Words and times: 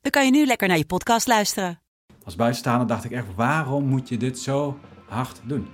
dan 0.00 0.10
kan 0.10 0.24
je 0.24 0.30
nu 0.30 0.46
lekker 0.46 0.68
naar 0.68 0.76
je 0.78 0.84
podcast 0.86 1.26
luisteren. 1.26 1.80
Als 2.24 2.36
buitenstaander 2.36 2.86
dacht 2.86 3.04
ik 3.04 3.10
echt, 3.10 3.26
waarom 3.36 3.84
moet 3.84 4.08
je 4.08 4.16
dit 4.16 4.38
zo 4.38 4.78
hard 5.08 5.40
doen? 5.44 5.68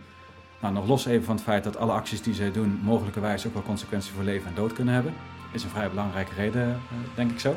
Nou, 0.60 0.74
nog 0.74 0.86
los 0.86 1.06
even 1.06 1.24
van 1.24 1.34
het 1.34 1.44
feit 1.44 1.64
dat 1.64 1.76
alle 1.76 1.92
acties 1.92 2.22
die 2.22 2.34
zij 2.34 2.52
doen 2.52 2.80
mogelijkerwijs 2.82 3.46
ook 3.46 3.52
wel 3.52 3.62
consequenties 3.62 4.10
voor 4.10 4.22
leven 4.24 4.48
en 4.48 4.54
dood 4.54 4.72
kunnen 4.72 4.94
hebben. 4.94 5.14
Is 5.52 5.62
een 5.64 5.70
vrij 5.70 5.88
belangrijke 5.88 6.34
reden, 6.34 6.68
eh, 6.70 6.78
denk 7.14 7.30
ik 7.30 7.40
zo. 7.40 7.56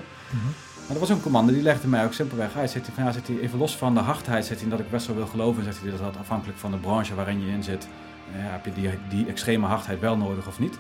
Maar 0.86 0.94
er 0.94 1.00
was 1.00 1.10
een 1.10 1.22
commando 1.22 1.54
die 1.54 1.62
legde 1.62 1.88
mij 1.88 2.06
ook 2.06 2.14
simpelweg 2.14 2.56
uit. 2.56 2.70
Zegt 2.70 2.86
hij 2.86 2.96
van 2.96 3.04
ja, 3.04 3.12
zegt 3.12 3.28
hij, 3.28 3.40
even 3.40 3.60
los 3.60 3.78
van 3.78 3.94
de 3.94 4.00
hardheid, 4.00 4.46
zegt 4.46 4.62
hij 4.62 4.70
dat 4.70 4.80
ik 4.80 4.90
best 4.92 5.08
wel 5.08 5.16
wil 5.16 5.28
geloven. 5.28 5.64
Zegt 5.64 5.82
hij 5.82 5.90
dat 5.92 6.00
dat 6.00 6.18
afhankelijk 6.18 6.58
van 6.58 6.72
de 6.72 6.78
branche 6.78 7.16
waarin 7.16 7.46
je 7.46 7.52
in 7.52 7.64
zit. 7.64 7.88
eh, 8.34 8.44
Ja, 8.44 8.50
heb 8.52 8.66
je 8.66 8.74
die, 8.74 8.90
die 9.10 9.26
extreme 9.28 9.66
hardheid 9.68 10.00
wel 10.00 10.18
nodig 10.18 10.48
of 10.48 10.60
niet? 10.60 10.78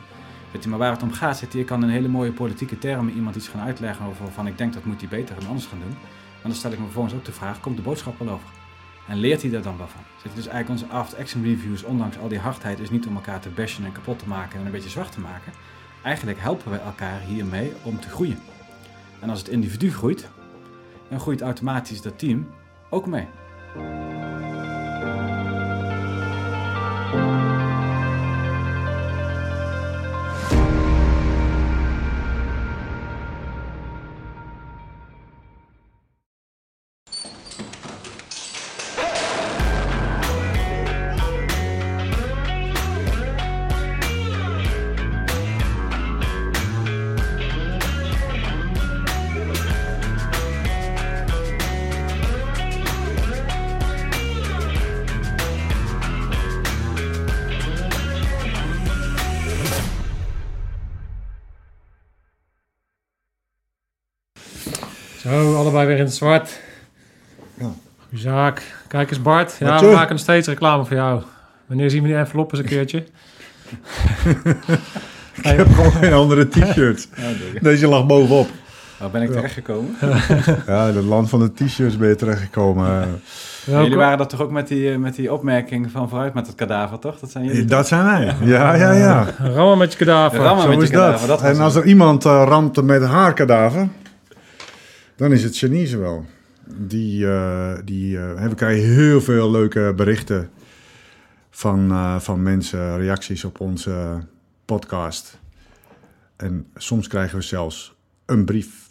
Weet 0.51 0.63
je, 0.63 0.69
maar 0.69 0.79
waar 0.79 0.91
het 0.91 1.03
om 1.03 1.11
gaat, 1.11 1.39
hij, 1.39 1.61
ik 1.61 1.65
kan 1.65 1.81
een 1.81 1.89
hele 1.89 2.07
mooie 2.07 2.31
politieke 2.31 2.77
termen 2.77 3.13
iemand 3.13 3.35
iets 3.35 3.47
gaan 3.47 3.61
uitleggen 3.61 4.05
over 4.05 4.31
van 4.31 4.47
ik 4.47 4.57
denk 4.57 4.73
dat 4.73 4.85
moet 4.85 4.99
hij 4.99 5.09
beter 5.09 5.37
en 5.37 5.47
anders 5.47 5.65
gaan 5.65 5.79
doen. 5.79 5.97
Maar 5.99 6.51
dan 6.51 6.53
stel 6.53 6.71
ik 6.71 6.77
me 6.77 6.83
vervolgens 6.83 7.13
ook 7.13 7.25
de 7.25 7.31
vraag, 7.31 7.59
komt 7.59 7.77
de 7.77 7.81
boodschap 7.81 8.19
wel 8.19 8.29
over? 8.29 8.47
En 9.07 9.17
leert 9.17 9.41
hij 9.41 9.51
daar 9.51 9.61
dan 9.61 9.77
wel 9.77 9.87
van? 9.87 10.01
Hij 10.21 10.31
dus 10.35 10.47
eigenlijk 10.47 10.81
onze 10.81 10.95
after-action 10.97 11.43
reviews, 11.43 11.83
ondanks 11.83 12.17
al 12.17 12.27
die 12.27 12.39
hardheid, 12.39 12.79
is 12.79 12.89
niet 12.89 13.07
om 13.07 13.15
elkaar 13.15 13.39
te 13.39 13.49
bashen 13.49 13.85
en 13.85 13.91
kapot 13.91 14.19
te 14.19 14.27
maken 14.27 14.59
en 14.59 14.65
een 14.65 14.71
beetje 14.71 14.89
zwart 14.89 15.11
te 15.11 15.19
maken. 15.19 15.51
Eigenlijk 16.03 16.39
helpen 16.39 16.71
we 16.71 16.77
elkaar 16.77 17.19
hiermee 17.19 17.73
om 17.83 17.99
te 17.99 18.09
groeien. 18.09 18.39
En 19.19 19.29
als 19.29 19.39
het 19.39 19.47
individu 19.47 19.91
groeit, 19.91 20.29
dan 21.09 21.19
groeit 21.19 21.41
automatisch 21.41 22.01
dat 22.01 22.19
team 22.19 22.47
ook 22.89 23.07
mee. 23.07 23.27
Zwart. 66.19 66.59
Ja. 67.59 67.71
Goeie 68.07 68.23
zaak. 68.23 68.61
Kijk 68.87 69.09
eens 69.09 69.21
Bart. 69.21 69.55
Ja, 69.59 69.71
Wat 69.71 69.81
we 69.81 69.87
maken 69.87 70.09
nog 70.09 70.19
steeds 70.19 70.47
reclame 70.47 70.85
voor 70.85 70.95
jou. 70.95 71.21
Wanneer 71.65 71.89
zien 71.89 72.01
we 72.01 72.07
die 72.07 72.17
envelop 72.17 72.51
eens 72.51 72.61
een 72.61 72.67
keertje? 72.67 73.03
Ik 75.41 75.57
heb 75.57 75.73
gewoon 75.73 75.91
geen 75.91 76.13
andere 76.13 76.47
t-shirts. 76.47 77.07
Deze 77.61 77.87
lag 77.87 78.05
bovenop. 78.05 78.47
Waar 78.97 79.09
ben 79.09 79.21
ik 79.21 79.31
terechtgekomen? 79.31 79.95
Ja, 80.67 80.87
in 80.87 80.95
het 80.95 81.05
land 81.05 81.29
van 81.29 81.39
de 81.39 81.53
t-shirts 81.53 81.97
ben 81.97 82.07
je 82.09 82.15
terechtgekomen. 82.15 83.21
Jullie 83.65 83.95
waren 83.95 84.17
dat 84.17 84.29
toch 84.29 84.41
ook 84.41 84.51
met 84.51 84.67
die, 84.67 84.91
eh, 84.91 84.97
met 84.97 85.15
die 85.15 85.33
opmerking 85.33 85.91
van 85.91 86.09
vooruit 86.09 86.33
met 86.33 86.47
het 86.47 86.55
kadaver, 86.55 86.99
toch? 86.99 87.19
Dat 87.19 87.31
zijn 87.31 87.45
jullie. 87.45 87.65
Dat 87.65 87.87
zijn 87.87 88.03
wij. 88.03 88.35
Ja, 88.41 88.73
ja, 88.75 88.91
ja. 88.91 89.25
Rammen 89.37 89.77
met 89.77 89.91
je 89.91 89.97
kadaver. 89.97 90.39
Rammen 90.39 90.63
Zo 90.63 90.69
met 90.69 90.77
je 90.77 90.83
is 90.83 90.89
kadaver, 90.89 91.27
dat. 91.27 91.41
En 91.41 91.59
als 91.59 91.75
er 91.75 91.85
iemand 91.85 92.25
eh, 92.25 92.43
ramt 92.47 92.81
met 92.81 93.03
haar 93.03 93.33
kadaver, 93.33 93.87
dan 95.19 95.31
is 95.31 95.43
het 95.43 95.57
Chinese 95.57 95.97
wel. 95.97 96.25
Die, 96.77 97.27
eh, 97.27 97.77
die, 97.85 98.17
eh, 98.17 98.47
we 98.47 98.55
krijgen 98.55 98.89
heel 98.93 99.21
veel 99.21 99.51
leuke 99.51 99.93
berichten 99.95 100.49
van, 101.49 101.91
eh, 101.91 102.19
van 102.19 102.43
mensen, 102.43 102.97
reacties 102.97 103.43
op 103.43 103.59
onze 103.59 104.19
podcast. 104.65 105.39
En 106.35 106.65
soms 106.75 107.07
krijgen 107.07 107.37
we 107.37 107.43
zelfs 107.43 107.95
een 108.25 108.45
brief. 108.45 108.89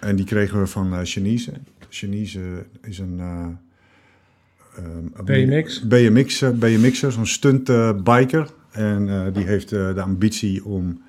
En 0.00 0.16
die 0.16 0.24
kregen 0.24 0.60
we 0.60 0.66
van 0.66 0.94
eh 0.94 1.00
Chinese. 1.02 1.52
Chinese 1.88 2.66
is 2.82 2.98
een... 2.98 3.18
eh, 3.18 3.46
ehm, 4.76 5.24
BMX. 5.24 5.86
BMX, 5.86 6.44
BMX'er, 6.54 7.12
zo'n 7.12 7.26
stunt 7.26 7.68
eh, 7.68 8.02
biker. 8.02 8.50
En 8.70 9.32
die 9.32 9.44
heeft 9.44 9.68
de 9.68 10.02
ambitie 10.02 10.64
om 10.64 11.02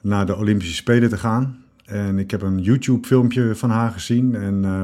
naar 0.00 0.26
de 0.26 0.36
Olympische 0.36 0.74
Spelen 0.74 1.08
te 1.08 1.18
gaan. 1.18 1.64
En 1.88 2.18
ik 2.18 2.30
heb 2.30 2.42
een 2.42 2.60
YouTube-filmpje 2.60 3.54
van 3.54 3.70
haar 3.70 3.90
gezien. 3.90 4.34
En 4.34 4.64
eh, 4.64 4.82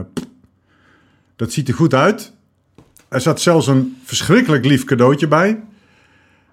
dat 1.36 1.52
ziet 1.52 1.68
er 1.68 1.74
goed 1.74 1.94
uit. 1.94 2.32
Er 3.08 3.20
zat 3.20 3.40
zelfs 3.40 3.66
een 3.66 3.96
verschrikkelijk 4.04 4.64
lief 4.64 4.84
cadeautje 4.84 5.28
bij. 5.28 5.62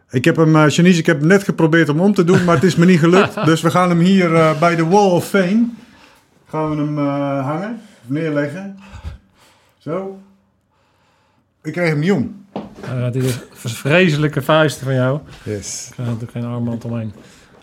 Ik 0.09 0.25
heb 0.25 0.35
hem, 0.35 0.55
uh, 0.55 0.69
Janice, 0.69 0.99
ik 0.99 1.05
heb 1.05 1.19
hem 1.19 1.27
net 1.27 1.43
geprobeerd 1.43 1.89
om 1.89 1.99
om 1.99 2.13
te 2.13 2.23
doen, 2.23 2.43
maar 2.43 2.55
het 2.55 2.63
is 2.63 2.75
me 2.75 2.85
niet 2.85 2.99
gelukt. 2.99 3.45
dus 3.45 3.61
we 3.61 3.71
gaan 3.71 3.89
hem 3.89 3.99
hier 3.99 4.35
eh, 4.35 4.59
bij 4.59 4.75
de 4.75 4.85
Wall 4.85 5.09
of 5.09 5.27
Fame. 5.27 5.65
Gaan 6.47 6.69
we 6.69 6.75
hem 6.75 6.97
hangen, 7.43 7.81
of 8.03 8.09
neerleggen. 8.09 8.77
Zo. 9.77 10.19
Ik 11.63 11.71
kreeg 11.73 11.89
hem 11.89 11.99
niet 11.99 12.11
om. 12.11 12.45
Dit 13.11 13.23
is 13.23 13.39
vreselijke 13.53 14.41
vuisten 14.41 14.85
van 14.85 14.95
jou. 14.95 15.19
Yes. 15.43 15.87
Ik 15.89 15.95
heb 15.95 16.05
natuurlijk 16.05 16.31
geen 16.31 16.45
armband 16.45 16.85
omheen. 16.85 17.13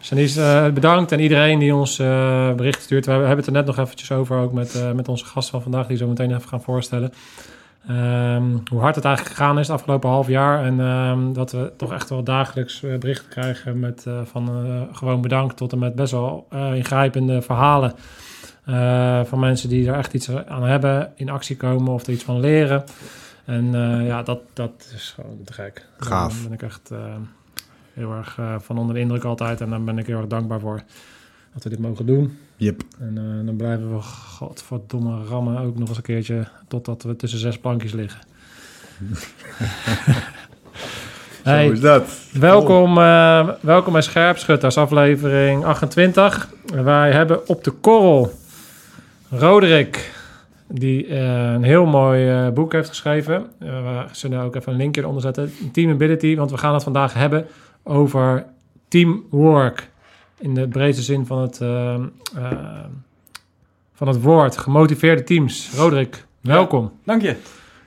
Janice, 0.01 0.43
eh, 0.43 0.73
bedankt 0.73 1.13
en 1.13 1.21
iedereen 1.21 1.59
die 1.59 1.75
ons 1.75 1.99
eh 1.99 2.53
bericht 2.53 2.83
stuurt. 2.83 3.07
We 3.07 3.13
hebben 3.13 3.37
het 3.37 3.47
er 3.47 3.53
net 3.53 3.67
nog 3.67 3.79
eventjes 3.79 4.13
over, 4.13 4.39
ook 4.39 4.53
met, 4.53 4.75
eh, 4.75 4.93
met 4.93 5.09
onze 5.09 5.25
gast 5.25 5.51
van 5.51 5.63
vandaag, 5.63 5.87
die 5.87 5.97
zo 5.97 6.09
meteen 6.09 6.35
even 6.35 6.49
gaan 6.49 6.63
voorstellen. 6.63 7.13
Ehm, 7.89 8.57
hoe 8.71 8.81
hard 8.81 8.95
het 8.95 9.05
eigenlijk 9.05 9.37
gegaan 9.37 9.59
is 9.59 9.67
het 9.67 9.77
afgelopen 9.77 10.11
half 10.11 10.29
jaar. 10.29 10.65
En 10.65 10.81
ehm, 10.81 11.33
dat 11.33 11.53
we 11.53 11.73
toch 11.77 11.93
echt 11.93 12.09
wel 12.09 12.23
dagelijks 12.23 12.81
berichten 12.81 13.29
krijgen 13.29 13.81
met 13.81 14.07
van 14.25 14.51
gewoon 14.93 15.21
bedankt 15.21 15.57
tot 15.57 15.73
en 15.73 15.79
met 15.79 15.95
best 15.95 16.13
wel 16.13 16.47
ingrijpende 16.75 17.43
verhalen. 17.43 17.93
van 19.27 19.39
mensen 19.39 19.69
die 19.69 19.89
er 19.89 19.95
echt 19.95 20.15
iets 20.15 20.31
aan 20.31 20.65
hebben, 20.65 21.13
in 21.17 21.31
actie 21.31 21.57
komen 21.57 21.93
of 21.93 22.07
er 22.07 22.13
iets 22.13 22.25
van 22.25 22.41
leren. 22.41 22.85
En 23.45 23.73
ja, 24.05 24.23
dat, 24.23 24.41
dat 24.53 24.91
is 24.95 25.13
gewoon 25.15 25.39
te 25.45 25.53
gek. 25.53 25.87
Gaaf. 25.99 26.33
Daar 26.33 26.43
ben 26.43 26.53
ik 26.53 26.63
echt 26.63 26.91
heel 27.99 28.13
erg 28.13 28.39
eh, 28.39 28.55
van 28.59 28.79
onder 28.79 28.95
de 28.95 29.01
indruk 29.01 29.25
altijd. 29.25 29.61
En 29.61 29.71
daar 29.71 29.83
ben 29.83 29.99
ik 29.99 30.07
heel 30.07 30.17
erg 30.17 30.27
dankbaar 30.27 30.61
voor 30.61 30.83
dat 31.53 31.63
we 31.63 31.69
dit 31.69 31.79
mogen 31.79 32.07
doen. 32.07 32.39
Yep. 32.57 32.83
En 32.99 33.19
eh, 33.19 33.47
dan 33.47 33.57
blijven 33.57 33.95
we, 33.95 34.01
godverdomme, 34.03 35.25
rammen 35.25 35.59
ook 35.59 35.79
nog 35.79 35.89
eens 35.89 35.97
een 35.97 36.03
keertje 36.03 36.49
totdat 36.69 37.03
we 37.03 37.17
tussen 37.17 37.39
zes 37.39 37.59
plankjes 37.59 37.93
liggen. 37.93 38.21
Zo 41.45 41.71
is 41.71 41.81
dat. 41.81 42.21
welkom, 42.33 42.99
eh, 42.99 43.49
welkom 43.61 43.93
bij 43.93 44.03
Scherpschutters, 44.03 44.77
aflevering 44.77 45.65
28. 45.65 46.49
Wij 46.83 47.13
hebben 47.13 47.49
op 47.49 47.65
de 47.65 47.71
korrel 47.71 48.33
Roderick, 49.31 50.13
die 50.67 51.15
een 51.17 51.63
heel 51.63 51.87
mooi 51.87 52.51
boek 52.51 52.73
heeft 52.73 52.89
geschreven. 52.89 53.47
We 53.59 54.05
zullen 54.13 54.41
ook 54.41 54.57
even 54.57 54.73
een 54.73 54.79
linkje 54.79 55.01
eronder 55.01 55.23
zetten. 55.23 55.53
Team 55.73 55.91
Ability, 55.91 56.37
want 56.37 56.51
we 56.51 56.59
gaan 56.59 56.75
het 56.75 56.83
vandaag 56.83 57.15
hebben 57.15 57.47
over 57.89 58.45
teamwork. 58.89 59.91
In 60.39 60.55
de 60.55 60.69
breedste 60.69 61.03
zin 61.03 61.27
van 61.27 61.39
het, 61.39 61.61
eh, 61.61 61.95
eh, 61.95 62.51
van 63.95 64.09
het 64.09 64.23
woord. 64.23 64.57
Gemotiveerde 64.57 65.25
teams. 65.25 65.71
Roderick, 65.77 66.25
welkom. 66.41 66.93
Dank 67.05 67.23
je. 67.23 67.37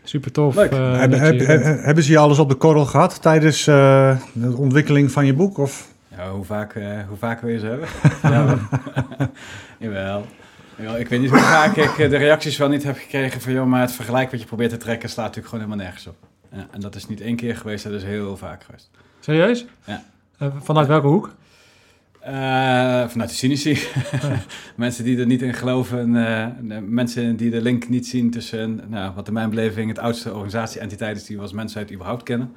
Super 0.03 0.31
tof. 0.31 0.55
Leuk. 0.55 0.71
eh, 0.71 0.99
Heb- 0.99 1.11
heb- 1.13 1.39
hebben 1.83 2.03
ze 2.03 2.11
je 2.11 2.17
alles 2.17 2.39
op 2.39 2.49
de 2.49 2.55
korrel 2.55 2.85
gehad 2.85 3.21
tijdens 3.21 3.67
eh, 3.67 4.17
de 4.33 4.55
ontwikkeling 4.55 5.11
van 5.11 5.25
je 5.25 5.33
boek? 5.33 5.57
Of? 5.57 5.87
Ja, 6.17 6.31
hoe, 6.31 6.45
vaak, 6.45 6.73
eh, 6.75 6.99
hoe 7.07 7.17
vaak 7.17 7.41
wil 7.41 7.49
je 7.51 7.59
ze 7.59 7.65
hebben? 7.65 7.87
ja, 8.33 8.45
wel. 8.45 8.57
Jawel. 9.79 10.25
Jawel. 10.75 10.97
Ik 10.99 11.07
weet 11.07 11.19
niet 11.21 11.29
hoe 11.29 11.39
vaak 11.39 11.75
ik 11.75 11.95
de 12.09 12.17
reacties 12.17 12.57
wel 12.57 12.69
niet 12.69 12.83
heb 12.83 12.97
gekregen 12.97 13.41
van... 13.41 13.53
joh, 13.53 13.65
maar 13.65 13.81
het 13.81 13.91
vergelijk 13.91 14.31
wat 14.31 14.39
je 14.39 14.45
probeert 14.45 14.69
te 14.69 14.77
trekken 14.77 15.09
slaat 15.09 15.25
natuurlijk 15.25 15.53
gewoon 15.53 15.63
helemaal 15.69 15.85
nergens 15.85 16.07
op. 16.07 16.15
Ja, 16.53 16.67
en 16.71 16.79
dat 16.79 16.95
is 16.95 17.07
niet 17.07 17.21
één 17.21 17.35
keer 17.35 17.55
geweest, 17.57 17.83
dat 17.83 17.93
is 17.93 18.03
heel 18.03 18.37
vaak 18.37 18.63
geweest. 18.63 18.89
Serieus? 19.21 19.65
Ja. 19.85 20.03
Eh, 20.37 20.47
vanuit 20.61 20.87
welke 20.87 21.07
hoek? 21.07 21.33
Eh, 22.19 22.33
vanuit 23.07 23.29
de 23.29 23.35
cynici. 23.35 23.79
mensen 24.75 25.03
die 25.03 25.19
er 25.19 25.25
niet 25.25 25.41
in 25.41 25.53
geloven. 25.53 26.11
de 26.13 26.81
mensen 26.87 27.35
die 27.35 27.49
de 27.49 27.61
link 27.61 27.89
niet 27.89 28.07
zien 28.07 28.31
tussen, 28.31 28.81
nou, 28.87 29.13
wat 29.15 29.27
in 29.27 29.33
mijn 29.33 29.49
beleving 29.49 29.89
het 29.89 29.99
oudste 29.99 30.33
organisatie-entiteit 30.33 31.17
is 31.17 31.25
die 31.25 31.35
we 31.35 31.41
als 31.41 31.51
mensheid 31.51 31.91
überhaupt 31.91 32.23
kennen. 32.23 32.53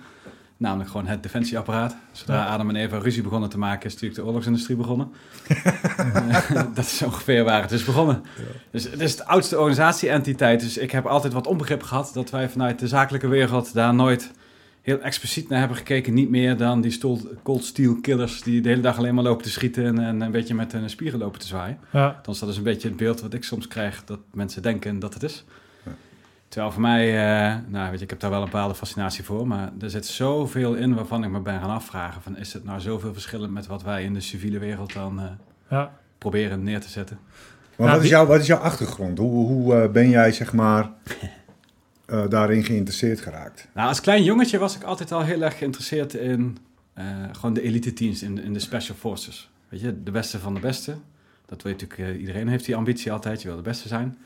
Namelijk 0.57 0.91
gewoon 0.91 1.07
het 1.07 1.23
defensieapparaat. 1.23 1.97
Zodra 2.13 2.35
Ja. 2.35 2.47
Adam 2.47 2.69
en 2.69 2.77
Eva 2.77 2.99
ruzie 2.99 3.23
begonnen 3.23 3.49
te 3.49 3.59
maken, 3.59 3.87
is 3.87 3.93
natuurlijk 3.93 4.21
de 4.21 4.27
oorlogsindustrie 4.27 4.77
begonnen. 4.77 5.13
Dat 6.75 6.85
is 6.85 7.03
ongeveer 7.03 7.45
waar 7.45 7.63
het 7.63 7.71
is 7.71 7.85
begonnen. 7.85 8.23
Dus 8.71 8.85
het 8.85 9.01
is 9.01 9.17
de 9.17 9.27
oudste 9.27 9.59
organisatie-entiteit. 9.59 10.61
Dus 10.61 10.79
ik 10.79 10.91
heb 10.91 11.07
altijd 11.07 11.33
wat 11.33 11.47
onbegrip 11.47 11.83
gehad 11.83 12.11
dat 12.15 12.31
wij 12.31 12.49
vanuit 12.49 12.79
de 12.79 12.89
zakelijke 12.89 13.29
wereld 13.29 13.75
daar 13.75 13.95
nooit 13.95 14.33
heel 14.85 15.01
expliciet 15.01 15.49
naar 15.49 15.59
hebben 15.59 15.77
gekeken. 15.77 16.15
Niet 16.15 16.31
meer 16.31 16.57
dan 16.57 16.81
die 16.81 17.01
cold 17.43 17.65
steel 17.65 18.01
killers 18.01 18.43
die 18.43 18.61
de 18.61 18.69
hele 18.69 18.81
dag 18.81 18.99
alleen 18.99 19.15
maar 19.15 19.25
lopen 19.25 19.45
te 19.45 19.51
schieten 19.51 19.85
en, 19.85 19.99
en 19.99 20.21
een 20.21 20.31
beetje 20.31 20.55
met 20.55 20.73
hun 20.73 20.91
spieren 20.91 21.19
lopen 21.19 21.41
te 21.41 21.47
zwaaien. 21.47 21.79
Ja, 21.91 22.07
Althans, 22.07 22.39
dat 22.39 22.49
is 22.49 22.57
een 22.57 22.63
beetje 22.63 22.89
het 22.89 22.97
beeld 22.97 23.21
wat 23.21 23.35
ik 23.35 23.45
soms 23.45 23.69
krijg 23.69 24.05
dat 24.05 24.19
mensen 24.33 24.63
denken 24.63 24.99
dat 24.99 25.15
het 25.15 25.23
is. 25.23 25.45
Terwijl 26.49 26.73
voor 26.73 26.83
mij, 26.83 27.09
eh, 27.09 27.57
nou 27.67 27.91
weet 27.91 27.99
je, 27.99 28.05
ik 28.05 28.11
heb 28.11 28.21
daar 28.21 28.31
wel 28.31 28.39
een 28.39 28.51
bepaalde 28.51 28.75
fascinatie 28.75 29.25
voor, 29.25 29.47
maar 29.47 29.73
er 29.81 29.91
zit 29.91 30.07
zoveel 30.07 30.75
in 30.75 30.95
waarvan 30.95 31.25
ik 31.25 31.31
me 31.31 31.41
ben 31.41 31.61
gaan 31.61 31.71
afvragen 31.71 32.23
van 32.23 32.37
is 32.37 32.53
het 32.53 32.65
nou 32.65 32.81
zoveel 32.81 33.13
verschillend 33.13 33.53
met 33.53 33.67
wat 33.67 33.83
wij 33.83 34.05
in 34.05 34.15
de 34.15 34.21
civiele 34.21 34.59
wereld 34.59 34.93
dan 34.93 35.21
eh, 35.21 35.25
ja. 35.71 35.93
proberen 36.19 36.63
neer 36.63 36.81
te 36.81 36.89
zetten? 36.89 37.19
Maar 37.77 37.87
Ja, 37.87 37.95
wat, 37.95 38.03
is 38.03 38.09
jouw, 38.09 38.27
wat 38.27 38.41
is 38.41 38.47
jouw 38.47 38.59
achtergrond? 38.59 39.19
Hoe, 39.19 39.47
hoe 39.47 39.75
eh, 39.75 39.91
ben 39.91 40.09
jij 40.09 40.33
zeg 40.33 40.53
maar 40.53 40.91
eh, 42.07 42.29
daarin 42.29 42.65
geïnteresseerd 42.65 43.21
geraakt? 43.21 43.69
Nou, 43.75 43.89
als 43.89 44.01
klein 44.01 44.25
jongetje 44.25 44.59
was 44.59 44.77
ik 44.77 44.83
altijd 44.83 45.13
al 45.13 45.23
heel 45.23 45.43
erg 45.43 45.59
geïnteresseerd 45.59 46.15
in 46.15 46.59
eh, 46.95 47.07
gewoon 47.33 47.55
de 47.55 47.63
elite 47.63 47.93
teams, 47.93 48.23
in, 48.23 48.39
in 48.39 48.53
de 48.53 48.59
special 48.59 48.97
forces. 48.97 49.51
Weet 49.69 49.81
je, 49.81 50.03
de 50.03 50.11
beste 50.11 50.39
van 50.39 50.55
de 50.55 50.61
beste. 50.61 50.97
Dat 51.47 51.63
weet 51.63 51.81
natuurlijk, 51.81 52.11
eh, 52.11 52.21
iedereen 52.21 52.49
heeft 52.49 52.65
die 52.65 52.77
ambitie 52.77 53.13
altijd, 53.13 53.43
je 53.43 53.49
wil 53.49 53.57
de 53.57 53.63
beste 53.63 53.89
zijn. 53.89 54.19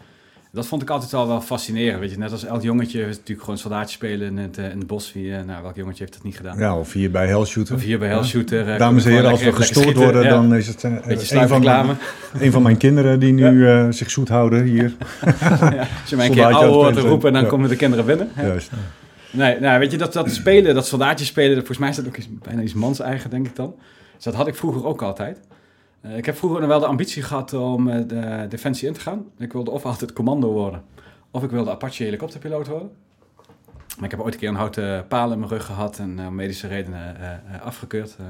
Dat 0.53 0.67
vond 0.67 0.83
ik 0.83 0.91
altijd 0.91 1.15
al 1.15 1.27
wel 1.27 1.41
fascinerend. 1.41 2.01
Weet 2.01 2.11
je, 2.11 2.19
net 2.19 2.33
als 2.33 2.45
elk 2.45 2.63
jongetje 2.63 3.07
natuurlijk 3.07 3.41
gewoon 3.41 3.59
soldaatje 3.59 3.95
spelen 3.95 4.27
in 4.29 4.37
het, 4.39 4.59
eh, 4.59 4.71
in 4.71 4.79
het 4.79 4.87
bos. 4.87 5.13
Wie, 5.13 5.35
eh, 5.35 5.45
nou, 5.47 5.63
welk 5.63 5.77
jongetje 5.77 5.99
heeft 6.03 6.13
dat 6.15 6.23
niet 6.23 6.37
gedaan? 6.37 6.59
Ja, 6.59 6.79
of 6.79 6.93
hier 6.93 7.11
bij 7.11 7.27
Hellshooter. 7.27 7.75
Of 7.75 7.83
hier 7.83 7.99
bij 7.99 8.09
Hellshooter. 8.09 8.69
eh, 8.73 8.79
Dames 8.79 9.05
en 9.05 9.11
heren, 9.11 9.31
als 9.31 9.43
we 9.43 9.53
gestoord 9.53 9.97
worden. 9.97 10.23
Ja, 10.23 10.29
dan 10.29 10.55
is 10.55 10.67
het 10.67 10.77
Beetje 11.07 11.37
een, 11.41 11.49
van 11.49 11.63
mijn, 11.65 11.97
een 12.41 12.53
van 12.53 12.63
mijn 12.63 12.77
kinderen 12.77 13.21
die 13.21 13.33
nu 13.33 13.67
zich 13.93 14.11
zoet 14.11 14.29
houden 14.29 14.63
hier. 14.65 14.93
ja, 15.61 15.87
als 16.01 16.11
je 16.11 16.17
mij 16.17 16.27
een 16.27 16.33
keer 16.33 16.43
Soldaatje 16.43 16.45
aan 16.45 16.55
oude 16.55 16.87
het 16.87 16.95
hoort 16.95 17.07
roepen, 17.07 17.33
dan 17.33 17.47
komen 17.47 17.69
de 17.69 17.77
kinderen 17.77 18.05
binnen. 18.07 18.31
Juist. 18.37 18.71
Nee, 19.31 19.61
nou, 19.61 19.79
weet 19.79 19.91
je, 19.91 19.99
dat, 19.99 20.13
dat 20.13 20.31
spelen, 20.31 20.75
dat 20.75 20.87
soldaatjes 20.87 21.29
spelen, 21.29 21.49
dat- 21.57 21.67
volgens 21.67 21.79
mij 21.79 21.89
is 21.89 21.97
dat 21.97 22.07
ook 22.07 22.17
iets, 22.17 22.29
bijna 22.43 22.63
iets 22.63 22.75
mans 22.75 23.01
eigen, 23.01 23.31
denk 23.31 23.47
ik 23.47 23.57
dan. 23.57 23.75
Dus 24.15 24.25
dat 24.25 24.35
had 24.35 24.47
ik 24.49 24.55
vroeger 24.55 24.87
ook 24.87 25.03
altijd. 25.03 25.39
Eh, 26.01 26.17
ik 26.17 26.27
heb 26.27 26.37
vroeger 26.37 26.61
nog 26.61 26.69
wel 26.69 26.81
de 26.81 26.87
ambitie 26.87 27.23
gehad 27.23 27.53
om 27.53 27.89
eh, 27.89 28.01
de 28.07 28.47
defensie 28.49 28.89
in 28.89 28.95
te 28.95 29.01
gaan. 29.01 29.25
Ik 29.39 29.53
wilde 29.53 29.71
of 29.71 29.85
altijd 29.85 30.13
commando 30.13 30.49
worden, 30.53 30.83
of 31.31 31.43
ik 31.43 31.51
wilde 31.51 31.71
Apache 31.71 32.03
helikopterpiloot 32.05 32.67
worden. 32.67 32.91
Maar 33.97 34.05
ik 34.05 34.11
heb 34.11 34.21
ooit 34.21 34.35
een 34.35 34.41
keer 34.41 34.49
een 34.49 34.55
houten 34.55 35.07
paal 35.09 35.33
in 35.33 35.39
mijn 35.39 35.51
rug 35.51 35.65
gehad 35.65 35.99
en 35.99 36.21
om 36.27 36.35
medische 36.35 36.67
redenen 36.69 37.17
eh, 37.21 37.31
eh, 37.31 37.63
afgekeurd. 37.63 38.17
Eh, 38.21 38.27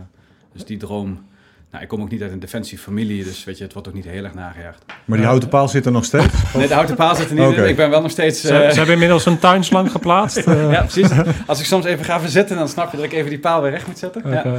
dus 0.53 0.65
die 0.65 0.77
droom... 0.77 1.27
Nou, 1.71 1.83
ik 1.83 1.89
kom 1.89 2.01
ook 2.03 2.11
niet 2.11 2.23
uit 2.23 2.33
een 2.33 2.39
defensiefamilie, 2.41 3.25
dus 3.25 3.45
weet 3.45 3.59
je, 3.59 3.65
het 3.65 3.73
wordt 3.73 3.89
ook 3.89 3.95
niet 3.95 4.05
heel 4.05 4.25
erg 4.25 4.35
nagejaagd. 4.35 4.85
Maar 5.05 5.19
die 5.19 5.27
houten 5.27 5.49
paal 5.49 5.69
zit 5.69 5.87
er 5.87 5.93
nog 5.93 6.05
steeds? 6.05 6.27
Nee, 6.55 6.69
de 6.69 6.75
houten 6.75 6.97
paal 6.97 7.15
zit 7.15 7.29
er 7.31 7.35
niet 7.35 7.57
in. 7.57 7.69
Ik 7.69 7.77
ben 7.77 7.91
wel 7.91 8.01
nog 8.03 8.11
steeds... 8.11 8.41
Ze, 8.41 8.47
ze 8.47 8.55
eh, 8.55 8.75
hebben 8.75 8.93
inmiddels 8.93 9.27
een 9.27 9.39
tuinslang 9.39 9.91
geplaatst. 9.91 10.37
eh, 10.47 10.73
ja, 10.73 10.81
precies. 10.81 11.09
Als 11.47 11.61
ik 11.61 11.67
soms 11.67 11.85
even 11.85 12.05
ga 12.05 12.21
verzitten, 12.21 12.57
dan 12.57 12.69
snap 12.69 12.91
je 12.91 12.97
dat 12.97 13.07
ik 13.07 13.13
even 13.13 13.31
die 13.31 13.39
paal 13.39 13.63
weer 13.63 13.71
recht 13.71 13.87
moet 13.87 13.99
zetten. 13.99 14.31
Ja. 14.31 14.45
eh, 14.45 14.53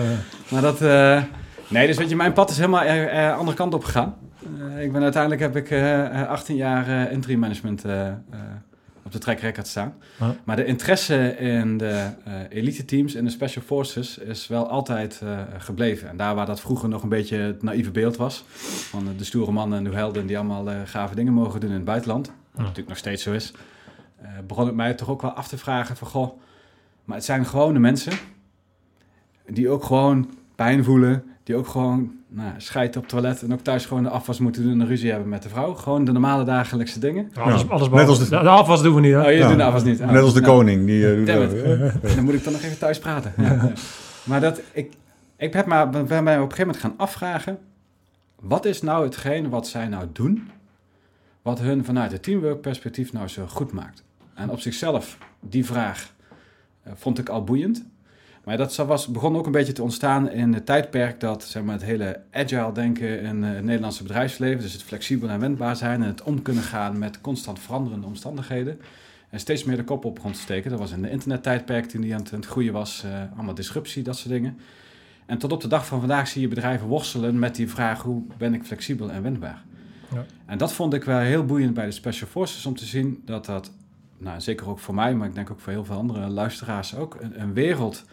Maar 0.49 0.61
dat... 0.61 0.81
eh, 0.81 1.21
nee, 1.69 1.87
dus 1.87 1.97
weet 1.97 2.09
je, 2.09 2.15
mijn 2.15 2.33
pad 2.33 2.49
is 2.49 2.57
helemaal 2.57 2.83
eh, 2.83 3.37
andere 3.37 3.57
kant 3.57 3.73
op 3.73 3.83
gegaan. 3.83 4.15
Eh, 4.59 4.83
ik 4.83 4.91
ben 4.91 5.01
uiteindelijk 5.01 5.41
heb 5.41 5.55
ik 5.55 5.71
eh, 5.71 6.21
eh, 6.21 6.29
18 6.29 6.55
jaar 6.55 7.11
interim 7.11 7.39
management 7.39 7.85
op 9.03 9.11
de 9.15 9.19
track 9.19 9.39
record 9.39 9.67
staan. 9.67 9.93
Maar 10.43 10.55
de 10.55 10.65
interesse 10.65 11.37
in 11.37 11.77
de 11.77 12.09
elite 12.49 12.85
teams 12.85 13.15
en 13.15 13.23
de 13.23 13.31
special 13.31 13.63
forces 13.63 14.17
is 14.17 14.47
wel 14.47 14.69
altijd 14.69 15.21
gebleven. 15.57 16.09
En 16.09 16.17
daar 16.17 16.35
waar 16.35 16.45
dat 16.45 16.61
vroeger 16.61 16.89
nog 16.89 17.03
een 17.03 17.09
beetje 17.09 17.37
het 17.37 17.63
naïeve 17.63 17.91
beeld 17.91 18.17
was, 18.17 18.43
van 18.89 19.07
de 19.17 19.23
stoere 19.23 19.51
mannen 19.51 19.77
en 19.77 19.83
de 19.83 19.95
helden 19.95 20.27
die 20.27 20.37
allemaal 20.37 20.67
gave 20.85 21.15
dingen 21.15 21.33
mogen 21.33 21.59
doen 21.59 21.69
in 21.69 21.75
het 21.75 21.85
buitenland, 21.85 22.27
wat 22.27 22.61
natuurlijk 22.61 22.87
nog 22.87 22.97
steeds 22.97 23.23
zo 23.23 23.31
is, 23.31 23.53
begon 24.47 24.65
het 24.65 24.75
mij 24.75 24.93
toch 24.93 25.09
ook 25.09 25.21
wel 25.21 25.31
af 25.31 25.47
te 25.47 25.57
vragen 25.57 25.95
van, 25.95 26.07
goh, 26.07 26.39
maar 27.03 27.15
het 27.15 27.25
zijn 27.25 27.45
gewone 27.45 27.79
mensen 27.79 28.13
die 29.47 29.69
ook 29.69 29.83
gewoon 29.83 30.29
pijn 30.55 30.83
voelen, 30.83 31.23
die 31.43 31.55
ook 31.55 31.67
gewoon 31.67 32.11
nou, 32.27 32.51
scheiden 32.57 32.95
op 32.95 33.01
het 33.01 33.11
toilet 33.11 33.41
en 33.43 33.53
ook 33.53 33.59
thuis 33.59 33.85
gewoon 33.85 34.03
de 34.03 34.09
afwas 34.09 34.39
moeten 34.39 34.63
doen 34.63 34.71
en 34.71 34.79
een 34.79 34.87
ruzie 34.87 35.09
hebben 35.11 35.29
met 35.29 35.43
de 35.43 35.49
vrouw. 35.49 35.73
Gewoon 35.73 36.05
de 36.05 36.11
normale 36.11 36.43
dagelijkse 36.43 36.99
dingen. 36.99 37.31
alles, 37.35 37.61
Ja, 37.61 37.67
alles 37.67 37.89
net 37.89 38.07
als 38.07 38.17
de- 38.19 38.23
de, 38.23 38.29
de 38.29 38.49
afwas 38.49 38.81
doen 38.81 38.95
we 38.95 39.01
niet, 39.01 39.11
hè? 39.13 39.19
Oh, 39.25 39.31
je 39.31 39.37
Ja. 39.37 39.47
doet 39.47 39.57
de 39.57 39.63
afwas 39.63 39.83
niet. 39.83 40.01
Oh, 40.01 40.09
Net 40.11 40.23
als 40.23 40.33
de 40.33 40.41
nou, 40.41 40.53
koning. 40.53 40.85
Die, 40.85 41.09
eh, 41.11 41.37
doet. 41.39 42.01
Dan 42.15 42.23
moet 42.23 42.33
ik 42.33 42.43
dan 42.43 42.53
nog 42.53 42.61
even 42.61 42.77
thuis 42.77 42.99
praten. 42.99 43.33
Maar 44.23 44.41
dat, 44.41 44.61
ik, 44.71 44.93
ik 45.37 45.53
heb 45.53 45.65
maar, 45.65 45.89
ben 45.89 46.23
mij 46.23 46.35
op 46.35 46.41
een 46.41 46.55
gegeven 46.55 46.57
moment 46.65 46.77
gaan 46.77 46.93
afvragen... 46.97 47.57
wat 48.39 48.65
is 48.65 48.81
nou 48.81 49.03
hetgeen 49.05 49.49
wat 49.49 49.67
zij 49.67 49.87
nou 49.87 50.05
doen... 50.13 50.49
wat 51.41 51.59
hun 51.59 51.85
vanuit 51.85 52.11
het 52.11 52.23
teamwork 52.23 52.61
perspectief 52.61 53.13
nou 53.13 53.27
zo 53.27 53.45
goed 53.47 53.71
maakt? 53.71 54.03
En 54.33 54.49
op 54.49 54.59
zichzelf, 54.59 55.17
die 55.39 55.65
vraag 55.65 56.13
eh, 56.83 56.91
vond 56.95 57.19
ik 57.19 57.29
al 57.29 57.43
boeiend. 57.43 57.85
Maar 58.49 58.57
dat 58.57 58.75
was, 58.75 59.07
begon 59.07 59.35
ook 59.35 59.45
een 59.45 59.51
beetje 59.51 59.73
te 59.73 59.83
ontstaan 59.83 60.29
in 60.29 60.53
het 60.53 60.65
tijdperk... 60.65 61.19
dat 61.19 61.43
zeg 61.43 61.63
maar, 61.63 61.73
het 61.73 61.83
hele 61.83 62.21
agile 62.31 62.71
denken 62.71 63.21
in 63.21 63.43
eh, 63.43 63.49
het 63.49 63.63
Nederlandse 63.63 64.03
bedrijfsleven... 64.03 64.61
dus 64.61 64.73
het 64.73 64.83
flexibel 64.83 65.29
en 65.29 65.39
wendbaar 65.39 65.75
zijn... 65.75 66.01
en 66.01 66.07
het 66.07 66.23
om 66.23 66.41
kunnen 66.41 66.63
gaan 66.63 66.99
met 66.99 67.21
constant 67.21 67.59
veranderende 67.59 68.07
omstandigheden... 68.07 68.79
En 69.29 69.39
steeds 69.39 69.63
meer 69.63 69.77
de 69.77 69.83
kop 69.83 70.05
op 70.05 70.15
begon 70.15 70.31
te 70.31 70.39
steken. 70.39 70.69
Dat 70.69 70.79
was 70.79 70.91
in 70.91 71.01
de 71.01 71.09
internettijdperk 71.09 71.85
toen 71.85 72.01
die 72.01 72.13
aan 72.13 72.19
het, 72.19 72.33
aan 72.33 72.39
het 72.39 72.49
groeien 72.49 72.73
was. 72.73 73.03
eh, 73.03 73.11
allemaal 73.35 73.53
disruptie, 73.53 74.03
dat 74.03 74.17
soort 74.17 74.33
dingen. 74.33 74.57
En 75.25 75.37
tot 75.37 75.51
op 75.51 75.61
de 75.61 75.67
dag 75.67 75.85
van 75.85 75.99
vandaag 75.99 76.27
zie 76.27 76.41
je 76.41 76.47
bedrijven 76.47 76.87
worstelen 76.87 77.39
met 77.39 77.55
die 77.55 77.69
vraag... 77.69 78.01
hoe 78.01 78.23
ben 78.37 78.53
ik 78.53 78.63
flexibel 78.63 79.11
en 79.11 79.23
wendbaar? 79.23 79.63
Ja. 80.13 80.25
En 80.45 80.57
dat 80.57 80.73
vond 80.73 80.93
ik 80.93 81.03
wel 81.03 81.19
heel 81.19 81.45
boeiend 81.45 81.73
bij 81.73 81.85
de 81.85 81.91
Special 81.91 82.29
Forces... 82.29 82.65
om 82.65 82.75
te 82.75 82.85
zien 82.85 83.21
dat 83.25 83.45
dat, 83.45 83.71
nou, 84.17 84.41
zeker 84.41 84.69
ook 84.69 84.79
voor 84.79 84.95
mij... 84.95 85.15
maar 85.15 85.27
ik 85.27 85.35
denk 85.35 85.51
ook 85.51 85.59
voor 85.59 85.73
heel 85.73 85.85
veel 85.85 85.97
andere 85.97 86.27
luisteraars 86.27 86.95
ook... 86.95 87.17
een, 87.19 87.41
een 87.41 87.53
wereld 87.53 88.05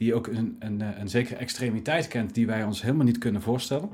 die 0.00 0.14
ook 0.14 0.26
een, 0.26 0.56
een, 0.58 0.82
eh, 0.82 0.88
een 0.98 1.08
zekere 1.08 1.36
extremiteit 1.36 2.08
kent... 2.08 2.34
die 2.34 2.46
wij 2.46 2.64
ons 2.64 2.82
helemaal 2.82 3.06
niet 3.06 3.18
kunnen 3.18 3.42
voorstellen... 3.42 3.88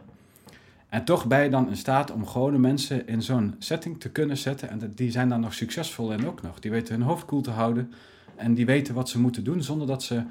En 0.89 1.05
toch 1.05 1.27
ben 1.27 1.43
je 1.43 1.51
dan 1.51 1.69
in 1.69 1.77
staat 1.77 2.11
om 2.11 2.27
gewone 2.27 2.59
mensen 2.59 3.07
in 3.07 3.23
zo'n 3.23 3.55
setting 3.59 4.01
te 4.01 4.11
kunnen 4.11 4.37
zetten. 4.37 4.69
En 4.69 4.93
die 4.95 5.11
zijn 5.11 5.29
dan 5.29 5.41
nog 5.41 5.55
succesvol 5.55 6.13
en 6.13 6.27
ook 6.27 6.43
nog. 6.43 6.59
Die 6.61 6.71
weten 6.71 6.95
hun 6.95 7.05
hoofd 7.05 7.25
koel 7.25 7.41
te 7.41 7.51
houden. 7.51 7.93
En 8.37 8.55
die 8.55 8.67
weten 8.67 8.95
wat 8.95 9.09
ze 9.09 9.21
moeten 9.21 9.45
doen 9.45 9.63
zonder 9.63 9.87
dat 9.87 10.03
ze 10.03 10.23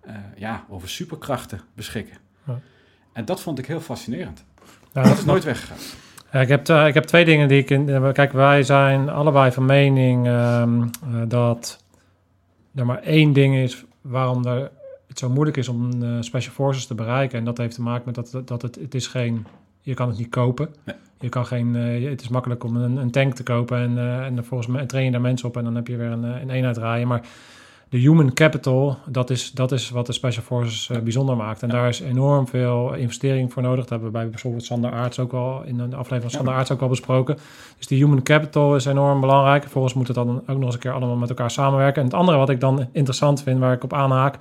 eh, 0.00 0.14
ja, 0.36 0.64
over 0.68 0.88
superkrachten 0.88 1.60
beschikken. 1.74 2.16
Ja. 2.46 2.60
En 3.12 3.24
dat 3.24 3.40
vond 3.40 3.58
ik 3.58 3.66
heel 3.66 3.80
fascinerend. 3.80 4.44
Ja, 4.92 5.02
dat 5.02 5.18
is 5.18 5.24
nooit 5.24 5.44
weggegaan. 5.44 5.78
Ja, 6.32 6.40
ik, 6.40 6.48
heb, 6.48 6.68
ik 6.68 6.94
heb 6.94 7.04
twee 7.04 7.24
dingen 7.24 7.48
die 7.48 7.58
ik... 7.58 7.70
In, 7.70 7.88
eh, 7.88 8.12
kijk, 8.12 8.32
wij 8.32 8.62
zijn 8.62 9.08
allebei 9.08 9.52
van 9.52 9.64
mening 9.64 10.26
ehm, 10.26 10.82
eh, 10.82 10.88
dat 11.28 11.84
er 12.74 12.86
maar 12.86 13.02
één 13.02 13.32
ding 13.32 13.56
is 13.56 13.84
waarom 14.00 14.46
er, 14.46 14.70
het 15.14 15.22
zo 15.22 15.30
moeilijk 15.30 15.56
is 15.56 15.68
om 15.68 16.02
eh, 16.02 16.08
Special 16.20 16.54
Forces 16.54 16.86
te 16.86 16.94
bereiken. 16.94 17.38
En 17.38 17.44
dat 17.44 17.58
heeft 17.58 17.74
te 17.74 17.82
maken 17.82 18.02
met 18.04 18.14
dat, 18.14 18.48
dat 18.48 18.62
het, 18.62 18.74
het 18.74 18.94
is 18.94 19.06
geen... 19.06 19.46
Je 19.80 19.94
kan 19.94 20.08
het 20.08 20.18
niet 20.18 20.28
kopen. 20.28 20.74
Nee. 20.84 20.96
Je 21.20 21.28
kan 21.28 21.46
geen, 21.46 21.76
eh, 21.76 22.10
het 22.10 22.20
is 22.20 22.28
makkelijk 22.28 22.64
om 22.64 22.76
een, 22.76 22.96
een 22.96 23.10
tank 23.10 23.34
te 23.34 23.42
kopen 23.42 23.78
en, 23.78 23.98
eh, 23.98 24.24
en 24.24 24.44
volgens 24.44 24.68
mij 24.68 24.86
train 24.86 25.04
je 25.04 25.10
daar 25.10 25.20
mensen 25.20 25.48
op 25.48 25.56
en 25.56 25.64
dan 25.64 25.74
heb 25.74 25.86
je 25.86 25.96
weer 25.96 26.10
een, 26.10 26.22
een 26.22 26.50
eenheid 26.50 26.74
draaien. 26.74 27.08
Maar 27.08 27.22
de 27.88 27.98
human 27.98 28.32
capital, 28.32 28.96
dat 29.06 29.30
is, 29.30 29.50
dat 29.50 29.72
is 29.72 29.90
wat 29.90 30.06
de 30.06 30.12
Special 30.12 30.44
Forces 30.44 30.90
bijzonder 31.02 31.36
maakt. 31.36 31.62
En 31.62 31.68
daar 31.68 31.88
is 31.88 32.00
enorm 32.00 32.48
veel 32.48 32.94
investering 32.94 33.52
voor 33.52 33.62
nodig. 33.62 33.80
Dat 33.80 33.88
hebben 33.88 34.08
we 34.08 34.18
bij 34.18 34.28
bijvoorbeeld 34.28 34.64
Sander 34.64 34.92
Aarts 34.92 35.18
ook 35.18 35.32
al 35.32 35.62
in 35.64 35.76
de 35.76 35.82
aflevering 35.82 36.22
van 36.22 36.30
Sander 36.30 36.54
Aarts 36.54 36.70
ook 36.70 36.80
al 36.80 36.88
besproken. 36.88 37.36
Dus 37.76 37.86
die 37.86 37.98
human 37.98 38.22
capital 38.22 38.76
is 38.76 38.84
enorm 38.84 39.20
belangrijk. 39.20 39.62
Vervolgens 39.62 39.94
moet 39.94 40.06
het 40.06 40.16
dan 40.16 40.28
ook 40.28 40.56
nog 40.56 40.64
eens 40.64 40.74
een 40.74 40.80
keer 40.80 40.92
allemaal 40.92 41.16
met 41.16 41.28
elkaar 41.28 41.50
samenwerken. 41.50 42.00
En 42.00 42.06
het 42.08 42.16
andere 42.16 42.38
wat 42.38 42.50
ik 42.50 42.60
dan 42.60 42.86
interessant 42.92 43.42
vind, 43.42 43.58
waar 43.58 43.72
ik 43.72 43.84
op 43.84 43.92
aanhaak, 43.92 44.36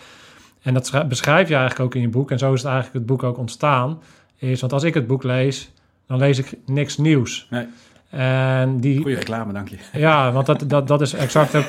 en 0.64 0.74
dat 0.74 0.88
schrijf- 0.88 1.06
beschrijf 1.08 1.48
je 1.48 1.56
eigenlijk 1.56 1.86
ook 1.86 1.96
in 1.96 2.02
je 2.02 2.10
boek, 2.10 2.32
en 2.32 2.38
zo 2.40 2.54
is 2.54 2.62
het 2.62 2.72
eigenlijk 2.72 2.96
het 2.98 3.06
boek 3.06 3.24
ook 3.24 3.38
ontstaan, 3.38 4.00
is, 4.38 4.62
want 4.62 4.74
als 4.74 4.84
ik 4.84 4.94
het 4.94 5.08
boek 5.08 5.24
lees, 5.24 5.70
dan 6.08 6.18
lees 6.18 6.38
ik 6.40 6.54
niks 6.66 6.98
nieuws. 6.98 7.48
Nee. 7.50 7.66
En 8.10 8.80
die, 8.80 9.02
Goeie 9.02 9.16
reclame, 9.16 9.54
dank 9.54 9.70
je. 9.70 9.76
ja, 9.94 10.32
want 10.32 10.46
dat, 10.46 10.64
dat, 10.68 10.88
dat 10.88 11.02
is 11.02 11.14
exact 11.14 11.56
ook 11.56 11.66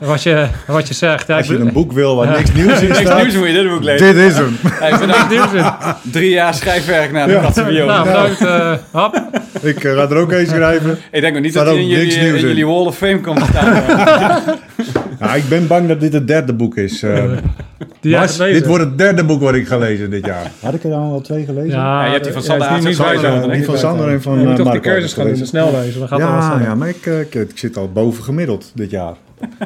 wat 0.00 0.22
je, 0.22 0.46
wat 0.66 0.88
je 0.88 0.94
zegt. 0.94 1.26
Ja, 1.26 1.36
Als 1.36 1.46
je 1.46 1.56
een 1.58 1.72
boek 1.72 1.92
wil 1.92 2.16
waar 2.16 2.26
Ja. 2.26 2.36
niks 2.36 2.52
nieuws 2.52 2.80
in 2.80 2.88
Niks 2.88 3.00
staat, 3.00 3.22
nieuws 3.22 3.34
moet 3.36 3.46
je 3.46 3.52
dit 3.52 3.68
boek 3.68 3.82
lezen. 3.82 4.14
dit 4.14 4.24
is 4.30 4.36
hem. 4.36 4.56
Ja, 4.80 5.26
niks 5.28 5.52
in. 5.52 6.10
drie 6.12 6.30
jaar 6.30 6.54
schrijfwerk 6.54 7.12
naar 7.12 7.26
de 7.26 7.32
Ja. 7.32 7.84
Nou, 7.84 8.04
bedankt. 8.06 8.40
eh, 8.40 8.74
hap. 8.92 9.14
Ik 9.62 9.84
eh, 9.84 9.92
ga 9.94 10.08
er 10.10 10.16
ook 10.16 10.32
eens 10.32 10.48
schrijven. 10.48 10.98
Ik 11.10 11.20
denk 11.20 11.36
ook 11.36 11.42
niet 11.42 11.50
Staat 11.50 11.64
dat 11.64 11.74
hij 11.74 11.82
in 11.82 11.88
niks 11.88 12.00
jullie, 12.14 12.20
nieuws 12.22 12.34
in 12.34 12.42
in. 12.42 12.48
jullie 12.48 12.66
Wall 12.66 12.86
of 12.86 12.96
Fame 12.96 13.20
komt 13.20 13.38
te 13.38 13.44
staan. 13.50 14.42
Ja, 15.20 15.34
ik 15.42 15.48
ben 15.48 15.66
bang 15.66 15.88
dat 15.88 16.00
dit 16.00 16.12
het 16.12 16.26
derde 16.28 16.52
boek 16.52 16.76
is. 16.76 17.02
eh. 17.02 17.24
Bas, 18.00 18.36
dit 18.36 18.66
wordt 18.66 18.84
het 18.84 18.98
derde 18.98 19.24
boek 19.24 19.40
wat 19.40 19.54
ik 19.54 19.66
ga 19.66 19.78
lezen 19.78 20.10
dit 20.10 20.26
jaar. 20.26 20.50
Had 20.60 20.74
ik 20.74 20.84
er 20.84 20.90
dan 20.90 21.02
al 21.02 21.20
twee 21.20 21.44
gelezen? 21.44 21.68
Ja, 21.78 22.00
Ja, 22.00 22.04
je 22.04 22.10
hebt 22.12 22.24
die 22.24 22.32
van 22.32 22.42
ja, 22.42 22.48
Sander 22.48 22.78
is 22.78 22.84
niet- 22.84 22.94
Sander 22.94 23.50
die 23.52 23.64
van 23.64 23.74
ik. 23.74 23.80
Sander 23.80 24.08
en 24.08 24.22
van 24.22 24.32
Je 24.32 24.38
moet 24.40 24.48
eh, 24.50 24.54
toch 24.56 24.64
Marco 24.66 24.80
cursus 24.80 25.12
gaan 25.12 25.24
doen, 25.24 25.32
de 25.34 25.38
gelezen. 25.38 25.46
snel 25.46 25.80
lezen. 25.80 25.98
Dan 25.98 26.08
gaat 26.08 26.18
het 26.20 26.28
wel 26.28 26.58
Ja, 26.58 26.60
ja, 26.64 26.74
maar 26.74 26.88
ik, 26.88 27.06
eh, 27.06 27.20
ik, 27.20 27.34
ik 27.34 27.58
zit 27.58 27.76
al 27.76 27.92
boven 27.92 28.24
gemiddeld 28.24 28.72
dit 28.74 28.90
jaar. 28.90 29.14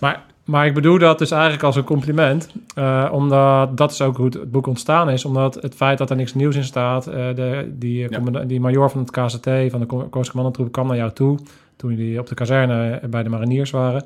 Maar, 0.00 0.22
maar 0.44 0.66
ik 0.66 0.74
bedoel 0.74 0.98
dat 0.98 1.18
dus 1.18 1.30
eigenlijk 1.30 1.62
als 1.62 1.76
een 1.76 1.84
compliment. 1.84 2.48
eh, 2.74 3.08
omdat 3.12 3.76
dat 3.76 3.90
is 3.92 4.00
ook 4.00 4.16
hoe 4.16 4.24
het, 4.24 4.34
het 4.34 4.50
boek 4.50 4.66
ontstaan 4.66 5.10
is. 5.10 5.24
Omdat 5.24 5.54
het 5.60 5.74
feit 5.74 5.98
dat 5.98 6.10
er 6.10 6.16
niks 6.16 6.34
nieuws 6.34 6.56
in 6.56 6.64
staat. 6.64 7.06
eh, 7.06 7.14
de, 7.34 7.70
die, 7.78 8.06
Ja. 8.10 8.44
die 8.44 8.60
major 8.60 8.90
van 8.90 9.00
het 9.00 9.10
KCT, 9.10 9.48
van 9.70 9.80
de 9.80 9.86
Ko- 9.86 10.06
Koos 10.10 10.28
Commandantroep, 10.30 10.72
kwam 10.72 10.86
naar 10.86 10.96
jou 10.96 11.12
toe. 11.12 11.38
Toen 11.76 11.90
jullie 11.90 12.18
op 12.18 12.26
de 12.28 12.34
kazerne 12.34 13.00
bij 13.10 13.22
de 13.22 13.28
mariniers 13.28 13.70
waren. 13.70 14.02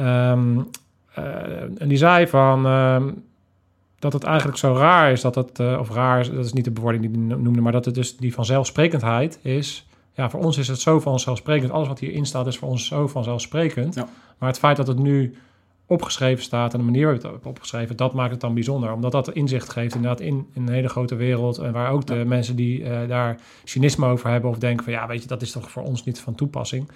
Ehm, 0.00 0.58
eh, 1.14 1.62
en 1.78 1.88
die 1.88 1.98
zei 1.98 2.26
van... 2.26 2.66
ehm, 2.66 3.10
dat 3.98 4.12
het 4.12 4.24
eigenlijk 4.24 4.58
zo 4.58 4.74
raar 4.74 5.12
is 5.12 5.20
dat 5.20 5.34
het... 5.34 5.58
eh, 5.58 5.76
of 5.80 5.90
raar, 5.90 6.20
is, 6.20 6.30
dat 6.30 6.44
is 6.44 6.52
niet 6.52 6.64
de 6.64 6.70
bewoording 6.70 7.02
die 7.02 7.26
hij 7.26 7.36
noemde... 7.36 7.60
maar 7.60 7.72
dat 7.72 7.84
het 7.84 7.94
dus 7.94 8.16
die 8.16 8.34
vanzelfsprekendheid 8.34 9.38
is... 9.42 9.84
Ja, 10.14 10.30
voor 10.30 10.40
ons 10.40 10.58
is 10.58 10.68
het 10.68 10.80
zo 10.80 11.00
vanzelfsprekend. 11.00 11.70
Alles 11.70 11.88
wat 11.88 11.98
hierin 11.98 12.26
staat 12.26 12.46
is 12.46 12.58
voor 12.58 12.68
ons 12.68 12.86
zo 12.86 13.06
vanzelfsprekend. 13.06 13.94
Ja. 13.94 14.08
Maar 14.38 14.48
het 14.48 14.58
feit 14.58 14.76
dat 14.76 14.86
het 14.86 14.98
nu 14.98 15.34
opgeschreven 15.86 16.44
staat 16.44 16.72
en 16.72 16.78
de 16.78 16.84
manier 16.84 17.04
waarop 17.06 17.22
het 17.32 17.40
is 17.40 17.48
opgeschreven, 17.48 17.96
dat 17.96 18.14
maakt 18.14 18.30
het 18.30 18.40
dan 18.40 18.54
bijzonder. 18.54 18.92
Omdat 18.92 19.12
dat 19.12 19.32
inzicht 19.32 19.68
geeft 19.68 19.94
inderdaad 19.94 20.20
in, 20.20 20.46
in 20.54 20.62
een 20.62 20.72
hele 20.72 20.88
grote 20.88 21.14
wereld. 21.14 21.58
En 21.58 21.72
waar 21.72 21.90
ook 21.90 22.06
de 22.06 22.24
mensen 22.26 22.56
die 22.56 22.84
eh, 22.84 23.08
daar 23.08 23.40
cynisme 23.64 24.06
over 24.06 24.30
hebben 24.30 24.50
of 24.50 24.58
denken 24.58 24.84
van 24.84 24.92
ja, 24.92 25.06
weet 25.06 25.22
je, 25.22 25.28
dat 25.28 25.42
is 25.42 25.52
toch 25.52 25.70
voor 25.70 25.82
ons 25.82 26.04
niet 26.04 26.20
van 26.20 26.34
toepassing. 26.34 26.90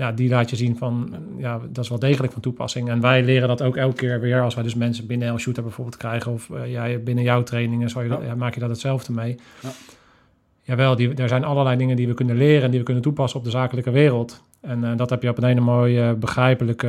Ja, 0.00 0.12
die 0.12 0.28
laat 0.28 0.50
je 0.50 0.56
zien 0.56 0.76
van 0.76 1.14
ja, 1.38 1.60
dat 1.68 1.84
is 1.84 1.90
wel 1.90 1.98
degelijk 1.98 2.32
van 2.32 2.42
toepassing. 2.42 2.88
En 2.88 3.00
wij 3.00 3.22
leren 3.22 3.48
dat 3.48 3.62
ook 3.62 3.76
elke 3.76 3.96
keer 3.96 4.20
weer 4.20 4.42
als 4.42 4.54
wij 4.54 4.62
dus 4.64 4.74
mensen 4.74 5.06
binnen 5.06 5.28
El 5.28 5.38
Shooter 5.38 5.62
bijvoorbeeld 5.62 5.96
krijgen. 5.96 6.32
Of 6.32 6.50
eh, 6.50 6.70
jij 6.72 7.02
binnen 7.02 7.24
jouw 7.24 7.42
trainingen, 7.42 7.90
zo 7.90 8.02
je 8.02 8.08
dat, 8.08 8.20
Ja. 8.20 8.26
ja, 8.26 8.34
maak 8.34 8.54
je 8.54 8.60
dat 8.60 8.68
hetzelfde 8.70 9.12
mee. 9.12 9.36
Ja. 9.62 9.68
Jawel, 10.62 10.96
die, 10.96 11.14
er 11.14 11.28
zijn 11.28 11.44
allerlei 11.44 11.76
dingen 11.76 11.96
die 11.96 12.06
we 12.08 12.14
kunnen 12.14 12.36
leren 12.36 12.62
en 12.62 12.70
die 12.70 12.78
we 12.78 12.84
kunnen 12.84 13.02
toepassen 13.02 13.38
op 13.38 13.44
de 13.44 13.50
zakelijke 13.50 13.90
wereld. 13.90 14.42
En 14.60 14.84
eh, 14.84 14.96
dat 14.96 15.10
heb 15.10 15.22
je 15.22 15.28
op 15.28 15.38
een 15.38 15.44
hele 15.44 15.60
mooie, 15.60 16.14
begrijpelijke 16.14 16.88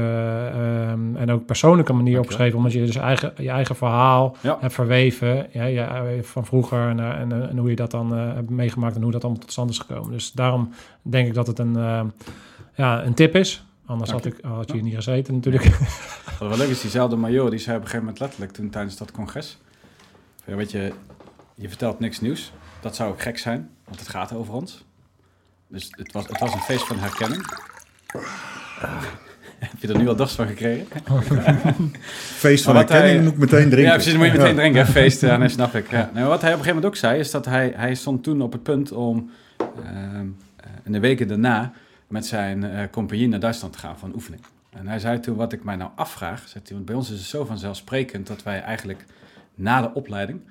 ehm, 0.53 1.15
en 1.15 1.31
ook 1.31 1.45
persoonlijke 1.45 1.93
manier 1.93 2.19
opgeschreven. 2.19 2.57
Omdat 2.57 2.73
je 2.73 2.85
dus 2.85 2.95
eigen, 2.95 3.33
je 3.37 3.49
eigen 3.49 3.75
verhaal 3.75 4.35
hebt 4.59 4.73
verweven. 4.73 5.47
Ja, 5.51 5.63
ja, 5.63 6.03
van 6.21 6.45
vroeger 6.45 6.87
en, 6.89 6.99
eh, 6.99 7.19
en, 7.19 7.31
eh, 7.31 7.49
en 7.49 7.57
hoe 7.57 7.69
je 7.69 7.75
dat 7.75 7.91
dan 7.91 8.15
eh, 8.15 8.33
hebt 8.33 8.49
meegemaakt 8.49 8.95
en 8.95 9.01
hoe 9.01 9.11
dat 9.11 9.23
allemaal 9.23 9.41
tot 9.41 9.51
stand 9.51 9.69
is 9.69 9.79
gekomen. 9.79 10.11
Dus 10.11 10.31
daarom 10.31 10.69
denk 11.01 11.27
ik 11.27 11.33
dat 11.33 11.47
het 11.47 11.59
een, 11.59 11.75
eh, 11.75 12.01
ja, 12.81 13.03
een 13.03 13.13
tip 13.13 13.35
is. 13.35 13.63
Anders 13.85 14.11
had, 14.11 14.25
ik, 14.25 14.35
had 14.41 14.67
je 14.67 14.73
hier 14.73 14.83
niet 14.83 14.95
gezeten 14.95 15.33
natuurlijk. 15.33 15.65
Wat 16.39 16.49
wel 16.49 16.57
leuk 16.57 16.69
is, 16.69 16.81
diezelfde 16.81 17.15
major, 17.15 17.49
die 17.49 17.59
zei 17.59 17.75
op 17.75 17.81
een 17.81 17.87
gegeven 17.89 17.99
moment 18.05 18.19
letterlijk 18.19 18.51
toen 18.51 18.69
tijdens 18.69 18.97
dat 18.97 19.11
congres. 19.11 19.57
Ja, 20.45 20.55
weet 20.55 20.71
je, 20.71 20.93
je 21.55 21.67
vertelt 21.67 21.99
niks 21.99 22.21
nieuws. 22.21 22.51
Dat 22.81 22.95
zou 22.95 23.11
ook 23.11 23.21
gek 23.21 23.37
zijn, 23.37 23.69
want 23.85 23.99
het 23.99 24.09
gaat 24.09 24.33
over 24.33 24.53
ons. 24.53 24.85
Dus 25.67 25.87
het 25.91 26.11
was, 26.11 26.27
het 26.27 26.39
was 26.39 26.53
een 26.53 26.59
feest 26.59 26.87
van 26.87 26.97
herkenning. 26.99 27.45
Heb 29.59 29.71
je 29.79 29.87
er 29.87 29.97
nu 29.97 30.07
al 30.07 30.15
dorst 30.15 30.35
van 30.35 30.47
gekregen? 30.47 30.87
Feest 32.43 32.63
van 32.63 32.75
herkenning 32.75 33.13
hij- 33.13 33.23
moet 33.23 33.33
ik 33.33 33.37
meteen 33.39 33.69
drinken. 33.69 33.81
Ja, 33.83 33.93
precies, 33.93 34.13
moet 34.15 34.25
je 34.25 34.31
meteen 34.31 34.47
Ja. 34.47 34.55
drinken. 34.55 34.85
hè, 34.85 34.91
Feest, 34.91 35.21
ja, 35.21 35.37
nee, 35.37 35.49
snap 35.49 35.75
ik. 35.75 35.91
Ja. 35.91 36.11
Nee, 36.13 36.23
wat 36.23 36.41
hij 36.41 36.53
op 36.53 36.57
een 36.59 36.63
gegeven 36.63 36.67
moment 36.67 36.85
ook 36.85 36.95
zei, 36.95 37.19
is 37.19 37.31
dat 37.31 37.45
hij, 37.45 37.73
hij 37.75 37.95
stond 37.95 38.23
toen 38.23 38.41
op 38.41 38.51
het 38.51 38.63
punt 38.63 38.91
om 38.91 39.29
ehm, 39.57 40.27
eh, 40.55 40.69
in 40.83 40.91
de 40.91 40.99
weken 40.99 41.27
daarna 41.27 41.71
met 42.11 42.25
zijn 42.25 42.63
eh, 42.63 42.83
compagnie 42.91 43.27
naar 43.27 43.39
Duitsland 43.39 43.73
te 43.73 43.79
gaan 43.79 43.97
voor 43.97 44.07
een 44.07 44.15
oefening. 44.15 44.41
En 44.69 44.87
hij 44.87 44.99
zei 44.99 45.19
toen, 45.19 45.35
wat 45.35 45.53
ik 45.53 45.63
mij 45.63 45.75
nou 45.75 45.91
afvraag, 45.95 46.39
zegt 46.47 46.67
hij, 46.67 46.73
want 46.75 46.85
bij 46.85 46.95
ons 46.95 47.09
is 47.11 47.17
het 47.17 47.27
zo 47.27 47.45
vanzelfsprekend 47.45 48.27
dat 48.27 48.43
wij 48.43 48.61
eigenlijk 48.61 49.05
na 49.55 49.81
de 49.81 49.93
opleiding 49.93 50.41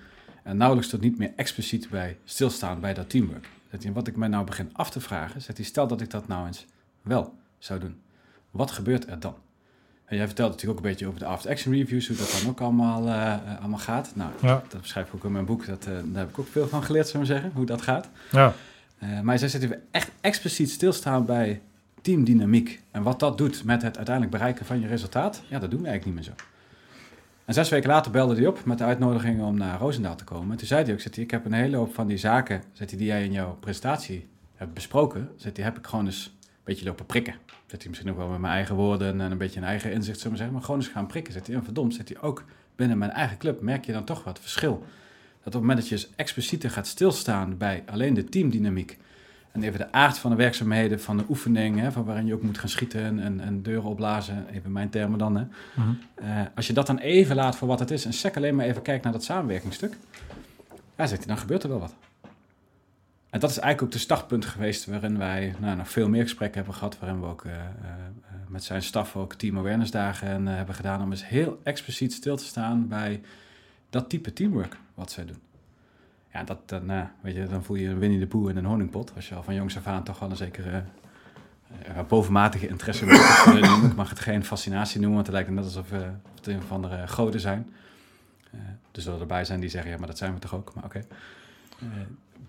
en 0.42 0.56
nauwelijks 0.56 0.90
tot 0.90 1.00
niet 1.00 1.18
meer 1.18 1.32
expliciet 1.36 1.88
bij 1.90 2.16
stilstaan 2.24 2.80
bij 2.80 2.94
dat 2.94 3.10
teamwork. 3.10 3.48
Zegt 3.70 3.82
hij, 3.82 3.92
wat 3.92 4.06
ik 4.06 4.16
mij 4.16 4.28
nou 4.28 4.44
begin 4.44 4.70
af 4.72 4.90
te 4.90 5.00
vragen, 5.00 5.42
zegt 5.42 5.58
hij, 5.58 5.66
stel 5.66 5.86
dat 5.86 6.00
ik 6.00 6.10
dat 6.10 6.28
nou 6.28 6.46
eens 6.46 6.66
wel 7.02 7.34
zou 7.58 7.80
doen. 7.80 8.00
Wat 8.50 8.70
gebeurt 8.70 9.10
er 9.10 9.20
dan? 9.20 9.34
En 10.04 10.16
jij 10.16 10.26
vertelt 10.26 10.50
natuurlijk 10.50 10.78
ook 10.78 10.84
een 10.84 10.90
beetje 10.90 11.06
over 11.06 11.18
de 11.18 11.24
after-action 11.26 11.74
reviews, 11.74 12.08
hoe 12.08 12.16
dat 12.16 12.38
dan 12.40 12.50
ook 12.50 12.60
allemaal, 12.60 13.06
eh, 13.06 13.32
eh, 13.32 13.58
allemaal 13.60 13.78
gaat. 13.78 14.12
Nou, 14.14 14.30
Ja. 14.42 14.62
dat 14.68 14.80
beschrijf 14.80 15.06
ik 15.06 15.14
ook 15.14 15.24
in 15.24 15.32
mijn 15.32 15.44
boek, 15.44 15.66
dat, 15.66 15.82
daar 15.84 16.02
heb 16.12 16.28
ik 16.28 16.38
ook 16.38 16.46
veel 16.48 16.68
van 16.68 16.82
geleerd, 16.84 17.08
zou 17.08 17.22
ik 17.22 17.28
maar 17.28 17.36
zeggen, 17.38 17.56
hoe 17.56 17.66
dat 17.66 17.82
gaat. 17.82 18.08
ja. 18.30 18.52
Eh, 19.00 19.20
maar 19.20 19.38
zij 19.38 19.68
we 19.68 19.78
echt 19.90 20.10
expliciet 20.20 20.70
stilstaan 20.70 21.24
bij 21.24 21.60
teamdynamiek. 22.02 22.82
En 22.90 23.02
wat 23.02 23.20
dat 23.20 23.38
doet 23.38 23.64
met 23.64 23.82
het 23.82 23.96
uiteindelijk 23.96 24.36
bereiken 24.36 24.66
van 24.66 24.80
je 24.80 24.86
resultaat, 24.86 25.42
ja, 25.48 25.58
dat 25.58 25.70
doen 25.70 25.80
we 25.80 25.88
eigenlijk 25.88 26.16
niet 26.16 26.26
meer 26.26 26.36
zo. 26.36 26.44
En 27.44 27.54
zes 27.54 27.68
weken 27.68 27.88
later 27.88 28.12
belde 28.12 28.34
hij 28.34 28.46
op 28.46 28.64
met 28.64 28.78
de 28.78 28.84
uitnodiging 28.84 29.42
om 29.42 29.56
naar 29.56 29.78
Roosendaal 29.78 30.16
te 30.16 30.24
komen. 30.24 30.50
En 30.50 30.56
toen 30.56 30.66
zei 30.66 30.84
hij 30.84 30.92
ook, 30.92 31.02
hij, 31.02 31.24
ik 31.24 31.30
heb 31.30 31.44
een 31.44 31.52
hele 31.52 31.76
hoop 31.76 31.94
van 31.94 32.06
die 32.06 32.16
zaken 32.16 32.62
zegt 32.72 32.90
hij, 32.90 32.98
die 32.98 33.08
jij 33.08 33.24
in 33.24 33.32
jouw 33.32 33.56
presentatie 33.60 34.28
hebt 34.54 34.74
besproken, 34.74 35.28
zegt 35.36 35.56
hij, 35.56 35.64
heb 35.64 35.78
ik 35.78 35.86
gewoon 35.86 36.06
eens 36.06 36.36
een 36.42 36.50
beetje 36.64 36.84
lopen 36.84 37.06
prikken. 37.06 37.34
Zegt 37.66 37.82
hij 37.82 37.88
misschien 37.88 38.10
ook 38.10 38.16
wel 38.16 38.28
met 38.28 38.40
mijn 38.40 38.52
eigen 38.52 38.74
woorden 38.74 39.20
en 39.20 39.30
een 39.30 39.38
beetje 39.38 39.60
een 39.60 39.66
eigen 39.66 39.92
inzicht, 39.92 40.16
zullen 40.16 40.32
we 40.32 40.36
zeggen, 40.36 40.54
maar 40.54 40.64
gewoon 40.64 40.80
eens 40.80 40.88
gaan 40.88 41.06
prikken. 41.06 41.32
Zegt 41.32 41.46
hij, 41.46 41.56
en 41.56 41.64
verdomd, 41.64 41.94
zegt 41.94 42.08
hij, 42.08 42.20
ook 42.20 42.44
binnen 42.76 42.98
mijn 42.98 43.10
eigen 43.10 43.38
club 43.38 43.60
merk 43.60 43.84
je 43.84 43.92
dan 43.92 44.04
toch 44.04 44.24
wat 44.24 44.40
verschil. 44.40 44.84
Dat 45.42 45.54
op 45.54 45.60
het 45.60 45.60
moment 45.60 45.78
dat 45.78 45.88
je 45.88 45.94
eens 45.94 46.10
explicieter 46.16 46.70
gaat 46.70 46.86
stilstaan 46.86 47.56
bij 47.56 47.82
alleen 47.86 48.14
de 48.14 48.24
teamdynamiek 48.24 48.98
en 49.52 49.62
even 49.62 49.78
de 49.78 49.92
aard 49.92 50.18
van 50.18 50.30
de 50.30 50.36
werkzaamheden, 50.36 51.00
van 51.00 51.16
de 51.16 51.24
oefening, 51.28 51.78
hè, 51.78 51.92
van 51.92 52.04
waarin 52.04 52.26
je 52.26 52.34
ook 52.34 52.42
moet 52.42 52.58
gaan 52.58 52.68
schieten 52.68 53.20
en, 53.20 53.40
en 53.40 53.62
deuren 53.62 53.90
opblazen, 53.90 54.46
even 54.52 54.72
mijn 54.72 54.90
termen 54.90 55.18
dan. 55.18 55.36
Hè. 55.36 55.44
Mhm. 55.74 55.88
Eh, 56.14 56.40
als 56.54 56.66
je 56.66 56.72
dat 56.72 56.86
dan 56.86 56.98
even 56.98 57.36
laat 57.36 57.56
voor 57.56 57.68
wat 57.68 57.78
het 57.78 57.90
is 57.90 58.04
en 58.04 58.12
sec 58.12 58.36
alleen 58.36 58.54
maar 58.54 58.64
even 58.64 58.82
kijkt 58.82 59.04
naar 59.04 59.12
dat 59.12 59.24
samenwerkingsstuk, 59.24 59.96
ja, 60.96 61.06
zegt 61.06 61.18
hij, 61.18 61.26
dan 61.26 61.38
gebeurt 61.38 61.62
er 61.62 61.68
wel 61.68 61.80
wat. 61.80 61.94
En 63.30 63.40
dat 63.40 63.50
is 63.50 63.58
eigenlijk 63.58 63.82
ook 63.82 63.98
de 63.98 64.04
startpunt 64.04 64.44
geweest 64.44 64.86
waarin 64.86 65.18
wij 65.18 65.54
nou, 65.58 65.76
nog 65.76 65.90
veel 65.90 66.08
meer 66.08 66.22
gesprekken 66.22 66.56
hebben 66.56 66.74
gehad, 66.74 66.98
waarin 66.98 67.20
we 67.20 67.26
ook 67.26 67.44
eh, 67.44 67.52
eh, 67.52 67.60
met 68.48 68.64
zijn 68.64 68.82
staf 68.82 69.16
ook 69.16 69.34
team 69.34 69.58
awareness 69.58 69.90
dagen 69.90 70.46
hebben 70.46 70.74
gedaan 70.74 71.02
om 71.02 71.10
eens 71.10 71.28
heel 71.28 71.60
expliciet 71.62 72.12
stil 72.12 72.36
te 72.36 72.44
staan 72.44 72.88
bij 72.88 73.20
dat 73.90 74.08
type 74.08 74.32
teamwork 74.32 74.76
wat 74.94 75.10
zij 75.10 75.24
doen. 75.26 75.38
Ja, 76.32 76.44
dat, 76.44 76.68
dan, 76.68 76.90
eh, 76.90 77.02
weet 77.20 77.34
je, 77.34 77.46
dan 77.46 77.64
voel 77.64 77.76
je 77.76 77.88
een 77.88 77.98
Winnie 77.98 78.18
de 78.18 78.26
Pooh 78.26 78.50
in 78.50 78.56
een 78.56 78.64
honingpot. 78.64 79.12
Als 79.16 79.28
je 79.28 79.34
al 79.34 79.42
van 79.42 79.54
jongs 79.54 79.76
af 79.76 79.86
aan 79.86 80.02
toch 80.02 80.18
wel 80.18 80.30
een 80.30 80.36
zekere 80.36 80.84
eh, 81.84 82.00
bovenmatige 82.08 82.68
interesse 82.68 83.04
noemen. 83.06 83.84
Ik 83.90 83.96
mag 83.96 84.08
het 84.08 84.20
geen 84.20 84.44
fascinatie 84.44 84.96
noemen, 85.00 85.14
want 85.14 85.26
het 85.26 85.36
lijkt 85.36 85.50
net 85.50 85.64
alsof 85.64 85.90
het 86.34 86.46
een 86.46 86.58
of 86.58 86.72
andere 86.72 87.08
goden 87.08 87.40
zijn. 87.40 87.70
Eh 88.50 88.58
er 88.92 89.02
zullen 89.02 89.20
erbij 89.20 89.44
zijn 89.44 89.60
die 89.60 89.68
zeggen, 89.68 89.90
ja, 89.90 89.96
maar 89.98 90.06
dat 90.06 90.18
zijn 90.18 90.34
we 90.34 90.38
toch 90.40 90.54
ook. 90.54 90.74
Maar 90.74 90.84
oké. 90.84 91.02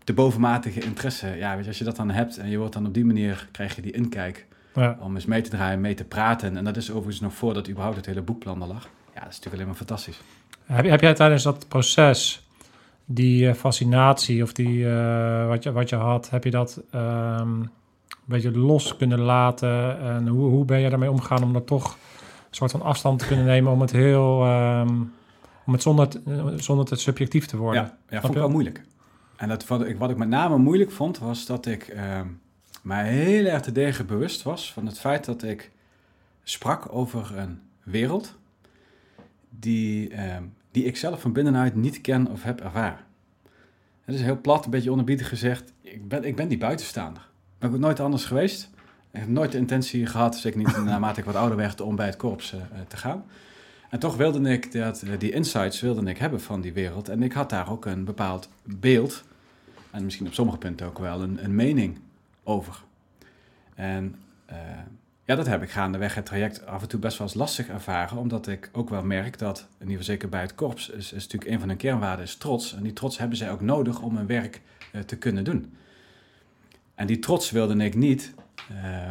De 0.04 0.14
bovenmatige 0.14 0.80
interesse, 0.80 1.28
ja, 1.28 1.54
weet 1.54 1.64
je, 1.64 1.68
als 1.70 1.78
je 1.78 1.84
dat 1.84 1.96
dan 1.96 2.10
hebt 2.10 2.38
en 2.38 2.50
je 2.50 2.58
wordt 2.58 2.74
dan 2.74 2.86
op 2.86 2.94
die 2.94 3.06
manier, 3.06 3.48
krijg 3.52 3.76
je 3.76 3.82
die 3.82 3.92
inkijk 3.92 4.48
Ja. 4.74 4.98
om 5.00 5.16
eens 5.16 5.26
mee 5.26 5.42
te 5.42 5.50
draaien, 5.50 5.82
mee 5.82 5.94
te 5.94 6.04
praten. 6.04 6.58
En 6.58 6.64
dat 6.64 6.78
is 6.78 6.90
overigens 6.92 7.20
nog 7.20 7.34
voordat 7.34 7.70
überhaupt 7.70 7.98
het 7.98 8.06
hele 8.06 8.22
boekplan 8.22 8.62
er 8.62 8.68
lag. 8.68 8.84
Ja, 8.84 8.90
dat 9.20 9.30
is 9.30 9.36
natuurlijk 9.36 9.54
alleen 9.54 9.66
maar 9.68 9.76
fantastisch. 9.76 10.22
Heb, 10.66 10.86
heb 10.86 11.02
jij 11.02 11.14
tijdens 11.14 11.44
dat 11.44 11.68
proces 11.68 12.48
die 13.06 13.48
eh, 13.48 13.54
fascinatie 13.54 14.44
of 14.44 14.54
die 14.54 14.90
eh, 14.90 15.48
wat, 15.48 15.64
je, 15.64 15.72
wat 15.72 15.90
je 15.90 15.96
had, 15.96 16.30
heb 16.30 16.44
je 16.44 16.52
dat 16.52 16.82
ehm, 16.92 17.60
een 17.60 17.70
beetje 18.26 18.58
los 18.58 18.98
kunnen 18.98 19.20
laten? 19.20 20.00
En 20.00 20.28
hoe, 20.28 20.50
hoe 20.50 20.66
ben 20.66 20.80
je 20.80 20.90
daarmee 20.90 21.12
omgegaan 21.12 21.44
om 21.44 21.54
dat 21.54 21.68
toch 21.68 21.86
een 21.94 22.56
soort 22.56 22.72
van 22.72 22.82
afstand 22.82 23.20
te 23.20 23.28
kunnen 23.28 23.46
nemen 23.46 23.72
om 23.72 23.82
het 23.82 23.92
heel 23.92 24.44
ehm, 24.44 24.96
om 25.66 25.74
het 25.74 25.82
zonder, 25.82 26.08
zonder 26.56 26.86
te 26.86 26.96
subjectief 26.96 27.46
te 27.46 27.58
worden? 27.58 27.82
Ja, 27.82 27.88
ja 27.88 27.98
Snap 28.08 28.22
vond 28.22 28.34
ik 28.34 28.40
wel 28.40 28.50
moeilijk. 28.50 28.84
En 29.36 29.50
dat, 29.50 29.68
wat, 29.68 29.86
ik, 29.86 29.98
wat 29.98 30.10
ik 30.10 30.18
met 30.18 30.28
name 30.28 30.58
moeilijk 30.58 30.92
vond, 30.92 31.20
was 31.20 31.46
dat 31.46 31.66
ik 31.66 31.88
ehm 31.88 32.28
mij 32.82 33.14
heel 33.14 33.46
erg 33.46 33.62
te 33.62 33.72
degen 33.72 34.06
bewust 34.06 34.44
was 34.44 34.74
van 34.74 34.86
het 34.86 35.00
feit 35.00 35.26
dat 35.26 35.44
ik 35.44 35.72
sprak 36.44 36.86
over 36.90 37.38
een 37.38 37.62
wereld 37.84 38.36
die, 39.60 40.10
ehm, 40.10 40.44
die 40.72 40.84
ik 40.84 40.98
zelf 40.98 41.22
van 41.22 41.34
binnenuit 41.34 41.76
niet 41.76 42.02
ken 42.02 42.28
of 42.28 42.44
heb 42.44 42.62
ervaren. 42.62 43.06
Het 44.02 44.16
is 44.16 44.22
heel 44.22 44.42
plat, 44.42 44.66
een 44.66 44.72
beetje 44.72 44.92
onderbiedig 44.92 45.28
gezegd, 45.28 45.74
ik 45.82 46.08
ben, 46.08 46.24
ik 46.24 46.36
ben 46.36 46.48
die 46.48 46.58
buitenstaander. 46.58 47.30
Ik 47.60 47.72
ben 47.72 47.80
nooit 47.80 48.00
anders 48.00 48.26
geweest. 48.26 48.70
Ik 49.12 49.20
heb 49.20 49.28
nooit 49.28 49.52
de 49.52 49.58
intentie 49.58 50.06
gehad, 50.06 50.38
zeker 50.38 50.58
niet 50.58 50.84
naarmate 50.86 51.20
ik 51.20 51.26
wat 51.26 51.36
ouder 51.36 51.58
werd, 51.58 51.82
om 51.82 51.96
bij 51.96 52.06
het 52.06 52.16
korps 52.16 52.54
eh, 52.54 52.60
eh, 52.60 52.66
te 52.88 52.98
gaan. 52.98 53.26
En 53.90 54.00
toch 54.00 54.16
wilde 54.16 54.50
ik 54.50 54.72
dat, 54.72 55.02
eh, 55.02 55.20
die 55.20 55.32
insights 55.32 55.82
wilde 55.82 56.10
ik 56.10 56.18
hebben 56.18 56.42
van 56.42 56.62
die 56.62 56.74
wereld. 56.74 57.10
En 57.10 57.24
ik 57.24 57.34
had 57.34 57.50
daar 57.50 57.72
ook 57.72 57.86
een 57.86 58.04
bepaald 58.04 58.50
beeld. 58.64 59.24
En 59.92 60.04
misschien 60.04 60.28
op 60.28 60.34
sommige 60.34 60.58
punten 60.58 60.88
ook 60.88 61.00
wel 61.00 61.22
een, 61.22 61.44
een 61.44 61.56
mening 61.56 62.00
over. 62.44 62.84
En 63.76 64.16
ja, 65.26 65.36
dat 65.36 65.48
heb 65.48 65.62
ik 65.62 65.70
gaandeweg 65.70 66.16
het 66.16 66.26
traject 66.26 66.66
af 66.66 66.82
en 66.82 66.88
toe 66.88 67.00
best 67.00 67.18
wel 67.18 67.28
eens 67.28 67.36
lastig 67.36 67.68
ervaren. 67.68 68.18
Omdat 68.18 68.48
ik 68.48 68.70
ook 68.72 68.90
wel 68.90 69.04
merk 69.04 69.38
dat, 69.38 69.60
in 69.60 69.66
ieder 69.74 69.88
geval 69.88 70.04
zeker 70.04 70.30
bij 70.30 70.42
het 70.42 70.56
korps, 70.56 70.90
is, 70.90 71.14
is 71.14 71.24
natuurlijk 71.24 71.52
een 71.52 71.60
van 71.60 71.68
hun 71.68 71.78
kernwaarden 71.78 72.26
is 72.26 72.36
trots. 72.36 72.76
En 72.76 72.84
die 72.84 72.94
trots 72.94 73.18
hebben 73.18 73.38
zij 73.38 73.52
ook 73.52 73.62
nodig 73.62 74.02
om 74.02 74.18
hun 74.18 74.28
werk 74.28 74.62
eh, 74.92 75.02
te 75.02 75.18
kunnen 75.18 75.44
doen. 75.44 75.74
En 76.96 77.08
die 77.08 77.20
trots 77.20 77.52
wilde 77.52 77.84
ik 77.84 77.96
niet 77.96 78.34
eh, 78.70 79.10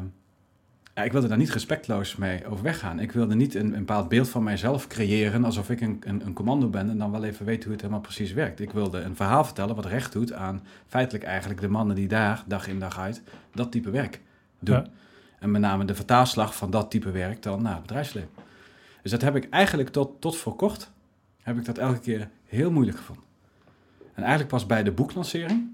ik 1.05 1.13
wilde 1.13 1.29
daar 1.29 1.39
niet 1.39 1.51
respectloos 1.51 2.17
mee 2.17 2.47
over 2.47 2.65
weggaan. 2.65 3.01
Ik 3.01 3.13
wilde 3.13 3.35
niet 3.35 3.55
een, 3.55 3.73
een 3.73 3.79
bepaald 3.79 4.09
beeld 4.09 4.29
van 4.29 4.43
mijzelf 4.43 4.87
creëren 4.87 5.45
alsof 5.45 5.71
ik 5.71 5.81
een, 5.81 6.03
een, 6.05 6.27
een 6.27 6.33
commando 6.33 6.69
ben 6.69 6.91
en 6.91 6.99
dan 6.99 7.11
wel 7.11 7.25
even 7.25 7.47
weten 7.47 7.63
hoe 7.63 7.73
het 7.73 7.81
helemaal 7.81 8.03
precies 8.03 8.33
werkt. 8.33 8.61
Ik 8.61 8.71
wilde 8.71 9.01
een 9.01 9.17
verhaal 9.17 9.45
vertellen 9.45 9.75
wat 9.75 9.87
recht 9.87 10.13
doet 10.13 10.33
aan 10.33 10.63
feitelijk 10.87 11.25
eigenlijk 11.25 11.61
de 11.61 11.69
mannen 11.69 11.97
die 11.97 12.09
daar 12.09 12.45
dag 12.47 12.69
in 12.69 12.79
dag 12.79 12.99
uit 12.99 13.23
dat 13.55 13.73
type 13.73 13.91
werk 13.91 14.21
doen. 14.59 14.87
En 15.41 15.51
met 15.51 15.61
name 15.61 15.85
de 15.85 15.95
vertaalslag 15.95 16.57
van 16.57 16.71
dat 16.71 16.91
type 16.91 17.11
werk 17.11 17.43
dan 17.43 17.63
naar 17.63 17.73
het 17.73 17.83
bedrijfsleven. 17.83 18.31
Dus 19.03 19.11
dat 19.11 19.21
heb 19.21 19.37
ik 19.37 19.49
eigenlijk 19.49 19.89
tot, 19.89 20.21
tot 20.21 20.37
voor 20.37 20.57
kort, 20.57 20.91
heb 21.43 21.57
ik 21.57 21.65
dat 21.65 21.79
elke 21.79 22.01
keer 22.01 22.31
heel 22.45 22.71
moeilijk 22.71 22.97
gevonden. 22.97 23.25
En 23.99 24.23
eigenlijk 24.23 24.49
pas 24.49 24.67
bij 24.67 24.83
de 24.83 24.93
boeklancering, 24.93 25.69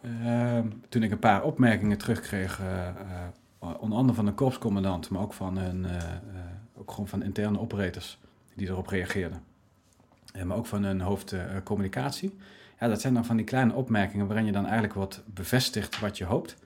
ehm, 0.00 0.66
toen 0.88 1.02
ik 1.02 1.10
een 1.10 1.18
paar 1.18 1.42
opmerkingen 1.42 1.98
terugkreeg, 1.98 2.60
eh, 2.60 2.88
eh, 2.88 2.94
onder 3.58 3.98
andere 3.98 4.14
van 4.14 4.26
een 4.26 4.34
korpscommandant, 4.34 5.10
maar 5.10 5.22
ook 5.22 5.32
van, 5.32 5.56
een, 5.56 5.84
eh, 5.84 5.96
ook 6.76 6.90
gewoon 6.90 7.08
van 7.08 7.22
interne 7.22 7.60
operators 7.60 8.18
die 8.54 8.68
erop 8.68 8.86
reageerden. 8.86 9.42
Maar 10.44 10.56
ook 10.56 10.66
van 10.66 10.82
een 10.82 11.00
hoofd 11.00 11.34
communicatie. 11.64 12.36
Ja, 12.80 12.88
dat 12.88 13.00
zijn 13.00 13.14
dan 13.14 13.24
van 13.24 13.36
die 13.36 13.44
kleine 13.44 13.72
opmerkingen 13.72 14.26
waarin 14.26 14.46
je 14.46 14.52
dan 14.52 14.64
eigenlijk 14.64 14.94
wordt 14.94 15.22
bevestigd 15.26 16.00
wat 16.00 16.18
je 16.18 16.24
hoopt. 16.24 16.56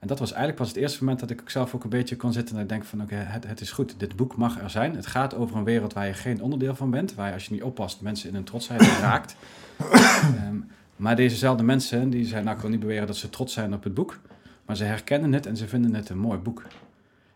En 0.00 0.06
dat 0.06 0.18
was 0.18 0.28
eigenlijk 0.28 0.58
pas 0.58 0.68
het 0.68 0.76
eerste 0.76 0.98
moment 1.00 1.20
dat 1.20 1.30
ik 1.30 1.40
ook 1.40 1.50
zelf 1.50 1.74
ook 1.74 1.84
een 1.84 1.90
beetje 1.90 2.16
kon 2.16 2.32
zitten 2.32 2.56
en 2.58 2.66
denk 2.66 2.84
van 2.84 3.02
oké, 3.02 3.14
het, 3.14 3.46
het 3.46 3.60
is 3.60 3.70
goed, 3.70 3.94
dit 3.98 4.16
boek 4.16 4.36
mag 4.36 4.60
er 4.60 4.70
zijn. 4.70 4.96
Het 4.96 5.06
gaat 5.06 5.34
over 5.34 5.56
een 5.56 5.64
wereld 5.64 5.92
waar 5.92 6.06
je 6.06 6.12
geen 6.12 6.42
onderdeel 6.42 6.74
van 6.74 6.90
bent, 6.90 7.14
waar 7.14 7.26
je 7.26 7.32
als 7.34 7.44
je 7.46 7.52
niet 7.52 7.62
oppast 7.62 8.00
mensen 8.00 8.28
in 8.28 8.34
hun 8.34 8.44
trotsheid 8.44 8.82
raakt. 9.00 9.36
Ehm, 9.78 10.56
maar 10.96 11.16
dezezelfde 11.16 11.62
mensen, 11.62 12.10
die 12.10 12.24
zijn, 12.24 12.44
nou 12.44 12.56
ik 12.56 12.62
wil 12.62 12.70
niet 12.70 12.80
beweren 12.80 13.06
dat 13.06 13.16
ze 13.16 13.30
trots 13.30 13.52
zijn 13.52 13.74
op 13.74 13.84
het 13.84 13.94
boek, 13.94 14.18
maar 14.66 14.76
ze 14.76 14.84
herkennen 14.84 15.32
het 15.32 15.46
en 15.46 15.56
ze 15.56 15.68
vinden 15.68 15.94
het 15.94 16.08
een 16.08 16.18
mooi 16.18 16.38
boek. 16.38 16.62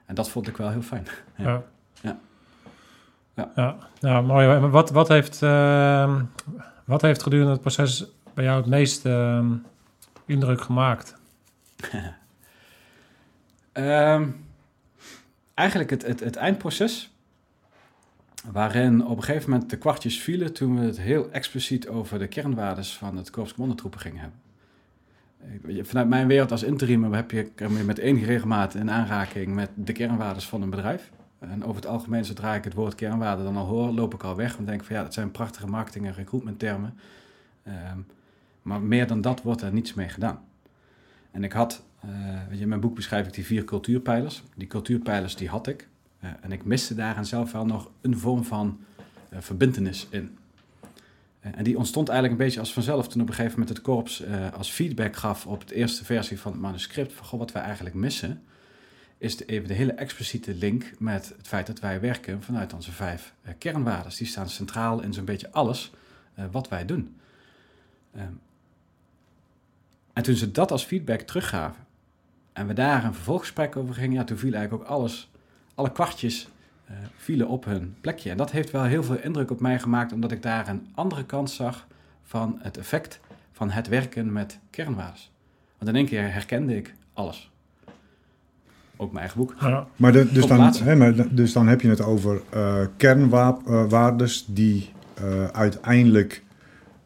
En 0.07 0.15
dat 0.15 0.31
vond 0.31 0.49
ik 0.49 0.57
wel 0.57 0.71
heel 0.71 0.83
fijn. 0.83 1.07
Ja. 1.37 1.63
Ja. 3.35 3.51
Ja. 3.55 3.77
Ja. 4.01 4.21
Mooi. 4.21 4.47
Maar 4.47 4.71
Wat, 4.71 4.91
wat, 4.91 5.09
heeft, 5.09 5.43
ehm, 5.43 6.23
wat 6.85 7.03
heeft 7.03 7.23
gedurende 7.23 7.53
het 7.53 7.61
proces 7.61 8.05
bij 8.35 8.45
jou 8.45 8.57
het 8.57 8.67
meest 8.67 9.07
ehm, 9.07 9.47
indruk 10.27 10.61
gemaakt? 10.61 11.17
Ehm, 13.75 14.29
eigenlijk 15.55 15.91
het, 15.91 16.07
het, 16.07 16.21
het 16.21 16.37
eindproces, 16.37 17.13
waarin 18.53 19.07
op 19.07 19.17
een 19.17 19.23
gegeven 19.23 19.51
moment 19.51 19.71
de 19.71 19.77
kwartjes 19.77 20.21
vielen 20.21 20.53
toen 20.53 20.79
we 20.79 20.87
het 20.87 21.01
heel 21.01 21.31
expliciet 21.31 21.89
over 21.89 22.19
de 22.19 22.27
kernwaardes 22.27 22.97
van 22.97 23.17
het 23.17 23.31
Korps 23.31 23.53
Commandotroepen 23.53 24.01
gingen 24.01 24.21
hebben. 24.21 24.39
Vanuit 25.87 26.09
mijn 26.09 26.27
wereld 26.27 26.51
als 26.51 26.63
interim 26.63 27.13
heb 27.13 27.31
je, 27.31 27.51
met 27.85 27.99
enige 27.99 28.25
regelmaat 28.25 28.75
in 28.75 28.91
aanraking 28.91 29.55
met 29.55 29.71
de 29.75 29.93
kernwaardes 29.93 30.49
van 30.49 30.63
een 30.63 30.71
bedrijf. 30.71 31.11
En 31.39 31.65
over 31.65 31.77
het 31.77 31.87
algemeen, 31.87 32.25
zodra 32.25 32.55
ik 32.55 32.65
het 32.65 32.75
woord 32.75 32.95
kernwaarde 32.95 33.43
dan 33.43 33.57
al 33.57 33.67
hoor, 33.67 33.91
loop 33.93 34.15
ik 34.15 34.23
al 34.23 34.37
weg. 34.37 34.57
En 34.57 34.65
denk 34.65 34.85
van 34.85 34.97
ja, 34.97 35.03
dat 35.03 35.15
zijn 35.15 35.31
prachtige 35.31 35.67
marketing- 35.67 36.07
en 36.07 36.15
recruitment 36.15 36.59
termen. 36.59 36.99
Ehm, 37.63 37.99
maar 38.63 38.81
meer 38.81 39.07
dan 39.07 39.21
dat 39.21 39.43
wordt 39.43 39.63
er 39.63 39.73
niets 39.73 39.95
mee 39.95 40.09
gedaan. 40.09 40.45
En 41.31 41.45
ik 41.45 41.53
had, 41.53 41.85
weet 42.49 42.57
je, 42.57 42.63
in 42.63 42.69
mijn 42.69 42.81
boek 42.81 42.95
beschrijf 42.95 43.27
ik 43.27 43.33
die 43.33 43.47
vier 43.47 43.65
cultuurpijlers. 43.65 44.43
Die 44.55 44.67
cultuurpijlers 44.67 45.37
die 45.37 45.49
had 45.49 45.67
ik. 45.67 45.89
Eh, 46.21 46.31
en 46.41 46.53
ik 46.53 46.65
miste 46.65 46.95
daarin 46.95 47.25
zelf 47.25 47.53
wel 47.53 47.67
nog 47.67 47.91
een 48.01 48.19
vorm 48.19 48.45
van 48.45 48.81
eh 49.29 49.41
verbintenis 49.41 50.07
in. 50.11 50.39
Eh, 51.41 51.53
en 51.55 51.65
die 51.65 51.79
ontstond 51.79 52.09
eigenlijk 52.09 52.41
een 52.41 52.47
beetje 52.47 52.61
als 52.61 52.73
vanzelf 52.73 53.09
toen 53.09 53.23
op 53.23 53.29
een 53.29 53.35
gegeven 53.35 53.59
moment 53.59 53.77
het 53.77 53.87
korps 53.87 54.21
eh, 54.21 54.53
als 54.53 54.71
feedback 54.71 55.17
gaf 55.17 55.47
op 55.47 55.69
de 55.69 55.75
eerste 55.75 56.05
versie 56.05 56.41
van 56.41 56.53
het 56.53 56.61
manuscript. 56.61 57.13
Van 57.13 57.27
goh, 57.27 57.39
wat 57.39 57.53
wij 57.53 57.63
eigenlijk 57.63 57.95
missen, 57.95 58.43
is 59.19 59.37
de, 59.37 59.45
even 59.45 59.69
de 59.69 59.75
hele 59.75 59.93
expliciete 59.93 60.55
link 60.55 60.93
met 60.99 61.35
het 61.37 61.49
feit 61.49 61.67
dat 61.67 61.81
wij 61.81 62.01
werken 62.01 62.43
vanuit 62.43 62.73
onze 62.73 62.93
vijf 62.93 63.35
eh, 63.43 63.53
kernwaarden. 63.59 64.13
Die 64.17 64.27
staan 64.27 64.49
centraal 64.49 65.03
in 65.03 65.13
zo'n 65.13 65.25
beetje 65.25 65.53
alles 65.53 65.93
eh, 66.35 66.45
wat 66.51 66.69
wij 66.69 66.87
doen. 66.87 67.17
Ehm, 68.15 68.33
en 70.13 70.23
toen 70.23 70.35
ze 70.35 70.51
dat 70.51 70.71
als 70.71 70.85
feedback 70.85 71.21
teruggaven 71.21 71.84
en 72.55 72.67
we 72.67 72.73
daar 72.73 73.05
een 73.05 73.15
vervolggesprek 73.15 73.77
over 73.77 73.95
gingen, 73.95 74.13
ja, 74.13 74.25
toen 74.25 74.37
viel 74.37 74.53
eigenlijk 74.53 74.83
ook 74.83 74.91
alles, 74.91 75.31
alle 75.75 75.93
kwartjes 75.93 76.49
eh, 76.87 76.95
vielen 77.17 77.49
op 77.49 77.65
hun 77.65 77.95
plekje. 78.01 78.31
En 78.31 78.37
dat 78.37 78.51
heeft 78.51 78.71
wel 78.71 78.83
heel 78.83 79.03
veel 79.03 79.19
indruk 79.19 79.51
op 79.51 79.61
mij 79.61 79.79
gemaakt, 79.79 80.13
omdat 80.13 80.33
ik 80.33 80.43
daar 80.43 80.69
een 80.69 80.87
andere 80.95 81.25
kant 81.25 81.51
zag 81.51 81.87
van 82.23 82.59
het 82.63 82.79
effect 82.79 83.21
van 83.53 83.71
het 83.71 83.89
werken 83.89 84.33
met 84.33 84.59
kernwaardes. 84.71 85.33
Want 85.79 85.91
in 85.91 85.97
één 85.97 86.07
keer 86.07 86.33
herkende 86.33 86.77
ik 86.77 86.95
alles. 87.13 87.53
Ook 88.97 89.13
mijn 89.13 89.25
eigen 89.25 89.39
boek. 89.39 89.55
Ja, 89.61 89.87
Maar, 89.97 90.13
de, 90.13 90.33
dus, 90.33 90.47
dan, 90.47 90.75
hè, 90.75 90.97
maar 90.97 91.35
dus 91.35 91.53
dan 91.53 91.67
heb 91.67 91.81
je 91.81 91.89
het 91.89 92.01
over 92.01 92.43
eh 92.51 92.87
kernwaardes 92.97 94.45
die 94.49 94.91
eh, 95.15 95.45
uiteindelijk 95.45 96.43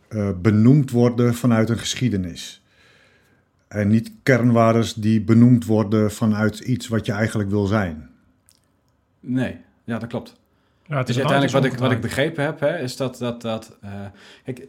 eh, 0.09 0.29
benoemd 0.43 0.91
worden 0.91 1.35
vanuit 1.35 1.69
een 1.69 1.79
geschiedenis. 1.79 2.63
En 3.69 3.89
niet 3.89 4.13
kernwaardes 4.23 4.95
die 4.95 5.21
benoemd 5.21 5.65
worden 5.65 6.13
vanuit 6.13 6.59
iets 6.59 6.89
wat 6.89 7.07
je 7.07 7.13
eigenlijk 7.13 7.51
wil 7.51 7.67
zijn. 7.67 8.11
Nee, 9.21 9.57
ja, 9.85 9.99
dat 9.99 10.09
klopt. 10.09 10.35
ja 10.87 10.97
het 10.97 11.07
Dus 11.07 11.17
is 11.17 11.23
uiteindelijk 11.23 11.65
wat 11.65 11.73
ik, 11.73 11.79
wat 11.79 11.93
ik 11.93 12.01
begrepen 12.01 12.45
heb, 12.45 12.61
hè, 12.61 12.79
is 12.79 12.97
dat... 12.97 13.19
dat, 13.19 13.43
dat 13.43 13.77
eh, 13.81 13.91
kijk, 14.45 14.67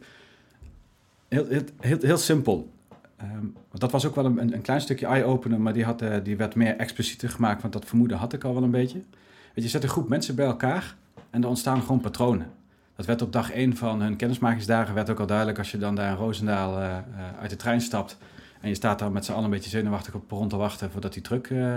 heel, 1.28 1.46
heel, 1.46 1.62
heel, 1.80 1.98
heel 2.00 2.16
simpel. 2.16 2.70
Ehm, 3.16 3.46
dat 3.72 3.90
was 3.90 4.06
ook 4.06 4.14
wel 4.14 4.24
een, 4.24 4.52
een, 4.52 4.62
klein 4.62 4.80
stukje 4.80 5.06
eye-opener, 5.06 5.60
maar 5.60 5.72
die, 5.72 5.84
had, 5.84 6.02
eh, 6.02 6.16
die 6.22 6.36
werd 6.36 6.54
meer 6.54 6.76
explicieter 6.76 7.28
gemaakt, 7.28 7.60
want 7.60 7.72
dat 7.72 7.84
vermoeden 7.84 8.16
had 8.16 8.32
ik 8.32 8.44
al 8.44 8.54
wel 8.54 8.62
een 8.62 8.70
beetje. 8.70 8.98
Weet 8.98 9.54
je, 9.54 9.62
je 9.62 9.68
zet 9.68 9.82
een 9.82 9.88
groep 9.88 10.08
mensen 10.08 10.34
bij 10.34 10.46
elkaar 10.46 10.94
en 11.30 11.42
er 11.42 11.48
ontstaan 11.48 11.80
gewoon 11.80 12.00
patronen. 12.00 12.50
Dat 12.96 13.06
werd 13.06 13.22
op 13.22 13.32
dag 13.32 13.50
één 13.50 13.76
van 13.76 14.02
hun 14.02 14.16
kennismakingsdagen 14.16 14.94
werd 14.94 15.10
ook 15.10 15.20
al 15.20 15.26
duidelijk 15.26 15.58
als 15.58 15.70
je 15.70 15.78
dan 15.78 15.94
daar 15.94 16.10
in 16.10 16.16
Roosendaal 16.16 16.78
eh, 16.78 16.96
eh, 16.96 17.02
uit 17.40 17.50
de 17.50 17.56
trein 17.56 17.80
stapt 17.80 18.18
en 18.60 18.68
je 18.68 18.74
staat 18.74 18.98
daar 18.98 19.12
met 19.12 19.24
z'n 19.24 19.32
allen 19.32 19.44
een 19.44 19.50
beetje 19.50 19.70
zenuwachtig 19.70 20.14
op 20.14 20.28
perron 20.28 20.48
te 20.48 20.56
wachten 20.56 20.90
voordat 20.90 21.12
die 21.12 21.22
truck 21.22 21.46
eh, 21.46 21.76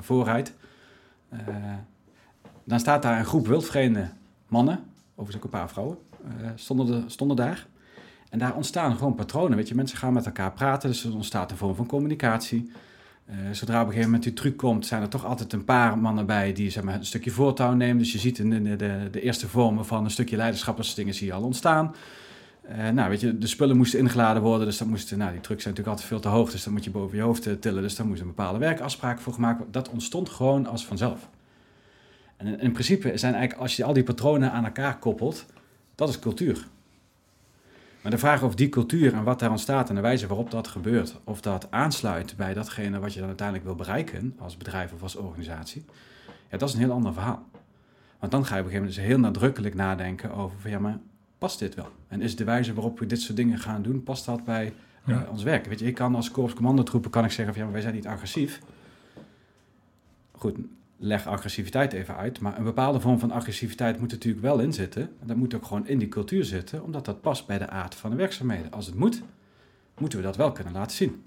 voorrijdt. 0.00 0.54
Eh, 1.28 1.38
dan 2.64 2.80
staat 2.80 3.02
daar 3.02 3.18
een 3.18 3.24
groep 3.24 3.46
wildvreemde 3.46 4.08
mannen, 4.48 4.80
overigens 5.14 5.36
ook 5.36 5.44
een 5.44 5.58
paar 5.58 5.68
vrouwen, 5.68 5.98
stonden, 6.54 7.10
stonden 7.10 7.36
daar. 7.36 7.66
En 8.30 8.38
daar 8.38 8.54
ontstaan 8.54 8.96
gewoon 8.96 9.14
patronen. 9.14 9.56
Weet 9.56 9.68
je, 9.68 9.74
mensen 9.74 9.98
gaan 9.98 10.12
met 10.12 10.26
elkaar 10.26 10.52
praten, 10.52 10.88
dus 10.88 11.04
er 11.04 11.14
ontstaat 11.14 11.50
een 11.50 11.56
vorm 11.56 11.74
van 11.74 11.86
communicatie. 11.86 12.72
Zodra 13.50 13.74
op 13.74 13.80
een 13.80 13.86
gegeven 13.86 14.04
moment 14.04 14.22
die 14.22 14.32
truc 14.32 14.56
komt, 14.56 14.86
zijn 14.86 15.02
er 15.02 15.08
toch 15.08 15.24
altijd 15.24 15.52
een 15.52 15.64
paar 15.64 15.98
mannen 15.98 16.26
bij 16.26 16.52
die 16.52 16.70
zeg 16.70 16.82
maar, 16.82 16.94
een 16.94 17.04
stukje 17.04 17.30
voortouw 17.30 17.72
nemen. 17.72 17.98
Dus 17.98 18.12
je 18.12 18.18
ziet 18.18 18.36
de, 18.36 18.76
de, 19.10 19.20
eerste 19.20 19.48
vormen 19.48 19.86
van 19.86 20.04
een 20.04 20.10
stukje 20.10 20.36
leiderschapsdingen 20.36 21.14
zie 21.14 21.26
je 21.26 21.32
al 21.32 21.42
ontstaan. 21.42 21.94
Eh, 22.62 22.88
nou, 22.88 23.08
weet 23.08 23.20
je, 23.20 23.38
de 23.38 23.46
spullen 23.46 23.76
moesten 23.76 23.98
ingeladen 23.98 24.42
worden, 24.42 24.66
dus 24.66 24.78
dat 24.78 24.88
moesten, 24.88 25.18
nou, 25.18 25.32
die 25.32 25.40
trucks 25.40 25.62
zijn 25.62 25.74
natuurlijk 25.74 26.00
altijd 26.00 26.22
veel 26.22 26.30
te 26.30 26.38
hoog, 26.38 26.50
dus 26.50 26.64
dan 26.64 26.72
moet 26.72 26.84
je 26.84 26.90
boven 26.90 27.16
je 27.16 27.22
hoofd 27.22 27.46
eh, 27.46 27.52
tillen, 27.52 27.82
dus 27.82 27.96
daar 27.96 28.06
moest 28.06 28.20
een 28.20 28.26
bepaalde 28.26 28.58
werkafspraak 28.58 29.18
voor 29.18 29.32
gemaakt 29.32 29.56
worden. 29.56 29.82
Dat 29.82 29.90
ontstond 29.90 30.28
gewoon 30.28 30.66
als 30.66 30.86
vanzelf. 30.86 31.28
En 32.36 32.46
in, 32.46 32.60
in 32.60 32.72
principe 32.72 33.16
zijn 33.16 33.34
eigenlijk, 33.34 33.62
als 33.62 33.76
je 33.76 33.84
al 33.84 33.92
die 33.92 34.02
patronen 34.02 34.52
aan 34.52 34.64
elkaar 34.64 34.98
koppelt, 34.98 35.46
dat 35.94 36.08
is 36.08 36.18
cultuur. 36.18 36.66
Maar 38.02 38.12
de 38.12 38.18
vraag 38.18 38.42
of 38.42 38.54
die 38.54 38.68
cultuur 38.68 39.14
en 39.14 39.24
wat 39.24 39.38
daar 39.38 39.50
ontstaat 39.50 39.88
en 39.88 39.94
de 39.94 40.00
wijze 40.00 40.26
waarop 40.26 40.50
dat 40.50 40.68
gebeurt, 40.68 41.20
of 41.24 41.40
dat 41.40 41.70
aansluit 41.70 42.36
bij 42.36 42.54
datgene 42.54 42.98
wat 42.98 43.12
je 43.12 43.18
dan 43.18 43.28
uiteindelijk 43.28 43.66
wil 43.66 43.76
bereiken 43.76 44.36
als 44.38 44.56
bedrijf 44.56 44.92
of 44.92 45.02
als 45.02 45.16
organisatie, 45.16 45.84
ja, 46.50 46.58
dat 46.58 46.68
is 46.68 46.74
een 46.74 46.80
heel 46.80 46.92
ander 46.92 47.12
verhaal. 47.12 47.46
Want 48.18 48.32
dan 48.32 48.44
ga 48.44 48.54
je 48.54 48.60
op 48.60 48.66
een 48.66 48.72
gegeven 48.72 48.74
moment 48.74 48.94
dus 48.94 49.04
heel 49.04 49.18
nadrukkelijk 49.18 49.74
nadenken 49.74 50.34
over 50.34 50.58
van 50.60 50.70
ja, 50.70 50.78
maar 50.78 50.98
past 51.42 51.58
dit 51.58 51.74
wel? 51.74 51.88
En 52.08 52.20
is 52.20 52.36
de 52.36 52.44
wijze 52.44 52.74
waarop 52.74 52.98
we 52.98 53.06
dit 53.06 53.20
soort 53.20 53.36
dingen 53.36 53.58
gaan 53.58 53.82
doen, 53.82 54.02
past 54.02 54.24
dat 54.24 54.44
bij 54.44 54.66
eh, 54.66 54.72
Ja. 55.14 55.26
ons 55.30 55.42
werk? 55.42 55.66
Weet 55.66 55.78
je, 55.78 55.86
ik 55.86 55.94
kan 55.94 56.14
als 56.14 56.30
korpscommandotroepen 56.30 57.10
kan 57.10 57.24
ik 57.24 57.30
zeggen 57.30 57.46
van 57.54 57.56
ja, 57.56 57.62
maar 57.64 57.72
wij 57.72 57.82
zijn 57.82 57.94
niet 57.94 58.06
agressief. 58.06 58.60
Goed, 60.32 60.56
leg 60.96 61.26
agressiviteit 61.26 61.92
even 61.92 62.16
uit. 62.16 62.40
Maar 62.40 62.58
een 62.58 62.64
bepaalde 62.64 63.00
vorm 63.00 63.18
van 63.18 63.30
agressiviteit 63.30 63.98
moet 63.98 64.10
er 64.10 64.16
natuurlijk 64.16 64.42
wel 64.44 64.58
in 64.58 64.72
zitten. 64.72 65.02
En 65.20 65.26
dat 65.26 65.36
moet 65.36 65.54
ook 65.54 65.64
gewoon 65.64 65.86
in 65.86 65.98
die 65.98 66.08
cultuur 66.08 66.44
zitten, 66.44 66.82
omdat 66.82 67.04
dat 67.04 67.20
past 67.20 67.46
bij 67.46 67.58
de 67.58 67.68
aard 67.68 67.94
van 67.94 68.10
de 68.10 68.16
werkzaamheden. 68.16 68.70
Als 68.72 68.86
het 68.86 68.94
moet, 68.94 69.22
moeten 69.98 70.18
we 70.18 70.24
dat 70.24 70.36
wel 70.36 70.52
kunnen 70.52 70.72
laten 70.72 70.96
zien. 70.96 71.22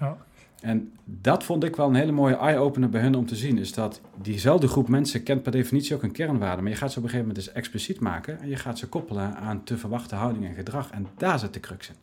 Ja. 0.00 0.16
En 0.60 0.92
dat 1.04 1.44
vond 1.44 1.64
ik 1.64 1.76
wel 1.76 1.88
een 1.88 1.94
hele 1.94 2.12
mooie 2.12 2.36
eye-opener 2.36 2.88
bij 2.88 3.00
hun 3.00 3.14
om 3.14 3.26
te 3.26 3.36
zien. 3.36 3.58
Is 3.58 3.72
dat 3.72 4.00
diezelfde 4.22 4.68
groep 4.68 4.88
mensen 4.88 5.22
kent 5.22 5.42
per 5.42 5.52
definitie 5.52 5.94
ook 5.94 6.02
een 6.02 6.12
kernwaarde. 6.12 6.62
Maar 6.62 6.70
je 6.70 6.76
gaat 6.76 6.92
ze 6.92 6.98
op 6.98 7.04
een 7.04 7.10
gegeven 7.10 7.28
moment 7.28 7.46
dus 7.46 7.54
expliciet 7.54 8.00
maken. 8.00 8.40
En 8.40 8.48
je 8.48 8.56
gaat 8.56 8.78
ze 8.78 8.86
koppelen 8.88 9.36
aan 9.36 9.64
te 9.64 9.76
verwachten 9.78 10.16
houding 10.16 10.46
en 10.46 10.54
gedrag. 10.54 10.90
En 10.90 11.06
daar 11.16 11.38
zit 11.38 11.54
de 11.54 11.60
crux 11.60 11.88
in. 11.88 11.94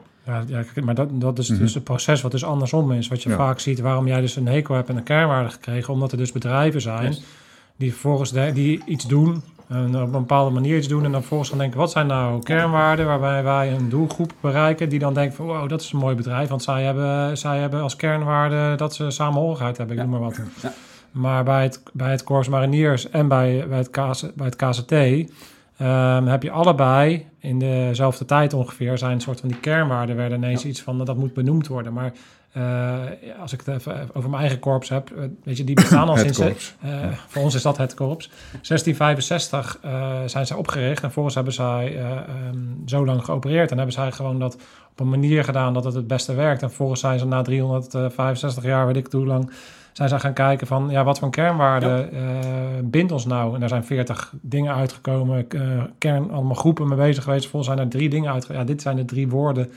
Ja, 0.48 0.64
maar 0.84 0.96
dat, 0.96 1.22
dat 1.22 1.40
is 1.40 1.50
Mhm. 1.50 1.60
dus 1.60 1.74
het 1.74 1.84
proces 1.84 2.22
wat 2.22 2.32
dus 2.32 2.44
andersom 2.44 2.92
is. 2.92 3.08
Wat 3.08 3.24
je 3.24 3.30
Ja. 3.30 3.36
vaak 3.36 3.60
ziet, 3.60 3.80
waarom 3.80 4.08
jij 4.08 4.22
dus 4.22 4.36
een 4.36 4.48
hekel 4.48 4.76
hebt 4.76 4.90
en 4.90 4.98
een 4.98 5.04
kernwaarde 5.04 5.50
gekregen. 5.50 5.94
Omdat 5.94 6.12
er 6.12 6.18
dus 6.18 6.32
bedrijven 6.32 6.82
zijn 6.82 7.08
Yes. 7.08 7.24
die 7.76 7.92
vervolgens 7.92 8.32
de- 8.32 8.52
die 8.54 8.82
iets 8.86 9.08
doen, 9.08 9.44
en 9.74 9.96
op 9.96 10.02
een 10.04 10.12
bepaalde 10.12 10.52
manier 10.52 10.78
iets 10.78 10.88
doen. 10.88 11.06
En 11.06 11.12
dan 11.12 11.20
vervolgens 11.20 11.50
gaan 11.50 11.58
denken, 11.58 11.80
wat 11.80 11.92
zijn 11.92 12.08
nou 12.08 12.44
kernwaarden 12.44 13.06
waarbij 13.06 13.44
wij 13.44 13.72
een 13.72 13.90
doelgroep 13.90 14.34
bereiken. 14.40 14.90
Die 14.90 15.00
dan 15.00 15.14
denken 15.14 15.36
van, 15.36 15.46
wow, 15.46 15.70
dat 15.70 15.82
is 15.82 15.92
een 15.92 16.00
mooi 16.00 16.16
bedrijf. 16.16 16.50
Want 16.50 16.64
zij 16.64 16.84
hebben, 16.84 17.38
zij 17.38 17.60
hebben 17.60 17.82
als 17.82 17.96
kernwaarde 17.96 18.76
dat 18.76 18.96
ze 18.96 19.12
samenhorigheid 19.12 19.78
hebben, 19.78 19.96
ik 19.96 20.02
noem 20.02 20.12
maar 20.12 20.20
wat. 20.20 20.40
Ja. 20.62 20.74
Maar 21.12 21.44
bij 21.44 21.64
het, 21.64 21.82
bij 21.94 22.12
het 22.12 22.24
Corps 22.24 22.50
Mariniers 22.50 23.10
en 23.10 23.28
bij, 23.28 23.66
bij, 23.68 23.78
het, 23.78 23.92
bij 24.36 24.46
het 24.46 24.56
KCT 24.56 24.92
ehm, 24.92 26.26
heb 26.26 26.44
je 26.44 26.52
allebei 26.52 27.26
in 27.40 27.60
dezelfde 27.60 28.26
tijd 28.26 28.54
ongeveer 28.54 28.98
zijn 28.98 29.12
een 29.12 29.22
soort 29.22 29.40
van 29.40 29.50
die 29.50 29.60
kernwaarden 29.60 30.16
werden 30.16 30.38
ineens 30.38 30.66
iets 30.66 30.82
van 30.82 31.06
dat 31.06 31.18
moet 31.18 31.34
benoemd 31.34 31.68
worden. 31.68 31.94
Maar 31.94 32.14
eh, 32.54 33.02
als 33.42 33.54
ik 33.54 33.62
het 33.66 33.76
even 33.76 34.10
over 34.14 34.30
mijn 34.30 34.42
eigen 34.42 34.60
korps 34.60 34.90
heb, 34.90 35.10
eh, 35.12 35.24
weet 35.44 35.58
je, 35.58 35.64
die 35.64 35.76
bestaan 35.76 36.08
al 36.10 36.18
sinds. 36.18 36.38
korps. 36.38 36.76
eh, 36.82 36.92
Voor 37.28 37.42
ons 37.42 37.56
is 37.56 37.62
dat 37.62 37.78
het 37.78 37.94
korps. 37.94 38.30
1665 38.62 39.78
eh, 39.82 40.20
zijn 40.26 40.46
zij 40.46 40.58
opgericht 40.58 41.04
en 41.04 41.12
volgens 41.12 41.36
hebben 41.36 41.54
zij 41.54 41.98
ehm, 42.00 42.58
zo 42.86 43.06
lang 43.06 43.26
geopereerd 43.26 43.72
en 43.72 43.78
hebben 43.78 43.96
zij 43.96 44.12
gewoon 44.12 44.40
dat 44.40 44.58
op 44.92 45.00
een 45.00 45.10
manier 45.10 45.44
gedaan 45.44 45.74
dat 45.74 45.84
het 45.84 45.94
het 45.94 46.08
beste 46.08 46.34
werkt. 46.34 46.62
En 46.62 46.72
volgens 46.72 47.00
zijn 47.00 47.20
ze 47.20 47.26
na 47.26 47.42
365 47.42 48.64
jaar, 48.64 48.86
weet 48.86 48.96
ik 48.98 49.08
hoe 49.12 49.26
lang, 49.26 49.52
zijn 49.94 50.10
zij 50.10 50.20
gaan 50.20 50.34
kijken 50.34 50.68
van 50.68 50.88
ja, 50.90 51.04
wat 51.04 51.20
voor 51.20 51.30
kernwaarde 51.30 52.10
eh, 52.12 52.20
bindt 52.84 53.12
ons 53.12 53.26
nou? 53.26 53.54
En 53.54 53.60
daar 53.60 53.70
zijn 53.70 53.84
40 53.86 54.34
dingen 54.42 54.74
uitgekomen, 54.74 55.48
kern, 55.98 56.32
allemaal 56.32 56.56
groepen 56.56 56.88
mee 56.88 56.98
bezig 56.98 57.24
geweest. 57.24 57.48
Volgens 57.48 57.74
zijn 57.74 57.86
er 57.86 57.92
drie 57.92 58.10
dingen 58.10 58.32
uitgekomen. 58.32 58.62
Ja, 58.62 58.72
dit 58.72 58.82
zijn 58.82 58.96
de 58.96 59.06
drie 59.06 59.28
woorden 59.30 59.72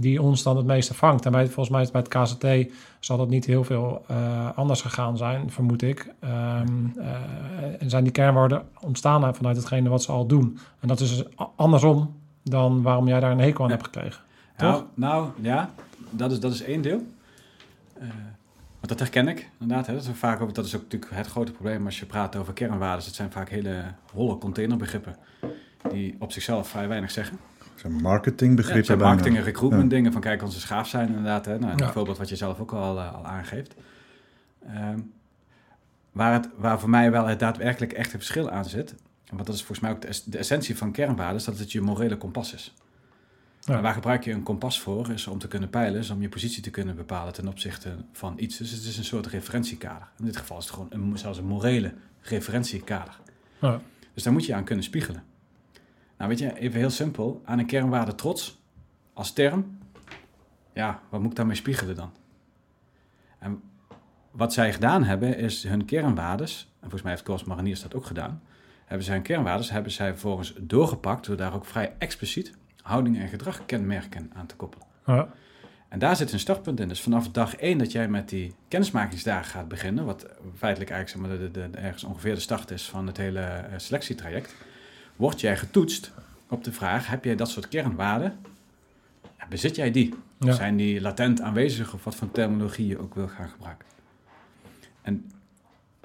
die 0.00 0.22
ons 0.22 0.42
dan 0.42 0.56
het 0.56 0.66
meeste 0.66 0.94
vangt. 0.94 1.26
En 1.26 1.32
bij, 1.32 1.44
volgens 1.44 1.68
mij 1.68 1.80
is 1.82 1.90
het 1.92 2.10
bij 2.10 2.22
het 2.22 2.68
KCT 2.68 2.74
zal 3.00 3.16
dat 3.16 3.28
niet 3.28 3.44
heel 3.44 3.64
veel 3.64 4.04
eh, 4.06 4.56
anders 4.56 4.80
gegaan 4.80 5.16
zijn, 5.16 5.50
vermoed 5.50 5.82
ik. 5.82 6.12
Ehm, 6.20 6.68
eh, 6.96 7.82
en 7.82 7.90
zijn 7.90 8.02
die 8.02 8.12
kernwoorden 8.12 8.62
ontstaan 8.80 9.34
vanuit 9.34 9.56
hetgene 9.56 9.88
wat 9.88 10.02
ze 10.02 10.12
al 10.12 10.26
doen. 10.26 10.58
En 10.80 10.88
dat 10.88 11.00
is 11.00 11.16
dus 11.16 11.24
andersom 11.56 12.14
dan 12.42 12.82
waarom 12.82 13.08
jij 13.08 13.20
daar 13.20 13.30
een 13.30 13.38
hekel 13.38 13.64
aan 13.64 13.70
hebt 13.70 13.84
gekregen. 13.84 14.22
Toch? 14.56 14.84
nou 14.94 15.28
ja, 15.40 15.70
dat 16.10 16.32
is, 16.32 16.40
dat 16.40 16.52
is 16.52 16.62
één 16.62 16.82
deel. 16.82 17.06
Eh, 17.94 18.08
want 18.80 18.88
dat 18.88 18.98
herken 18.98 19.28
ik 19.28 19.50
inderdaad. 19.58 19.86
Hè. 19.86 19.92
Dat, 19.92 20.02
is 20.02 20.08
ook 20.08 20.16
vaak, 20.16 20.40
over- 20.40 20.54
dat 20.54 20.64
is 20.64 20.76
ook 20.76 20.82
natuurlijk 20.82 21.12
het 21.14 21.26
grote 21.26 21.52
probleem 21.52 21.84
als 21.84 21.98
je 21.98 22.06
praat 22.06 22.36
over 22.36 22.52
kernwaarden. 22.52 23.04
Het 23.04 23.14
zijn 23.14 23.32
vaak 23.32 23.48
hele 23.48 23.84
holle 24.12 24.38
containerbegrippen 24.38 25.16
die 25.90 26.16
op 26.18 26.32
zichzelf 26.32 26.68
vrij 26.68 26.88
weinig 26.88 27.10
zeggen. 27.10 27.38
Zijn 27.78 27.92
Ja, 27.94 28.00
marketingbegrippen. 28.00 28.84
zijn 28.84 28.98
bijna. 28.98 29.12
marketing 29.12 29.38
en 29.38 29.44
recruitment 29.44 29.90
Ja. 29.90 29.96
dingen 29.96 30.12
van 30.12 30.20
kijk 30.20 30.42
onze 30.42 30.60
schaaf 30.60 30.88
zijn 30.88 31.08
inderdaad. 31.08 31.44
Hè. 31.44 31.58
Nou, 31.58 31.76
Ja. 31.76 31.86
Een 31.86 31.92
voorbeeld 31.92 32.18
wat 32.18 32.28
je 32.28 32.36
zelf 32.36 32.60
ook 32.60 32.72
al, 32.72 32.98
eh, 32.98 33.14
al 33.14 33.24
aangeeft. 33.26 33.74
Ehm, 34.66 34.98
waar, 36.12 36.32
het, 36.32 36.48
waar 36.56 36.80
voor 36.80 36.90
mij 36.90 37.10
wel 37.10 37.26
het 37.26 37.38
daadwerkelijk 37.38 37.92
echte 37.92 38.16
verschil 38.16 38.50
aan 38.50 38.64
zit, 38.64 38.94
want 39.30 39.46
dat 39.46 39.54
is 39.54 39.60
volgens 39.60 39.80
mij 39.80 39.90
ook 39.90 40.00
de, 40.00 40.06
es- 40.08 40.24
de 40.24 40.38
essentie 40.38 40.76
van 40.76 40.92
kernwaarden, 40.92 41.36
is 41.36 41.44
dat 41.44 41.58
het 41.58 41.72
je 41.72 41.80
morele 41.80 42.16
kompas 42.16 42.54
is. 42.54 42.74
Ja. 43.60 43.80
Waar 43.80 43.94
gebruik 43.94 44.24
je 44.24 44.32
een 44.32 44.42
kompas 44.42 44.80
voor? 44.80 45.10
Is 45.10 45.26
om 45.26 45.38
te 45.38 45.48
kunnen 45.48 45.70
peilen, 45.70 46.00
is 46.00 46.10
om 46.10 46.20
je 46.22 46.28
positie 46.28 46.62
te 46.62 46.70
kunnen 46.70 46.96
bepalen 46.96 47.32
ten 47.32 47.48
opzichte 47.48 47.96
van 48.12 48.34
iets. 48.36 48.56
Dus 48.56 48.70
het 48.70 48.82
is 48.84 48.98
een 48.98 49.04
soort 49.04 49.26
referentiekader. 49.26 50.08
In 50.18 50.24
dit 50.24 50.36
geval 50.36 50.58
is 50.58 50.64
het 50.64 50.74
gewoon 50.74 50.88
een, 50.90 51.18
zelfs 51.18 51.38
een 51.38 51.44
morele 51.46 51.92
referentiekader. 52.22 53.18
Ja. 53.60 53.80
Dus 54.14 54.22
daar 54.22 54.32
moet 54.32 54.46
je 54.46 54.54
aan 54.54 54.64
kunnen 54.64 54.84
spiegelen. 54.84 55.22
Nou, 56.18 56.30
weet 56.30 56.38
je, 56.38 56.58
even 56.58 56.78
heel 56.78 56.90
simpel. 56.90 57.42
Aan 57.44 57.58
een 57.58 57.66
kernwaarde 57.66 58.14
trots 58.14 58.58
als 59.12 59.32
term. 59.32 59.78
Ja, 60.72 61.00
wat 61.08 61.20
moet 61.20 61.30
ik 61.30 61.36
daarmee 61.36 61.56
spiegelen 61.56 61.96
dan? 61.96 62.12
En 63.38 63.62
wat 64.30 64.52
zij 64.52 64.72
gedaan 64.72 65.04
hebben, 65.04 65.36
is 65.36 65.62
hun 65.62 65.84
kernwaardes, 65.84 66.62
en 66.72 66.80
volgens 66.80 67.02
mij 67.02 67.10
heeft 67.12 67.24
Koos 67.24 67.44
Mariniers 67.44 67.82
dat 67.82 67.94
ook 67.94 68.06
gedaan, 68.06 68.42
hebben 68.84 69.06
zij 69.06 69.14
hun 69.14 69.24
kernwaardes 69.24 69.70
hebben 69.70 69.92
zij 69.92 70.10
vervolgens 70.10 70.54
doorgepakt 70.60 71.26
door 71.26 71.36
daar 71.36 71.54
ook 71.54 71.64
vrij 71.64 71.94
expliciet 71.98 72.52
houding 72.82 73.18
en 73.18 73.28
gedragkenmerken 73.28 74.30
aan 74.34 74.46
te 74.46 74.56
koppelen. 74.56 74.86
Ja. 75.06 75.28
En 75.88 75.98
daar 75.98 76.16
zit 76.16 76.32
een 76.32 76.38
startpunt 76.38 76.80
in. 76.80 76.88
Dus 76.88 77.00
vanaf 77.02 77.28
dag 77.30 77.56
één 77.56 77.78
dat 77.78 77.92
jij 77.92 78.08
met 78.08 78.28
die 78.28 78.54
kennismakingsdagen 78.68 79.50
gaat 79.50 79.68
beginnen, 79.68 80.04
wat 80.04 80.26
feitelijk 80.56 80.90
eigenlijk 80.90 81.08
zeg 81.08 81.38
maar, 81.38 81.50
de, 81.52 81.60
de, 81.60 81.70
de- 81.70 81.78
ergens 81.78 82.04
ongeveer 82.04 82.34
de 82.34 82.40
start 82.40 82.70
is 82.70 82.88
van 82.88 83.06
het 83.06 83.16
hele 83.16 83.40
eh, 83.40 83.78
selectietraject, 83.78 84.54
word 85.18 85.40
jij 85.40 85.56
getoetst 85.56 86.12
op 86.48 86.64
de 86.64 86.72
vraag, 86.72 87.06
heb 87.06 87.24
jij 87.24 87.36
dat 87.36 87.50
soort 87.50 87.68
kernwaarden? 87.68 88.38
Bezit 89.48 89.76
jij 89.76 89.90
die? 89.90 90.14
Ja. 90.38 90.52
Zijn 90.52 90.76
die 90.76 91.00
latent 91.00 91.40
aanwezig 91.40 91.94
of 91.94 92.04
wat 92.04 92.14
voor 92.14 92.30
terminologie 92.30 92.86
je 92.86 92.98
ook 92.98 93.14
wil 93.14 93.28
gaan 93.28 93.48
gebruiken? 93.48 93.86
En 95.02 95.30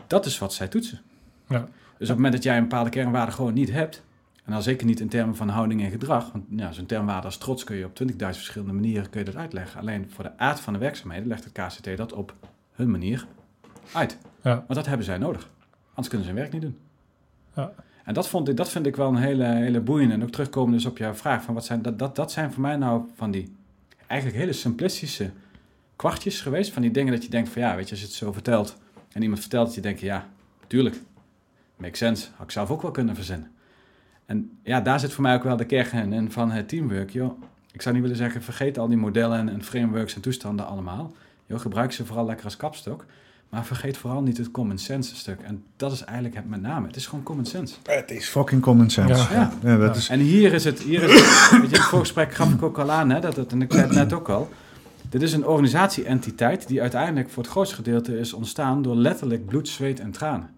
dat 0.08 0.26
is 0.26 0.38
wat 0.38 0.54
zij 0.54 0.68
toetsen. 0.68 1.02
Ja. 1.48 1.60
Dus 1.60 2.10
op 2.10 2.16
het 2.16 2.16
moment 2.16 2.34
dat 2.34 2.44
jij 2.44 2.58
een 2.58 2.64
bepaalde 2.64 2.90
kernwaarde 2.90 3.32
gewoon 3.32 3.54
niet 3.54 3.72
hebt, 3.72 4.04
en 4.44 4.52
dan 4.52 4.64
zeker 4.64 4.86
niet 4.86 5.00
in 5.00 5.10
termen 5.10 5.36
van 5.36 5.50
houding 5.50 5.84
en 5.84 5.92
gedrag, 5.92 6.32
want 6.32 6.46
ja, 6.50 6.72
zo'n 6.72 6.86
termwaarde 6.86 7.26
als 7.26 7.38
trots 7.38 7.64
kun 7.64 7.76
je 7.76 7.86
op 7.86 8.00
20.000 8.04 8.16
verschillende 8.18 8.74
manieren 8.74 9.10
kun 9.10 9.20
je 9.20 9.26
dat 9.26 9.36
uitleggen. 9.36 9.80
Alleen 9.80 10.10
voor 10.10 10.24
de 10.24 10.38
aard 10.38 10.60
van 10.60 10.74
de 10.74 10.80
werkzaamheden 10.80 11.28
legt 11.28 11.44
het 11.44 11.54
KCT 11.54 11.98
dat 11.98 12.14
op 12.14 12.36
hun 12.72 12.92
manier 12.92 13.28
uit. 13.94 14.18
Ja. 14.42 14.56
Want 14.56 14.74
dat 14.74 14.86
hebben 14.86 15.06
zij 15.06 15.18
nodig. 15.18 15.50
Anders 15.88 16.08
kunnen 16.08 16.28
ze 16.28 16.34
hun 16.34 16.42
werk 16.42 16.54
niet 16.54 16.62
doen. 16.62 16.78
Ja. 17.56 17.74
En 18.04 18.14
dat, 18.14 18.28
vond 18.28 18.50
ik, 18.50 18.58
dat 18.58 18.70
vind 18.70 18.86
ik 18.86 18.96
wel 18.96 19.08
een 19.08 19.16
hele, 19.16 19.46
hele 19.46 19.80
boeiende. 19.80 20.14
En 20.14 20.24
ook 20.24 20.32
terugkomen 20.32 20.74
dus 20.74 20.86
op 20.86 20.98
jouw 20.98 21.14
vraag. 21.14 21.44
Van 21.44 21.54
wat 21.54 21.66
zijn, 21.66 21.82
dat, 21.82 22.00
dat, 22.00 22.16
dat 22.16 22.32
zijn 22.32 22.52
voor 22.52 22.62
mij 22.62 22.76
nou 22.76 23.04
van 23.16 23.32
die 23.32 23.56
eigenlijk 24.08 24.40
hele 24.40 24.54
simplistische 24.54 25.32
kwartjes 25.96 26.42
geweest. 26.42 26.72
Van 26.72 26.82
die 26.82 26.92
dingen 26.92 27.14
dat 27.14 27.24
je 27.24 27.30
denkt 27.30 27.50
van 27.50 27.62
ja, 27.62 27.76
weet 27.76 27.86
je, 27.86 27.92
als 27.92 28.00
je 28.00 28.06
het 28.06 28.16
zo 28.16 28.32
vertelt. 28.32 28.78
En 29.12 29.22
iemand 29.22 29.40
vertelt 29.40 29.66
dat 29.66 29.76
je 29.76 29.82
denkt, 29.82 30.00
ja, 30.00 30.28
tuurlijk. 30.68 31.00
Makes 31.76 31.98
sense. 31.98 32.28
Had 32.36 32.46
ik 32.46 32.52
zelf 32.52 32.70
ook 32.70 32.82
wel 32.82 32.92
kunnen 32.92 33.16
verzinnen. 33.16 33.52
En 34.26 34.58
ja, 34.64 34.82
daar 34.82 35.00
zit 35.00 35.14
voor 35.14 35.24
mij 35.24 35.36
ook 35.36 35.44
wel 35.44 35.58
de 35.58 35.66
kern 35.66 36.14
in 36.14 36.32
van 36.32 36.52
het 36.52 36.68
teamwork. 36.68 37.10
Joh, 37.10 37.42
ik 37.72 37.82
zou 37.82 37.94
niet 37.94 38.04
willen 38.04 38.18
zeggen, 38.18 38.42
vergeet 38.42 38.78
al 38.78 38.88
die 38.88 38.98
modellen 38.98 39.50
en, 39.50 39.64
frameworks 39.64 40.16
en 40.16 40.22
toestanden 40.22 40.66
allemaal. 40.66 41.14
Joh, 41.46 41.60
gebruik 41.60 41.92
ze 41.92 42.06
vooral 42.06 42.26
lekker 42.26 42.46
als 42.46 42.58
kapstok. 42.58 43.06
Maar 43.54 43.66
vergeet 43.66 43.98
vooral 43.98 44.22
niet 44.22 44.38
het 44.38 44.52
common 44.52 44.78
sense 44.78 45.16
stuk. 45.16 45.40
En 45.42 45.64
dat 45.76 45.92
is 45.92 46.04
eigenlijk 46.04 46.36
het 46.36 46.50
met 46.50 46.62
name. 46.62 46.88
Het 46.88 46.96
is 46.96 47.08
gewoon 47.08 47.24
common 47.24 47.46
sense. 47.46 47.76
Het 47.84 48.12
is 48.12 48.28
fucking 48.28 48.62
common 48.62 48.90
sense. 48.90 49.34
Ja. 49.34 49.52
Ja. 49.64 49.78
dat 49.78 49.96
Ja. 49.96 50.00
is, 50.00 50.10
En 50.10 50.20
hier 50.20 50.54
is 50.54 50.64
het, 50.64 50.80
hier 50.80 51.04
is 51.04 51.14
het 51.14 51.52
weet 51.52 51.70
je, 51.70 51.76
in 51.76 51.82
het 51.82 51.90
voorgesprek 51.90 52.34
gaf 52.34 52.54
ik 52.54 52.64
ook 52.64 52.78
al 52.78 52.92
aan, 52.92 53.10
hè, 53.10 53.20
dat 53.20 53.36
het, 53.36 53.52
en 53.52 53.62
ik 53.62 53.72
zei 53.72 53.84
het 53.84 53.94
net 53.96 54.14
ook 54.14 54.30
al. 54.30 54.50
Dit 55.10 55.22
is 55.22 55.34
een 55.34 55.46
organisatie-entiteit 55.46 56.68
die 56.68 56.82
uiteindelijk 56.82 57.30
voor 57.30 57.44
het 57.44 57.52
grootste 57.52 57.76
gedeelte 57.76 58.20
is 58.20 58.34
ontstaan 58.34 58.82
door 58.82 58.96
letterlijk 58.96 59.46
bloed, 59.46 59.68
zweet 59.68 60.00
en 60.00 60.12
tranen. 60.12 60.50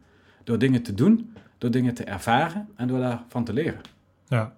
Door 0.44 0.58
dingen 0.58 0.82
te 0.82 0.94
doen, 0.94 1.34
door 1.58 1.72
dingen 1.72 1.94
te 1.94 2.04
ervaren 2.04 2.68
en 2.76 2.88
door 2.88 3.00
daarvan 3.00 3.44
te 3.44 3.54
leren. 3.54 3.82
Ja. 4.28 4.54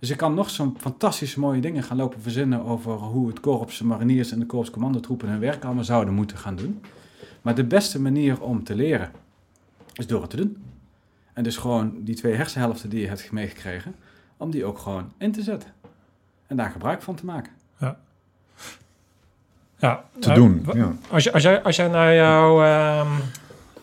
Dus 0.00 0.08
je 0.08 0.16
kan 0.16 0.34
nog 0.34 0.50
zo'n 0.50 0.76
fantastische 0.80 1.40
mooie 1.40 1.60
dingen 1.60 1.82
gaan 1.82 1.96
lopen 1.96 2.20
verzinnen 2.20 2.64
over 2.64 2.92
hoe 2.92 3.28
het 3.28 3.40
korps 3.40 3.82
mariniers 3.82 4.32
en 4.32 4.38
de 4.38 4.46
korps 4.46 4.70
commandotroepen 4.70 5.28
hun 5.28 5.40
werk 5.40 5.64
allemaal 5.64 5.84
zouden 5.84 6.14
moeten 6.14 6.36
gaan 6.36 6.56
doen. 6.56 6.80
Maar 7.46 7.54
de 7.54 7.64
beste 7.64 8.00
manier 8.00 8.40
om 8.40 8.64
te 8.64 8.74
leren 8.74 9.10
is 9.94 10.06
door 10.06 10.20
het 10.20 10.30
te 10.30 10.36
doen. 10.36 10.64
En 11.32 11.42
dus 11.42 11.56
gewoon 11.56 11.92
die 11.98 12.14
twee 12.14 12.34
hersenhelften 12.34 12.90
die 12.90 13.00
je 13.00 13.06
hebt 13.08 13.32
meegekregen, 13.32 13.94
om 14.36 14.50
die 14.50 14.64
ook 14.64 14.78
gewoon 14.78 15.12
in 15.18 15.32
te 15.32 15.42
zetten. 15.42 15.70
En 16.46 16.56
daar 16.56 16.70
gebruik 16.70 17.02
van 17.02 17.14
te 17.14 17.24
maken. 17.24 17.52
ja. 19.78 20.04
te 20.18 20.28
Eh, 20.28 20.34
doen. 20.34 20.64
wa- 20.64 20.74
Ja. 20.76 20.92
Als, 21.10 21.24
je, 21.24 21.32
als, 21.32 21.42
jij, 21.42 21.62
als 21.62 21.76
jij 21.76 21.88
naar 21.88 22.14
jou... 22.14 22.64
ehm 22.64 23.08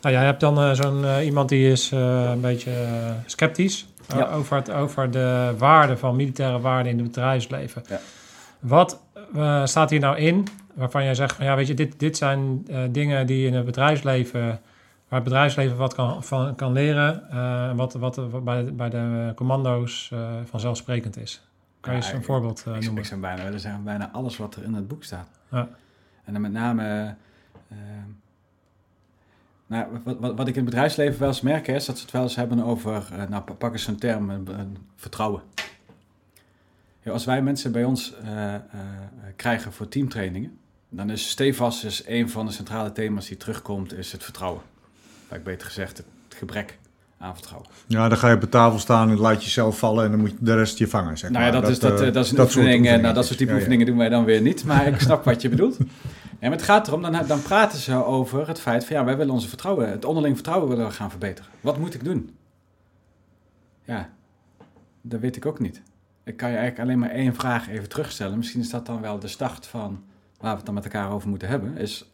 nou, 0.02 0.15
jij 0.15 0.26
hebt 0.26 0.39
dan 0.39 0.58
eh, 0.60 0.71
zo'n 0.73 1.06
eh, 1.06 1.26
iemand 1.26 1.49
die 1.49 1.71
is 1.71 1.91
eh, 1.91 2.30
een 2.32 2.41
beetje 2.41 2.71
eh, 2.71 3.12
sceptisch 3.26 3.88
Ja. 4.15 4.30
over, 4.32 4.56
het, 4.58 4.71
over 4.71 5.12
de 5.12 5.54
waarde 5.58 5.97
van 5.97 6.15
militaire 6.15 6.60
waarden 6.60 6.91
in 6.91 6.97
het 6.97 7.08
bedrijfsleven. 7.08 7.84
Ja. 7.89 7.99
Wat 8.60 8.99
eh, 9.36 9.65
staat 9.65 9.89
hier 9.89 9.99
nou 9.99 10.17
in 10.17 10.47
waarvan 10.73 11.03
jij 11.03 11.15
zegt 11.15 11.36
van 11.36 11.45
ja, 11.45 11.55
weet 11.55 11.67
je, 11.67 11.73
dit, 11.73 11.99
dit 11.99 12.17
zijn 12.17 12.67
eh, 12.67 12.83
dingen 12.89 13.27
die 13.27 13.47
in 13.47 13.53
het 13.53 13.65
bedrijfsleven, 13.65 14.41
waar 15.07 15.19
het 15.19 15.23
bedrijfsleven 15.23 15.77
wat 15.77 15.93
kan, 15.93 16.23
van 16.23 16.55
kan 16.55 16.71
leren, 16.71 17.29
eh, 17.29 17.75
wat, 17.75 17.93
wat, 17.93 18.15
wat 18.15 18.43
bij, 18.43 18.73
bij 18.73 18.89
de 18.89 19.31
commando's 19.36 20.09
eh, 20.13 20.33
vanzelfsprekend 20.45 21.17
is. 21.17 21.41
Kan 21.79 21.93
je 21.93 21.99
eens 21.99 22.12
een 22.12 22.23
voorbeeld 22.23 22.59
ik, 22.59 22.65
noemen? 22.65 22.97
ik 23.01 23.05
zou 23.05 23.21
bijna 23.21 23.43
willen 23.43 23.59
zeggen, 23.59 23.83
bijna 23.83 24.12
alles 24.12 24.38
wat 24.38 24.55
er 24.55 24.63
in 24.63 24.73
het 24.73 24.88
boek 24.88 25.03
staat. 25.03 25.27
Ja. 25.51 25.69
En 26.23 26.33
dan 26.33 26.41
met 26.41 26.51
name... 26.51 27.15
nou, 29.67 29.86
wat, 30.03 30.19
wat, 30.19 30.36
wat 30.36 30.47
ik 30.47 30.55
in 30.55 30.62
het 30.62 30.69
bedrijfsleven 30.69 31.19
wel 31.19 31.27
eens 31.27 31.41
merk, 31.41 31.67
is 31.67 31.86
dat 31.86 31.97
ze 31.97 32.03
het 32.03 32.12
wel 32.12 32.21
eens 32.21 32.36
hebben 32.36 32.63
over... 32.63 33.07
nou, 33.29 33.43
pak 33.57 33.71
eens 33.71 33.91
term, 33.99 34.29
een, 34.29 34.59
een 34.59 34.77
vertrouwen. 34.95 35.41
Ja, 37.01 37.12
als 37.12 37.25
wij 37.25 37.41
mensen 37.41 37.71
bij 37.71 37.83
ons 37.83 38.13
krijgen 39.36 39.73
voor 39.73 39.88
teamtrainingen... 39.88 40.57
dan 40.95 41.10
is 41.10 41.29
stevast 41.29 41.84
is 41.84 42.03
een 42.08 42.29
van 42.29 42.45
de 42.45 42.51
centrale 42.51 42.91
thema's 42.91 43.27
die 43.27 43.38
terugkomt, 43.38 43.93
is 43.93 44.12
het 44.12 44.23
vertrouwen. 44.23 44.62
Vaak 45.27 45.43
beter 45.43 45.67
gezegd, 45.67 45.97
het 45.97 46.06
gebrek 46.29 46.77
aan 47.17 47.34
vertrouwen. 47.34 47.69
ja, 47.88 48.10
dan 48.10 48.17
ga 48.17 48.29
je 48.29 48.36
op 48.36 48.41
de 48.41 48.49
tafel 48.49 48.79
staan 48.79 49.10
en 49.10 49.17
laat 49.17 49.43
jezelf 49.43 49.77
vallen 49.77 50.06
en 50.06 50.12
dan 50.12 50.19
moet 50.19 50.34
de 50.39 50.56
rest 50.56 50.77
je 50.77 50.88
vangen. 50.88 51.17
Zeg 51.17 51.29
Nou 51.29 51.43
ja, 51.45 51.51
dat, 51.51 51.69
is, 51.69 51.79
dat, 51.79 52.01
eh, 52.01 52.08
eh, 52.08 52.13
dat 52.13 52.25
is 52.25 52.32
een 52.32 52.38
dat 52.38 52.45
oefening. 52.56 52.88
eh, 52.88 52.97
Nou, 53.01 53.13
dat 53.13 53.25
soort 53.25 53.38
type 53.38 53.49
Ja, 53.51 53.56
ja. 53.56 53.62
oefeningen 53.63 53.86
doen 53.86 53.97
wij 53.97 54.10
dan 54.10 54.23
weer 54.25 54.41
niet. 54.41 54.65
Maar 54.65 54.88
ik 54.88 54.99
snap 54.99 55.23
wat 55.23 55.41
je 55.41 55.49
bedoelt. 55.49 55.77
Ja, 55.77 56.49
maar 56.49 56.51
het 56.58 56.62
gaat 56.67 56.88
erom, 56.88 57.01
dan, 57.01 57.27
dan 57.27 57.41
praten 57.41 57.79
ze 57.79 58.06
over 58.06 58.47
het 58.47 58.60
feit 58.60 58.86
van... 58.86 58.95
ja, 58.95 59.03
wij 59.03 59.17
willen 59.17 59.34
onze 59.34 59.47
vertrouwen, 59.47 59.89
het 59.89 60.06
onderling 60.06 60.36
vertrouwen 60.36 60.69
willen 60.69 60.86
we 60.86 60.91
gaan 60.91 61.10
verbeteren. 61.10 61.51
Wat 61.62 61.77
moet 61.77 61.93
ik 61.93 62.03
doen? 62.03 62.36
Ja, 63.86 64.10
dat 65.01 65.19
weet 65.19 65.36
ik 65.36 65.45
ook 65.45 65.60
niet. 65.60 65.82
Ik 66.23 66.38
kan 66.38 66.49
je 66.49 66.56
eigenlijk 66.58 66.88
alleen 66.88 66.99
maar 66.99 67.10
één 67.10 67.34
vraag 67.36 67.69
even 67.69 67.89
terugstellen. 67.89 68.38
Misschien 68.38 68.62
is 68.62 68.69
dat 68.69 68.86
dan 68.86 69.01
wel 69.01 69.19
de 69.19 69.27
start 69.27 69.65
van 69.67 70.03
waar 70.43 70.51
we 70.51 70.58
het 70.58 70.65
dan 70.65 70.73
met 70.73 70.84
elkaar 70.84 71.12
over 71.12 71.29
moeten 71.29 71.47
hebben. 71.47 71.77
Is, 71.77 72.10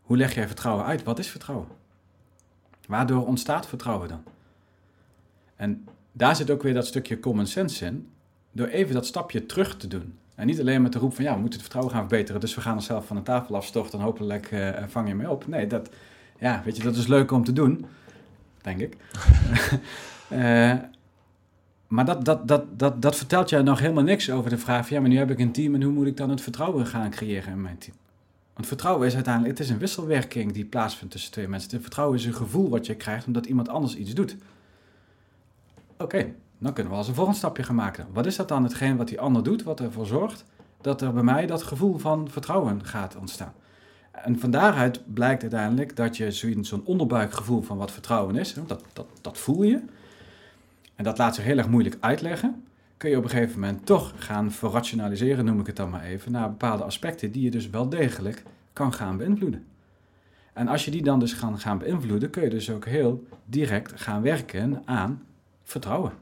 hoe 0.00 0.16
leg 0.16 0.34
jij 0.34 0.46
vertrouwen 0.46 0.84
uit? 0.84 1.02
Wat 1.02 1.18
is 1.18 1.28
vertrouwen? 1.28 1.66
Waardoor 2.86 3.26
ontstaat 3.26 3.66
vertrouwen 3.66 4.08
dan? 4.08 4.22
En 5.56 5.88
daar 6.12 6.36
zit 6.36 6.50
ook 6.50 6.62
weer 6.62 6.74
dat 6.74 6.86
stukje 6.86 7.20
common 7.20 7.46
sense 7.46 7.84
in. 7.84 8.08
Door 8.52 8.66
even 8.66 8.94
dat 8.94 9.06
stapje 9.06 9.46
terug 9.46 9.76
te 9.76 9.88
doen. 9.88 10.18
En 10.34 10.46
niet 10.46 10.60
alleen 10.60 10.82
met 10.82 10.92
de 10.92 10.98
roep 10.98 11.14
van 11.14 11.24
ja, 11.24 11.34
we 11.34 11.40
moeten 11.40 11.60
het 11.60 11.62
vertrouwen 11.62 11.94
gaan 11.94 12.08
verbeteren. 12.08 12.40
Dus 12.40 12.54
we 12.54 12.60
gaan 12.60 12.74
onszelf 12.74 13.06
van 13.06 13.16
de 13.16 13.22
tafel 13.22 13.56
afstochten 13.56 13.98
en 13.98 14.04
hopelijk 14.04 14.50
uh, 14.50 14.70
vang 14.86 15.08
je 15.08 15.14
mee 15.14 15.30
op. 15.30 15.46
Nee, 15.46 15.66
dat, 15.66 15.90
ja, 16.38 16.62
weet 16.64 16.76
je, 16.76 16.82
dat 16.82 16.96
is 16.96 17.06
leuk 17.06 17.30
om 17.30 17.44
te 17.44 17.52
doen. 17.52 17.86
Denk 18.62 18.80
ik. 18.80 18.96
uh, 20.32 20.72
maar 21.92 22.04
dat, 22.04 22.24
dat, 22.24 22.48
dat, 22.48 22.64
dat, 22.78 23.02
dat 23.02 23.16
vertelt 23.16 23.50
jou 23.50 23.62
nog 23.62 23.78
helemaal 23.80 24.02
niks 24.02 24.30
over 24.30 24.50
de 24.50 24.58
vraag 24.58 24.88
ja, 24.88 25.00
maar 25.00 25.08
nu 25.08 25.18
heb 25.18 25.30
ik 25.30 25.38
een 25.38 25.52
team 25.52 25.74
en 25.74 25.82
hoe 25.82 25.92
moet 25.92 26.06
ik 26.06 26.16
dan 26.16 26.30
het 26.30 26.40
vertrouwen 26.40 26.86
gaan 26.86 27.10
creëren 27.10 27.52
in 27.52 27.60
mijn 27.60 27.78
team? 27.78 27.96
Want 28.54 28.66
vertrouwen 28.66 29.06
is 29.06 29.14
uiteindelijk, 29.14 29.58
het 29.58 29.66
is 29.66 29.72
een 29.72 29.78
wisselwerking 29.78 30.52
die 30.52 30.64
plaatsvindt 30.64 31.12
tussen 31.12 31.32
twee 31.32 31.48
mensen. 31.48 31.70
Het 31.70 31.80
vertrouwen 31.80 32.18
is 32.18 32.24
een 32.24 32.34
gevoel 32.34 32.68
wat 32.68 32.86
je 32.86 32.94
krijgt 32.94 33.26
omdat 33.26 33.46
iemand 33.46 33.68
anders 33.68 33.96
iets 33.96 34.14
doet. 34.14 34.36
Oké, 35.98 36.34
dan 36.58 36.72
kunnen 36.72 36.92
we 36.92 36.98
als 36.98 37.08
een 37.08 37.14
volgend 37.14 37.36
stapje 37.36 37.62
gaan 37.62 37.74
maken. 37.74 38.06
Wat 38.12 38.26
is 38.26 38.36
dat 38.36 38.48
dan 38.48 38.62
hetgeen 38.62 38.96
wat 38.96 39.08
die 39.08 39.20
ander 39.20 39.42
doet, 39.42 39.62
wat 39.62 39.80
ervoor 39.80 40.06
zorgt 40.06 40.44
dat 40.80 41.00
er 41.00 41.12
bij 41.12 41.22
mij 41.22 41.46
dat 41.46 41.62
gevoel 41.62 41.98
van 41.98 42.28
vertrouwen 42.30 42.84
gaat 42.84 43.16
ontstaan? 43.16 43.52
En 44.12 44.38
van 44.38 44.50
daaruit 44.50 45.14
blijkt 45.14 45.42
uiteindelijk 45.42 45.96
dat 45.96 46.16
je 46.16 46.30
zo'n 46.30 46.84
onderbuikgevoel 46.84 47.62
van 47.62 47.76
wat 47.76 47.90
vertrouwen 47.90 48.36
is, 48.36 48.54
dat, 48.66 48.84
dat, 48.92 49.06
dat 49.20 49.38
voel 49.38 49.62
je. 49.62 49.82
En 51.02 51.08
dat 51.08 51.18
laat 51.18 51.34
zich 51.34 51.44
heel 51.44 51.58
erg 51.58 51.68
moeilijk 51.68 51.96
uitleggen. 52.00 52.64
Kun 52.96 53.10
je 53.10 53.16
op 53.16 53.24
een 53.24 53.30
gegeven 53.30 53.60
moment 53.60 53.86
toch 53.86 54.12
gaan 54.16 54.52
verrationaliseren, 54.52 55.44
noem 55.44 55.60
ik 55.60 55.66
het 55.66 55.76
dan 55.76 55.90
maar 55.90 56.02
even, 56.02 56.32
naar 56.32 56.48
bepaalde 56.48 56.84
aspecten 56.84 57.32
die 57.32 57.42
je 57.42 57.50
dus 57.50 57.70
wel 57.70 57.88
degelijk 57.88 58.42
kan 58.72 58.92
gaan 58.92 59.16
beïnvloeden. 59.16 59.66
En 60.52 60.68
als 60.68 60.84
je 60.84 60.90
die 60.90 61.02
dan 61.02 61.18
dus 61.18 61.32
gaan, 61.32 61.58
gaan 61.58 61.78
beïnvloeden, 61.78 62.30
kun 62.30 62.42
je 62.42 62.50
dus 62.50 62.70
ook 62.70 62.84
heel 62.84 63.26
direct 63.44 64.00
gaan 64.00 64.22
werken 64.22 64.82
aan 64.84 65.22
vertrouwen. 65.62 66.12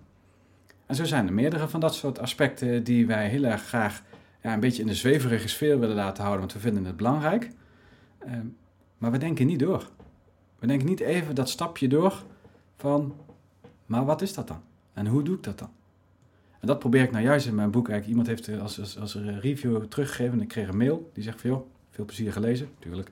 En 0.87 0.95
zo 0.95 1.05
zijn 1.05 1.27
er 1.27 1.33
meerdere 1.33 1.69
van 1.69 1.81
dat 1.81 1.95
soort 1.95 2.19
aspecten 2.19 2.85
die 2.85 3.07
wij 3.07 3.29
heel 3.29 3.45
erg 3.45 3.63
graag 3.63 4.03
ja, 4.43 4.53
een 4.53 4.61
beetje 4.61 4.83
in 4.83 4.89
de 4.89 4.95
zweverige 4.95 5.49
sfeer 5.49 5.81
willen 5.81 5.97
laten 5.97 6.23
houden, 6.23 6.41
want 6.41 6.53
we 6.53 6.61
vinden 6.61 6.85
het 6.85 6.97
belangrijk. 6.97 7.51
Ehm, 8.19 8.47
maar 8.99 9.11
we 9.11 9.19
denken 9.19 9.47
niet 9.47 9.59
door. 9.59 9.91
We 10.59 10.67
denken 10.67 10.87
niet 10.87 11.01
even 11.01 11.35
dat 11.35 11.51
stapje 11.51 11.89
door 11.89 12.25
van, 12.77 13.15
maar 13.87 14.05
wat 14.05 14.23
is 14.23 14.35
dat 14.35 14.49
dan? 14.49 14.69
En 15.01 15.07
hoe 15.07 15.23
doe 15.23 15.37
ik 15.37 15.43
dat 15.43 15.59
dan? 15.59 15.71
En 16.61 16.67
dat 16.67 16.79
probeer 16.79 17.03
ik 17.03 17.11
nou 17.11 17.25
juist 17.25 17.47
in 17.47 17.55
mijn 17.55 17.71
boek. 17.71 17.89
Eigenlijk, 17.89 18.19
iemand 18.19 18.27
heeft 18.27 18.61
als, 18.61 18.81
als, 18.81 18.99
als 18.99 19.15
review 19.15 19.85
teruggegeven 19.85 20.33
en 20.33 20.41
ik 20.41 20.49
kreeg 20.49 20.69
een 20.69 20.77
mail. 20.77 21.11
Die 21.15 21.23
zegt 21.23 21.41
van, 21.41 21.51
joh, 21.51 21.67
veel 21.91 22.05
plezier 22.05 22.33
gelezen, 22.33 22.69
natuurlijk. 22.75 23.11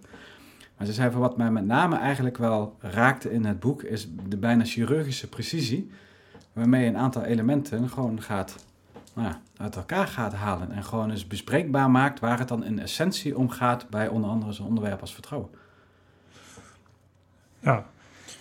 Maar 0.77 0.87
ze 0.87 0.93
zei 0.93 1.11
van, 1.11 1.21
wat 1.21 1.37
mij 1.37 1.51
met 1.51 1.65
name 1.65 1.97
eigenlijk 1.97 2.37
wel 2.37 2.77
raakte 2.81 3.33
in 3.33 3.45
het 3.45 3.61
boek... 3.61 3.83
is 3.83 4.09
de 4.29 4.37
bijna 4.37 4.65
chirurgische 4.65 5.29
precisie... 5.29 5.91
waarmee 6.53 6.83
je 6.83 6.89
een 6.89 6.97
aantal 6.97 7.25
elementen 7.25 7.89
gewoon 7.89 8.23
gaat 8.23 8.65
nou 9.15 9.35
uit 9.57 9.77
elkaar 9.77 10.09
gaat 10.09 10.35
halen... 10.35 10.71
en 10.71 10.85
gewoon 10.85 11.11
eens 11.11 11.27
bespreekbaar 11.27 11.91
maakt 11.91 12.21
waar 12.21 12.39
het 12.39 12.49
dan 12.49 12.65
in 12.65 12.79
essentie 12.79 13.39
om 13.39 13.49
gaat... 13.49 13.89
bij 13.89 14.09
onder 14.09 14.31
andere 14.31 14.53
zo'n 14.53 14.67
onderwerp 14.67 15.01
als 15.01 15.15
vertrouwen. 15.15 15.51
Ja, 17.61 17.87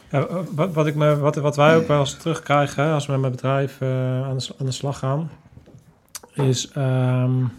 ja, 0.10 0.28
wat, 0.56 0.74
wat, 0.74 0.88
ik 0.88 0.96
me, 0.96 1.18
wat, 1.18 1.36
wat 1.36 1.56
wij 1.56 1.76
ook 1.76 1.88
wel 1.88 2.00
eens 2.00 2.18
terugkrijgen 2.18 2.94
als 2.94 3.06
we 3.06 3.12
met 3.12 3.22
mijn 3.22 3.34
bedrijf 3.34 3.82
uh, 3.82 3.90
aan, 4.24 4.38
de, 4.38 4.54
aan, 4.60 4.66
de, 4.66 4.72
slag 4.72 5.00
gaan, 5.00 5.30
is 6.34 6.72
um, 6.78 7.52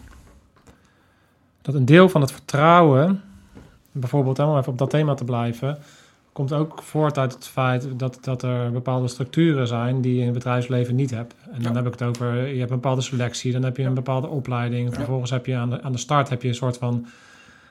dat 1.61 1.75
een 1.75 1.85
deel 1.85 2.09
van 2.09 2.21
het 2.21 2.31
vertrouwen, 2.31 3.21
bijvoorbeeld 3.91 4.39
om 4.39 4.57
even 4.57 4.71
op 4.71 4.77
dat 4.77 4.89
thema 4.89 5.13
te 5.13 5.23
blijven, 5.23 5.77
komt 6.33 6.53
ook 6.53 6.81
voort 6.81 7.17
uit 7.17 7.33
het 7.33 7.47
feit 7.47 7.87
dat, 7.99 8.17
dat 8.21 8.43
er 8.43 8.71
bepaalde 8.71 9.07
structuren 9.07 9.67
zijn 9.67 10.01
die 10.01 10.13
je 10.13 10.19
in 10.19 10.25
het 10.25 10.33
bedrijfsleven 10.33 10.95
niet 10.95 11.11
hebt. 11.11 11.35
En 11.51 11.61
dan 11.61 11.75
heb 11.75 11.85
ik 11.85 11.91
het 11.91 12.03
over, 12.03 12.35
je 12.47 12.59
hebt 12.59 12.71
een 12.71 12.75
bepaalde 12.75 13.01
selectie, 13.01 13.51
dan 13.51 13.63
heb 13.63 13.77
je 13.77 13.83
een 13.83 13.93
bepaalde 13.93 14.27
opleiding, 14.27 14.93
vervolgens 14.93 15.31
heb 15.31 15.45
je 15.45 15.55
aan 15.55 15.69
de, 15.69 15.81
aan 15.81 15.91
de 15.91 15.97
start 15.97 16.29
heb 16.29 16.41
je 16.41 16.47
een 16.47 16.55
soort 16.55 16.77
van, 16.77 17.05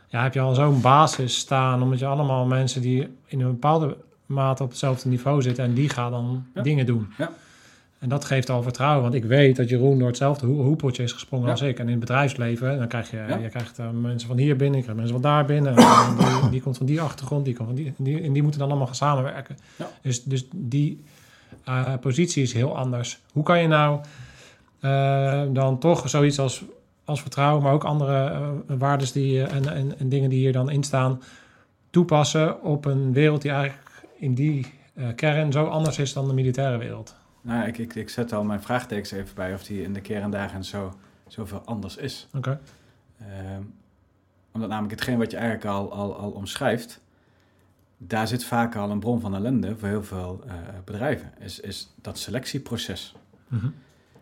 ja, 0.07 0.23
heb 0.23 0.35
je 0.35 0.41
al 0.41 0.55
zo'n 0.55 0.81
basis 0.81 1.37
staan, 1.37 1.83
omdat 1.83 1.99
je 1.99 2.07
allemaal 2.07 2.47
mensen 2.47 2.81
die 2.81 3.09
in 3.27 3.41
een 3.41 3.51
bepaalde 3.51 3.97
mate 4.29 4.63
op 4.63 4.69
hetzelfde 4.69 5.09
niveau 5.09 5.43
zitten 5.43 5.65
en 5.65 5.75
die 5.75 5.89
gaat 5.89 6.11
dan 6.11 6.47
dingen 6.63 6.87
doen. 6.87 7.13
Ja. 7.19 7.31
En 7.99 8.09
dat 8.09 8.25
geeft 8.25 8.51
al 8.51 8.63
vertrouwen, 8.63 9.03
want 9.03 9.15
ik 9.15 9.25
weet 9.25 9.57
dat 9.57 9.69
Jeroen 9.69 9.99
door 9.99 10.09
hetzelfde 10.09 10.47
hoepeltje 10.47 11.03
is 11.03 11.13
gesprongen 11.13 11.51
als 11.51 11.61
ik. 11.61 11.79
En 11.79 11.85
in 11.85 11.91
het 11.91 12.01
bedrijfsleven, 12.01 12.79
dan 12.79 12.89
krijg 12.89 13.11
je, 13.11 13.37
je 13.43 13.49
krijgt 13.49 13.79
uh, 13.79 13.91
mensen 13.91 14.29
van 14.29 14.39
hier 14.39 14.57
binnen, 14.57 14.77
je 14.77 14.83
krijgt 14.83 15.01
mensen 15.01 15.21
van 15.21 15.31
daar 15.31 15.45
binnen. 15.45 15.77
die, 15.77 16.51
die, 16.51 16.61
komt 16.61 16.77
van 16.77 16.87
die 16.87 17.01
achtergrond, 17.01 17.45
die 17.45 17.55
komt 17.55 17.69
van 17.69 17.77
die, 17.77 17.93
die, 17.97 18.23
en 18.23 18.33
die 18.33 18.43
moeten 18.43 18.61
dan 18.61 18.69
allemaal 18.69 18.87
gaan 18.87 18.95
samenwerken. 18.95 19.57
Dus, 20.03 20.25
dus 20.25 20.47
die 20.55 21.05
uh, 21.69 21.95
positie 22.01 22.43
is 22.43 22.53
heel 22.53 22.77
anders. 22.77 23.19
Hoe 23.33 23.43
kan 23.43 23.61
je 23.61 23.69
nou 23.69 24.01
uh, 24.81 25.43
dan 25.53 25.79
toch 25.79 26.09
zoiets 26.09 26.39
als, 26.39 26.65
als 27.05 27.21
vertrouwen, 27.21 27.63
maar 27.63 27.73
ook 27.73 27.85
andere 27.85 28.41
waarden 28.67 29.13
die, 29.13 29.45
en, 29.45 29.75
en, 29.75 29.99
en 29.99 30.09
dingen 30.09 30.31
die 30.31 30.39
hier 30.39 30.53
dan 30.53 30.71
in 30.71 30.83
staan, 30.83 31.23
toepassen 31.91 32.63
op 32.63 32.85
een 32.85 33.13
wereld 33.13 33.43
die 33.43 33.51
eigenlijk 33.51 33.88
in 34.19 34.35
die 34.35 34.67
uh, 34.95 35.09
kern 35.15 35.53
zo 35.53 35.65
anders 35.65 35.99
is 35.99 36.13
dan 36.13 36.29
de 36.29 36.35
militaire 36.35 36.79
wereld? 36.79 37.15
Nou, 37.41 37.67
ik, 37.67 37.79
ik, 37.79 37.95
ik 37.95 38.09
zet 38.09 38.33
al 38.33 38.45
mijn 38.45 38.63
vraagtekens 38.63 39.11
even 39.11 39.35
bij 39.35 39.55
of 39.55 39.65
die 39.65 39.83
in 39.83 39.93
de 39.93 40.01
kerndagen 40.01 40.65
zo 40.65 40.99
zoveel 41.27 41.63
anders 41.65 41.97
is. 41.97 42.29
Oké. 42.37 42.61
Ehm, 43.21 43.63
omdat 44.53 44.69
namelijk 44.69 44.95
hetgeen 44.95 45.19
wat 45.19 45.31
je 45.31 45.37
eigenlijk 45.37 45.67
al, 45.67 45.93
al, 45.93 46.17
al 46.17 46.31
omschrijft, 46.31 47.01
daar 47.97 48.29
zit 48.29 48.45
vaak 48.45 48.77
al 48.77 48.91
een 48.91 49.01
bron 49.01 49.21
van 49.21 49.35
ellende 49.35 49.77
voor 49.77 49.89
heel 49.89 50.05
veel 50.05 50.43
uh, 50.47 50.53
bedrijven. 50.85 51.33
Is, 51.39 51.61
is 51.61 51.95
dat 52.01 52.19
selectieproces. 52.19 53.15
Mm 53.49 53.75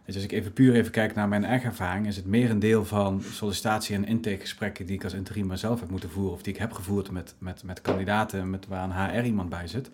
Dus 0.06 0.14
als 0.14 0.24
ik 0.24 0.32
even 0.32 0.52
puur 0.52 0.74
even 0.74 0.90
kijk 0.90 1.14
naar 1.14 1.28
mijn 1.28 1.44
eigen 1.44 1.68
ervaring, 1.68 2.06
is 2.06 2.16
het 2.16 2.26
meer 2.26 2.50
een 2.50 2.58
deel 2.58 2.84
van 2.84 3.22
sollicitatie- 3.22 3.94
en 3.94 4.04
intakegesprekken 4.04 4.86
die 4.86 4.96
ik 4.96 5.04
als 5.04 5.12
interim 5.12 5.56
zelf 5.56 5.80
heb 5.80 5.90
moeten 5.90 6.10
voeren, 6.10 6.32
of 6.32 6.42
die 6.42 6.52
ik 6.52 6.58
heb 6.58 6.72
gevoerd 6.72 7.10
met, 7.10 7.34
met, 7.38 7.62
met 7.64 7.80
kandidaten 7.80 8.50
met 8.50 8.66
waar 8.66 8.84
een 8.84 9.18
HR 9.18 9.24
iemand 9.24 9.48
bij 9.48 9.66
zit. 9.66 9.90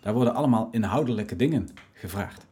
Daar 0.00 0.14
worden 0.14 0.34
allemaal 0.34 0.68
inhoudelijke 0.70 1.36
dingen 1.36 1.68
gevraagd. 1.92 2.46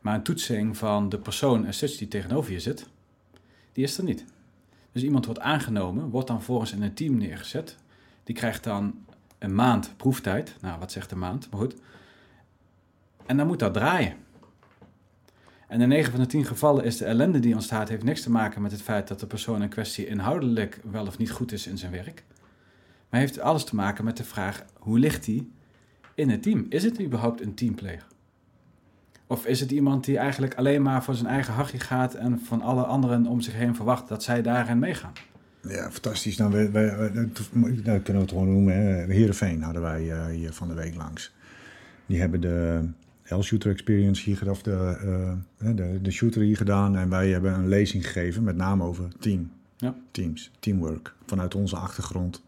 Maar 0.00 0.14
een 0.14 0.22
toetsing 0.22 0.76
van 0.76 1.08
de 1.08 1.18
persoon 1.18 1.66
en 1.66 1.74
such 1.74 1.96
die 1.96 2.08
tegenover 2.08 2.52
je 2.52 2.60
zit, 2.60 2.88
die 3.72 3.84
is 3.84 3.98
er 3.98 4.04
niet. 4.04 4.24
Dus 4.92 5.02
iemand 5.02 5.24
wordt 5.24 5.40
aangenomen, 5.40 6.08
wordt 6.10 6.28
dan 6.28 6.42
volgens 6.42 6.72
in 6.72 6.82
een 6.82 6.94
team 6.94 7.16
neergezet. 7.16 7.76
Die 8.24 8.34
krijgt 8.34 8.64
dan 8.64 9.04
een 9.38 9.54
maand 9.54 9.94
proeftijd. 9.96 10.56
Nou, 10.60 10.78
wat 10.78 10.92
zegt 10.92 11.10
een 11.10 11.18
maand? 11.18 11.50
Maar 11.50 11.60
goed. 11.60 11.74
En 13.26 13.36
dan 13.36 13.46
moet 13.46 13.58
dat 13.58 13.74
draaien. 13.74 14.16
En 15.66 15.80
in 15.80 15.88
9 15.88 16.10
van 16.10 16.20
de 16.20 16.26
10 16.26 16.44
gevallen 16.44 16.84
is 16.84 16.96
de 16.96 17.04
ellende 17.04 17.38
die 17.38 17.54
ontstaat, 17.54 17.88
heeft 17.88 18.02
niks 18.02 18.22
te 18.22 18.30
maken 18.30 18.62
met 18.62 18.72
het 18.72 18.82
feit 18.82 19.08
dat 19.08 19.20
de 19.20 19.26
persoon 19.26 19.62
in 19.62 19.68
kwestie 19.68 20.06
inhoudelijk 20.06 20.80
wel 20.90 21.06
of 21.06 21.18
niet 21.18 21.30
goed 21.30 21.52
is 21.52 21.66
in 21.66 21.78
zijn 21.78 21.92
werk. 21.92 22.24
Maar 23.08 23.20
heeft 23.20 23.40
alles 23.40 23.64
te 23.64 23.74
maken 23.74 24.04
met 24.04 24.16
de 24.16 24.24
vraag: 24.24 24.64
hoe 24.78 24.98
ligt 24.98 25.26
hij 25.26 25.46
in 26.14 26.30
het 26.30 26.42
team? 26.42 26.66
Is 26.68 26.84
het 26.84 27.00
überhaupt 27.00 27.40
een 27.40 27.54
teamplayer? 27.54 28.06
Of 29.26 29.46
is 29.46 29.60
het 29.60 29.70
iemand 29.70 30.04
die 30.04 30.18
eigenlijk 30.18 30.54
alleen 30.54 30.82
maar 30.82 31.04
voor 31.04 31.14
zijn 31.14 31.28
eigen 31.28 31.54
hachje 31.54 31.78
gaat 31.78 32.14
en 32.14 32.40
van 32.44 32.62
alle 32.62 32.82
anderen 32.82 33.26
om 33.26 33.40
zich 33.40 33.54
heen 33.54 33.74
verwacht 33.74 34.08
dat 34.08 34.22
zij 34.22 34.42
daarin 34.42 34.78
meegaan? 34.78 35.12
Ja, 35.60 35.90
fantastisch. 35.90 36.36
Nou, 36.36 36.70
wij, 36.72 37.10
dat 37.12 38.02
kunnen 38.02 38.02
we 38.02 38.12
het 38.12 38.28
gewoon 38.28 38.52
noemen. 38.52 38.74
Hè. 38.74 39.12
Heerenveen 39.12 39.62
hadden 39.62 39.82
wij 39.82 40.02
uh, 40.02 40.26
hier 40.26 40.52
van 40.52 40.68
de 40.68 40.74
week 40.74 40.94
langs. 40.94 41.34
Die 42.06 42.20
hebben 42.20 42.40
de 42.40 42.88
L-Shooter 43.28 43.70
Experience 43.70 44.22
hier 44.22 44.36
gedaan, 44.36 44.52
of 44.52 44.62
de, 44.62 44.98
uh, 45.62 45.76
de, 45.76 45.98
de 46.02 46.10
shooter 46.10 46.42
hier 46.42 46.56
gedaan. 46.56 46.96
En 46.96 47.08
wij 47.08 47.28
hebben 47.28 47.54
een 47.54 47.68
lezing 47.68 48.06
gegeven, 48.06 48.44
met 48.44 48.56
name 48.56 48.84
over 48.84 49.08
team. 49.20 49.50
Ja. 49.76 49.94
Teams, 50.10 50.50
teamwork, 50.58 51.14
vanuit 51.26 51.54
onze 51.54 51.76
achtergrond. 51.76 52.42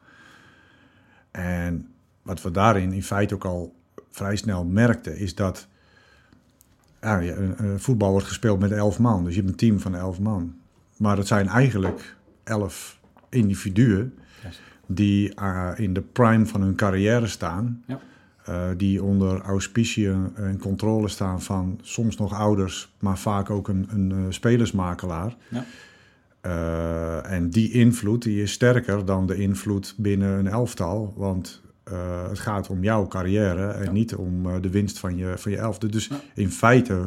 En 1.30 1.88
wat 2.22 2.42
we 2.42 2.50
daarin 2.50 2.92
in 2.92 3.02
feite 3.02 3.34
ook 3.34 3.44
al 3.44 3.74
vrij 4.10 4.36
snel 4.36 4.64
merkten, 4.64 5.16
is 5.16 5.34
dat 5.34 5.68
ja, 7.00 7.22
een, 7.22 7.80
voetbal 7.80 8.10
wordt 8.10 8.26
gespeeld 8.26 8.60
met 8.60 8.72
elf 8.72 8.98
man. 8.98 9.24
Dus 9.24 9.34
je 9.34 9.40
hebt 9.40 9.52
een 9.52 9.58
team 9.58 9.80
van 9.80 9.94
elf 9.94 10.20
man. 10.20 10.56
Maar 10.96 11.16
het 11.16 11.26
zijn 11.26 11.48
eigenlijk 11.48 12.16
elf 12.44 12.98
individuen 13.28 14.14
die 14.86 15.32
uh, 15.40 15.70
in 15.76 15.92
de 15.92 16.00
prime 16.00 16.46
van 16.46 16.60
hun 16.62 16.74
carrière 16.74 17.26
staan. 17.26 17.82
Ja. 17.86 18.00
Uh, 18.48 18.68
die 18.76 19.02
onder 19.02 19.40
auspiciën 19.40 20.30
en 20.34 20.58
controle 20.58 21.08
staan 21.08 21.42
van 21.42 21.78
soms 21.82 22.16
nog 22.16 22.34
ouders, 22.34 22.92
maar 22.98 23.18
vaak 23.18 23.50
ook 23.50 23.68
een, 23.68 23.86
een 23.90 24.10
uh, 24.10 24.24
spelersmakelaar. 24.28 25.36
Ja. 25.48 25.64
Uh, 26.42 27.32
en 27.32 27.50
die 27.50 27.72
invloed 27.72 28.22
die 28.22 28.42
is 28.42 28.52
sterker 28.52 29.04
dan 29.04 29.26
de 29.26 29.36
invloed 29.36 29.94
binnen 29.96 30.38
een 30.38 30.46
elftal. 30.46 31.14
Want 31.16 31.62
uh, 31.92 32.28
het 32.28 32.38
gaat 32.38 32.68
om 32.68 32.82
jouw 32.82 33.06
carrière 33.06 33.66
en 33.66 33.92
niet 33.92 34.14
om 34.14 34.46
uh, 34.46 34.54
de 34.60 34.70
winst 34.70 34.98
van 34.98 35.16
je, 35.16 35.34
van 35.36 35.50
je 35.50 35.58
elfde. 35.58 35.86
Dus 35.88 36.06
ja. 36.06 36.20
in 36.34 36.50
feite, 36.50 37.04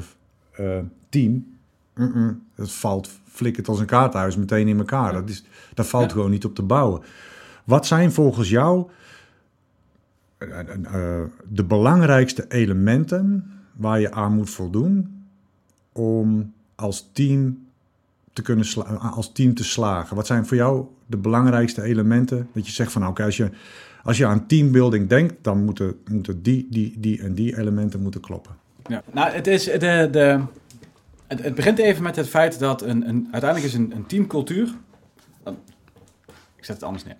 team, 1.09 1.57
mm 1.95 2.11
-mm, 2.13 2.43
het 2.55 2.71
valt 2.71 3.09
flikkert 3.23 3.67
als 3.67 3.79
een 3.79 3.85
kaarthuis 3.85 4.35
meteen 4.35 4.67
in 4.67 4.77
elkaar. 4.77 5.13
Ja. 5.13 5.19
Dat, 5.19 5.29
is, 5.29 5.43
dat 5.73 5.87
valt 5.87 6.11
gewoon 6.11 6.31
niet 6.31 6.45
op 6.45 6.55
te 6.55 6.63
bouwen. 6.63 7.01
Wat 7.63 7.85
zijn 7.85 8.11
volgens 8.11 8.49
jou 8.49 8.79
eh, 8.79 8.85
eh, 8.87 8.99
de 11.47 11.63
belangrijkste 11.63 12.45
elementen 12.47 13.51
waar 13.73 13.99
je 13.99 14.11
aan 14.11 14.33
moet 14.33 14.49
voldoen 14.49 15.23
om 15.91 16.53
als 16.75 17.09
team 17.13 17.65
te 18.33 18.41
kunnen 18.41 18.65
als 18.99 19.31
team 19.31 19.53
te 19.53 19.63
slagen? 19.63 20.15
Wat 20.15 20.27
zijn 20.27 20.45
voor 20.45 20.57
jou 20.57 20.85
de 21.05 21.17
belangrijkste 21.17 21.81
elementen 21.81 22.47
dat 22.53 22.65
je 22.65 22.71
zegt 22.71 22.91
van 22.91 23.01
nou, 23.01 23.13
oké, 23.13 23.23
als 23.23 23.37
je 23.37 23.49
als 24.03 24.17
je 24.17 24.25
aan 24.25 24.47
teambuilding 24.47 25.09
denkt, 25.09 25.33
dan 25.41 25.63
moeten, 25.63 25.99
moeten 26.09 26.41
die, 26.41 26.67
die, 26.69 26.99
die 26.99 27.21
en 27.21 27.33
die 27.33 27.57
elementen 27.57 28.01
moeten 28.01 28.21
kloppen. 28.21 28.55
Ja. 28.87 29.03
Nou, 29.11 29.31
het, 29.31 29.47
is 29.47 29.63
de, 29.63 30.07
de, 30.11 30.41
het, 31.27 31.43
het 31.43 31.55
begint 31.55 31.77
even 31.77 32.03
met 32.03 32.15
het 32.15 32.27
feit 32.27 32.59
dat 32.59 32.81
een, 32.81 33.07
een, 33.07 33.27
uiteindelijk 33.31 33.71
is 33.71 33.77
een, 33.77 33.91
een 33.95 34.05
teamcultuur. 34.05 34.73
Ik 36.55 36.67
zet 36.67 36.75
het 36.75 36.83
anders 36.83 37.03
neer. 37.03 37.15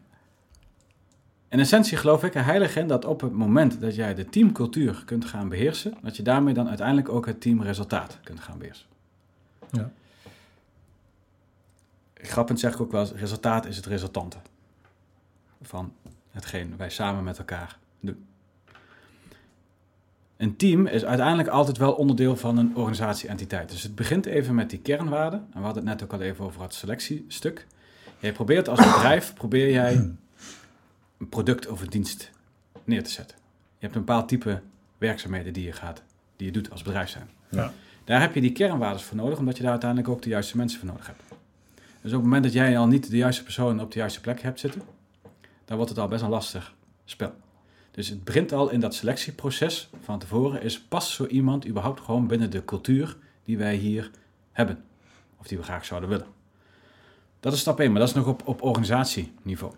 In 1.52 1.60
essentie 1.60 1.98
geloof 1.98 2.24
ik 2.24 2.36
er 2.36 2.46
heilig 2.46 2.76
in 2.76 2.88
dat 2.88 3.06
op 3.06 3.22
het 3.22 3.32
moment 3.32 3.82
dat 3.82 3.96
jij 3.96 4.14
de 4.14 4.26
teamcultuur 4.26 5.04
kunt 5.06 5.26
gaan 5.26 5.50
beheersen, 5.50 5.94
dat 6.02 6.18
je 6.18 6.24
daarmee 6.24 6.54
dan 6.54 6.68
uiteindelijk 6.68 7.10
ook 7.10 7.26
het 7.26 7.42
teamresultaat 7.42 8.20
kunt 8.24 8.40
gaan 8.40 8.58
beheersen. 8.58 8.86
Ja. 9.72 9.92
Grappend 12.14 12.60
zeg 12.60 12.74
ik 12.74 12.82
ook 12.82 12.92
wel 12.92 13.02
eens, 13.02 13.12
resultaat 13.12 13.66
is 13.66 13.76
het 13.76 13.86
resultante 13.86 14.38
van 15.62 15.94
hetgeen 16.30 16.74
wij 16.78 16.90
samen 16.90 17.24
met 17.24 17.38
elkaar 17.38 17.78
doen. 18.00 18.26
Een 20.38 20.56
team 20.56 20.88
is 20.88 21.06
uiteindelijk 21.06 21.50
altijd 21.50 21.78
wel 21.78 21.94
onderdeel 21.94 22.36
van 22.36 22.58
een 22.58 22.76
organisatie-entiteit. 22.76 23.70
Dus 23.70 23.84
het 23.84 23.96
begint 23.96 24.26
even 24.26 24.56
met 24.56 24.70
die 24.70 24.80
kernwaarden. 24.80 25.40
En 25.40 25.60
we 25.60 25.66
hadden 25.66 25.88
het 25.88 26.00
net 26.00 26.04
ook 26.04 26.14
al 26.14 26.26
even 26.26 26.46
over 26.46 26.62
het 26.62 26.74
selectiestuk. 26.74 27.68
Jij 28.20 28.32
probeert 28.32 28.68
als 28.68 28.80
bedrijf, 28.80 29.34
probeer 29.34 29.72
jij 29.72 30.16
een 31.22 31.30
product 31.30 31.68
of 31.68 31.82
een 31.82 31.90
dienst 31.90 32.32
neer 32.84 33.04
te 33.04 33.10
zetten. 33.10 33.38
Je 33.78 33.86
hebt 33.86 33.96
een 33.96 34.06
bepaald 34.06 34.28
type 34.28 34.62
werkzaamheden 34.98 35.54
die 35.54 35.66
je 35.66 35.72
gaat, 35.72 36.04
die 36.36 36.48
je 36.48 36.54
doet 36.54 36.72
als 36.72 36.82
bedrijf 36.82 37.10
zijn. 37.10 37.30
Ja. 37.50 37.74
Daar 38.04 38.22
heb 38.22 38.34
je 38.34 38.42
die 38.42 38.52
kernwaarden 38.52 39.02
voor 39.02 39.18
nodig, 39.18 39.40
omdat 39.40 39.56
je 39.58 39.62
daar 39.62 39.72
uiteindelijk 39.72 40.10
ook 40.10 40.22
de 40.22 40.30
juiste 40.30 40.58
mensen 40.58 40.80
voor 40.80 40.88
nodig 40.88 41.06
hebt. 41.06 41.22
Dus 41.76 42.12
op 42.12 42.18
het 42.18 42.24
moment 42.24 42.44
dat 42.44 42.54
jij 42.54 42.78
al 42.78 42.88
niet 42.88 43.10
de 43.10 43.18
juiste 43.18 43.44
persoon 43.44 43.82
op 43.82 43.92
de 43.92 44.00
juiste 44.00 44.22
plek 44.22 44.42
hebt 44.42 44.60
zitten, 44.60 44.82
dan 45.66 45.76
wordt 45.76 45.92
het 45.92 46.00
al 46.00 46.08
best 46.08 46.24
een 46.24 46.30
lastig 46.30 46.76
spel. 47.06 47.34
Dus 47.92 48.08
het 48.08 48.24
begint 48.24 48.52
al 48.52 48.70
in 48.70 48.80
dat 48.80 48.96
selectieproces 48.96 49.90
van 50.04 50.20
tevoren. 50.20 50.62
Is 50.62 50.82
past 50.82 51.10
zo 51.10 51.26
iemand 51.26 51.68
überhaupt 51.68 52.02
gewoon 52.02 52.28
binnen 52.28 52.52
de 52.52 52.66
cultuur 52.66 53.18
die 53.44 53.58
wij 53.58 53.76
hier 53.76 54.12
hebben? 54.52 54.84
Of 55.38 55.48
die 55.48 55.58
we 55.58 55.64
graag 55.64 55.86
zouden 55.86 56.10
willen? 56.10 56.28
Dat 57.40 57.54
is 57.54 57.60
stap 57.60 57.80
1, 57.80 57.92
maar 57.92 58.00
dat 58.00 58.10
is 58.10 58.16
nog 58.16 58.28
op, 58.28 58.48
op 58.48 58.62
organisatieniveau. 58.62 59.74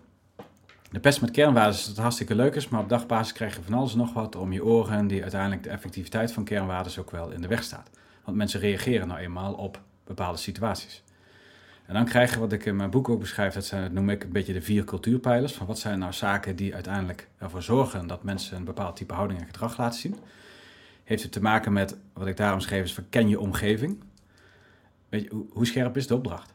De 0.94 1.00
pest 1.00 1.20
met 1.20 1.30
kernwaarden 1.30 1.74
is 1.74 1.80
dat 1.80 1.88
het 1.88 1.98
hartstikke 1.98 2.34
leuk 2.34 2.54
is, 2.54 2.68
maar 2.68 2.80
op 2.80 2.88
dagbasis 2.88 3.32
krijg 3.32 3.56
je 3.56 3.62
van 3.62 3.74
alles 3.74 3.94
nog 3.94 4.12
wat 4.12 4.36
om 4.36 4.52
je 4.52 4.64
oren 4.64 5.06
die 5.06 5.22
uiteindelijk 5.22 5.62
de 5.62 5.68
effectiviteit 5.68 6.32
van 6.32 6.44
kernwaarden 6.44 6.98
ook 6.98 7.10
wel 7.10 7.30
in 7.30 7.40
de 7.40 7.48
weg 7.48 7.62
staat. 7.62 7.90
Want 8.24 8.36
mensen 8.36 8.60
reageren 8.60 9.08
nou 9.08 9.20
eenmaal 9.20 9.52
op 9.52 9.80
bepaalde 10.04 10.38
situaties. 10.38 11.02
En 11.86 11.94
dan 11.94 12.04
krijg 12.04 12.34
je 12.34 12.40
wat 12.40 12.52
ik 12.52 12.64
in 12.64 12.76
mijn 12.76 12.90
boek 12.90 13.08
ook 13.08 13.20
beschrijf, 13.20 13.54
dat, 13.54 13.64
zijn, 13.64 13.82
dat 13.82 13.92
noem 13.92 14.10
ik 14.10 14.24
een 14.24 14.32
beetje 14.32 14.52
de 14.52 14.62
vier 14.62 14.84
cultuurpijlers. 14.84 15.52
Van 15.52 15.66
wat 15.66 15.78
zijn 15.78 15.98
nou 15.98 16.12
zaken 16.12 16.56
die 16.56 16.74
uiteindelijk 16.74 17.28
ervoor 17.38 17.62
zorgen 17.62 18.06
dat 18.06 18.22
mensen 18.22 18.56
een 18.56 18.64
bepaald 18.64 18.96
type 18.96 19.14
houding 19.14 19.40
en 19.40 19.46
gedrag 19.46 19.78
laten 19.78 20.00
zien. 20.00 20.16
Heeft 21.04 21.22
het 21.22 21.32
te 21.32 21.42
maken 21.42 21.72
met, 21.72 21.96
wat 22.12 22.26
ik 22.26 22.36
daarom 22.36 22.60
schreef, 22.60 22.84
is 22.84 22.98
je 23.10 23.40
omgeving. 23.40 24.04
Weet 25.08 25.22
je, 25.22 25.46
hoe 25.50 25.66
scherp 25.66 25.96
is 25.96 26.06
de 26.06 26.14
opdracht? 26.14 26.52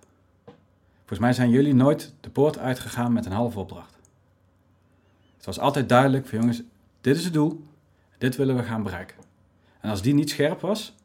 Volgens 0.98 1.20
mij 1.20 1.34
zijn 1.34 1.50
jullie 1.50 1.74
nooit 1.74 2.14
de 2.20 2.30
poort 2.30 2.58
uitgegaan 2.58 3.14
met 3.14 3.26
een 3.26 3.32
halve 3.32 3.60
opdracht. 3.60 3.99
Het 5.40 5.48
was 5.48 5.60
altijd 5.60 5.90
duidelijk 5.90 6.28
van 6.28 6.40
jongens, 6.40 6.62
dit 7.02 7.16
is 7.16 7.24
het 7.24 7.34
doel, 7.34 7.64
dit 8.18 8.36
willen 8.36 8.56
we 8.56 8.64
gaan 8.64 8.84
bereiken. 8.84 9.18
En 9.82 9.90
als 9.90 10.02
die 10.02 10.14
niet 10.14 10.30
scherp 10.30 10.62
was, 10.62 10.96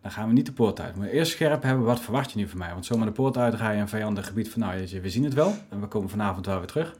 dan 0.00 0.10
gaan 0.10 0.28
we 0.28 0.32
niet 0.32 0.46
de 0.46 0.52
poort 0.52 0.80
uit. 0.80 0.92
We 0.92 0.98
moeten 0.98 1.16
eerst 1.16 1.32
scherp 1.32 1.62
hebben, 1.62 1.84
wat 1.84 2.00
verwacht 2.00 2.30
je 2.30 2.38
nu 2.38 2.48
van 2.48 2.58
mij? 2.58 2.72
Want 2.72 2.86
zomaar 2.86 3.06
de 3.06 3.12
poort 3.12 3.36
uitdraaien 3.36 3.80
een 3.80 3.88
vijandig 3.88 4.26
gebied 4.26 4.50
van, 4.50 4.60
nou, 4.60 4.86
je, 4.86 5.00
we 5.00 5.10
zien 5.10 5.24
het 5.24 5.34
wel 5.34 5.54
en 5.68 5.80
we 5.80 5.86
komen 5.86 6.08
vanavond 6.08 6.46
wel 6.46 6.58
weer 6.58 6.66
terug. 6.66 6.96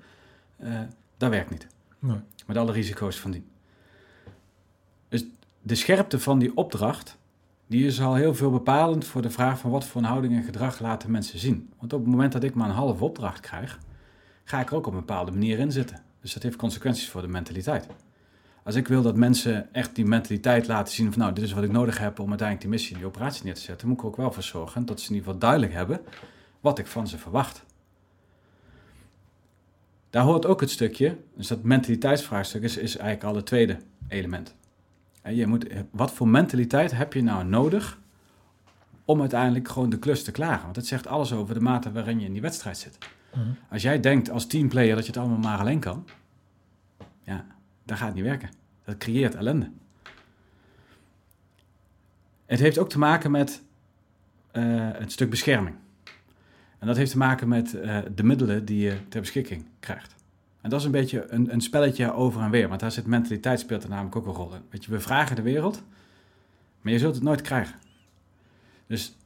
Eh, 0.57 0.81
dat 1.17 1.31
werkt 1.31 1.51
niet. 1.51 1.67
Nee. 1.99 2.21
Met 2.47 2.57
alle 2.57 2.73
risico's 2.73 3.21
van 3.21 3.31
dien. 3.31 3.47
Dus 5.09 5.25
de 5.63 5.75
scherpte 5.75 6.21
van 6.21 6.39
die 6.39 6.57
opdracht, 6.57 7.19
die 7.67 7.87
is 7.87 8.01
al 8.01 8.15
heel 8.15 8.35
veel 8.35 8.51
bepalend 8.51 9.05
voor 9.05 9.23
de 9.23 9.31
vraag 9.31 9.59
van 9.59 9.71
wat 9.71 9.85
voor 9.85 10.01
een 10.01 10.09
houding 10.09 10.37
en 10.37 10.43
gedrag 10.43 10.81
laten 10.81 11.11
mensen 11.11 11.39
zien. 11.39 11.71
Want 11.79 11.93
op 11.93 12.01
het 12.01 12.09
moment 12.09 12.33
dat 12.33 12.43
ik 12.43 12.55
maar 12.55 12.69
een 12.69 12.75
halve 12.75 13.05
opdracht 13.05 13.41
krijg, 13.41 13.79
ga 14.45 14.61
ik 14.61 14.71
er 14.71 14.77
ook 14.77 14.87
op 14.87 14.93
een 14.93 14.99
bepaalde 14.99 15.31
manier 15.31 15.59
in 15.59 15.73
zitten. 15.73 16.07
Dus 16.29 16.37
dat 16.37 16.47
heeft 16.47 16.57
consequenties 16.57 17.09
voor 17.09 17.21
de 17.21 17.29
mentaliteit. 17.29 17.87
Als 18.65 18.75
ik 18.75 18.89
wil 18.89 19.03
dat 19.03 19.17
mensen 19.17 19.75
echt 19.75 19.95
die 19.95 20.05
mentaliteit 20.05 20.67
laten 20.67 20.95
zien 20.95 21.13
van 21.13 21.21
nou, 21.21 21.33
dit 21.33 21.45
is 21.45 21.53
wat 21.53 21.65
ik 21.65 21.71
nodig 21.73 21.99
heb 21.99 22.19
om 22.19 22.29
uiteindelijk 22.29 22.61
die 22.61 22.71
missie, 22.71 22.97
die 22.97 23.07
operatie 23.07 23.45
neer 23.45 23.55
te 23.55 23.61
zetten, 23.61 23.89
moet 23.89 23.97
ik 23.97 24.03
er 24.03 24.09
ook 24.09 24.17
wel 24.17 24.33
voor 24.33 24.43
zorgen 24.43 24.87
dat 24.87 25.01
ze 25.01 25.09
in 25.09 25.15
ieder 25.15 25.25
geval 25.25 25.41
duidelijk 25.41 25.73
hebben 25.73 26.01
wat 26.61 26.79
ik 26.79 26.87
van 26.87 27.09
ze 27.09 27.19
verwacht. 27.19 27.65
Daar 30.11 30.23
hoort 30.23 30.47
ook 30.47 30.61
het 30.61 30.71
stukje, 30.71 31.17
dus 31.37 31.47
dat 31.47 31.63
mentaliteitsvraagstuk 31.63 32.63
is, 32.63 32.77
is 32.77 32.97
eigenlijk 32.97 33.29
al 33.29 33.37
het 33.37 33.47
tweede 33.47 33.79
element. 34.09 34.55
En 35.23 35.35
je 35.35 35.47
moet, 35.47 35.67
wat 35.91 36.13
voor 36.13 36.29
mentaliteit 36.29 36.91
heb 36.91 37.13
je 37.13 37.23
nou 37.23 37.45
nodig 37.45 37.99
om 39.05 39.21
uiteindelijk 39.21 39.69
gewoon 39.69 39.91
de 39.91 39.99
klus 39.99 40.25
te 40.25 40.31
klaren? 40.31 40.65
Want 40.65 40.77
het 40.77 40.87
zegt 40.87 41.07
alles 41.07 41.33
over 41.33 41.55
de 41.55 41.61
mate 41.61 41.93
waarin 41.93 42.21
je 42.21 42.27
in 42.27 42.33
die 42.33 42.43
wedstrijd 42.43 42.79
zit. 42.79 42.99
Mhm. 43.35 43.49
Als 43.71 43.83
jij 43.83 44.01
denkt 44.01 44.31
als 44.31 44.47
teamplayer 44.47 44.95
dat 44.95 45.05
je 45.05 45.11
het 45.11 45.21
allemaal 45.21 45.39
maar 45.39 45.59
alleen 45.59 45.81
kan, 45.81 46.07
ja, 47.25 47.47
dan 47.85 47.97
gaat 47.97 48.15
niet 48.15 48.25
werken. 48.25 48.51
Dat 48.85 48.99
creëert 48.99 49.35
ellende. 49.35 49.71
Het 52.47 52.59
heeft 52.59 52.79
ook 52.79 52.89
te 52.89 52.99
maken 52.99 53.31
met 53.31 53.63
eh, 54.51 54.65
het 54.93 55.13
stuk 55.13 55.31
bescherming. 55.31 55.77
En 56.79 56.87
dat 56.87 56.97
heeft 56.97 57.11
te 57.11 57.19
maken 57.19 57.49
met 57.49 57.75
eh, 57.75 57.99
de 58.15 58.23
middelen 58.23 58.65
die 58.65 58.81
je 58.81 58.97
ter 59.09 59.21
beschikking 59.21 59.67
krijgt. 59.81 60.15
En 60.61 60.71
dat 60.71 60.79
is 60.79 60.87
een 60.87 60.93
beetje 60.93 61.27
een, 61.29 61.53
een 61.53 61.61
spelletje 61.61 62.13
over 62.13 62.43
en 62.43 62.51
weer. 62.51 62.69
Want 62.69 62.81
daar 62.81 62.93
zit 62.93 63.07
mentaliteit 63.07 63.61
speelt 63.61 63.83
er 63.83 63.89
namelijk 63.89 64.17
ook 64.17 64.27
een 64.27 64.33
rol 64.33 64.55
in. 64.55 64.63
Weet 64.71 64.85
je, 64.85 64.91
we 64.91 65.01
vragen 65.01 65.37
de 65.37 65.43
wereld, 65.43 65.83
maar 66.81 66.93
je 66.93 66.99
zult 66.99 67.15
het 67.15 67.25
nooit 67.25 67.41
krijgen. 67.41 67.79
Dus 68.87 69.17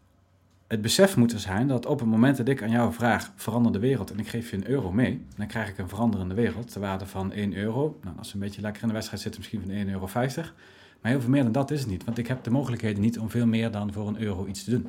het 0.72 0.82
besef 0.82 1.16
moet 1.16 1.32
er 1.32 1.38
zijn 1.38 1.68
dat 1.68 1.86
op 1.86 2.00
het 2.00 2.08
moment 2.08 2.36
dat 2.36 2.48
ik 2.48 2.62
aan 2.62 2.70
jou 2.70 2.92
vraag, 2.92 3.32
verander 3.36 3.72
de 3.72 3.78
wereld 3.78 4.10
en 4.10 4.18
ik 4.18 4.28
geef 4.28 4.50
je 4.50 4.56
een 4.56 4.68
euro 4.68 4.92
mee, 4.92 5.24
dan 5.36 5.46
krijg 5.46 5.68
ik 5.68 5.78
een 5.78 5.88
veranderende 5.88 6.34
wereld 6.34 6.72
ter 6.72 6.80
waarde 6.80 7.06
van 7.06 7.32
1 7.32 7.56
euro. 7.56 7.98
Nou, 8.02 8.18
als 8.18 8.28
we 8.28 8.34
een 8.34 8.40
beetje 8.40 8.60
lekker 8.60 8.82
in 8.82 8.88
de 8.88 8.94
wedstrijd 8.94 9.22
zitten, 9.22 9.40
misschien 9.40 9.60
van 9.60 9.86
1,50 9.86 9.92
euro. 9.92 10.08
Maar 11.00 11.10
heel 11.10 11.20
veel 11.20 11.30
meer 11.30 11.42
dan 11.42 11.52
dat 11.52 11.70
is 11.70 11.80
het 11.80 11.88
niet, 11.88 12.04
want 12.04 12.18
ik 12.18 12.26
heb 12.26 12.44
de 12.44 12.50
mogelijkheden 12.50 13.02
niet 13.02 13.18
om 13.18 13.30
veel 13.30 13.46
meer 13.46 13.70
dan 13.70 13.92
voor 13.92 14.08
een 14.08 14.20
euro 14.20 14.46
iets 14.46 14.64
te 14.64 14.70
doen. 14.70 14.88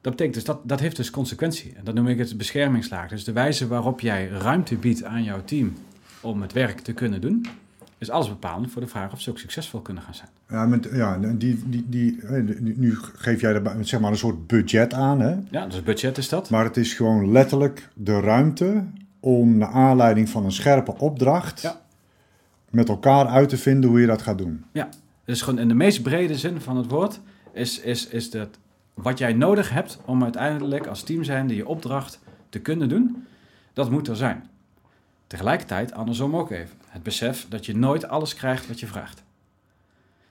Dat 0.00 0.12
betekent 0.12 0.34
dus, 0.34 0.44
dat, 0.44 0.68
dat 0.68 0.80
heeft 0.80 0.96
dus 0.96 1.10
consequentie. 1.10 1.72
En 1.74 1.84
dat 1.84 1.94
noem 1.94 2.08
ik 2.08 2.18
het 2.18 2.36
beschermingslaag. 2.36 3.08
Dus 3.08 3.24
de 3.24 3.32
wijze 3.32 3.66
waarop 3.66 4.00
jij 4.00 4.28
ruimte 4.28 4.76
biedt 4.76 5.04
aan 5.04 5.22
jouw 5.22 5.44
team 5.44 5.72
om 6.20 6.42
het 6.42 6.52
werk 6.52 6.80
te 6.80 6.92
kunnen 6.92 7.20
doen, 7.20 7.46
is 8.04 8.10
alles 8.10 8.28
bepalend 8.28 8.70
voor 8.70 8.82
de 8.82 8.88
vraag 8.88 9.12
of 9.12 9.20
ze 9.20 9.30
ook 9.30 9.38
succesvol 9.38 9.80
kunnen 9.80 10.02
gaan 10.02 10.14
zijn. 10.14 10.28
Ja, 10.48 10.66
met, 10.66 10.88
ja 10.92 11.18
die, 11.18 11.62
die, 11.66 11.84
die, 11.88 12.18
nu 12.76 12.94
geef 12.96 13.40
jij 13.40 13.54
er 13.54 13.76
zeg 13.86 14.00
maar 14.00 14.10
een 14.10 14.16
soort 14.16 14.46
budget 14.46 14.94
aan, 14.94 15.20
hè? 15.20 15.34
Ja, 15.50 15.66
dus 15.66 15.82
budget 15.82 16.18
is 16.18 16.28
dat. 16.28 16.50
maar 16.50 16.64
het 16.64 16.76
is 16.76 16.94
gewoon 16.94 17.32
letterlijk 17.32 17.88
de 17.94 18.20
ruimte 18.20 18.84
om 19.20 19.56
naar 19.58 19.68
aanleiding 19.68 20.28
van 20.28 20.44
een 20.44 20.52
scherpe 20.52 20.98
opdracht 20.98 21.60
Ja. 21.60 21.80
met 22.70 22.88
elkaar 22.88 23.26
uit 23.26 23.48
te 23.48 23.56
vinden 23.56 23.90
hoe 23.90 24.00
je 24.00 24.06
dat 24.06 24.22
gaat 24.22 24.38
doen. 24.38 24.64
Ja, 24.72 24.88
dus 25.24 25.42
gewoon 25.42 25.58
in 25.60 25.68
de 25.68 25.74
meest 25.74 26.02
brede 26.02 26.38
zin 26.38 26.60
van 26.60 26.76
het 26.76 26.86
woord 26.86 27.20
is, 27.52 27.80
is, 27.80 28.08
is 28.08 28.30
dat 28.30 28.48
wat 28.94 29.18
jij 29.18 29.32
nodig 29.32 29.70
hebt 29.70 29.98
om 30.04 30.22
uiteindelijk 30.22 30.86
als 30.86 31.02
team 31.02 31.24
zijnde 31.24 31.54
je 31.56 31.66
opdracht 31.66 32.20
te 32.48 32.58
kunnen 32.58 32.88
doen, 32.88 33.26
dat 33.72 33.90
moet 33.90 34.08
er 34.08 34.16
zijn. 34.16 34.44
Tegelijkertijd, 35.26 35.92
andersom 35.92 36.36
ook 36.36 36.50
even, 36.50 36.76
het 36.94 37.02
besef 37.02 37.46
dat 37.48 37.66
je 37.66 37.76
nooit 37.76 38.08
alles 38.08 38.34
krijgt 38.34 38.66
wat 38.66 38.80
je 38.80 38.86
vraagt. 38.86 39.22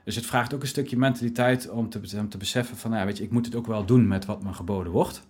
Dus 0.04 0.16
het 0.16 0.26
vraagt 0.26 0.54
ook 0.54 0.62
een 0.62 0.68
stukje 0.68 0.98
mentaliteit 0.98 1.70
om 1.70 1.90
te, 1.90 2.00
om 2.18 2.30
te 2.30 2.38
beseffen 2.38 2.78
van, 2.78 2.92
nou, 2.92 3.06
weet 3.06 3.18
je, 3.18 3.24
ik 3.24 3.32
moet 3.32 3.46
het 3.46 3.56
ook 3.56 3.68
wel 3.68 3.86
doen 3.86 4.08
met 4.08 4.26
wat 4.26 4.44
me 4.44 4.54
geboden 4.54 4.92
wordt. 4.92 5.24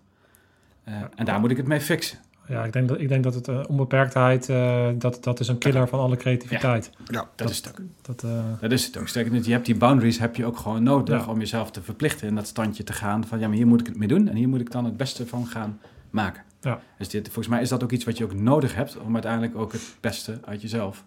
Eh, 0.83 0.93
en 1.15 1.25
daar 1.25 1.39
moet 1.39 1.51
ik 1.51 1.57
het 1.57 1.67
mee 1.67 1.81
fixen. 1.81 2.17
Ja, 2.47 2.63
ik 2.63 2.73
denk 2.73 2.87
dat, 2.87 2.99
ik 2.99 3.07
denk 3.07 3.23
dat 3.23 3.33
het 3.33 3.47
eh, 3.47 3.63
onbeperktheid, 3.67 4.49
eh, 4.49 4.89
dat, 4.95 5.23
dat 5.23 5.39
is 5.39 5.47
een 5.47 5.57
killer 5.57 5.87
van 5.87 5.99
alle 5.99 6.15
creativiteit. 6.17 6.91
Ja. 7.07 7.29
Dat 7.35 7.49
is 7.49 7.57
het 7.57 7.67
ook. 7.69 7.77
Dat, 8.01 8.23
eh, 8.23 8.43
Dat 8.59 8.71
is 8.71 8.85
het 8.85 8.97
ook. 8.97 9.07
Sterker 9.07 9.31
nog, 9.33 9.45
je 9.45 9.51
hebt 9.51 9.65
die 9.65 9.75
boundaries 9.75 10.19
heb 10.19 10.35
je 10.35 10.45
ook 10.45 10.57
gewoon 10.57 10.83
nodig 10.83 11.25
Ja. 11.25 11.31
om 11.31 11.39
jezelf 11.39 11.71
te 11.71 11.81
verplichten 11.81 12.27
in 12.27 12.35
dat 12.35 12.47
standje 12.47 12.83
te 12.83 12.93
gaan 12.93 13.27
van 13.27 13.39
ja, 13.39 13.47
maar 13.47 13.55
hier 13.57 13.67
moet 13.67 13.79
ik 13.79 13.85
het 13.87 13.97
mee 13.97 14.07
doen 14.07 14.27
en 14.27 14.35
hier 14.35 14.49
moet 14.49 14.61
ik 14.61 14.71
dan 14.71 14.85
het 14.85 14.97
beste 14.97 15.27
van 15.27 15.47
gaan 15.47 15.79
maken. 16.09 16.43
Ja. 16.63 16.81
Dus 16.97 17.09
dit, 17.09 17.25
volgens 17.25 17.47
mij 17.47 17.61
is 17.61 17.69
dat 17.69 17.83
ook 17.83 17.91
iets 17.91 18.05
wat 18.05 18.17
je 18.17 18.23
ook 18.23 18.33
nodig 18.33 18.75
hebt 18.75 18.97
om 18.97 19.13
uiteindelijk 19.13 19.55
ook 19.55 19.71
het 19.71 19.95
beste 19.99 20.39
uit 20.45 20.61
jezelf 20.61 21.03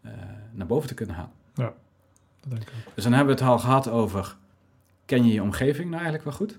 eh, 0.00 0.12
naar 0.52 0.66
boven 0.66 0.88
te 0.88 0.94
kunnen 0.94 1.14
halen. 1.14 1.32
dat 2.40 2.50
denk 2.50 2.62
ik 2.62 2.68
ook. 2.68 2.94
Dus 2.94 3.04
dan 3.04 3.12
hebben 3.12 3.34
we 3.36 3.40
het 3.40 3.50
al 3.50 3.58
gehad 3.58 3.88
over 3.88 4.36
ken 5.04 5.26
je 5.26 5.32
je 5.32 5.42
omgeving 5.42 5.84
nou 5.84 6.02
eigenlijk 6.02 6.24
wel 6.24 6.32
goed? 6.32 6.52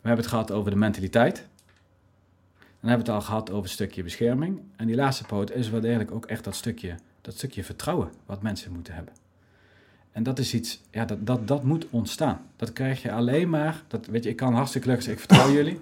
We 0.00 0.10
hebben 0.10 0.24
het 0.24 0.34
gehad 0.34 0.50
over 0.50 0.70
de 0.70 0.76
mentaliteit. 0.76 1.48
Dan 2.80 2.92
hebben 2.92 3.06
we 3.06 3.12
het 3.12 3.22
al 3.22 3.26
gehad 3.28 3.50
over 3.50 3.62
een 3.62 3.68
stukje 3.68 4.02
bescherming. 4.02 4.60
En 4.76 4.86
die 4.86 4.96
laatste 4.96 5.24
poot 5.24 5.50
is 5.50 5.70
wel 5.70 5.80
degelijk 5.80 6.10
ook 6.10 6.26
echt 6.26 6.44
dat 6.44 6.54
stukje, 6.54 6.94
dat 7.20 7.34
stukje 7.34 7.64
vertrouwen 7.64 8.10
wat 8.26 8.42
mensen 8.42 8.72
moeten 8.72 8.94
hebben. 8.94 9.14
En 10.12 10.22
dat 10.22 10.38
is 10.38 10.54
iets, 10.54 10.80
ja, 10.90 11.04
dat, 11.04 11.26
dat, 11.26 11.48
dat 11.48 11.64
moet 11.64 11.86
ontstaan. 11.90 12.46
Dat 12.56 12.72
krijg 12.72 13.02
je 13.02 13.12
alleen 13.12 13.50
maar, 13.50 13.82
dat, 13.88 14.06
weet 14.06 14.24
je, 14.24 14.30
ik 14.30 14.36
kan 14.36 14.54
hartstikke 14.54 14.86
gelukkig 14.86 15.08
zeggen, 15.08 15.24
ik 15.24 15.30
vertrouw 15.30 15.54
jullie. 15.62 15.80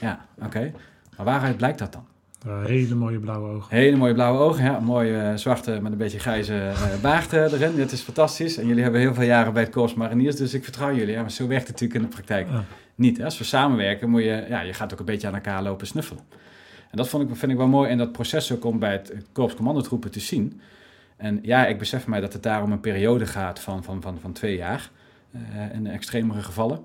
Ja, 0.00 0.26
oké. 0.42 0.72
Maar 1.16 1.26
waaruit 1.26 1.56
blijkt 1.56 1.78
dat 1.78 1.92
dan? 1.92 2.06
Uh, 2.46 2.64
hele 2.64 2.94
mooie 2.94 3.18
blauwe 3.18 3.48
ogen. 3.48 3.76
Hele 3.76 3.96
mooie 3.96 4.14
blauwe 4.14 4.38
ogen, 4.38 4.64
ja. 4.64 4.80
Mooie 4.80 5.12
uh, 5.12 5.34
zwarte 5.34 5.78
met 5.82 5.92
een 5.92 5.98
beetje 5.98 6.18
grijze 6.18 6.54
uh, 6.54 7.00
baard 7.02 7.32
erin. 7.32 7.74
Dit 7.74 7.92
is 7.92 8.00
fantastisch. 8.00 8.56
En 8.56 8.66
jullie 8.66 8.82
hebben 8.82 9.00
heel 9.00 9.14
veel 9.14 9.24
jaren 9.24 9.52
bij 9.52 9.62
het 9.62 9.72
Korps 9.72 9.94
Mariniers, 9.94 10.36
dus 10.36 10.54
ik 10.54 10.64
vertrouw 10.64 10.94
jullie. 10.94 11.14
Ja, 11.14 11.20
maar 11.20 11.30
zo 11.30 11.46
werkt 11.46 11.68
het 11.68 11.80
natuurlijk 11.80 12.00
in 12.00 12.10
de 12.10 12.14
praktijk 12.14 12.48
niet. 12.94 13.18
Hè? 13.18 13.24
Als 13.24 13.38
we 13.38 13.44
samenwerken, 13.44 14.10
moet 14.10 14.22
je, 14.22 14.44
ja, 14.48 14.60
je 14.60 14.72
gaat 14.72 14.92
ook 14.92 14.98
een 14.98 15.04
beetje 15.04 15.26
aan 15.26 15.34
elkaar 15.34 15.62
lopen 15.62 15.86
snuffelen. 15.86 16.22
En 16.90 16.96
dat 16.96 17.08
vond 17.08 17.30
ik, 17.30 17.36
vind 17.36 17.52
ik 17.52 17.58
wel 17.58 17.68
mooi 17.68 17.90
in 17.90 17.98
dat 17.98 18.12
proces 18.12 18.52
ook 18.52 18.64
om 18.64 18.78
bij 18.78 18.92
het 18.92 19.12
Korps 19.32 19.54
Commandotroepen 19.54 20.10
te 20.10 20.20
zien. 20.20 20.60
En 21.16 21.38
ja, 21.42 21.66
ik 21.66 21.78
besef 21.78 22.06
mij 22.06 22.20
dat 22.20 22.32
het 22.32 22.42
daar 22.42 22.62
om 22.62 22.72
een 22.72 22.80
periode 22.80 23.26
gaat 23.26 23.60
van, 23.60 23.84
van, 23.84 24.02
van, 24.02 24.18
van 24.20 24.32
twee 24.32 24.56
jaar, 24.56 24.90
in 25.72 25.86
extremere 25.86 26.42
gevallen. 26.42 26.80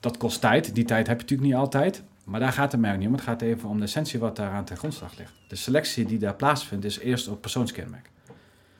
Dat 0.00 0.16
kost 0.16 0.40
tijd. 0.40 0.74
Die 0.74 0.84
tijd 0.84 1.06
heb 1.06 1.16
je 1.16 1.22
natuurlijk 1.22 1.48
niet 1.48 1.58
altijd. 1.58 2.02
Maar 2.24 2.40
daar 2.40 2.52
gaat 2.52 2.72
het 2.72 2.80
mij 2.80 2.92
ook 2.92 2.98
niet 2.98 3.06
om. 3.06 3.12
Het 3.12 3.22
gaat 3.22 3.42
even 3.42 3.68
om 3.68 3.78
de 3.78 3.84
essentie 3.84 4.18
wat 4.18 4.36
daar 4.36 4.50
aan 4.50 4.64
ten 4.64 4.76
grondslag 4.76 5.18
ligt. 5.18 5.32
De 5.48 5.56
selectie 5.56 6.06
die 6.06 6.18
daar 6.18 6.34
plaatsvindt 6.34 6.84
is 6.84 6.98
eerst 6.98 7.28
op 7.28 7.40
persoonskenmerk. 7.40 8.10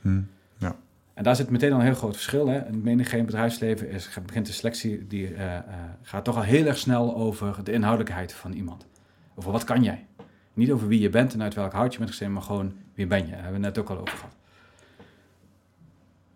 Hmm, 0.01 0.29
ja. 0.59 0.77
En 1.15 1.23
daar 1.23 1.37
zit 1.37 1.51
meteen 1.51 1.73
al 1.73 1.79
een 1.79 1.85
heel 1.85 1.95
groot 1.95 2.15
verschil. 2.15 2.47
Hè? 2.47 2.67
In 2.67 2.83
menig 2.83 3.09
geen 3.11 3.25
bedrijfsleven 3.27 3.91
is, 3.91 4.19
begint 4.27 4.47
de 4.47 4.53
selectie, 4.53 5.07
die 5.07 5.31
uh, 5.31 5.45
uh, 5.45 5.59
gaat 6.03 6.25
toch 6.25 6.37
al 6.37 6.43
heel 6.43 6.67
erg 6.67 6.79
snel 6.79 7.17
over 7.17 7.65
de 7.65 7.73
inhoudelijkheid 7.73 8.33
van 8.33 8.53
iemand. 8.53 8.87
Over 9.35 9.53
wat 9.53 9.65
kan 9.65 9.83
jij? 9.83 10.07
Niet 10.55 10.71
over 10.71 10.89
wie 10.89 11.01
je 11.01 11.11
bent 11.11 11.35
en 11.35 11.43
uit 11.43 11.55
welk 11.55 11.73
hout 11.73 11.93
je 11.93 11.99
bent 11.99 12.11
gestemd, 12.11 12.33
maar 12.33 12.43
gewoon 12.43 12.75
wie 12.95 13.07
ben 13.07 13.19
je. 13.19 13.31
Daar 13.31 13.43
hebben 13.43 13.61
we 13.61 13.67
net 13.67 13.79
ook 13.79 13.91
al 13.91 13.99
over 13.99 14.17
gehad. 14.17 14.35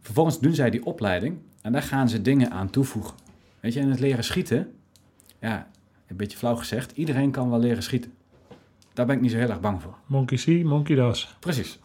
Vervolgens 0.00 0.40
doen 0.40 0.54
zij 0.54 0.70
die 0.70 0.84
opleiding 0.84 1.38
en 1.62 1.72
daar 1.72 1.82
gaan 1.82 2.08
ze 2.08 2.22
dingen 2.22 2.50
aan 2.50 2.70
toevoegen. 2.70 3.14
Weet 3.60 3.72
je, 3.72 3.80
in 3.80 3.90
het 3.90 4.00
leren 4.00 4.24
schieten, 4.24 4.72
ja, 5.40 5.68
een 6.06 6.16
beetje 6.16 6.38
flauw 6.38 6.56
gezegd, 6.56 6.92
iedereen 6.92 7.30
kan 7.30 7.50
wel 7.50 7.58
leren 7.58 7.82
schieten. 7.82 8.12
Daar 8.92 9.06
ben 9.06 9.14
ik 9.14 9.20
niet 9.20 9.30
zo 9.30 9.36
heel 9.36 9.48
erg 9.48 9.60
bang 9.60 9.82
voor. 9.82 9.94
Monkey 10.06 10.36
see, 10.36 10.64
monkey 10.64 10.96
does. 10.96 11.36
Precies. 11.40 11.78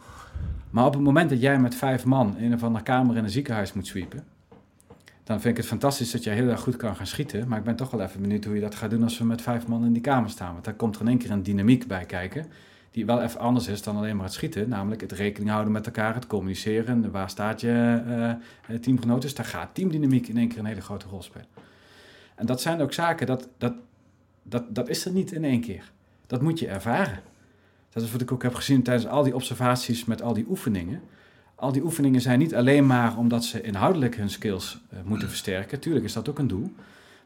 Maar 0.70 0.86
op 0.86 0.92
het 0.92 1.02
moment 1.02 1.30
dat 1.30 1.40
jij 1.40 1.58
met 1.58 1.74
vijf 1.74 2.04
man 2.04 2.36
in 2.38 2.44
een 2.44 2.54
of 2.54 2.62
andere 2.62 2.84
kamer 2.84 3.16
in 3.16 3.24
een 3.24 3.30
ziekenhuis 3.30 3.72
moet 3.72 3.86
sweepen, 3.86 4.24
dan 5.24 5.40
vind 5.40 5.52
ik 5.52 5.56
het 5.56 5.66
fantastisch 5.66 6.10
dat 6.10 6.24
jij 6.24 6.34
heel 6.34 6.48
erg 6.48 6.60
goed 6.60 6.76
kan 6.76 6.96
gaan 6.96 7.06
schieten. 7.06 7.48
Maar 7.48 7.58
ik 7.58 7.64
ben 7.64 7.76
toch 7.76 7.90
wel 7.90 8.00
even 8.00 8.20
benieuwd 8.20 8.44
hoe 8.44 8.54
je 8.54 8.60
dat 8.60 8.74
gaat 8.74 8.90
doen 8.90 9.02
als 9.02 9.18
we 9.18 9.24
met 9.24 9.42
vijf 9.42 9.66
man 9.66 9.84
in 9.84 9.92
die 9.92 10.02
kamer 10.02 10.30
staan. 10.30 10.52
Want 10.52 10.64
daar 10.64 10.74
komt 10.74 10.94
er 10.94 11.00
in 11.00 11.08
één 11.08 11.18
keer 11.18 11.30
een 11.30 11.42
dynamiek 11.42 11.86
bij 11.86 12.04
kijken, 12.04 12.46
die 12.96 13.06
wel 13.06 13.22
even 13.22 13.40
anders 13.40 13.66
is 13.66 13.82
dan 13.82 13.96
alleen 13.96 14.16
maar 14.16 14.24
het 14.24 14.34
schieten. 14.34 14.68
Namelijk 14.68 15.00
het 15.00 15.12
rekening 15.12 15.50
houden 15.50 15.72
met 15.72 15.86
elkaar, 15.86 16.14
het 16.14 16.26
communiceren. 16.26 17.10
Waar 17.10 17.30
staat 17.30 17.60
je 17.60 18.02
uh, 18.68 18.76
teamgenoot? 18.78 19.22
Dus 19.22 19.34
daar 19.34 19.46
gaat 19.46 19.74
teamdynamiek 19.74 20.28
in 20.28 20.36
één 20.36 20.48
keer 20.48 20.58
een 20.58 20.64
hele 20.64 20.80
grote 20.80 21.06
rol 21.08 21.22
spelen. 21.22 21.46
En 22.34 22.46
dat 22.46 22.60
zijn 22.60 22.80
ook 22.80 22.92
zaken, 22.92 23.26
dat, 23.26 23.48
dat, 23.58 23.74
dat, 24.42 24.74
dat 24.74 24.88
is 24.88 25.04
er 25.04 25.12
niet 25.12 25.32
in 25.32 25.44
één 25.44 25.60
keer. 25.60 25.92
Dat 26.26 26.42
moet 26.42 26.58
je 26.58 26.68
ervaren. 26.68 27.20
Dat 27.90 28.02
is 28.02 28.12
wat 28.12 28.20
ik 28.20 28.32
ook 28.32 28.42
heb 28.42 28.54
gezien 28.54 28.82
tijdens 28.82 29.06
al 29.06 29.22
die 29.22 29.34
observaties 29.34 30.04
met 30.04 30.22
al 30.22 30.34
die 30.34 30.46
oefeningen. 30.48 31.00
Al 31.54 31.72
die 31.72 31.82
oefeningen 31.82 32.20
zijn 32.20 32.38
niet 32.38 32.54
alleen 32.54 32.86
maar 32.86 33.18
omdat 33.18 33.44
ze 33.44 33.60
inhoudelijk 33.60 34.16
hun 34.16 34.30
skills 34.30 34.80
uh, 34.92 34.98
moeten 35.04 35.28
versterken. 35.28 35.80
Tuurlijk 35.80 36.04
is 36.04 36.12
dat 36.12 36.28
ook 36.28 36.38
een 36.38 36.48
doel. 36.48 36.74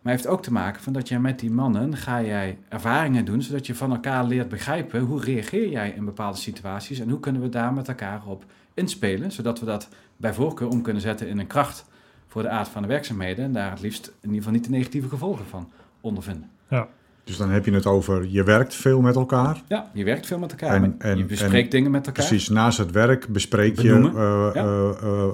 Maar 0.02 0.12
heeft 0.12 0.26
ook 0.26 0.42
te 0.42 0.52
maken 0.52 0.82
van 0.82 0.92
dat 0.92 1.08
jij 1.08 1.20
met 1.20 1.38
die 1.38 1.50
mannen 1.50 1.96
ga 1.96 2.22
jij 2.22 2.58
ervaringen 2.68 3.24
doen, 3.24 3.42
zodat 3.42 3.66
je 3.66 3.74
van 3.74 3.90
elkaar 3.90 4.24
leert 4.24 4.48
begrijpen 4.48 5.00
hoe 5.00 5.20
reageer 5.20 5.68
jij 5.68 5.90
in 5.90 6.04
bepaalde 6.04 6.38
situaties 6.38 6.98
en 6.98 7.10
hoe 7.10 7.20
kunnen 7.20 7.42
we 7.42 7.48
daar 7.48 7.72
met 7.72 7.88
elkaar 7.88 8.22
op 8.26 8.44
inspelen, 8.74 9.32
zodat 9.32 9.60
we 9.60 9.66
dat 9.66 9.88
bij 10.16 10.34
voorkeur 10.34 10.68
om 10.68 10.82
kunnen 10.82 11.02
zetten 11.02 11.28
in 11.28 11.38
een 11.38 11.46
kracht 11.46 11.84
voor 12.26 12.42
de 12.42 12.48
aard 12.48 12.68
van 12.68 12.82
de 12.82 12.88
werkzaamheden 12.88 13.44
en 13.44 13.52
daar 13.52 13.70
het 13.70 13.80
liefst 13.80 14.06
in 14.06 14.14
ieder 14.20 14.36
geval 14.36 14.52
niet 14.52 14.64
de 14.64 14.70
negatieve 14.70 15.08
gevolgen 15.08 15.46
van 15.46 15.68
ondervinden. 16.00 16.50
Ja. 16.68 16.88
Dus 17.24 17.36
dan 17.36 17.50
heb 17.50 17.64
je 17.64 17.72
het 17.72 17.86
over, 17.86 18.26
je 18.28 18.42
werkt 18.42 18.74
veel 18.74 19.00
met 19.00 19.16
elkaar. 19.16 19.62
Ja, 19.68 19.90
je 19.92 20.04
werkt 20.04 20.26
veel 20.26 20.38
met 20.38 20.50
elkaar. 20.50 20.82
En, 20.82 20.94
en, 20.98 21.18
je 21.18 21.24
bespreekt 21.24 21.64
en, 21.64 21.70
dingen 21.70 21.90
met 21.90 22.06
elkaar. 22.06 22.26
Precies, 22.26 22.48
naast 22.48 22.78
het 22.78 22.90
werk 22.90 23.28
bespreek 23.28 23.74
Benoemen. 23.74 24.12
je, 24.12 24.50
uh, 24.54 24.54
ja. 24.54 24.64
uh, 25.02 25.28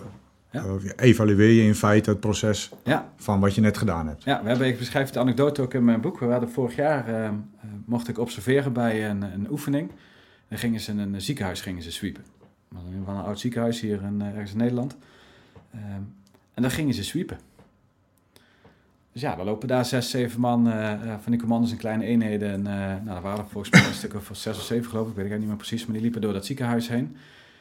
ja. 0.62 0.92
evalueer 0.96 1.50
je 1.50 1.62
in 1.62 1.74
feite 1.74 2.10
het 2.10 2.20
proces 2.20 2.70
ja. 2.84 3.12
van 3.16 3.40
wat 3.40 3.54
je 3.54 3.60
net 3.60 3.78
gedaan 3.78 4.08
hebt. 4.08 4.24
Ja, 4.24 4.42
we 4.42 4.48
hebben, 4.48 4.66
ik 4.66 4.78
beschrijf 4.78 5.10
de 5.10 5.18
anekdote 5.18 5.62
ook 5.62 5.74
in 5.74 5.84
mijn 5.84 6.00
boek. 6.00 6.18
We 6.18 6.26
hadden 6.26 6.50
vorig 6.50 6.76
jaar, 6.76 7.32
mocht 7.84 8.08
ik 8.08 8.18
observeren 8.18 8.72
bij 8.72 9.10
een, 9.10 9.22
een 9.22 9.50
oefening. 9.50 9.90
Dan 10.48 10.58
gingen 10.58 10.80
ze 10.80 10.90
in 10.90 10.98
een 10.98 11.20
ziekenhuis 11.20 11.60
gingen 11.60 11.82
ze 11.82 11.92
sweepen. 11.92 12.24
Van 13.04 13.16
een 13.16 13.24
oud 13.24 13.40
ziekenhuis 13.40 13.80
hier 13.80 14.02
in, 14.02 14.22
ergens 14.22 14.52
in 14.52 14.58
Nederland. 14.58 14.96
en 16.54 16.62
dan 16.62 16.70
gingen 16.70 16.94
ze 16.94 17.04
sweepen. 17.04 17.38
Dus 19.16 19.24
ja, 19.24 19.36
we 19.36 19.44
lopen 19.44 19.68
daar 19.68 19.84
zes, 19.84 20.10
zeven 20.10 20.40
man 20.40 20.68
uh, 20.68 20.92
van 21.22 21.32
die 21.32 21.40
commando's 21.40 21.70
in 21.70 21.76
kleine 21.76 22.04
eenheden. 22.04 22.50
En 22.50 22.60
uh, 22.60 23.04
nou, 23.04 23.16
er 23.16 23.22
waren 23.22 23.46
volgens 23.48 23.72
mij 23.72 23.86
een 23.88 23.94
stuk 23.94 24.14
of 24.14 24.30
zes 24.32 24.56
of 24.56 24.62
zeven 24.62 24.90
geloof 24.90 25.08
ik, 25.08 25.14
weet 25.14 25.32
ik 25.32 25.38
niet 25.38 25.48
meer 25.48 25.56
precies. 25.56 25.84
Maar 25.84 25.92
die 25.92 26.02
liepen 26.02 26.20
door 26.20 26.32
dat 26.32 26.46
ziekenhuis 26.46 26.88
heen. 26.88 27.16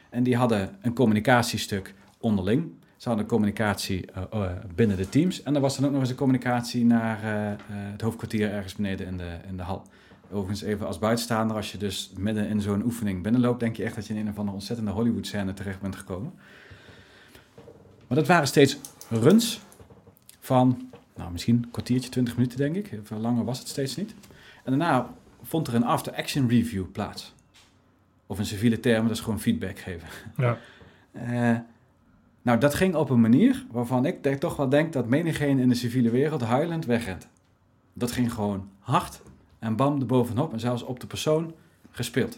En 0.10 0.24
die 0.24 0.36
hadden 0.36 0.70
een 0.82 0.94
communicatiestuk 0.94 1.94
onderling. 2.20 2.72
Ze 3.06 3.12
hadden 3.12 3.30
communicatie 3.30 4.06
uh, 4.34 4.50
binnen 4.76 4.98
de 4.98 5.10
teams. 5.10 5.44
En 5.44 5.56
er 5.56 5.62
was 5.62 5.76
dan 5.76 5.86
ook 5.86 5.92
nog 5.92 6.02
eens 6.02 6.10
een 6.10 6.16
communicatie 6.16 6.86
naar 6.86 7.20
het 7.68 8.02
hoofdkwartier 8.02 8.52
ergens 8.52 8.76
beneden 8.76 9.08
in 9.08 9.18
de, 9.18 9.38
in 9.48 9.58
de 9.58 9.64
hal. 9.64 9.88
Overigens 10.32 10.62
even 10.62 10.88
als 10.88 11.00
buitenstaander, 11.00 11.56
als 11.56 11.72
je 11.72 11.78
dus 11.78 12.12
midden 12.18 12.48
in 12.48 12.62
zo'n 12.62 12.84
oefening 12.84 13.24
binnenloopt, 13.24 13.60
denk 13.60 13.76
je 13.76 13.84
echt 13.84 13.96
dat 13.96 14.08
je 14.08 14.14
in 14.14 14.20
een 14.20 14.30
of 14.30 14.38
andere 14.38 14.56
ontzettende 14.56 14.92
Hollywood-scène 14.92 15.54
terecht 15.54 15.82
bent 15.82 15.96
gekomen. 15.96 16.34
Maar 18.08 18.18
dat 18.18 18.28
waren 18.28 18.48
steeds 18.48 18.78
runs 19.10 19.60
van 20.40 20.90
nou, 21.16 21.32
misschien 21.32 21.56
een 21.56 21.72
kwartiertje, 21.72 22.10
twintig 22.10 22.36
minuten 22.36 22.58
denk 22.58 22.76
ik. 22.76 23.00
Veel 23.04 23.20
langer 23.20 23.44
was 23.44 23.60
het 23.60 23.68
steeds 23.68 23.96
niet. 23.96 24.16
En 24.64 24.80
daarna 24.80 25.14
vond 25.44 25.68
er 25.68 25.76
een 25.76 25.86
after-action 25.86 26.50
review 26.50 26.92
plaats. 26.92 27.34
Of 28.26 28.40
in 28.40 28.46
civiele 28.46 28.80
termen, 28.80 29.08
dat 29.08 29.18
is 29.18 29.24
gewoon 29.24 29.40
feedback 29.40 29.80
geven. 29.80 30.08
Ja. 30.38 30.58
Uh, 31.14 31.58
nou, 32.46 32.60
dat 32.60 32.74
ging 32.74 32.96
op 32.96 33.10
een 33.10 33.22
manier 33.22 33.66
waarvan 33.72 34.06
ik 34.06 34.40
toch 34.40 34.56
wel 34.56 34.70
denk 34.70 34.94
dat 34.94 35.08
menigeen 35.08 35.60
in 35.60 35.70
de 35.70 35.76
civiele 35.76 36.10
wereld 36.10 36.42
huilend 36.42 36.86
wegrent. 36.86 37.28
Dat 37.94 38.12
ging 38.12 38.34
gewoon 38.34 38.70
hard 38.80 39.22
en 39.60 39.76
bam 39.76 40.00
er 40.00 40.06
bovenop 40.06 40.54
en 40.54 40.60
zelfs 40.60 40.84
op 40.84 41.00
de 41.00 41.08
persoon 41.08 41.54
gespeeld. 41.92 42.38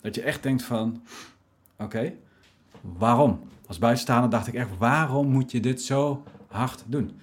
Dat 0.00 0.14
je 0.14 0.22
echt 0.22 0.42
denkt 0.42 0.62
van, 0.62 1.02
oké, 1.78 2.12
waarom? 2.80 3.40
Als 3.66 3.78
buitenstaander 3.78 4.30
dacht 4.30 4.46
ik 4.46 4.54
echt, 4.54 4.68
waarom 4.78 5.28
moet 5.28 5.50
je 5.50 5.60
dit 5.60 5.82
zo 5.82 6.22
hard 6.46 6.84
doen? 6.86 7.20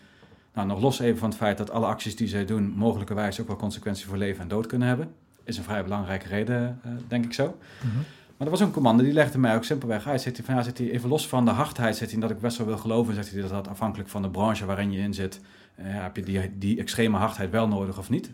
Nou, 0.54 0.68
nog 0.68 0.82
los 0.82 1.00
even 1.00 1.20
van 1.20 1.30
het 1.30 1.38
feit 1.38 1.58
dat 1.58 1.72
alle 1.72 1.86
acties 1.86 2.16
die 2.16 2.28
zij 2.28 2.46
doen 2.46 2.74
mogelijkerwijs 2.76 3.42
ook 3.42 3.48
wel 3.48 3.56
consequenties 3.56 4.06
voor 4.06 4.18
leven 4.18 4.42
en 4.42 4.48
dood 4.48 4.66
kunnen 4.66 4.88
hebben. 4.88 5.14
Is 5.44 5.58
een 5.58 5.64
vrij 5.64 5.84
belangrijke 5.84 6.28
reden, 6.28 6.80
uh, 6.86 6.92
denk 7.08 7.26
ik 7.26 7.34
zo. 7.34 7.58
-hmm. 7.82 8.04
Maar 8.40 8.48
er 8.48 8.54
was 8.54 8.64
een 8.64 8.74
commando 8.74 9.04
die 9.04 9.14
legde 9.14 9.38
mij 9.38 9.56
ook 9.56 9.64
simpelweg 9.64 10.08
uit. 10.08 10.22
Zit 10.22 10.38
hij, 10.38 10.46
van, 10.46 10.56
ja, 10.56 10.62
zit 10.62 10.78
hij 10.78 10.92
even 10.92 11.10
los 11.10 11.28
van 11.28 11.46
de 11.46 11.52
hardheid, 11.52 11.96
zit 11.96 12.12
hij 12.12 12.20
dat 12.20 12.30
ik 12.30 12.40
best 12.40 12.58
wel 12.58 12.68
wil 12.68 12.78
geloven. 12.78 13.14
Zegt 13.14 13.32
hij 13.32 13.42
dat 13.42 13.50
dat 13.50 13.68
afhankelijk 13.68 14.10
van 14.10 14.22
de 14.22 14.30
branche 14.30 14.66
waarin 14.66 14.92
je 14.92 15.00
in 15.00 15.14
zit, 15.14 15.42
uh, 15.80 15.86
heb 15.86 16.16
je 16.16 16.24
die, 16.24 16.58
die 16.58 16.80
extreme 16.80 17.18
hardheid 17.18 17.52
wel 17.52 17.68
nodig 17.68 17.98
of 17.98 18.10
niet. 18.10 18.32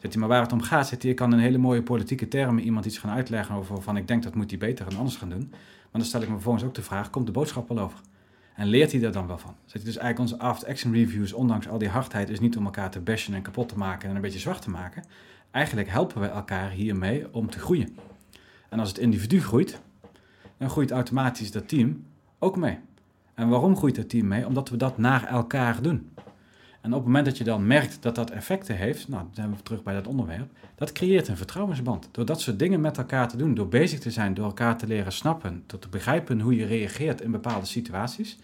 Zit 0.00 0.12
hij, 0.12 0.20
maar 0.20 0.28
waar 0.28 0.42
het 0.42 0.52
om 0.52 0.60
gaat, 0.60 0.88
zit 0.88 1.02
hij, 1.02 1.10
ik 1.10 1.16
kan 1.16 1.32
in 1.32 1.38
hele 1.38 1.58
mooie 1.58 1.82
politieke 1.82 2.28
termen 2.28 2.62
iemand 2.62 2.84
iets 2.84 2.98
gaan 2.98 3.10
uitleggen 3.10 3.54
over 3.54 3.82
van 3.82 3.96
ik 3.96 4.08
denk 4.08 4.22
dat 4.22 4.34
moet 4.34 4.50
hij 4.50 4.58
beter 4.58 4.86
en 4.86 4.96
anders 4.96 5.16
gaan 5.16 5.28
doen. 5.28 5.48
Maar 5.50 5.90
dan 5.92 6.04
stel 6.04 6.20
ik 6.22 6.28
me 6.28 6.34
vervolgens 6.34 6.64
ook 6.64 6.74
de 6.74 6.82
vraag, 6.82 7.10
komt 7.10 7.26
de 7.26 7.32
boodschap 7.32 7.68
wel 7.68 7.78
over? 7.78 7.98
En 8.54 8.66
leert 8.66 8.92
hij 8.92 9.00
daar 9.00 9.12
dan 9.12 9.26
wel 9.26 9.38
van? 9.38 9.54
Zet 9.64 9.82
hij 9.82 9.92
dus 9.92 9.96
eigenlijk 9.96 10.30
onze 10.30 10.44
after-action 10.44 10.92
reviews, 10.92 11.32
ondanks 11.32 11.68
al 11.68 11.78
die 11.78 11.88
hardheid, 11.88 12.28
is 12.28 12.40
niet 12.40 12.56
om 12.56 12.64
elkaar 12.64 12.90
te 12.90 13.00
bashen 13.00 13.34
en 13.34 13.42
kapot 13.42 13.68
te 13.68 13.78
maken 13.78 14.08
en 14.08 14.14
een 14.14 14.22
beetje 14.22 14.38
zwart 14.38 14.62
te 14.62 14.70
maken. 14.70 15.04
Eigenlijk 15.50 15.88
helpen 15.88 16.20
we 16.20 16.26
elkaar 16.26 16.70
hiermee 16.70 17.34
om 17.34 17.50
te 17.50 17.58
groeien. 17.58 17.96
En 18.68 18.78
als 18.78 18.88
het 18.88 18.98
individu 18.98 19.40
groeit, 19.40 19.80
dan 20.56 20.70
groeit 20.70 20.90
automatisch 20.90 21.50
dat 21.50 21.68
team 21.68 22.04
ook 22.38 22.56
mee. 22.56 22.78
En 23.34 23.48
waarom 23.48 23.76
groeit 23.76 23.96
dat 23.96 24.08
team 24.08 24.26
mee? 24.26 24.46
Omdat 24.46 24.68
we 24.68 24.76
dat 24.76 24.98
naar 24.98 25.26
elkaar 25.26 25.82
doen. 25.82 26.10
En 26.80 26.90
op 26.90 26.98
het 26.98 27.04
moment 27.04 27.24
dat 27.24 27.38
je 27.38 27.44
dan 27.44 27.66
merkt 27.66 28.02
dat 28.02 28.14
dat 28.14 28.30
effecten 28.30 28.76
heeft, 28.76 29.08
nou, 29.08 29.22
dan 29.22 29.34
zijn 29.34 29.50
we 29.50 29.62
terug 29.62 29.82
bij 29.82 29.94
dat 29.94 30.06
onderwerp, 30.06 30.50
dat 30.74 30.92
creëert 30.92 31.28
een 31.28 31.36
vertrouwensband. 31.36 32.08
Door 32.10 32.24
dat 32.24 32.40
soort 32.40 32.58
dingen 32.58 32.80
met 32.80 32.98
elkaar 32.98 33.28
te 33.28 33.36
doen, 33.36 33.54
door 33.54 33.68
bezig 33.68 34.00
te 34.00 34.10
zijn, 34.10 34.34
door 34.34 34.44
elkaar 34.44 34.76
te 34.76 34.86
leren 34.86 35.12
snappen, 35.12 35.62
door 35.66 35.78
te 35.78 35.88
begrijpen 35.88 36.40
hoe 36.40 36.56
je 36.56 36.66
reageert 36.66 37.20
in 37.20 37.30
bepaalde 37.30 37.66
situaties, 37.66 38.38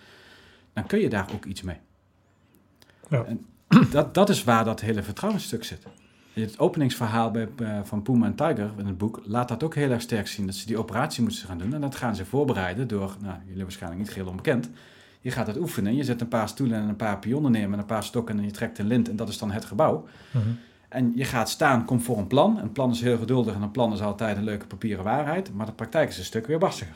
dan 0.73 0.87
kun 0.87 0.99
je 0.99 1.09
daar 1.09 1.29
ook 1.35 1.45
iets 1.45 1.63
mee. 1.63 1.79
Ja. 3.09 3.25
En 3.25 3.47
dat, 3.91 4.15
dat 4.15 4.29
is 4.29 4.45
waar 4.45 4.65
dat 4.65 4.81
hele 4.81 5.03
vertrouwensstuk 5.03 5.65
zit. 5.65 5.87
Het 6.43 6.59
openingsverhaal 6.59 7.31
bij, 7.31 7.49
uh, 7.63 7.79
van 7.83 8.03
Puma 8.03 8.27
en 8.27 8.35
Tiger 8.35 8.71
in 8.79 8.87
het 8.87 8.99
boek 8.99 9.21
laat 9.25 9.49
dat 9.49 9.63
ook 9.63 9.75
heel 9.75 9.91
erg 9.91 10.01
sterk 10.01 10.27
zien. 10.27 10.47
Dat 10.47 10.55
ze 10.55 10.67
die 10.67 10.79
operatie 10.79 11.23
moeten 11.23 11.47
gaan 11.47 11.59
doen. 11.59 11.75
En 11.75 11.81
dat 11.81 11.95
gaan 11.95 12.17
ze 12.17 12.25
voorbereiden 12.25 12.89
door, 12.89 13.17
nou, 13.21 13.37
jullie 13.47 13.63
waarschijnlijk 13.63 14.03
niet 14.03 14.11
geheel 14.11 14.29
onbekend, 14.29 14.71
je 15.21 15.31
gaat 15.31 15.47
het 15.47 15.59
oefenen. 15.59 15.97
Je 15.97 16.05
zet 16.05 16.21
een 16.21 16.29
paar 16.29 16.49
stoelen 16.49 16.79
en 16.79 16.89
een 16.89 16.97
paar 16.97 17.19
pionnen 17.19 17.53
neer 17.53 17.69
met 17.69 17.79
een 17.79 17.87
paar 17.87 18.05
stokken 18.05 18.39
en 18.39 18.45
je 18.45 18.51
trekt 18.51 18.79
een 18.79 18.87
lint 18.87 19.09
en 19.09 19.17
dat 19.17 19.29
is 19.29 19.39
dan 19.39 19.51
het 19.51 19.65
gebouw. 19.65 20.07
Mm 20.31 20.43
-hmm. 20.43 20.59
En 20.89 21.13
je 21.15 21.25
gaat 21.25 21.49
staan, 21.49 21.85
komt 21.85 22.03
voor 22.03 22.19
een 22.19 22.27
plan. 22.27 22.59
Een 22.59 22.73
plan 22.73 22.91
is 22.91 23.01
heel 23.01 23.19
geduldig 23.19 23.55
en 23.55 23.63
een 23.63 23.71
plan 23.71 23.93
is 23.93 24.03
altijd 24.03 24.37
een 24.37 24.45
leuke 24.45 24.67
papieren 24.67 25.05
waarheid. 25.05 25.55
Maar 25.55 25.67
de 25.67 25.73
praktijk 25.73 26.09
is 26.09 26.19
een 26.19 26.25
stuk 26.25 26.47
weer 26.47 26.59
barstiger. 26.59 26.95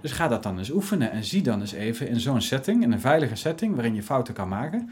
Dus 0.00 0.12
ga 0.12 0.28
dat 0.28 0.42
dan 0.42 0.58
eens 0.58 0.70
oefenen 0.70 1.10
en 1.10 1.24
zie 1.24 1.42
dan 1.42 1.60
eens 1.60 1.72
even 1.72 2.08
in 2.08 2.20
zo'n 2.20 2.40
setting, 2.40 2.82
in 2.82 2.92
een 2.92 3.00
veilige 3.00 3.34
setting, 3.34 3.74
waarin 3.74 3.94
je 3.94 4.02
fouten 4.02 4.34
kan 4.34 4.48
maken, 4.48 4.90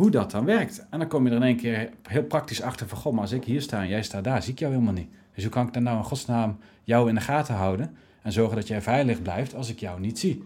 hoe 0.00 0.10
dat 0.10 0.30
dan 0.30 0.44
werkt. 0.44 0.86
En 0.90 0.98
dan 0.98 1.08
kom 1.08 1.24
je 1.24 1.30
er 1.30 1.36
in 1.36 1.42
één 1.42 1.56
keer 1.56 1.90
heel 2.02 2.22
praktisch 2.22 2.62
achter 2.62 2.88
van, 2.88 2.98
goh, 2.98 3.12
maar 3.12 3.20
als 3.20 3.32
ik 3.32 3.44
hier 3.44 3.62
sta 3.62 3.82
en 3.82 3.88
jij 3.88 4.02
staat 4.02 4.24
daar, 4.24 4.42
zie 4.42 4.52
ik 4.52 4.58
jou 4.58 4.72
helemaal 4.72 4.94
niet. 4.94 5.10
Dus 5.34 5.42
hoe 5.42 5.52
kan 5.52 5.66
ik 5.66 5.72
dan 5.72 5.82
nou 5.82 5.96
in 5.98 6.04
godsnaam 6.04 6.58
jou 6.84 7.08
in 7.08 7.14
de 7.14 7.20
gaten 7.20 7.54
houden 7.54 7.96
en 8.22 8.32
zorgen 8.32 8.56
dat 8.56 8.68
jij 8.68 8.82
veilig 8.82 9.22
blijft 9.22 9.54
als 9.54 9.70
ik 9.70 9.78
jou 9.78 10.00
niet 10.00 10.18
zie? 10.18 10.44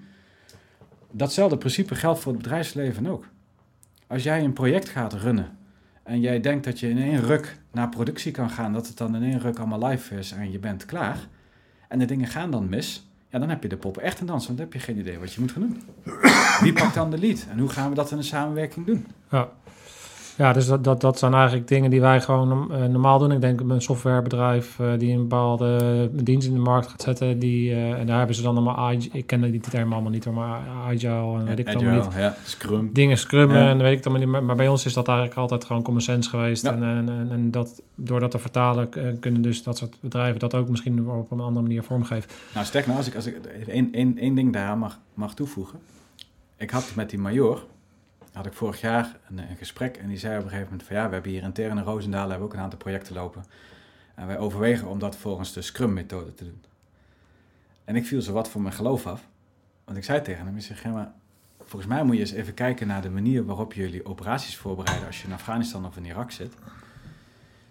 Datzelfde 1.11 1.57
principe 1.57 1.94
geldt 1.94 2.20
voor 2.20 2.32
het 2.32 2.42
bedrijfsleven 2.42 3.07
ook. 3.07 3.28
Als 4.07 4.22
jij 4.22 4.44
een 4.44 4.52
project 4.52 4.88
gaat 4.88 5.12
runnen 5.12 5.57
en 6.02 6.20
jij 6.20 6.40
denkt 6.40 6.64
dat 6.64 6.80
je 6.80 6.88
in 6.88 6.98
één 6.98 7.20
ruk 7.20 7.59
naar 7.70 7.88
productie 7.88 8.32
kan 8.32 8.50
gaan, 8.50 8.72
dat 8.72 8.86
het 8.86 8.96
dan 8.96 9.16
in 9.16 9.22
één 9.22 9.40
ruk 9.40 9.59
allemaal 9.59 9.88
live 9.88 10.18
is 10.18 10.32
en 10.32 10.50
je 10.50 10.59
bent 10.59 10.84
klaar, 10.84 11.18
en 11.88 11.98
de 11.98 12.05
dingen 12.05 12.26
gaan 12.26 12.50
dan 12.50 12.68
mis, 12.68 13.09
ja, 13.35 13.41
dan 13.41 13.49
heb 13.49 13.62
je 13.62 13.68
de 13.68 13.76
poppen 13.76 14.03
echt 14.03 14.20
in 14.20 14.26
dansen, 14.26 14.47
want 14.47 14.59
dan 14.59 14.68
heb 14.68 14.80
je 14.80 14.93
geen 14.93 14.99
idee 14.99 15.18
wat 15.18 15.32
je 15.32 15.41
moet 15.41 15.53
gaan 15.53 15.62
doen. 15.62 15.82
Wie 16.61 16.72
pakt 16.72 16.95
dan 16.95 17.11
de 17.11 17.18
lead 17.18 17.47
en 17.51 17.59
hoe 17.59 17.68
gaan 17.68 17.89
we 17.89 17.95
dat 17.95 18.11
in 18.11 18.16
een 18.16 18.24
samenwerking 18.24 18.87
doen? 18.87 19.07
Ja. 19.30 19.49
Ja, 20.37 20.53
dus 20.53 20.66
dat, 20.66 20.85
dat, 20.85 21.01
dat 21.01 21.18
zijn 21.18 21.35
eigenlijk 21.35 21.68
dingen 21.68 21.91
die 21.91 22.01
wij 22.01 22.20
gewoon 22.20 22.68
uh, 22.70 22.85
normaal 22.85 23.18
doen. 23.18 23.32
Ik 23.32 23.41
denk 23.41 23.61
een 23.61 23.82
softwarebedrijf 23.82 24.78
uh, 24.78 24.93
die 24.99 25.12
een 25.12 25.20
bepaalde 25.20 26.11
dienst 26.12 26.47
in 26.49 26.55
de 26.55 26.61
markt 26.61 26.89
gaat 26.89 27.03
zetten. 27.03 27.39
Die, 27.39 27.70
uh, 27.70 27.93
en 27.93 28.07
daar 28.07 28.18
hebben 28.18 28.37
ze 28.37 28.43
dan 28.43 28.57
allemaal, 28.57 28.93
ik 29.12 29.26
ken 29.26 29.51
die 29.51 29.61
term 29.61 29.93
allemaal 29.93 30.11
niet 30.11 30.24
hoor, 30.24 30.35
maar 30.35 30.61
agile 30.87 31.39
en 31.39 31.45
weet 31.45 31.59
ik 31.59 31.74
allemaal 31.74 31.95
niet. 31.95 32.14
Ja, 32.16 32.37
scrum. 32.45 32.91
Dingen 32.93 33.18
scrummen 33.18 33.59
Ja. 33.59 33.68
en 33.68 33.78
weet 33.78 33.99
ik 33.99 34.05
allemaal 34.05 34.22
niet. 34.22 34.32
Maar, 34.32 34.45
maar 34.45 34.57
bij 34.57 34.68
ons 34.68 34.85
is 34.85 34.93
dat 34.93 35.09
eigenlijk 35.09 35.39
altijd 35.39 35.64
gewoon 35.64 35.82
common 35.82 36.03
sense 36.03 36.30
geweest. 36.30 36.62
Ja. 36.62 36.72
En, 36.72 36.82
en, 36.82 37.09
en, 37.09 37.28
en 37.30 37.51
dat, 37.51 37.82
door 37.95 38.20
dat 38.20 38.30
te 38.30 38.39
vertalen 38.39 38.93
eh, 38.93 39.03
kunnen 39.20 39.43
dus 39.43 39.62
dat 39.62 39.78
soort 39.78 39.97
bedrijven 40.01 40.41
dat 40.41 40.55
ook 40.55 40.68
misschien 40.68 41.09
op 41.09 41.30
een 41.30 41.41
andere 41.41 41.66
manier 41.66 41.82
vormgeven. 41.82 42.30
Nou, 42.55 42.66
sterk 42.66 42.87
nou, 42.87 42.99
als 42.99 43.07
ik, 43.07 43.14
als 43.14 43.26
ik 43.26 43.37
één, 43.66 43.93
één, 43.93 44.18
één 44.18 44.35
ding 44.35 44.53
daar 44.53 44.78
mag, 44.78 44.99
mag 45.14 45.35
toevoegen. 45.35 45.78
Ik 46.57 46.70
had 46.70 46.93
met 46.95 47.11
die 47.11 47.18
major, 47.18 47.64
had 48.35 48.47
ik 48.47 48.53
vorig 48.53 48.80
jaar 48.80 49.16
een, 49.28 49.39
een 49.39 49.57
gesprek 49.57 49.97
en 49.97 50.09
die 50.09 50.18
zei 50.18 50.37
op 50.37 50.43
een 50.43 50.49
gegeven 50.49 50.70
moment 50.70 50.87
van 50.87 50.97
ja, 50.97 51.07
we 51.07 51.12
hebben 51.12 51.32
hier 51.32 51.43
intern 51.43 51.78
in 51.78 51.85
Roosendaal 51.85 52.20
hebben 52.20 52.39
we 52.39 52.45
ook 52.45 52.53
een 52.53 52.61
aantal 52.64 52.78
projecten 52.78 53.14
lopen. 53.14 53.45
En 54.14 54.26
wij 54.26 54.39
overwegen 54.39 54.89
om 54.89 54.99
dat 54.99 55.16
volgens 55.16 55.53
de 55.53 55.62
Scrum-methode 55.62 56.35
te 56.35 56.45
doen. 56.45 56.64
En 57.85 57.97
ik 57.97 58.07
viel 58.07 58.22
zo 58.22 58.32
wat 58.32 58.49
voor 58.49 58.62
mijn 58.62 58.74
geloof 58.74 59.07
af. 59.07 59.26
Want 59.85 59.99
ik 59.99 60.05
zei 60.05 60.22
tegen 60.22 60.47
hem, 60.47 60.57
ik 60.57 60.62
zeg, 60.62 60.82
ja, 60.82 60.91
maar 60.91 61.12
volgens 61.59 61.87
mij 61.87 62.05
moet 62.05 62.14
je 62.14 62.20
eens 62.20 62.30
even 62.30 62.55
kijken 62.55 62.87
naar 62.87 63.03
de 63.03 63.11
manier 63.11 63.45
waarop 63.45 63.72
jullie 63.72 64.07
operaties 64.07 64.57
voorbereiden 64.57 65.07
als 65.07 65.20
je 65.20 65.26
in 65.26 65.32
Afghanistan 65.32 65.87
of 65.87 65.97
in 65.97 66.05
Irak 66.05 66.30
zit. 66.30 66.55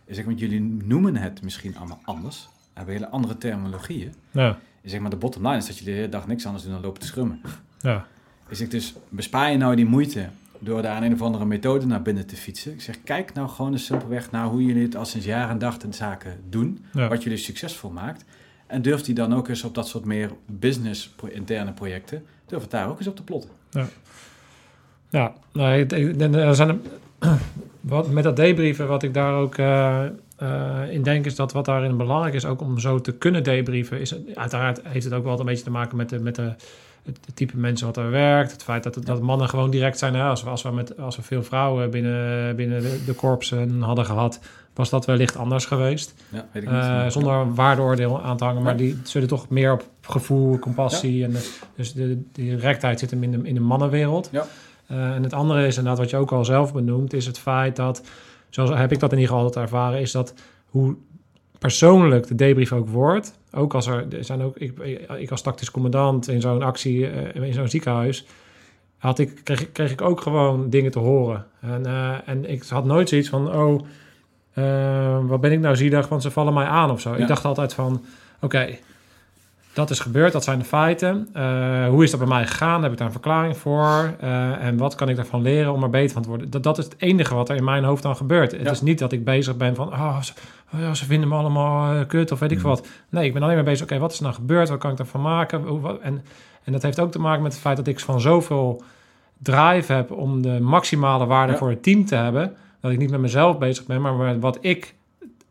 Ik 0.06 0.16
zeg, 0.16 0.26
want 0.26 0.40
jullie 0.40 0.62
noemen 0.62 1.16
het 1.16 1.42
misschien 1.42 1.78
allemaal 1.78 2.00
anders, 2.04 2.50
hebben 2.74 2.94
hele 2.94 3.10
andere 3.10 3.38
terminologieën. 3.38 4.14
Ja, 4.32 4.60
Ik 4.82 4.90
zeg 4.90 5.00
maar, 5.00 5.10
de 5.10 5.16
bottom 5.16 5.44
line 5.48 5.58
is 5.58 5.66
dat 5.68 5.78
je 5.78 5.86
de 5.86 5.92
hele 5.92 6.10
dag 6.10 6.28
niks 6.28 6.46
anders 6.46 6.64
doen 6.64 6.74
dan 6.74 6.82
lopen 6.82 7.02
te 7.02 7.08
scrummen. 7.08 7.42
ja, 7.82 8.06
Ik 8.48 8.56
zeg 8.56 8.68
dus, 8.68 8.94
bespaar 9.10 9.52
je 9.52 9.58
nou 9.58 9.76
die 9.76 9.86
moeite 9.86 10.30
door 10.64 10.82
daar 10.82 11.04
een 11.04 11.14
of 11.14 11.22
andere 11.22 11.46
methode 11.46 11.86
naar 11.86 12.02
binnen 12.02 12.26
te 12.28 12.36
fietsen. 12.36 12.72
Ik 12.74 12.82
zeg, 12.82 13.04
kijk 13.04 13.34
nou 13.34 13.50
gewoon 13.50 13.72
eens 13.72 13.86
simpelweg 13.86 14.32
naar 14.32 14.46
hoe 14.46 14.64
jullie 14.66 14.84
het 14.84 14.96
al 14.96 15.06
sinds 15.06 15.26
jaar 15.26 15.50
en 15.50 15.58
dag 15.58 15.78
de 15.78 15.88
zaken 15.94 16.40
doen. 16.50 16.86
ja. 16.94 17.08
Wat 17.08 17.24
jullie 17.24 17.38
succesvol 17.38 17.90
maakt. 17.90 18.26
En 18.68 18.82
durf 18.82 19.02
die 19.02 19.16
dan 19.16 19.34
ook 19.36 19.48
eens 19.48 19.64
op 19.64 19.76
dat 19.76 19.88
soort 19.88 20.06
meer 20.06 20.32
business 20.46 21.10
pro- 21.10 21.28
interne 21.28 21.72
projecten, 21.74 22.24
durf 22.46 22.62
het 22.62 22.72
daar 22.72 22.90
ook 22.90 22.98
eens 22.98 23.08
op 23.08 23.16
te 23.16 23.24
plotten. 23.24 23.50
Ja, 25.10 25.34
ik- 25.76 25.92
ik- 25.92 26.22
en 26.22 26.34
er 26.36 26.56
zijn 26.56 26.82
wat, 27.82 28.10
met 28.12 28.24
dat 28.24 28.36
debriefen, 28.36 28.88
wat 28.88 29.04
ik 29.04 29.14
daar 29.14 29.34
ook 29.34 29.56
eh, 29.58 30.06
eh, 30.38 30.82
in 30.92 31.04
denk, 31.04 31.26
is 31.26 31.36
dat 31.36 31.52
wat 31.52 31.66
daarin 31.66 31.98
belangrijk 31.98 32.34
is, 32.34 32.46
ook 32.46 32.62
om 32.62 32.80
zo 32.80 33.00
te 33.02 33.12
kunnen 33.12 33.44
debriefen, 33.44 34.00
is 34.00 34.16
uiteraard 34.34 34.80
heeft 34.84 35.06
het 35.06 35.14
ook 35.14 35.24
wel 35.24 35.40
een 35.40 35.46
beetje 35.46 35.64
te 35.64 35.72
maken 35.72 35.98
met 35.98 36.10
de, 36.10 36.20
met 36.20 36.36
de 36.36 36.54
het, 37.06 37.18
het 37.26 37.36
type 37.36 37.58
mensen 37.58 37.88
wat 37.88 37.98
er 37.98 38.10
werkt, 38.10 38.52
het 38.52 38.64
feit 38.64 38.84
dat, 38.84 39.06
dat 39.06 39.22
mannen 39.22 39.50
gewoon 39.50 39.70
direct 39.70 39.98
zijn. 39.98 40.16
Hè? 40.16 40.24
Als, 40.24 40.44
we, 40.44 40.50
als, 40.50 40.62
we 40.62 40.72
met, 40.72 40.98
als 40.98 41.16
we 41.16 41.22
veel 41.22 41.44
vrouwen 41.44 41.90
binnen, 41.92 42.56
binnen 42.56 42.82
de, 42.82 43.04
de 43.06 43.14
korpsen 43.14 43.82
hadden 43.82 44.06
gehad, 44.06 44.40
was 44.74 44.90
dat 44.90 45.06
wellicht 45.06 45.38
anders 45.38 45.66
geweest. 45.66 46.14
Ja, 46.30 46.46
weet 46.52 46.64
ik 46.64 46.70
niet. 46.70 46.80
Eh, 46.80 47.08
zonder 47.08 47.34
een 47.34 47.56
waardeoordeel 47.56 48.22
aan 48.22 48.38
te 48.38 48.44
hangen, 48.44 48.64
maar 48.64 48.78
die 48.78 49.00
zullen 49.04 49.28
toch 49.28 49.50
meer 49.50 49.72
op 49.72 49.84
gevoel, 50.02 50.60
compassie. 50.60 51.24
En 51.24 51.32
de- 51.32 51.52
dus 51.76 51.94
de, 51.94 52.22
directheid 52.32 53.00
zit 53.00 53.12
hem 53.12 53.24
in 53.24 53.32
de, 53.32 53.48
in 53.48 53.54
de 53.54 53.60
mannenwereld. 53.60 54.30
Ja. 54.32 54.46
Eh, 54.88 55.16
en 55.16 55.24
het 55.24 55.34
andere 55.34 55.68
is 55.68 55.78
inderdaad, 55.78 56.00
wat 56.00 56.10
je 56.10 56.18
ook 56.18 56.32
al 56.32 56.46
zelf 56.46 56.74
benoemt, 56.74 57.14
is 57.14 57.26
het 57.26 57.40
feit 57.40 57.76
dat, 57.76 58.04
zoals 58.50 58.70
heb 58.70 58.92
ik 58.92 59.00
dat 59.00 59.12
in 59.12 59.18
ieder 59.18 59.32
geval 59.34 59.46
altijd 59.48 59.66
ervaren, 59.66 60.00
is 60.00 60.12
dat 60.12 60.34
hoe 60.66 60.96
persoonlijk 61.64 62.28
de 62.28 62.36
debrief 62.36 62.72
ook 62.72 62.90
wordt. 62.90 63.40
Ook 63.52 63.74
als 63.74 63.88
er, 63.88 64.06
er 64.18 64.24
zijn 64.24 64.42
ook, 64.42 64.58
ik, 64.58 64.80
ik 65.20 65.32
als 65.32 65.42
tactisch 65.42 65.72
commandant 65.72 66.28
in 66.28 66.42
zo'n 66.42 66.62
actie, 66.64 67.08
eh, 67.10 67.44
in 67.48 67.54
zo'n 67.54 67.68
ziekenhuis, 67.68 68.26
had 68.98 69.20
ik, 69.20 69.42
kreeg, 69.44 69.62
ik- 69.62 69.74
kreeg 69.74 69.92
ik 69.92 70.02
ook 70.02 70.22
gewoon 70.22 70.70
dingen 70.70 70.92
te 70.92 71.00
horen. 71.00 71.46
En, 71.62 71.86
eh, 71.86 72.16
en 72.26 72.50
ik 72.50 72.64
had 72.64 72.86
nooit 72.86 73.10
zoiets 73.10 73.30
van, 73.30 73.54
oh, 73.56 73.82
eh, 74.54 75.20
wat 75.26 75.42
ben 75.42 75.52
ik 75.52 75.60
nou 75.60 75.76
zielig, 75.76 76.08
want 76.08 76.22
ze 76.22 76.32
vallen 76.32 76.54
mij 76.54 76.66
aan 76.66 76.92
of 76.92 77.02
zo. 77.02 77.10
Ja. 77.12 77.18
Ik 77.18 77.28
dacht 77.28 77.46
altijd 77.46 77.74
van, 77.74 78.04
oké, 78.42 78.68
dat 79.74 79.90
is 79.90 80.00
gebeurd, 80.00 80.32
dat 80.34 80.44
zijn 80.44 80.60
de 80.60 80.66
feiten. 80.66 81.28
Eh, 81.34 81.88
hoe 81.88 82.04
is 82.04 82.10
dat 82.12 82.20
bij 82.20 82.30
mij 82.30 82.46
gegaan? 82.48 82.84
Heb 82.84 82.92
ik 82.92 82.98
daar 82.98 83.08
een 83.08 83.14
verklaring 83.14 83.58
voor? 83.58 84.14
Eh, 84.20 84.64
en 84.66 84.78
wat 84.78 84.96
kan 84.96 85.10
ik 85.10 85.16
daarvan 85.16 85.42
leren 85.42 85.74
om 85.74 85.84
er 85.84 85.90
beter 85.90 86.14
van 86.14 86.22
te 86.22 86.30
worden? 86.30 86.50
Dat, 86.50 86.64
dat 86.64 86.78
is 86.78 86.84
het 86.86 86.96
enige 86.98 87.36
wat 87.36 87.50
er 87.50 87.56
in 87.56 87.64
mijn 87.64 87.84
hoofd 87.84 88.04
dan 88.04 88.16
gebeurt. 88.16 88.52
Het 88.52 88.72
is 88.72 88.82
niet 88.82 89.00
dat 89.00 89.12
ik 89.12 89.24
bezig 89.24 89.58
ben 89.58 89.76
van, 89.76 89.88
oh, 89.88 90.22
ze, 90.22 90.34
oh 90.74 90.92
vinden 90.94 91.30
me 91.30 91.36
allemaal 91.36 91.94
eh, 92.00 92.08
kut 92.08 92.32
of 92.32 92.40
weet 92.40 92.52
ik 92.52 92.60
veel 92.60 92.70
wat. 92.70 92.88
Nee, 93.10 93.26
ik 93.26 93.34
ben 93.34 93.44
alleen 93.44 93.56
maar 93.56 93.64
bezig, 93.64 93.84
oké, 93.86 93.98
wat 94.00 94.12
is 94.12 94.18
er 94.18 94.24
nou 94.24 94.36
gebeurd? 94.36 94.70
Wat 94.70 94.80
kan 94.80 94.92
ik 94.92 94.98
daarvan 94.98 95.22
maken? 95.22 95.62
Hoe, 95.62 95.80
wat- 95.80 96.00
en, 96.00 96.22
en 96.64 96.72
dat 96.72 96.82
heeft 96.82 97.00
ook 97.00 97.12
te 97.12 97.20
maken 97.20 97.44
met 97.44 97.52
het 97.52 97.62
feit 97.62 97.78
dat 97.78 97.88
ik 97.88 98.00
van 98.00 98.22
zoveel 98.22 98.84
drive 99.38 99.94
heb 99.94 100.12
om 100.12 100.42
de 100.42 100.60
maximale 100.60 101.26
waarde 101.26 101.52
Ja. 101.52 101.58
voor 101.58 101.70
het 101.70 101.84
team 101.84 102.06
te 102.06 102.16
hebben. 102.16 102.56
Dat 102.82 102.92
ik 102.92 102.98
niet 102.98 103.10
met 103.12 103.20
mezelf 103.20 103.58
bezig 103.58 103.86
ben, 103.86 104.02
maar 104.02 104.14
met 104.14 104.40
wat 104.40 104.58
ik 104.62 104.96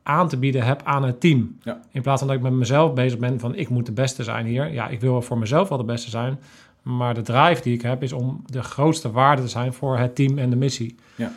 aan 0.03 0.29
te 0.29 0.37
bieden 0.37 0.63
heb 0.63 0.83
aan 0.85 1.05
het 1.05 1.21
team. 1.21 1.59
Ja. 1.63 1.81
In 1.91 2.03
plaats 2.03 2.19
van 2.19 2.29
dat 2.29 2.37
ik 2.37 2.43
met 2.43 2.53
mezelf 2.53 2.95
bezig 2.95 3.19
ben 3.19 3.41
van 3.41 3.55
ik 3.55 3.69
moet 3.69 3.87
de 3.87 3.93
beste 3.93 4.23
zijn 4.23 4.47
hier. 4.47 4.73
Ja, 4.73 4.89
ik 4.89 5.01
wil 5.01 5.23
voor 5.23 5.39
mezelf 5.39 5.69
wel 5.69 5.79
de 5.79 5.85
beste 5.85 6.11
zijn. 6.11 6.39
Maar 6.83 7.15
de 7.15 7.23
drive 7.23 7.63
die 7.63 7.75
ik 7.75 7.83
heb 7.83 8.03
is 8.03 8.13
om 8.13 8.43
de 8.47 8.63
grootste 8.63 9.11
waarde 9.11 9.43
te 9.43 9.49
zijn 9.49 9.73
voor 9.73 9.99
het 9.99 10.15
team 10.15 10.39
en 10.39 10.51
de 10.51 10.57
missie. 10.57 10.97
Ja, 11.15 11.33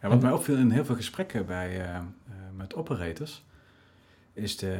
wat 0.00 0.22
mij 0.22 0.32
opviel 0.32 0.56
in 0.56 0.70
heel 0.70 0.84
veel 0.84 0.94
gesprekken 0.94 1.46
bij, 1.46 1.80
eh, 1.80 1.94
eh, 1.94 2.02
met 2.56 2.74
operators, 2.74 3.44
is 4.32 4.56
de, 4.56 4.76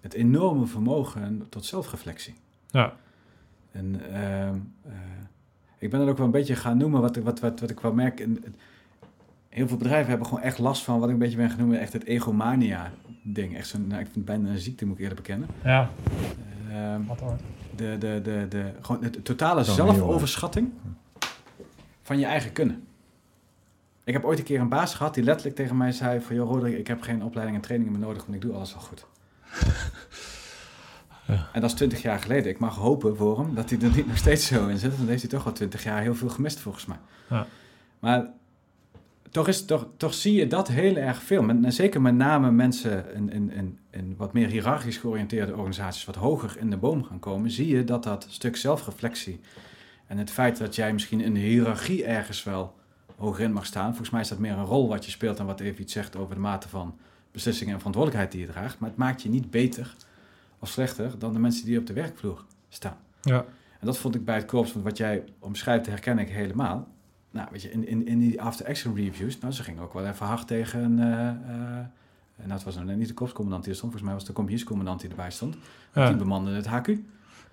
het 0.00 0.14
enorme 0.14 0.66
vermogen 0.66 1.46
tot 1.48 1.64
zelfreflectie. 1.64 2.34
Ja, 2.70 2.96
En 3.70 4.00
ehm, 4.12 4.54
eh, 4.82 4.92
ik 5.78 5.90
ben 5.90 6.00
dat 6.00 6.08
ook 6.08 6.16
wel 6.16 6.26
een 6.26 6.32
beetje 6.32 6.56
gaan 6.56 6.76
noemen, 6.76 7.00
wat, 7.00 7.16
wat, 7.16 7.40
wat, 7.40 7.60
wat 7.60 7.70
ik 7.70 7.80
wel 7.80 7.92
merk. 7.92 8.20
In, 8.20 8.44
heel 9.58 9.68
veel 9.68 9.76
bedrijven 9.76 10.08
hebben 10.08 10.26
gewoon 10.26 10.42
echt 10.42 10.58
last 10.58 10.84
van 10.84 10.98
wat 10.98 11.08
ik 11.08 11.14
een 11.14 11.20
beetje 11.20 11.36
ben 11.36 11.50
genoemd, 11.50 11.74
echt 11.74 11.92
het 11.92 12.04
egomania-ding. 12.04 13.56
Echt 13.56 13.68
zo'n, 13.68 13.86
nou, 13.86 14.00
ik 14.00 14.04
vind 14.12 14.14
het 14.14 14.24
bijna 14.24 14.48
een 14.50 14.58
ziekte, 14.58 14.84
moet 14.86 14.94
ik 14.94 15.00
eerlijk 15.00 15.20
bekennen. 15.20 15.48
ja. 15.64 15.90
Ehm, 16.70 17.04
Wat 17.06 17.20
hoor. 17.20 17.36
de, 17.76 17.96
de, 17.98 18.20
de, 18.22 18.46
de, 18.48 18.72
gewoon 18.80 19.00
de 19.00 19.22
totale 19.22 19.64
Zo 19.64 19.84
heel, 19.84 19.94
zelfoverschatting 19.94 20.70
van 22.02 22.18
je 22.18 22.24
eigen 22.26 22.52
kunnen. 22.52 22.86
Ik 24.04 24.12
heb 24.12 24.24
ooit 24.24 24.38
een 24.38 24.44
keer 24.44 24.60
een 24.60 24.68
baas 24.68 24.94
gehad 24.94 25.14
die 25.14 25.24
letterlijk 25.24 25.56
tegen 25.56 25.76
mij 25.76 25.92
zei 25.92 26.20
van... 26.20 26.36
joh 26.36 26.50
Roderick, 26.50 26.78
ik 26.78 26.86
heb 26.86 27.02
geen 27.02 27.22
opleiding 27.22 27.56
en 27.56 27.62
trainingen 27.62 27.92
meer 27.98 28.02
nodig, 28.06 28.22
want 28.22 28.34
ik 28.34 28.40
doe 28.40 28.54
alles 28.54 28.74
al 28.74 28.80
goed. 28.80 29.06
En 31.52 31.60
dat 31.60 31.70
is 31.70 31.76
twintig 31.76 32.02
jaar 32.02 32.18
geleden. 32.18 32.50
Ik 32.50 32.58
mag 32.58 32.76
hopen 32.76 33.16
voor 33.16 33.38
hem 33.38 33.54
dat 33.54 33.70
hij 33.70 33.78
er 33.80 33.96
niet 33.96 34.06
nog 34.06 34.16
steeds 34.16 34.46
zo 34.46 34.66
in 34.66 34.78
zit. 34.78 34.88
Want 34.88 34.98
dan 34.98 35.08
heeft 35.08 35.22
hij 35.22 35.30
toch 35.30 35.46
al 35.46 35.52
twintig 35.52 35.82
jaar 35.82 36.00
heel 36.00 36.14
veel 36.14 36.28
gemist 36.28 36.60
volgens 36.60 36.86
mij. 36.86 36.96
Ja. 37.30 37.46
Maar 37.98 38.26
toch, 39.30 39.48
is, 39.48 39.64
toch, 39.64 39.86
toch 39.96 40.14
zie 40.14 40.34
je 40.34 40.46
dat 40.46 40.68
heel 40.68 40.96
erg 40.96 41.22
veel. 41.22 41.42
Met, 41.42 41.64
en 41.64 41.72
zeker 41.72 42.00
met 42.00 42.14
name 42.14 42.50
mensen 42.50 43.14
in, 43.14 43.32
in, 43.32 43.50
in, 43.50 43.78
in 43.90 44.14
wat 44.16 44.32
meer 44.32 44.48
hiërarchisch 44.48 44.96
georiënteerde 44.96 45.52
organisaties... 45.52 46.04
wat 46.04 46.14
hoger 46.14 46.56
in 46.58 46.70
de 46.70 46.76
boom 46.76 47.04
gaan 47.04 47.18
komen... 47.18 47.50
zie 47.50 47.76
je 47.76 47.84
dat 47.84 48.02
dat 48.02 48.26
stuk 48.28 48.56
zelfreflectie... 48.56 49.40
en 50.06 50.18
het 50.18 50.30
feit 50.30 50.58
dat 50.58 50.74
jij 50.74 50.92
misschien 50.92 51.20
in 51.20 51.34
de 51.34 51.40
hiërarchie 51.40 52.04
ergens 52.04 52.44
wel 52.44 52.74
hoger 53.16 53.44
in 53.44 53.52
mag 53.52 53.66
staan... 53.66 53.88
volgens 53.88 54.10
mij 54.10 54.20
is 54.20 54.28
dat 54.28 54.38
meer 54.38 54.52
een 54.52 54.64
rol 54.64 54.88
wat 54.88 55.04
je 55.04 55.10
speelt... 55.10 55.36
dan 55.36 55.46
wat 55.46 55.60
even 55.60 55.80
iets 55.80 55.92
zegt 55.92 56.16
over 56.16 56.34
de 56.34 56.40
mate 56.40 56.68
van 56.68 56.98
beslissingen 57.30 57.72
en 57.72 57.78
verantwoordelijkheid 57.78 58.32
die 58.32 58.46
je 58.46 58.52
draagt. 58.52 58.78
Maar 58.78 58.88
het 58.88 58.98
maakt 58.98 59.22
je 59.22 59.28
niet 59.28 59.50
beter 59.50 59.94
of 60.58 60.68
slechter 60.68 61.18
dan 61.18 61.32
de 61.32 61.38
mensen 61.38 61.66
die 61.66 61.78
op 61.78 61.86
de 61.86 61.92
werkvloer 61.92 62.44
staan. 62.68 62.96
Ja, 63.20 63.44
En 63.80 63.86
dat 63.86 63.98
vond 63.98 64.14
ik 64.14 64.24
bij 64.24 64.34
het 64.34 64.46
korps, 64.46 64.72
want 64.72 64.84
wat 64.84 64.96
jij 64.96 65.24
omschrijft, 65.38 65.86
herken 65.86 66.18
ik 66.18 66.28
helemaal. 66.28 66.88
Nou, 67.30 67.48
weet 67.50 67.62
je, 67.62 67.70
in, 67.70 67.86
in, 67.86 68.06
in 68.06 68.18
die 68.18 68.42
after-action 68.42 68.94
reviews, 68.94 69.38
nou, 69.38 69.52
ze 69.52 69.62
gingen 69.62 69.82
ook 69.82 69.92
wel 69.92 70.06
even 70.06 70.26
hard 70.26 70.46
tegen, 70.46 70.98
eh 70.98 71.86
eh, 72.38 72.44
nou, 72.44 72.56
het 72.58 72.64
was 72.64 72.74
nou 72.74 72.86
net 72.86 72.96
niet 72.96 73.08
de 73.08 73.14
korpscommandant 73.14 73.62
die 73.64 73.72
er 73.72 73.78
stond, 73.78 73.92
volgens 73.92 74.10
mij 74.10 74.12
was 74.12 74.28
het 74.28 74.30
de 74.30 74.36
compagniescommandant 74.36 75.00
die 75.00 75.10
erbij 75.10 75.30
stond. 75.30 75.56
Ja. 75.94 76.08
Die 76.08 76.16
bemande 76.16 76.50
het 76.50 76.66
HQ. 76.66 76.90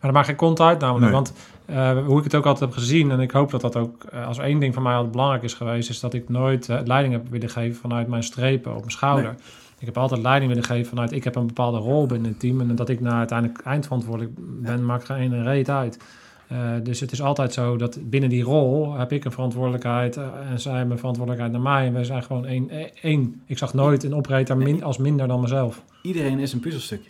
dat 0.01 0.11
maakt 0.11 0.28
geen 0.28 0.36
kont 0.36 0.59
uit 0.59 0.80
namelijk. 0.80 1.05
Nee. 1.05 1.13
Want 1.13 1.34
eh, 1.65 2.05
hoe 2.05 2.17
ik 2.17 2.23
het 2.23 2.36
ook 2.36 2.45
altijd 2.45 2.69
heb 2.69 2.80
gezien... 2.80 3.11
en 3.11 3.19
ik 3.19 3.32
hoop 3.32 3.51
dat 3.51 3.61
dat 3.61 3.76
ook 3.76 4.05
als 4.05 4.38
één 4.38 4.59
ding 4.59 4.73
van 4.73 4.84
mij 4.84 4.93
altijd 4.93 5.11
belangrijk 5.11 5.43
is 5.43 5.53
geweest... 5.53 5.89
is 5.89 5.99
dat 5.99 6.13
ik 6.13 6.30
nooit 6.30 6.67
leiding 6.67 7.13
heb 7.13 7.30
willen 7.30 7.49
geven 7.49 7.82
vanuit 7.82 8.07
mijn 8.07 8.23
strepen 8.23 8.71
op 8.71 8.80
mijn 8.80 8.91
schouder. 8.91 9.23
Nee. 9.23 9.36
Ik 9.80 9.86
heb 9.86 9.97
altijd 9.97 10.21
leiding 10.21 10.51
willen 10.51 10.67
geven 10.67 10.89
vanuit... 10.89 11.11
ik 11.11 11.23
heb 11.23 11.36
een 11.36 11.47
bepaalde 11.47 11.78
rol 11.78 12.05
binnen 12.05 12.30
het 12.30 12.39
team... 12.39 12.61
en 12.61 12.76
dat 12.76 12.89
ik 12.89 12.99
naar 12.99 13.17
uiteindelijk 13.17 13.59
eindverantwoordelijk 13.59 14.34
ben... 14.61 14.86
maakt 14.86 15.05
geen 15.05 15.43
reet 15.43 15.69
uit. 15.69 15.99
Eh, 16.48 16.74
dus 16.84 17.00
het 17.00 17.12
is 17.12 17.22
altijd 17.22 17.54
zo 17.54 17.78
dat 17.78 18.10
binnen 18.10 18.30
die 18.30 18.43
rol 18.43 18.93
heb 18.93 19.12
ik 19.12 19.26
een 19.26 19.32
verantwoordelijkheid... 19.32 20.18
eh, 20.18 20.52
en 20.52 20.60
zij 20.60 20.74
hebben 20.74 20.91
een 20.91 20.98
verantwoordelijkheid 20.98 21.54
naar 21.54 21.74
mij... 21.74 21.88
en 21.88 21.93
we 21.93 22.04
zijn 22.04 22.24
gewoon 22.24 22.46
één. 22.46 22.70
één. 23.02 23.41
Ik 23.46 23.58
zag 23.58 23.74
nooit 23.74 24.04
een 24.04 24.16
operator 24.16 24.58
min, 24.58 24.84
als 24.84 24.98
minder 24.98 25.28
dan 25.28 25.41
mezelf. 25.41 25.84
Iedereen 26.02 26.39
is 26.39 26.54
een 26.54 26.60
puzzelstukje. 26.60 27.10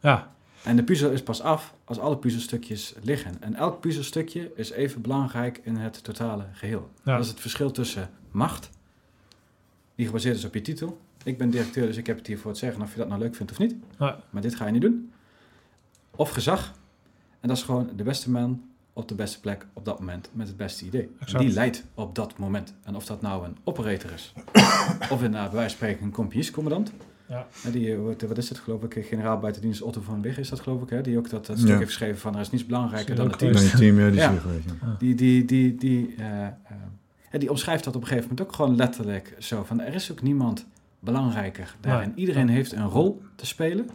Ja, 0.00 0.30
En 0.62 0.76
de 0.76 0.82
puzzel 0.82 1.10
is 1.10 1.22
pas 1.22 1.42
af 1.42 1.74
als 1.84 1.98
alle 1.98 2.16
puzzelstukjes 2.16 2.94
liggen. 3.02 3.36
En 3.40 3.54
elk 3.54 3.80
puzzelstukje 3.80 4.52
is 4.56 4.70
even 4.70 5.00
belangrijk 5.02 5.60
in 5.62 5.76
het 5.76 6.04
totale 6.04 6.44
geheel. 6.52 6.90
Ja. 7.04 7.12
Dat 7.12 7.24
is 7.24 7.30
het 7.30 7.40
verschil 7.40 7.70
tussen 7.70 8.10
macht, 8.30 8.70
die 9.94 10.06
gebaseerd 10.06 10.36
is 10.36 10.44
op 10.44 10.54
je 10.54 10.62
titel. 10.62 10.98
Ik 11.24 11.38
ben 11.38 11.50
directeur, 11.50 11.86
dus 11.86 11.96
ik 11.96 12.06
heb 12.06 12.16
het 12.16 12.26
hier 12.26 12.38
voor 12.38 12.50
het 12.50 12.58
zeggen 12.60 12.82
of 12.82 12.92
je 12.92 12.98
dat 12.98 13.08
nou 13.08 13.20
leuk 13.20 13.34
vindt 13.34 13.52
of 13.52 13.58
niet. 13.58 13.74
Ja. 13.98 14.20
Maar 14.30 14.42
dit 14.42 14.54
ga 14.54 14.66
je 14.66 14.72
niet 14.72 14.82
doen. 14.82 15.12
Of 16.16 16.30
gezag. 16.30 16.72
En 17.42 17.48
dat 17.48 17.56
is 17.56 17.62
gewoon 17.62 17.88
de 17.96 18.02
beste 18.02 18.30
man 18.30 18.62
op 18.92 19.08
de 19.08 19.14
beste 19.14 19.40
plek 19.40 19.66
op 19.72 19.84
dat 19.84 19.98
moment 19.98 20.28
met 20.32 20.46
het 20.46 20.56
beste 20.56 20.84
idee. 20.84 21.10
Exact. 21.20 21.44
die 21.44 21.52
leidt 21.52 21.84
op 21.94 22.14
dat 22.14 22.38
moment. 22.38 22.74
En 22.82 22.96
of 22.96 23.06
dat 23.06 23.22
nou 23.22 23.44
een 23.44 23.56
operator 23.64 24.10
is, 24.12 24.32
of 25.12 25.22
inderdaad 25.22 25.50
bij 25.50 25.58
wijze 25.58 25.76
van 25.76 25.86
spreken 25.86 26.04
een 26.04 26.10
compiescommandant. 26.12 26.92
Ja. 27.28 27.46
Die, 27.70 27.92
eh, 27.94 28.02
wat, 28.02 28.22
wat 28.22 28.38
is 28.38 28.48
het 28.48 28.58
geloof 28.58 28.82
ik, 28.82 29.06
generaal 29.06 29.38
buitendienst 29.38 29.82
Otto 29.82 30.00
van 30.00 30.22
Wigge 30.22 30.40
is 30.40 30.48
dat 30.48 30.60
geloof 30.60 30.82
ik, 30.82 30.88
hè? 30.90 31.00
die 31.00 31.18
ook 31.18 31.30
dat, 31.30 31.46
dat 31.46 31.56
stuk 31.56 31.68
Ja. 31.70 31.74
heeft 31.76 31.88
geschreven 31.88 32.20
van 32.20 32.34
er 32.34 32.40
is 32.40 32.50
niets 32.50 32.66
belangrijker 32.66 33.10
Is 33.10 33.16
dan 33.16 33.28
het 33.28 33.38
team. 33.38 33.52
Nee, 33.52 33.70
team, 33.70 33.98
ja, 33.98 34.08
die 34.10 34.18
Ja. 34.18 34.32
geweest, 34.32 34.64
ja. 34.80 34.96
Die, 34.98 35.14
die, 35.14 35.44
die, 35.44 35.74
die, 35.76 36.14
eh, 36.18 36.46
eh, 36.46 36.52
die 37.30 37.50
omschrijft 37.50 37.84
dat 37.84 37.94
op 37.96 38.00
een 38.02 38.06
gegeven 38.08 38.28
moment 38.28 38.48
ook 38.48 38.54
gewoon 38.54 38.76
letterlijk 38.76 39.34
zo. 39.38 39.64
Van 39.64 39.80
er 39.80 39.94
is 39.94 40.12
ook 40.12 40.22
niemand 40.22 40.66
belangrijker 40.98 41.76
daarin. 41.80 42.12
Iedereen 42.14 42.48
heeft 42.48 42.72
een 42.72 42.88
rol 42.88 43.22
te 43.36 43.46
spelen. 43.46 43.88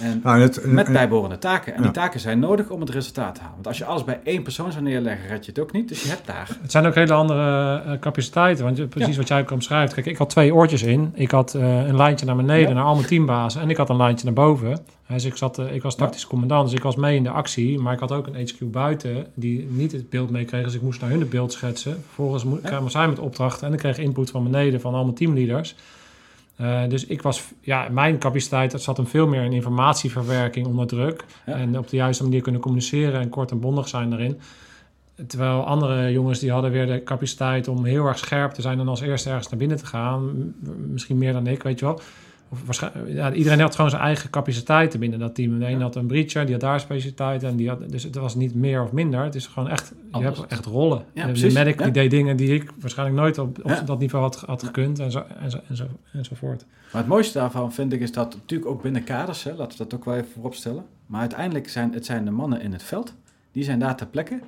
En 0.00 0.20
Nou, 0.22 0.40
het, 0.40 0.64
met 0.66 0.86
en- 0.86 0.92
bijbehorende 0.92 1.38
taken. 1.38 1.72
En 1.72 1.78
Ja. 1.78 1.84
die 1.84 1.92
taken 1.92 2.20
zijn 2.20 2.38
nodig 2.38 2.68
om 2.70 2.80
het 2.80 2.90
resultaat 2.90 3.34
te 3.34 3.40
halen. 3.40 3.54
Want 3.54 3.66
als 3.66 3.78
je 3.78 3.84
alles 3.84 4.04
bij 4.04 4.20
één 4.24 4.42
persoon 4.42 4.72
zou 4.72 4.84
neerleggen, 4.84 5.28
red 5.28 5.44
je 5.44 5.50
het 5.50 5.60
ook 5.60 5.72
niet. 5.72 5.88
Dus 5.88 6.02
je 6.02 6.08
hebt 6.08 6.26
daar. 6.26 6.48
Het 6.62 6.70
zijn 6.70 6.86
ook 6.86 6.94
hele 6.94 7.12
andere 7.12 7.82
eh, 7.86 7.98
capaciteiten. 7.98 8.64
Want 8.64 8.88
precies 8.88 9.14
Ja. 9.14 9.18
wat 9.20 9.28
jij 9.28 9.40
ook 9.40 9.50
omschrijft. 9.50 9.94
Kijk, 9.94 10.06
ik 10.06 10.16
had 10.16 10.30
twee 10.30 10.54
oortjes 10.54 10.82
in. 10.82 11.12
Ik 11.14 11.30
had 11.30 11.54
eh, 11.54 11.86
een 11.86 11.96
lijntje 11.96 12.26
naar 12.26 12.36
beneden 12.36 12.68
Ja. 12.68 12.74
naar 12.74 12.84
al 12.84 12.94
mijn 12.94 13.06
teambazen. 13.06 13.60
En 13.60 13.70
ik 13.70 13.76
had 13.76 13.88
een 13.88 13.96
lijntje 13.96 14.24
naar 14.24 14.34
boven. 14.34 14.78
Dus 15.08 15.24
ik, 15.24 15.36
zat, 15.36 15.58
eh, 15.58 15.74
ik 15.74 15.82
was 15.82 15.96
tactisch 15.96 16.26
commandant. 16.26 16.64
Dus 16.68 16.76
ik 16.76 16.82
was 16.82 16.96
mee 16.96 17.16
in 17.16 17.22
de 17.22 17.30
actie. 17.30 17.78
Maar 17.78 17.92
ik 17.92 18.00
had 18.00 18.12
ook 18.12 18.26
een 18.26 18.34
HQ 18.48 18.70
buiten 18.70 19.26
die 19.34 19.66
niet 19.70 19.92
het 19.92 20.10
beeld 20.10 20.30
meekreeg. 20.30 20.64
Dus 20.64 20.74
ik 20.74 20.82
moest 20.82 21.00
naar 21.00 21.10
hun 21.10 21.20
het 21.20 21.30
beeld 21.30 21.52
schetsen. 21.52 22.02
Vervolgens 22.06 22.44
kwamen 22.62 22.90
zij 22.90 23.08
met 23.08 23.18
opdrachten. 23.18 23.66
En 23.66 23.72
ik 23.72 23.78
kreeg 23.78 23.98
input 23.98 24.30
van 24.30 24.42
beneden 24.42 24.80
van 24.80 24.94
al 24.94 25.02
mijn 25.04 25.14
teamleaders. 25.14 25.74
Eh, 26.56 26.82
dus 26.88 27.06
ik 27.06 27.22
was, 27.22 27.42
ja, 27.60 27.88
mijn 27.90 28.18
capaciteit 28.18 28.70
dat 28.70 28.82
zat 28.82 28.96
hem 28.96 29.06
veel 29.06 29.26
meer 29.26 29.42
in 29.42 29.52
informatieverwerking 29.52 30.66
onder 30.66 30.86
druk. 30.86 31.24
Ja. 31.46 31.52
En 31.52 31.78
op 31.78 31.88
de 31.88 31.96
juiste 31.96 32.22
manier 32.22 32.40
kunnen 32.40 32.60
communiceren 32.60 33.20
en 33.20 33.28
kort 33.28 33.50
en 33.50 33.60
bondig 33.60 33.88
zijn 33.88 34.10
daarin. 34.10 34.40
Terwijl 35.26 35.64
andere 35.64 36.12
jongens 36.12 36.38
die 36.38 36.50
hadden 36.50 36.70
weer 36.70 36.86
de 36.86 37.02
capaciteit 37.02 37.68
om 37.68 37.84
heel 37.84 38.06
erg 38.06 38.18
scherp 38.18 38.52
te 38.52 38.62
zijn 38.62 38.80
en 38.80 38.88
als 38.88 39.00
eerste 39.00 39.28
ergens 39.28 39.48
naar 39.48 39.58
binnen 39.58 39.76
te 39.76 39.86
gaan. 39.86 40.54
Misschien 40.90 41.18
meer 41.18 41.32
dan 41.32 41.46
ik, 41.46 41.62
weet 41.62 41.78
je 41.78 41.84
wel. 41.84 42.00
Ja, 43.06 43.32
iedereen 43.32 43.60
had 43.60 43.74
gewoon 43.74 43.90
zijn 43.90 44.02
eigen 44.02 44.30
capaciteiten 44.30 45.00
binnen 45.00 45.18
dat 45.18 45.34
team. 45.34 45.58
De 45.58 45.66
een 45.66 45.80
had 45.80 45.96
een 45.96 46.06
breacher, 46.06 46.42
die 46.44 46.52
had 46.52 46.60
daar 46.60 46.80
specialiteit. 46.80 47.42
En 47.42 47.56
die 47.56 47.68
had, 47.68 47.90
dus 47.90 48.02
het 48.02 48.14
was 48.14 48.34
niet 48.34 48.54
meer 48.54 48.82
of 48.82 48.92
minder. 48.92 49.22
Het 49.24 49.34
is 49.34 49.46
gewoon 49.46 49.68
echt, 49.68 49.88
je 49.88 49.94
Anders. 50.10 50.38
hebt 50.38 50.52
echt 50.52 50.64
rollen. 50.64 51.04
Ja, 51.12 51.26
de, 51.26 51.50
medic 51.52 51.82
die 51.82 51.90
deed 51.90 52.10
dingen 52.10 52.36
die 52.36 52.54
ik 52.54 52.70
waarschijnlijk 52.80 53.18
nooit 53.20 53.38
op, 53.38 53.58
op 53.64 53.86
dat 53.86 53.98
niveau 53.98 54.24
had, 54.24 54.36
had 54.46 54.62
gekund. 54.62 54.98
En 54.98 55.10
zo, 55.10 55.24
en, 55.40 55.50
zo, 55.50 55.58
en, 55.68 55.76
zo, 55.76 55.84
enzovoort. 56.12 56.64
Maar 56.92 57.00
het 57.02 57.10
mooiste 57.10 57.38
daarvan 57.38 57.72
vind 57.72 57.92
ik 57.92 58.00
is 58.00 58.12
dat 58.12 58.34
natuurlijk 58.34 58.70
ook 58.70 58.82
binnen 58.82 59.04
kaders, 59.04 59.42
hè, 59.44 59.54
laten 59.54 59.78
we 59.78 59.84
dat 59.84 59.94
ook 59.94 60.04
wel 60.04 60.14
even 60.14 60.30
voorop 60.34 60.54
stellen. 60.54 60.84
Maar 61.06 61.20
uiteindelijk 61.20 61.68
zijn 61.68 61.92
het 61.92 62.04
zijn 62.06 62.24
de 62.24 62.30
mannen 62.30 62.60
in 62.60 62.72
het 62.72 62.82
veld. 62.82 63.14
Die 63.52 63.64
zijn 63.64 63.78
daar 63.78 63.96
ter 63.96 64.06
plekke. 64.06 64.40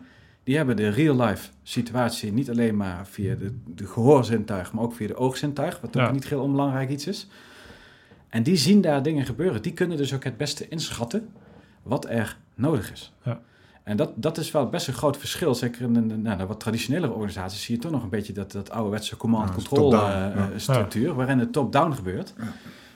Die 0.44 0.56
hebben 0.56 0.76
de 0.76 0.88
real-life 0.88 1.48
situatie 1.62 2.32
niet 2.32 2.50
alleen 2.50 2.76
maar 2.76 3.06
via 3.06 3.34
de, 3.34 3.54
de 3.74 3.86
gehoorzintuig, 3.86 4.72
maar 4.72 4.82
ook 4.84 4.94
via 4.94 5.06
de 5.06 5.16
oogzintuig. 5.16 5.80
Wat 5.80 5.96
ook 5.96 6.02
Ja. 6.06 6.10
niet 6.12 6.28
heel 6.28 6.42
onbelangrijk 6.42 6.90
iets 6.90 7.06
is. 7.06 7.28
En 8.28 8.42
die 8.42 8.56
zien 8.56 8.80
daar 8.80 9.02
dingen 9.02 9.24
gebeuren. 9.26 9.62
Die 9.62 9.72
kunnen 9.72 9.96
dus 9.96 10.14
ook 10.14 10.24
het 10.24 10.36
beste 10.36 10.68
inschatten 10.68 11.28
wat 11.82 12.06
er 12.08 12.36
nodig 12.54 12.92
is. 12.92 13.12
Ja. 13.24 13.40
En 13.82 13.96
dat, 13.96 14.10
dat 14.14 14.38
is 14.38 14.50
wel 14.50 14.68
best 14.68 14.88
een 14.88 14.94
groot 14.94 15.16
verschil. 15.16 15.54
Zeker 15.54 15.82
in 15.82 15.94
een 15.96 16.22
nou, 16.22 16.38
de 16.38 16.46
wat 16.46 16.60
traditionelere 16.60 17.12
organisaties 17.12 17.62
zie 17.62 17.74
je 17.74 17.80
toch 17.80 17.90
nog 17.90 18.02
een 18.02 18.08
beetje 18.08 18.32
dat, 18.32 18.52
dat 18.52 18.70
ouderwetse 18.70 19.10
Ja, 19.10 19.16
command-control 19.16 19.90
dat 19.90 20.00
is 20.02 20.08
eh, 20.08 20.14
ja. 20.14 20.34
eh, 20.34 20.46
structuur, 20.56 21.14
waarin 21.14 21.38
het 21.38 21.52
top-down 21.52 21.92
gebeurt. 21.92 22.34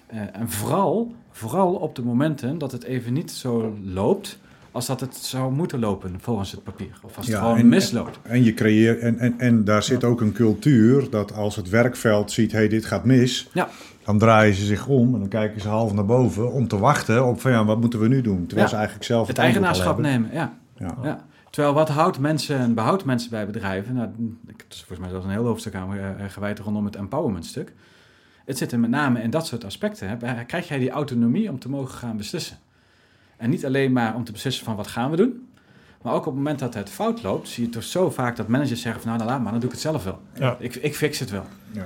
Eh, 0.06 0.20
en 0.32 0.50
vooral, 0.50 1.14
vooral 1.30 1.74
op 1.74 1.94
de 1.94 2.02
momenten 2.02 2.58
dat 2.58 2.72
het 2.72 2.82
even 2.84 3.12
niet 3.12 3.30
zo 3.30 3.76
loopt 3.84 4.38
als 4.72 4.86
dat 4.86 5.00
het 5.00 5.14
zou 5.16 5.52
moeten 5.52 5.78
lopen 5.78 6.14
volgens 6.20 6.50
het 6.52 6.62
papier. 6.62 6.98
Of 7.02 7.16
als 7.16 7.26
het 7.26 7.34
Ja, 7.34 7.40
gewoon 7.42 7.56
en- 7.58 7.68
misloopt. 7.68 8.18
En 8.22 8.44
je 8.44 8.54
creëert 8.54 9.00
en, 9.00 9.18
en, 9.18 9.38
en 9.38 9.64
daar 9.64 9.82
zit 9.82 10.04
ook 10.04 10.20
een 10.20 10.32
cultuur 10.32 11.10
dat 11.10 11.32
als 11.32 11.56
het 11.56 11.68
werkveld 11.68 12.32
ziet, 12.32 12.52
hey, 12.52 12.68
dit 12.68 12.84
gaat 12.84 13.04
mis, 13.04 13.48
Ja. 13.52 13.68
Dan 14.05 14.18
draaien 14.18 14.55
ze 14.55 14.64
zich 14.64 14.86
om 14.86 15.14
en 15.14 15.20
dan 15.20 15.28
kijken 15.28 15.61
ze 15.61 15.68
half 15.68 15.92
naar 15.92 16.05
boven 16.05 16.53
om 16.53 16.68
te 16.68 16.78
wachten 16.78 17.26
op 17.26 17.40
van 17.40 17.51
ja, 17.51 17.64
wat 17.64 17.80
moeten 17.80 18.01
we 18.01 18.09
nu 18.09 18.20
doen? 18.20 18.46
Terwijl 18.46 18.68
ze 18.68 18.74
eigenlijk 18.74 19.05
zelf 19.05 19.26
Het 19.26 19.38
eigenaarschap 19.38 19.98
nemen, 19.98 20.30
ja. 20.32 20.59
Ja. 21.03 21.24
Terwijl 21.51 21.74
wat 21.74 21.88
houdt 21.88 22.18
mensen, 22.18 22.74
behoudt 22.74 23.05
mensen 23.05 23.30
bij 23.30 23.46
bedrijven? 23.46 23.94
Nou, 23.94 24.09
ik 24.46 24.55
heb 24.57 24.72
volgens 24.72 24.98
mij 24.98 25.09
zelfs 25.09 25.24
een 25.24 25.30
heel 25.30 25.44
hoofdstuk 25.44 25.74
aan 25.74 25.96
eh, 25.96 26.11
gewijd 26.28 26.59
rondom 26.59 26.84
het 26.84 26.96
empowerment 26.96 27.46
stuk. 27.46 27.72
Het 28.44 28.59
zit 28.59 28.72
er 28.72 28.78
met 28.78 28.90
name 28.90 29.22
in 29.22 29.30
dat 29.30 29.46
soort 29.46 29.64
aspecten. 29.64 30.09
Hè. 30.09 30.44
Krijg 30.44 30.68
jij 30.68 30.78
die 30.78 30.90
autonomie 30.90 31.51
om 31.51 31.59
te 31.59 31.68
mogen 31.68 31.98
gaan 31.98 32.16
beslissen? 32.16 32.57
En 33.36 33.51
niet 33.51 33.66
alleen 33.66 33.92
maar 33.92 34.14
om 34.14 34.24
te 34.24 34.32
beslissen 34.32 34.64
van 34.64 34.76
wat 34.76 34.86
gaan 34.86 35.11
we 35.11 35.16
doen, 35.16 35.48
maar 36.03 36.12
ook 36.12 36.18
op 36.20 36.24
het 36.26 36.34
moment 36.34 36.59
dat 36.59 36.74
het 36.74 36.90
fout 36.90 37.22
loopt, 37.22 37.48
zie 37.48 37.64
je 37.64 37.70
toch 37.70 37.82
zo 37.82 38.11
vaak 38.11 38.36
dat 38.36 38.48
managers 38.48 38.80
zeggen 38.80 39.01
van 39.03 39.11
nou, 39.11 39.22
nou 39.22 39.32
laat 39.34 39.42
maar, 39.42 39.51
dan 39.53 39.61
doe 39.61 39.68
ik 39.70 39.74
het 39.74 39.84
zelf 39.84 40.05
wel. 40.05 40.18
Ja. 40.38 40.57
Ik, 40.59 40.74
ik 40.74 40.96
fix 40.96 41.18
het 41.18 41.30
wel. 41.30 41.44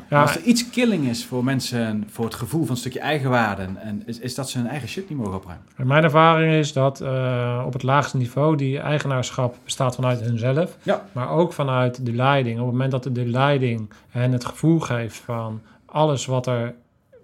Ja. 0.09 0.21
Als 0.21 0.37
er 0.37 0.43
iets 0.43 0.71
killing 0.71 1.09
is 1.09 1.25
voor 1.25 1.45
mensen, 1.45 2.05
voor 2.11 2.25
het 2.25 2.35
gevoel 2.35 2.61
van 2.63 2.71
een 2.71 2.77
stukje 2.81 3.01
eigenwaarde, 3.01 3.67
en 3.79 4.03
is, 4.07 4.19
is 4.19 4.35
dat 4.35 4.51
ze 4.51 4.59
hun 4.59 4.67
eigen 4.67 4.89
shit 4.89 5.09
niet 5.09 5.19
mogen 5.19 5.35
opruimen. 5.35 5.67
En 5.77 5.87
Mijn 5.87 6.05
ervaring 6.05 6.53
is 6.53 6.73
dat 6.73 7.01
eh, 7.01 7.63
op 7.67 7.73
het 7.73 7.83
laagste 7.83 8.17
niveau 8.17 8.57
die 8.57 8.79
eigenaarschap 8.79 9.57
bestaat 9.65 9.95
vanuit 9.95 10.21
hunzelf, 10.21 10.77
Ja. 10.83 11.07
maar 11.13 11.29
ook 11.31 11.53
vanuit 11.53 12.07
de 12.07 12.13
leiding. 12.13 12.59
Op 12.59 12.63
het 12.65 12.73
moment 12.73 12.91
dat 12.91 13.03
de 13.15 13.27
leiding 13.27 13.91
hen 14.09 14.33
het 14.33 14.45
gevoel 14.45 14.81
geeft 14.81 15.17
van 15.17 15.61
alles 15.87 16.27
wat 16.27 16.47
er 16.47 16.75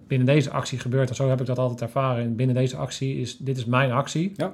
binnen 0.07 0.27
deze 0.27 0.49
actie 0.51 0.79
gebeurt, 0.79 1.09
en 1.09 1.15
zo 1.15 1.29
heb 1.29 1.39
ik 1.39 1.45
dat 1.45 1.57
altijd 1.59 1.81
ervaren, 1.81 2.35
binnen 2.35 2.55
deze 2.55 2.77
actie 2.77 3.15
is, 3.19 3.37
dit 3.37 3.57
is 3.57 3.65
mijn 3.65 3.91
actie, 3.91 4.33
Ja. 4.35 4.51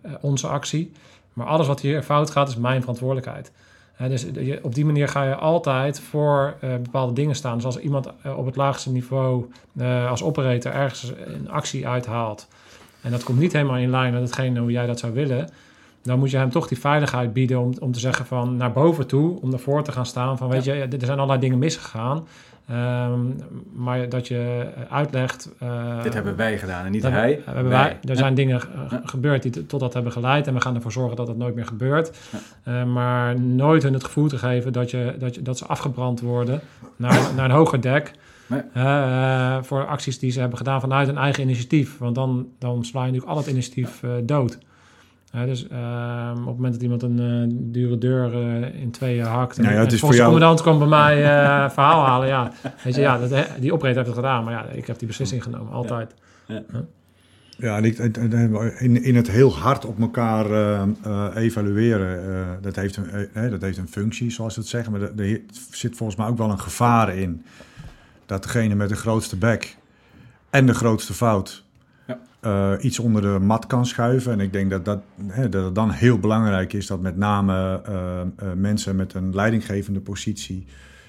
eh, 0.00 0.12
onze 0.20 0.46
actie, 0.46 0.92
maar 1.32 1.46
alles 1.46 1.66
wat 1.66 1.80
hier 1.80 2.02
fout 2.02 2.30
gaat 2.30 2.48
is 2.48 2.56
mijn 2.56 2.80
verantwoordelijkheid. 2.80 3.52
Dus 4.08 4.22
je- 4.32 4.58
op 4.62 4.74
die 4.74 4.84
manier 4.84 5.08
ga 5.08 5.22
je 5.24 5.34
altijd 5.34 6.00
voor 6.00 6.54
eh, 6.60 6.70
bepaalde 6.82 7.12
dingen 7.12 7.34
staan. 7.34 7.54
Dus 7.56 7.64
als 7.64 7.78
iemand 7.78 8.08
eh, 8.22 8.38
op 8.38 8.46
het 8.46 8.56
laagste 8.56 8.90
niveau 8.92 9.50
eh, 9.76 10.10
als 10.10 10.22
operator 10.22 10.72
ergens 10.72 11.12
een 11.24 11.50
actie 11.50 11.88
uithaalt, 11.88 12.48
en 13.02 13.10
dat 13.10 13.22
komt 13.24 13.38
niet 13.38 13.52
helemaal 13.52 13.76
in 13.76 13.90
lijn 13.90 14.12
met 14.12 14.22
hetgene 14.22 14.60
hoe 14.60 14.70
jij 14.70 14.86
dat 14.86 14.98
zou 14.98 15.12
willen. 15.12 15.48
Dan 16.02 16.18
moet 16.18 16.30
je 16.30 16.36
hem 16.36 16.50
toch 16.50 16.68
die 16.68 16.78
veiligheid 16.78 17.32
bieden 17.32 17.60
om, 17.60 17.72
om 17.80 17.92
te 17.92 17.98
zeggen 18.00 18.26
van 18.26 18.56
naar 18.56 18.72
boven 18.72 19.06
toe, 19.06 19.40
om 19.40 19.52
ervoor 19.52 19.82
te 19.82 19.92
gaan 19.92 20.06
staan 20.06 20.38
van 20.38 20.48
weet 20.48 20.64
je, 20.64 20.72
er 20.72 20.88
zijn 21.00 21.16
allerlei 21.18 21.40
dingen 21.40 21.58
misgegaan. 21.58 22.26
Ehm, 22.70 23.20
maar 23.72 24.08
dat 24.08 24.28
je 24.28 24.66
uitlegt. 24.90 25.50
eh, 25.58 26.02
Dit 26.02 26.14
hebben 26.14 26.36
wij 26.36 26.58
gedaan 26.58 26.84
en 26.84 26.92
niet 26.92 27.02
dat 27.02 27.12
hij. 27.12 27.40
hebben 27.44 27.68
wij. 27.68 27.82
wij, 27.82 27.98
er 28.10 28.16
zijn 28.16 28.34
dingen 28.34 28.60
ge- 28.60 28.68
Ja. 28.90 29.00
gebeurd 29.04 29.42
die 29.42 29.66
tot 29.66 29.80
dat 29.80 29.94
hebben 29.94 30.12
geleid 30.12 30.46
en 30.46 30.54
we 30.54 30.60
gaan 30.60 30.74
ervoor 30.74 30.92
zorgen 30.92 31.16
dat 31.16 31.28
het 31.28 31.36
nooit 31.36 31.54
meer 31.54 31.66
gebeurt. 31.66 32.18
Ja. 32.30 32.38
Eh, 32.80 32.84
maar 32.84 33.40
nooit 33.40 33.82
hun 33.82 33.92
het 33.92 34.04
gevoel 34.04 34.28
te 34.28 34.38
geven 34.38 34.72
dat, 34.72 34.90
je, 34.90 35.14
dat, 35.18 35.34
je, 35.34 35.42
dat 35.42 35.58
ze 35.58 35.66
afgebrand 35.66 36.20
worden 36.20 36.60
naar, 36.96 37.20
naar 37.36 37.44
een 37.44 37.56
hoger 37.56 37.80
dek. 37.80 38.12
Nee. 38.46 38.60
eh, 38.72 39.54
eh, 39.56 39.62
voor 39.62 39.86
acties 39.86 40.18
die 40.18 40.30
ze 40.30 40.40
hebben 40.40 40.58
gedaan 40.58 40.80
vanuit 40.80 41.06
hun 41.06 41.18
eigen 41.18 41.42
initiatief. 41.42 41.98
Want 41.98 42.14
dan, 42.14 42.46
dan 42.58 42.84
sla 42.84 43.00
je 43.00 43.06
natuurlijk 43.06 43.32
al 43.32 43.38
het 43.38 43.46
initiatief 43.52 44.02
eh, 44.02 44.10
dood. 44.22 44.58
Dus 45.32 45.68
eh, 45.68 46.30
op 46.32 46.36
het 46.46 46.54
moment 46.56 46.72
dat 46.72 46.82
iemand 46.82 47.02
een 47.02 47.18
eh, 47.18 47.56
dure 47.72 47.98
deur 47.98 48.32
eh, 48.34 48.80
in 48.80 48.90
tweeën 48.90 49.24
hakt... 49.24 49.56
en, 49.56 49.62
Nou 49.62 49.74
ja, 49.74 49.80
het 49.80 49.88
en 49.88 49.94
is 49.94 50.00
volgens 50.00 50.20
de 50.20 50.26
commandant 50.26 50.62
komt 50.62 50.78
bij 50.78 50.88
mij 50.88 51.22
eh, 51.24 51.70
verhaal 51.74 52.04
halen. 52.04 52.28
Ja, 52.28 52.52
weet 52.84 52.94
je, 52.94 53.00
ja 53.00 53.18
dat, 53.18 53.46
die 53.60 53.72
operator 53.72 53.96
heeft 53.96 54.16
het 54.16 54.24
gedaan. 54.24 54.44
Maar 54.44 54.52
ja, 54.52 54.64
ik 54.64 54.86
heb 54.86 54.98
die 54.98 55.06
beslissing 55.08 55.42
genomen, 55.42 55.72
altijd. 55.72 56.14
Ja, 57.58 57.76
en 57.76 57.84
ik- 57.84 57.98
en- 57.98 58.32
en- 58.32 58.78
in, 58.78 59.02
in 59.02 59.16
het 59.16 59.30
heel 59.30 59.56
hard 59.56 59.84
op 59.84 60.00
elkaar 60.00 60.46
evalueren, 61.36 62.34
eh, 62.34 62.46
dat, 62.60 62.76
heeft 62.76 62.96
een, 62.96 63.50
dat 63.50 63.60
heeft 63.60 63.78
een 63.78 63.88
functie, 63.88 64.30
zoals 64.30 64.54
ze 64.54 64.60
het 64.60 64.68
zeggen. 64.68 64.92
Maar 64.92 65.00
er- 65.00 65.12
er 65.20 65.40
zit 65.70 65.96
volgens 65.96 66.18
mij 66.18 66.26
ook 66.28 66.38
wel 66.38 66.50
een 66.50 66.60
gevaar 66.60 67.16
in. 67.16 67.44
Dat 68.26 68.42
degene 68.42 68.74
met 68.74 68.88
de 68.88 68.94
grootste 68.96 69.36
bek 69.36 69.76
en 70.50 70.66
de 70.66 70.74
grootste 70.74 71.12
fout 71.14 71.64
Eh, 72.40 72.72
iets 72.80 72.98
onder 72.98 73.22
de 73.22 73.38
mat 73.38 73.66
kan 73.66 73.86
schuiven. 73.86 74.32
En 74.32 74.40
ik 74.40 74.52
denk 74.52 74.70
dat, 74.70 74.84
dat, 74.84 75.02
hè, 75.26 75.48
dat 75.48 75.64
het 75.64 75.74
dan 75.74 75.90
heel 75.90 76.18
belangrijk 76.18 76.72
is 76.72 76.86
dat 76.86 77.00
met 77.00 77.16
name 77.16 77.82
eh, 77.84 78.20
eh, 78.20 78.26
mensen 78.56 78.96
met 78.96 79.14
een 79.14 79.34
leidinggevende 79.34 80.00
positie 80.00 80.66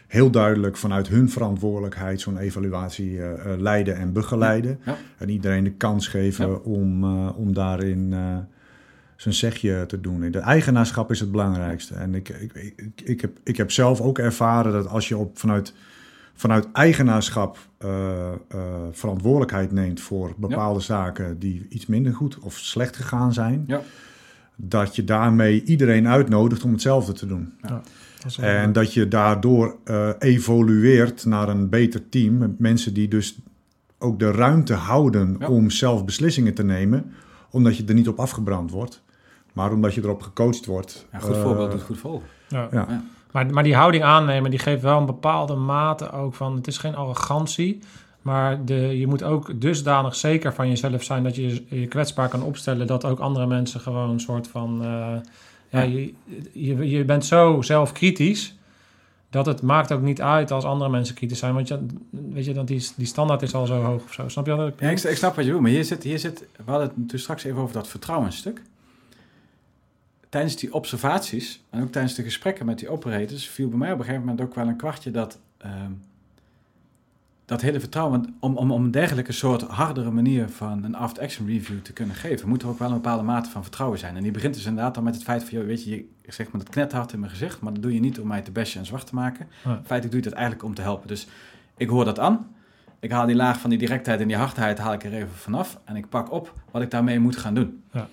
heel 0.07 0.29
duidelijk 0.31 0.77
vanuit 0.77 1.07
hun 1.07 1.29
verantwoordelijkheid 1.29 2.21
zo'n 2.21 2.37
evaluatie 2.37 3.19
leiden 3.57 3.95
en 3.97 4.13
begeleiden. 4.13 4.79
Ja. 4.85 4.97
En 5.17 5.29
iedereen 5.29 5.63
de 5.63 5.71
kans 5.71 6.07
geven 6.07 6.47
Ja. 6.47 6.53
om, 6.53 7.03
om 7.29 7.53
daarin 7.53 8.13
zijn 9.15 9.33
zegje 9.33 9.85
te 9.85 10.01
doen. 10.01 10.31
De 10.31 10.39
eigenaarschap 10.39 11.11
is 11.11 11.19
het 11.19 11.31
belangrijkste. 11.31 11.93
En 11.93 12.15
ik, 12.15 12.29
ik, 12.29 12.53
ik, 12.53 13.01
ik, 13.03 13.21
heb, 13.21 13.31
ik 13.43 13.57
heb 13.57 13.71
zelf 13.71 14.01
ook 14.01 14.19
ervaren 14.19 14.71
dat 14.71 14.87
als 14.87 15.07
je 15.07 15.17
op, 15.17 15.39
vanuit, 15.39 15.73
vanuit 16.41 16.67
eigenaarschap 16.73 17.57
eh, 17.77 18.31
eh, 18.31 18.35
verantwoordelijkheid 18.91 19.71
neemt 19.71 20.01
voor 20.01 20.33
bepaalde 20.37 20.79
zaken 20.79 21.39
die 21.39 21.65
iets 21.69 21.85
minder 21.85 22.13
goed 22.13 22.39
of 22.39 22.57
slecht 22.57 22.95
gegaan 22.95 23.33
zijn, 23.33 23.63
Ja. 23.67 23.81
dat 24.55 24.95
je 24.95 25.03
daarmee 25.03 25.63
iedereen 25.63 26.07
uitnodigt 26.07 26.63
om 26.63 26.71
hetzelfde 26.71 27.13
te 27.13 27.25
doen. 27.27 27.53
Dat 27.61 28.35
wel- 28.35 28.49
En 28.49 28.73
dat 28.73 28.93
je 28.93 29.07
daardoor 29.07 29.75
eh, 29.83 30.09
evolueert 30.19 31.25
naar 31.25 31.49
een 31.49 31.69
beter 31.69 32.09
team. 32.09 32.37
Met 32.37 32.59
mensen 32.59 32.93
die 32.93 33.07
dus 33.07 33.39
ook 33.99 34.19
de 34.19 34.31
ruimte 34.31 34.73
houden 34.73 35.35
Ja. 35.39 35.47
om 35.47 35.69
zelf 35.69 36.05
beslissingen 36.05 36.53
te 36.53 36.63
nemen. 36.63 37.11
Omdat 37.51 37.77
je 37.77 37.85
er 37.85 37.93
niet 37.93 38.07
op 38.07 38.19
afgebrand 38.19 38.71
wordt. 38.71 39.01
Maar 39.53 39.71
omdat 39.71 39.93
je 39.93 40.01
erop 40.01 40.21
gecoacht 40.21 40.65
wordt. 40.65 41.07
Ja, 41.11 41.19
goed 41.19 41.37
voorbeeld 41.37 41.71
doet 41.71 41.81
goed 41.81 41.97
volgen. 41.97 42.27
ja. 42.47 42.67
Ja. 42.71 42.85
Ja. 42.89 43.03
Maar, 43.31 43.45
maar 43.53 43.63
die 43.63 43.75
houding 43.75 44.03
aannemen, 44.03 44.49
die 44.49 44.59
geeft 44.59 44.81
wel 44.81 44.97
een 44.97 45.05
bepaalde 45.05 45.55
mate 45.55 46.11
ook 46.11 46.33
van... 46.35 46.55
Het 46.55 46.67
is 46.67 46.77
geen 46.77 46.95
arrogantie, 46.95 47.79
maar 48.21 48.65
de, 48.65 48.99
je 48.99 49.07
moet 49.07 49.23
ook 49.23 49.61
dusdanig 49.61 50.15
zeker 50.15 50.53
van 50.53 50.67
jezelf 50.67 51.03
zijn... 51.03 51.23
dat 51.23 51.35
je 51.35 51.63
je- 51.69 51.87
kwetsbaar 51.87 52.29
kan 52.29 52.43
opstellen 52.43 52.87
dat 52.87 53.05
ook 53.05 53.19
andere 53.19 53.45
mensen 53.47 53.79
gewoon 53.79 54.09
een 54.09 54.19
soort 54.19 54.47
van... 54.47 54.79
eh, 54.81 54.87
ja, 54.87 55.21
Ja. 55.69 55.81
je, 55.81 56.13
je, 56.51 56.89
je 56.89 57.03
bent 57.05 57.25
zo 57.25 57.61
zelfkritisch 57.61 58.55
dat 59.29 59.45
het 59.45 59.61
maakt 59.61 59.91
ook 59.91 60.01
niet 60.01 60.21
uit 60.21 60.51
als 60.51 60.63
andere 60.63 60.89
mensen 60.89 61.15
kritisch 61.15 61.39
zijn. 61.39 61.53
Want 61.53 61.67
je, 61.67 61.85
weet 62.09 62.45
je, 62.45 62.53
dat 62.53 62.67
die, 62.67 62.87
die 62.95 63.07
standaard 63.07 63.41
is 63.41 63.53
al 63.53 63.65
zo 63.65 63.81
hoog 63.81 64.03
of 64.03 64.13
zo. 64.13 64.27
Snap 64.27 64.45
je 64.45 64.55
wat 64.55 64.67
ik 64.67 64.79
Ja, 64.79 64.89
ik, 64.89 64.99
ik 65.03 65.15
snap 65.17 65.29
wat 65.35 65.37
je 65.37 65.43
bedoelt, 65.43 65.61
maar 65.61 65.71
hier 65.71 65.83
zit, 65.85 66.03
hier 66.03 66.19
zit, 66.19 66.45
we 66.65 66.71
hadden 66.71 66.91
het 66.95 67.09
toen 67.09 67.19
straks 67.19 67.43
even 67.43 67.61
over 67.61 67.73
dat 67.73 67.87
vertrouwensstuk. 67.87 68.61
Tijdens 70.31 70.55
die 70.55 70.73
observaties 70.73 71.63
en 71.69 71.81
ook 71.81 71.91
tijdens 71.91 72.15
de 72.15 72.23
gesprekken 72.23 72.65
met 72.65 72.79
die 72.79 72.89
operators 72.89 73.47
viel 73.47 73.69
bij 73.69 73.77
mij 73.77 73.91
op 73.91 73.99
een 73.99 74.05
gegeven 74.05 74.25
moment 74.25 74.47
ook 74.47 74.55
wel 74.55 74.67
een 74.67 74.75
kwartje 74.75 75.11
dat 75.11 75.39
ehm, 75.57 75.91
dat 77.51 77.61
hele 77.61 77.79
vertrouwen, 77.79 78.35
om, 78.39 78.57
om, 78.57 78.71
om 78.71 78.83
een 78.83 78.91
dergelijke 78.91 79.31
soort 79.31 79.61
hardere 79.61 80.11
manier 80.11 80.49
van 80.49 80.83
een 80.83 80.95
after-action 80.95 81.47
review 81.47 81.79
te 81.81 81.93
kunnen 81.93 82.15
geven, 82.15 82.49
moet 82.49 82.61
er 82.61 82.67
ook 82.67 82.79
wel 82.79 82.87
een 82.87 82.93
bepaalde 82.93 83.23
mate 83.23 83.49
van 83.49 83.61
vertrouwen 83.61 83.99
zijn. 83.99 84.15
En 84.15 84.23
die 84.23 84.31
begint 84.31 84.53
dus 84.53 84.65
inderdaad 84.65 84.95
dan 84.95 85.03
met 85.03 85.15
het 85.15 85.23
feit 85.23 85.43
van, 85.43 85.57
joh, 85.57 85.67
weet 85.67 85.83
je, 85.83 85.89
je 85.89 86.07
zegt 86.27 86.51
me 86.51 86.57
dat 86.57 86.69
knethard 86.69 87.13
in 87.13 87.19
mijn 87.19 87.31
gezicht, 87.31 87.61
maar 87.61 87.73
dat 87.73 87.81
doe 87.81 87.93
je 87.93 87.99
niet 87.99 88.19
om 88.19 88.27
mij 88.27 88.41
te 88.41 88.51
bashen 88.51 88.79
en 88.79 88.85
zwart 88.85 89.07
te 89.07 89.15
maken. 89.15 89.47
Ja. 89.63 89.81
Feitelijk 89.85 90.11
doe 90.11 90.15
je 90.15 90.29
dat 90.29 90.33
eigenlijk 90.33 90.63
om 90.63 90.73
te 90.73 90.81
helpen. 90.81 91.07
Dus 91.07 91.27
ik 91.77 91.89
hoor 91.89 92.05
dat 92.05 92.19
aan. 92.19 92.55
Ik 92.99 93.11
haal 93.11 93.25
die 93.25 93.35
laag 93.35 93.59
van 93.59 93.69
die 93.69 93.79
directheid 93.79 94.19
en 94.19 94.27
die 94.27 94.37
hardheid 94.37 94.77
haal 94.77 94.93
ik 94.93 95.03
er 95.03 95.13
even 95.13 95.35
vanaf. 95.35 95.79
En 95.83 95.95
ik 95.95 96.09
pak 96.09 96.31
op 96.31 96.53
wat 96.71 96.81
ik 96.81 96.91
daarmee 96.91 97.19
moet 97.19 97.37
gaan 97.37 97.53
doen. 97.53 97.83
Ja. 97.91 98.07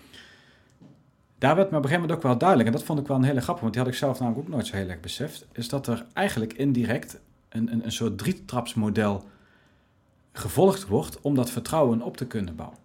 Daar 1.38 1.56
werd 1.56 1.70
me 1.70 1.76
op 1.76 1.82
een 1.82 1.88
gegeven 1.88 2.00
moment 2.00 2.12
ook 2.12 2.30
wel 2.30 2.38
duidelijk. 2.38 2.68
En 2.68 2.74
dat 2.74 2.84
vond 2.84 3.00
ik 3.00 3.06
wel 3.06 3.16
een 3.16 3.22
hele 3.22 3.40
grappig. 3.40 3.62
Want 3.62 3.74
die 3.74 3.82
had 3.82 3.92
ik 3.92 3.98
zelf 3.98 4.18
namelijk 4.20 4.46
ook 4.46 4.52
nooit 4.52 4.66
zo 4.66 4.76
heel 4.76 4.88
erg 4.88 5.00
beseft. 5.00 5.46
Is 5.52 5.68
dat 5.68 5.86
er 5.86 6.06
eigenlijk 6.12 6.52
indirect 6.52 7.20
een, 7.48 7.72
een, 7.72 7.84
een 7.84 7.92
soort 7.92 8.18
drietrapsmodel 8.18 9.24
gevolgd 10.32 10.86
wordt. 10.86 11.20
Om 11.20 11.34
dat 11.34 11.50
vertrouwen 11.50 12.02
op 12.02 12.16
te 12.16 12.26
kunnen 12.26 12.56
bouwen. 12.56 12.78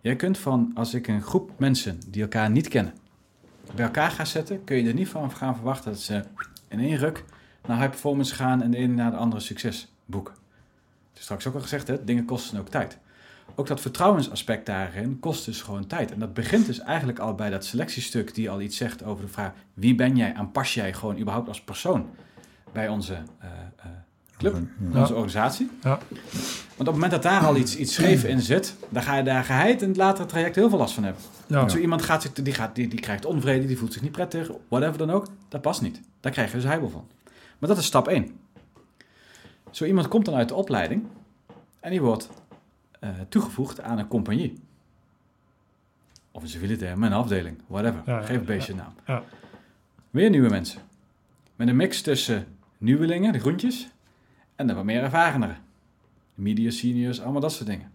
Jij 0.00 0.16
kunt 0.16 0.38
van, 0.38 0.70
als 0.74 0.94
ik 0.94 1.06
een 1.06 1.22
groep 1.22 1.50
mensen 1.56 2.00
die 2.08 2.22
elkaar 2.22 2.50
niet 2.50 2.68
kennen. 2.68 2.94
Bij 3.74 3.84
elkaar 3.84 4.10
ga 4.10 4.24
zetten. 4.24 4.64
Kun 4.64 4.76
je 4.76 4.88
er 4.88 4.94
niet 4.94 5.08
van 5.08 5.30
gaan 5.30 5.54
verwachten 5.54 5.90
dat 5.92 6.00
ze 6.00 6.24
in 6.68 6.80
één 6.80 6.96
ruk 6.96 7.24
naar 7.66 7.76
high 7.76 7.90
performance 7.90 8.34
gaan. 8.34 8.62
En 8.62 8.70
de 8.70 8.76
ene 8.76 8.94
naar 8.94 9.10
de 9.10 9.16
andere 9.16 9.42
succes 9.42 9.92
boeken. 10.04 10.34
Het 11.08 11.18
is 11.18 11.22
straks 11.22 11.46
ook 11.46 11.54
al 11.54 11.60
gezegd, 11.60 11.88
hè, 11.88 12.04
dingen 12.04 12.24
kosten 12.24 12.58
ook 12.58 12.68
tijd. 12.68 12.98
Ook 13.54 13.66
dat 13.66 13.80
vertrouwensaspect 13.80 14.66
daarin 14.66 15.18
kost 15.20 15.44
dus 15.44 15.62
gewoon 15.62 15.86
tijd. 15.86 16.12
En 16.12 16.18
dat 16.18 16.34
begint 16.34 16.66
dus 16.66 16.80
eigenlijk 16.80 17.18
al 17.18 17.34
bij 17.34 17.50
dat 17.50 17.64
selectiestuk 17.64 18.34
die 18.34 18.50
al 18.50 18.60
iets 18.60 18.76
zegt 18.76 19.04
over 19.04 19.24
de 19.24 19.32
vraag... 19.32 19.52
wie 19.74 19.94
ben 19.94 20.16
jij 20.16 20.32
en 20.34 20.50
pas 20.50 20.74
jij 20.74 20.92
gewoon 20.92 21.18
überhaupt 21.18 21.48
als 21.48 21.60
persoon 21.60 22.10
bij 22.72 22.88
onze 22.88 23.12
eh, 23.14 23.48
eh, 23.76 23.84
club, 24.36 24.56
Ja. 24.92 25.00
onze 25.00 25.14
organisatie? 25.14 25.70
Ja. 25.82 25.98
Want 26.76 26.78
op 26.78 26.86
het 26.86 26.94
moment 26.94 27.10
dat 27.10 27.22
daar 27.22 27.44
al 27.46 27.56
iets, 27.56 27.76
iets 27.76 27.94
scheef 27.94 28.24
in 28.24 28.40
zit... 28.40 28.76
dan 28.88 29.02
ga 29.02 29.16
je 29.16 29.22
daar 29.22 29.44
geheid 29.44 29.82
in 29.82 29.88
het 29.88 29.96
latere 29.96 30.26
traject 30.26 30.54
heel 30.54 30.68
veel 30.68 30.78
last 30.78 30.94
van 30.94 31.04
hebben. 31.04 31.22
Ja. 31.46 31.68
Zo 31.68 31.78
iemand 31.78 32.02
gaat, 32.02 32.22
zich- 32.22 32.32
die, 32.32 32.54
gaat, 32.54 32.74
die, 32.74 32.88
die 32.88 33.00
krijgt 33.00 33.24
onvrede, 33.24 33.66
die 33.66 33.78
voelt 33.78 33.92
zich 33.92 34.02
niet 34.02 34.12
prettig, 34.12 34.50
whatever 34.68 34.98
dan 34.98 35.10
ook. 35.10 35.26
Dat 35.48 35.60
past 35.60 35.82
niet. 35.82 36.00
Daar 36.20 36.32
krijg 36.32 36.50
je 36.50 36.56
dus 36.56 36.64
heibel 36.66 36.88
van. 36.90 37.06
Maar 37.58 37.68
dat 37.68 37.78
is 37.78 37.84
stap 37.86 38.08
1. 38.08 38.30
Zo 39.70 39.84
iemand 39.84 40.08
komt 40.08 40.24
dan 40.24 40.34
uit 40.34 40.48
de 40.48 40.54
opleiding 40.54 41.04
en 41.80 41.90
die 41.90 42.00
wordt 42.00 42.28
eh, 43.04 43.10
toegevoegd 43.28 43.80
aan 43.80 43.98
een 43.98 44.08
compagnie. 44.08 44.54
Of 46.30 46.42
een 46.42 46.48
civiele 46.48 46.76
term, 46.76 47.02
een 47.02 47.12
afdeling, 47.12 47.56
whatever. 47.66 48.02
Ja, 48.06 48.20
Geef 48.20 48.38
een 48.38 48.44
beestje 48.44 48.72
een 48.72 48.78
naam. 48.78 48.94
Ja. 49.06 49.22
Weer 50.10 50.30
nieuwe 50.30 50.48
mensen. 50.48 50.80
Met 51.56 51.68
een 51.68 51.76
mix 51.76 52.02
tussen 52.02 52.46
nieuwelingen, 52.78 53.32
de 53.32 53.38
groentjes, 53.38 53.88
en 54.56 54.66
de 54.66 54.74
wat 54.74 54.84
meer 54.84 55.02
ervareneren. 55.02 55.56
De 56.34 56.42
media 56.42 56.70
seniors, 56.70 57.20
allemaal 57.20 57.40
dat 57.40 57.52
soort 57.52 57.68
dingen. 57.68 57.90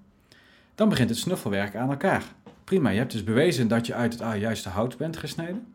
Dan 0.75 0.89
begint 0.89 1.09
het 1.09 1.17
snuffelwerk 1.17 1.75
aan 1.75 1.89
elkaar. 1.89 2.23
Prima, 2.63 2.89
je 2.89 2.97
hebt 2.97 3.11
dus 3.11 3.23
bewezen 3.23 3.67
dat 3.67 3.85
je 3.85 3.93
uit 3.93 4.13
het 4.13 4.21
ah, 4.21 4.37
juiste 4.37 4.69
hout 4.69 4.97
bent 4.97 5.17
gesneden. 5.17 5.67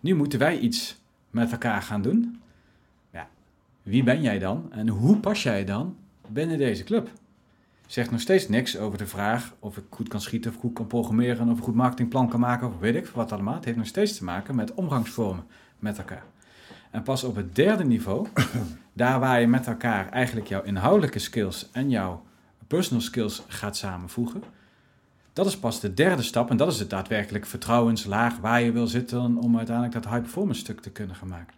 Nu 0.00 0.14
moeten 0.14 0.38
wij 0.38 0.58
iets 0.58 1.00
met 1.30 1.52
elkaar 1.52 1.82
gaan 1.82 2.02
doen. 2.02 2.40
Ja, 3.10 3.28
wie 3.82 4.02
ben 4.02 4.22
jij 4.22 4.38
dan 4.38 4.72
en 4.72 4.88
hoe 4.88 5.16
pas 5.16 5.42
jij 5.42 5.64
dan 5.64 5.96
binnen 6.28 6.58
deze 6.58 6.84
club? 6.84 7.10
Zegt 7.92 8.10
nog 8.10 8.20
steeds 8.20 8.48
niks 8.48 8.78
over 8.78 8.98
de 8.98 9.06
vraag 9.06 9.54
of 9.58 9.76
ik 9.76 9.84
goed 9.90 10.08
kan 10.08 10.20
schieten, 10.20 10.50
of 10.50 10.56
goed 10.56 10.72
kan 10.72 10.86
programmeren, 10.86 11.48
of 11.48 11.58
een 11.58 11.64
goed 11.64 11.74
marketingplan 11.74 12.28
kan 12.28 12.40
maken, 12.40 12.66
of 12.66 12.78
weet 12.78 12.94
ik 12.94 13.06
wat 13.06 13.32
allemaal. 13.32 13.54
Het 13.54 13.64
heeft 13.64 13.76
nog 13.76 13.86
steeds 13.86 14.16
te 14.16 14.24
maken 14.24 14.54
met 14.54 14.74
omgangsvormen 14.74 15.44
met 15.78 15.98
elkaar. 15.98 16.22
En 16.90 17.02
pas 17.02 17.24
op 17.24 17.36
het 17.36 17.54
derde 17.54 17.84
niveau, 17.84 18.26
daar 18.92 19.20
waar 19.20 19.40
je 19.40 19.46
met 19.46 19.66
elkaar 19.66 20.08
eigenlijk 20.08 20.46
jouw 20.46 20.62
inhoudelijke 20.62 21.18
skills 21.18 21.68
en 21.72 21.90
jouw 21.90 22.22
personal 22.66 23.02
skills 23.02 23.42
gaat 23.46 23.76
samenvoegen, 23.76 24.42
dat 25.32 25.46
is 25.46 25.58
pas 25.58 25.80
de 25.80 25.94
derde 25.94 26.22
stap 26.22 26.50
en 26.50 26.56
dat 26.56 26.72
is 26.72 26.78
het 26.78 26.90
daadwerkelijk 26.90 27.46
vertrouwenslaag 27.46 28.38
waar 28.38 28.62
je 28.62 28.72
wil 28.72 28.86
zitten 28.86 29.36
om 29.36 29.56
uiteindelijk 29.56 29.94
dat 29.94 30.12
high 30.12 30.20
performance 30.20 30.60
stuk 30.60 30.80
te 30.80 30.90
kunnen 30.90 31.16
gaan 31.16 31.28
maken. 31.28 31.54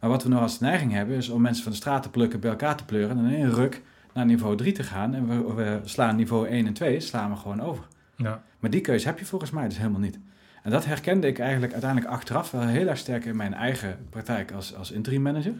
Maar 0.00 0.10
wat 0.10 0.22
we 0.22 0.28
nog 0.28 0.40
als 0.40 0.60
neiging 0.60 0.92
hebben 0.92 1.16
is 1.16 1.28
om 1.28 1.40
mensen 1.40 1.62
van 1.62 1.72
de 1.72 1.78
straat 1.78 2.02
te 2.02 2.10
plukken, 2.10 2.40
bij 2.40 2.50
elkaar 2.50 2.76
te 2.76 2.84
pleuren 2.84 3.18
en 3.18 3.24
in 3.24 3.34
één 3.34 3.54
ruk 3.54 3.82
naar 4.12 4.26
niveau 4.26 4.56
3 4.56 4.72
te 4.72 4.82
gaan 4.82 5.14
en 5.14 5.28
we, 5.28 5.54
we 5.54 5.80
slaan 5.84 6.16
niveau 6.16 6.48
1 6.48 6.66
en 6.66 6.72
2 6.72 7.00
slaan 7.00 7.30
we 7.30 7.36
gewoon 7.36 7.60
over. 7.60 7.84
Ja. 8.16 8.42
Maar 8.58 8.70
die 8.70 8.80
keuze 8.80 9.06
heb 9.06 9.18
je 9.18 9.24
volgens 9.24 9.50
mij 9.50 9.68
dus 9.68 9.78
helemaal 9.78 10.00
niet. 10.00 10.18
En 10.62 10.70
dat 10.70 10.84
herkende 10.84 11.26
ik 11.26 11.38
eigenlijk 11.38 11.72
uiteindelijk 11.72 12.12
achteraf 12.12 12.50
wel 12.50 12.60
heel 12.60 12.86
erg 12.86 12.98
sterk 12.98 13.24
in 13.24 13.36
mijn 13.36 13.54
eigen 13.54 13.98
praktijk 14.10 14.52
als, 14.52 14.74
als 14.74 14.90
interim 14.90 15.22
manager. 15.22 15.54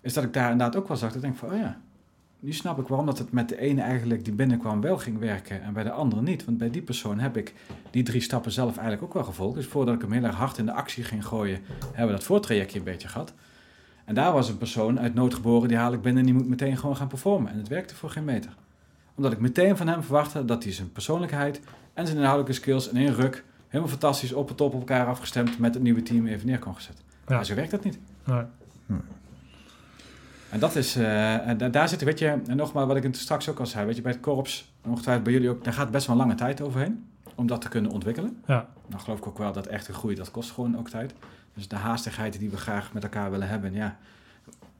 Is 0.00 0.12
dat 0.12 0.24
ik 0.24 0.32
daar 0.32 0.50
inderdaad 0.50 0.76
ook 0.76 0.88
wel 0.88 0.96
zag. 0.96 1.08
Dat 1.08 1.16
ik 1.16 1.22
denk 1.22 1.36
van, 1.36 1.52
oh 1.52 1.58
ja, 1.58 1.80
nu 2.40 2.52
snap 2.52 2.78
ik 2.78 2.86
waarom 2.86 3.06
dat 3.06 3.18
het 3.18 3.32
met 3.32 3.48
de 3.48 3.60
ene 3.60 3.80
eigenlijk 3.80 4.24
die 4.24 4.34
binnenkwam 4.34 4.80
wel 4.80 4.98
ging 4.98 5.18
werken 5.18 5.62
en 5.62 5.72
bij 5.72 5.82
de 5.82 5.90
andere 5.90 6.22
niet. 6.22 6.44
Want 6.44 6.58
bij 6.58 6.70
die 6.70 6.82
persoon 6.82 7.18
heb 7.18 7.36
ik 7.36 7.54
die 7.90 8.02
drie 8.02 8.20
stappen 8.20 8.52
zelf 8.52 8.76
eigenlijk 8.76 9.02
ook 9.02 9.14
wel 9.14 9.24
gevolgd. 9.24 9.54
Dus 9.54 9.66
voordat 9.66 9.94
ik 9.94 10.00
hem 10.00 10.12
heel 10.12 10.24
erg 10.24 10.36
hard 10.36 10.58
in 10.58 10.66
de 10.66 10.72
actie 10.72 11.04
ging 11.04 11.26
gooien, 11.26 11.60
hebben 11.82 12.06
we 12.06 12.12
dat 12.12 12.24
voortrajectje 12.24 12.78
een 12.78 12.84
beetje 12.84 13.08
gehad. 13.08 13.34
En 14.06 14.14
daar 14.14 14.32
was 14.32 14.48
een 14.48 14.58
persoon 14.58 15.00
uit 15.00 15.14
nood 15.14 15.34
geboren, 15.34 15.68
die 15.68 15.76
haal 15.76 15.92
ik 15.92 16.00
binnen 16.02 16.20
en 16.20 16.26
die 16.26 16.34
moet 16.38 16.48
meteen 16.48 16.76
gewoon 16.76 16.96
gaan 16.96 17.06
performen. 17.08 17.52
En 17.52 17.58
het 17.58 17.68
werkte 17.68 17.94
voor 17.94 18.10
geen 18.10 18.24
meter. 18.24 18.50
Omdat 19.14 19.32
ik 19.32 19.38
meteen 19.40 19.76
van 19.76 19.88
hem 19.88 20.02
verwachtte 20.02 20.44
dat 20.44 20.62
hij 20.64 20.72
zijn 20.72 20.92
persoonlijkheid 20.92 21.60
en 21.94 22.06
zijn 22.06 22.18
inhoudelijke 22.18 22.60
skills 22.60 22.88
in 22.88 22.96
één 22.96 23.14
ruk 23.14 23.44
helemaal 23.68 23.90
fantastisch 23.92 24.32
op 24.32 24.48
het 24.48 24.56
top 24.56 24.72
op 24.74 24.78
elkaar 24.80 25.06
afgestemd 25.06 25.58
met 25.58 25.74
het 25.74 25.82
nieuwe 25.82 26.02
team 26.02 26.26
even 26.26 26.46
neer 26.46 26.58
kon 26.58 26.74
gezet. 26.74 26.96
Ja. 27.26 27.34
Maar 27.34 27.44
zo 27.44 27.54
werkt 27.54 27.70
dat 27.70 27.84
niet. 27.84 27.98
Nee. 28.24 28.42
En 30.50 30.58
dat 30.60 30.76
is, 30.76 30.96
eh, 30.96 31.48
en 31.48 31.56
da- 31.58 31.68
daar 31.68 31.88
zit, 31.88 32.02
weet 32.02 32.18
je, 32.18 32.26
en 32.46 32.56
nogmaals 32.56 32.86
wat 32.86 32.96
ik 32.96 33.02
het 33.02 33.16
straks 33.16 33.48
ook 33.48 33.58
al 33.60 33.66
zei, 33.66 33.86
weet 33.86 33.96
je, 33.96 34.02
bij 34.02 34.12
het 34.12 34.20
korps, 34.20 34.72
ongetwijfeld 34.84 35.24
bij 35.24 35.32
jullie 35.32 35.50
ook, 35.50 35.64
daar 35.64 35.72
gaat 35.72 35.90
best 35.90 36.06
wel 36.06 36.16
lange 36.16 36.34
tijd 36.34 36.60
overheen 36.60 37.04
om 37.34 37.46
dat 37.46 37.60
te 37.60 37.68
kunnen 37.68 37.90
ontwikkelen. 37.90 38.36
Ja. 38.46 38.68
Nou 38.86 39.02
geloof 39.02 39.18
ik 39.18 39.26
ook 39.26 39.38
wel 39.38 39.52
dat 39.52 39.66
echte 39.66 39.92
groei, 39.92 40.14
dat 40.14 40.30
kost 40.30 40.50
gewoon 40.50 40.78
ook 40.78 40.88
tijd. 40.88 41.14
Dus 41.56 41.68
de 41.68 41.76
haastigheid 41.76 42.38
die 42.38 42.50
we 42.50 42.56
graag 42.56 42.92
met 42.92 43.02
elkaar 43.02 43.30
willen 43.30 43.48
hebben, 43.48 43.72
ja, 43.72 43.96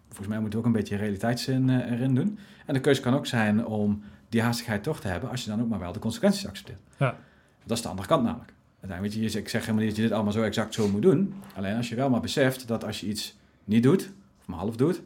volgens 0.07 0.29
mij 0.29 0.41
moeten 0.41 0.59
we 0.59 0.65
ook 0.67 0.73
een 0.75 0.79
beetje 0.81 0.97
realiteitszin 0.97 1.71
eh, 1.71 1.91
erin 1.93 2.15
doen. 2.15 2.39
En 2.67 2.75
de 2.75 2.81
keuze 2.81 3.01
kan 3.01 3.15
ook 3.15 3.27
zijn 3.27 3.67
om 3.67 4.03
die 4.29 4.43
haastigheid 4.43 4.83
toch 4.83 5.01
te 5.01 5.09
hebben, 5.09 5.31
als 5.31 5.45
je 5.45 5.51
dan 5.51 5.61
ook 5.61 5.69
maar 5.69 5.79
wel 5.79 5.93
de 5.93 5.99
consequenties 5.99 6.47
accepteert. 6.47 6.79
Ja. 6.97 7.17
Dat 7.65 7.77
is 7.77 7.83
de 7.83 7.89
andere 7.89 8.09
kant 8.09 8.23
namelijk. 8.25 8.53
Uiteindelijk, 8.81 9.23
weet 9.23 9.33
je, 9.33 9.39
ik 9.39 9.49
zeg 9.49 9.61
helemaal 9.61 9.81
niet 9.81 9.89
dat 9.91 9.97
je 9.97 10.03
dit 10.07 10.13
allemaal 10.13 10.33
zo 10.33 10.43
exact 10.43 10.75
zo 10.75 10.89
moet 10.89 11.03
doen. 11.03 11.35
Alleen 11.55 11.77
als 11.77 11.89
je 11.89 11.95
wel 11.95 12.11
maar 12.11 12.21
beseft 12.21 12.69
dat 12.69 12.85
als 12.85 13.01
je 13.01 13.07
iets 13.07 13.37
niet 13.65 13.83
doet, 13.83 14.11
of 14.41 14.47
maar 14.47 14.59
half 14.59 14.77
doet, 14.77 15.03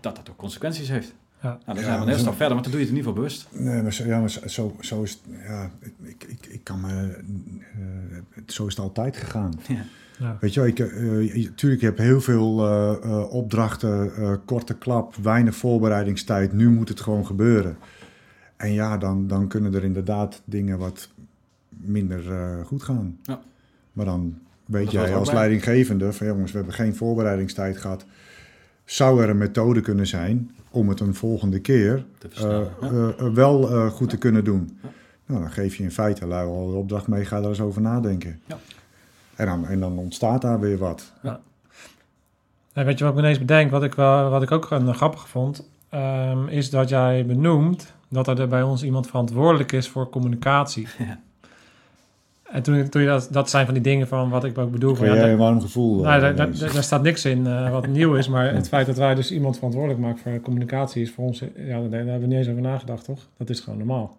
dat 0.00 0.16
dat 0.16 0.30
ook 0.30 0.36
consequenties 0.36 0.88
heeft. 0.88 1.14
Ja. 1.42 1.48
Nou, 1.48 1.58
dan 1.64 1.74
Ja, 1.76 1.82
zijn 1.82 1.94
we 1.96 2.02
een 2.02 2.08
heel 2.08 2.18
stap 2.18 2.36
verder, 2.36 2.52
want 2.52 2.62
dan 2.62 2.72
doe 2.72 2.80
je 2.80 2.86
het 2.86 2.96
in 2.98 3.04
ieder 3.04 3.12
geval 3.12 3.14
bewust. 3.14 3.48
Nee, 3.52 3.82
maar 3.82 3.92
zo, 3.92 4.04
ja, 4.06 4.18
maar 4.20 4.30
zo, 4.30 4.40
zo, 4.48 4.76
zo 4.80 5.02
is 5.02 5.10
het. 5.10 5.20
Ja, 5.46 5.70
ik, 6.02 6.24
ik, 6.24 6.46
ik 6.46 6.64
kan 6.64 6.80
me. 6.80 7.22
eh, 7.72 8.42
zo 8.46 8.66
is 8.66 8.76
het 8.76 8.82
altijd 8.84 9.16
gegaan. 9.16 9.52
Ja. 9.68 9.82
Ja. 10.18 10.36
Weet 10.40 10.54
je, 10.54 10.66
ik, 10.66 10.78
je- 10.78 11.52
tuurlijk, 11.54 11.80
je 11.80 11.86
hebt 11.86 11.98
heel 11.98 12.20
veel 12.20 12.66
eh, 12.66 13.32
opdrachten, 13.32 14.10
korte 14.44 14.74
klap, 14.74 15.14
weinig 15.14 15.54
voorbereidingstijd. 15.56 16.52
Nu 16.52 16.70
moet 16.70 16.88
het 16.88 17.00
gewoon 17.00 17.26
gebeuren. 17.26 17.76
En 18.56 18.72
ja, 18.72 18.98
dan, 18.98 19.26
dan 19.26 19.48
kunnen 19.48 19.74
er 19.74 19.84
inderdaad 19.84 20.42
dingen 20.44 20.78
wat 20.78 21.08
minder 21.68 22.22
goed 22.64 22.82
gaan. 22.82 23.18
Ja. 23.22 23.40
Maar 23.92 24.04
dan 24.04 24.38
weet 24.66 24.84
Dat 24.84 24.92
jij 24.92 25.14
als 25.14 25.32
leidinggevende 25.32 26.12
van 26.12 26.26
jongens, 26.26 26.50
we 26.50 26.56
hebben 26.56 26.74
geen 26.74 26.96
voorbereidingstijd 26.96 27.76
gehad. 27.76 28.04
Zou 28.84 29.22
er 29.22 29.28
een 29.28 29.38
methode 29.38 29.80
kunnen 29.80 30.06
zijn 30.06 30.50
om 30.70 30.88
het 30.88 31.00
een 31.00 31.14
volgende 31.14 31.60
keer. 31.60 32.04
Ja. 32.34 32.68
wel 33.32 33.90
goed 33.90 34.10
te 34.10 34.16
kunnen 34.18 34.44
doen? 34.44 34.78
Nou, 35.26 35.40
dan 35.40 35.50
geef 35.50 35.74
je 35.76 35.82
in 35.82 35.90
feite 35.90 36.26
lui 36.26 36.46
al 36.48 36.70
de 36.70 36.76
opdracht 36.76 37.08
mee, 37.08 37.24
ga 37.24 37.36
er 37.38 37.48
eens 37.48 37.60
over 37.60 37.80
nadenken. 37.82 38.40
Ja. 38.46 38.58
En, 39.38 39.46
dan, 39.46 39.66
en 39.66 39.80
dan 39.80 39.98
ontstaat 39.98 40.42
daar 40.42 40.60
weer 40.60 40.78
wat. 40.78 41.12
En 42.72 42.84
weet 42.84 42.98
je 42.98 43.04
wat 43.04 43.12
ik 43.12 43.20
me 43.20 43.24
ineens 43.24 43.38
bedenk, 43.38 43.70
wat 43.70 43.82
ik, 43.82 43.94
wel, 43.94 44.30
wat 44.30 44.42
ik 44.42 44.50
ook 44.50 44.70
een 44.70 44.94
grappig 44.94 45.28
vond, 45.28 45.68
ehm, 45.88 46.48
is 46.48 46.70
dat 46.70 46.88
jij 46.88 47.26
benoemt 47.26 47.94
dat 48.08 48.28
er 48.28 48.48
bij 48.48 48.62
ons 48.62 48.82
iemand 48.82 49.06
verantwoordelijk 49.06 49.72
is 49.72 49.88
voor 49.88 50.10
communicatie. 50.10 50.88
Ja. 50.98 51.20
En 52.52 52.62
toen, 52.62 52.88
toen 52.88 53.02
je 53.02 53.08
dat, 53.08 53.28
dat 53.30 53.50
zijn 53.50 53.64
van 53.64 53.74
die 53.74 53.82
dingen 53.82 54.08
van 54.08 54.30
wat 54.30 54.44
ik 54.44 54.58
ook 54.58 54.70
bedoel. 54.70 54.94
Van, 54.94 55.06
ja, 55.06 55.14
jij 55.14 55.32
een 55.32 55.38
warm 55.38 55.60
gevoel? 55.60 55.98
eh, 55.98 56.04
nou, 56.04 56.20
daar, 56.20 56.36
daar, 56.36 56.72
daar 56.72 56.82
staat 56.82 57.02
niks 57.02 57.24
in 57.24 57.46
eh, 57.46 57.70
wat 57.70 57.86
nieuw 57.86 58.14
is, 58.14 58.28
maar 58.28 58.54
het 58.54 58.68
feit 58.68 58.86
dat 58.86 58.96
wij 58.96 59.14
dus 59.14 59.32
iemand 59.32 59.56
verantwoordelijk 59.56 60.00
maken 60.00 60.18
voor 60.18 60.40
communicatie 60.40 61.02
is 61.02 61.10
voor 61.10 61.24
ons, 61.24 61.38
ja, 61.38 61.80
daar, 61.80 61.90
daar 61.90 61.98
hebben 61.98 62.20
we 62.20 62.26
niet 62.26 62.36
eens 62.36 62.48
over 62.48 62.62
nagedacht, 62.62 63.04
toch? 63.04 63.26
Dat 63.36 63.50
is 63.50 63.60
gewoon 63.60 63.78
normaal. 63.78 64.16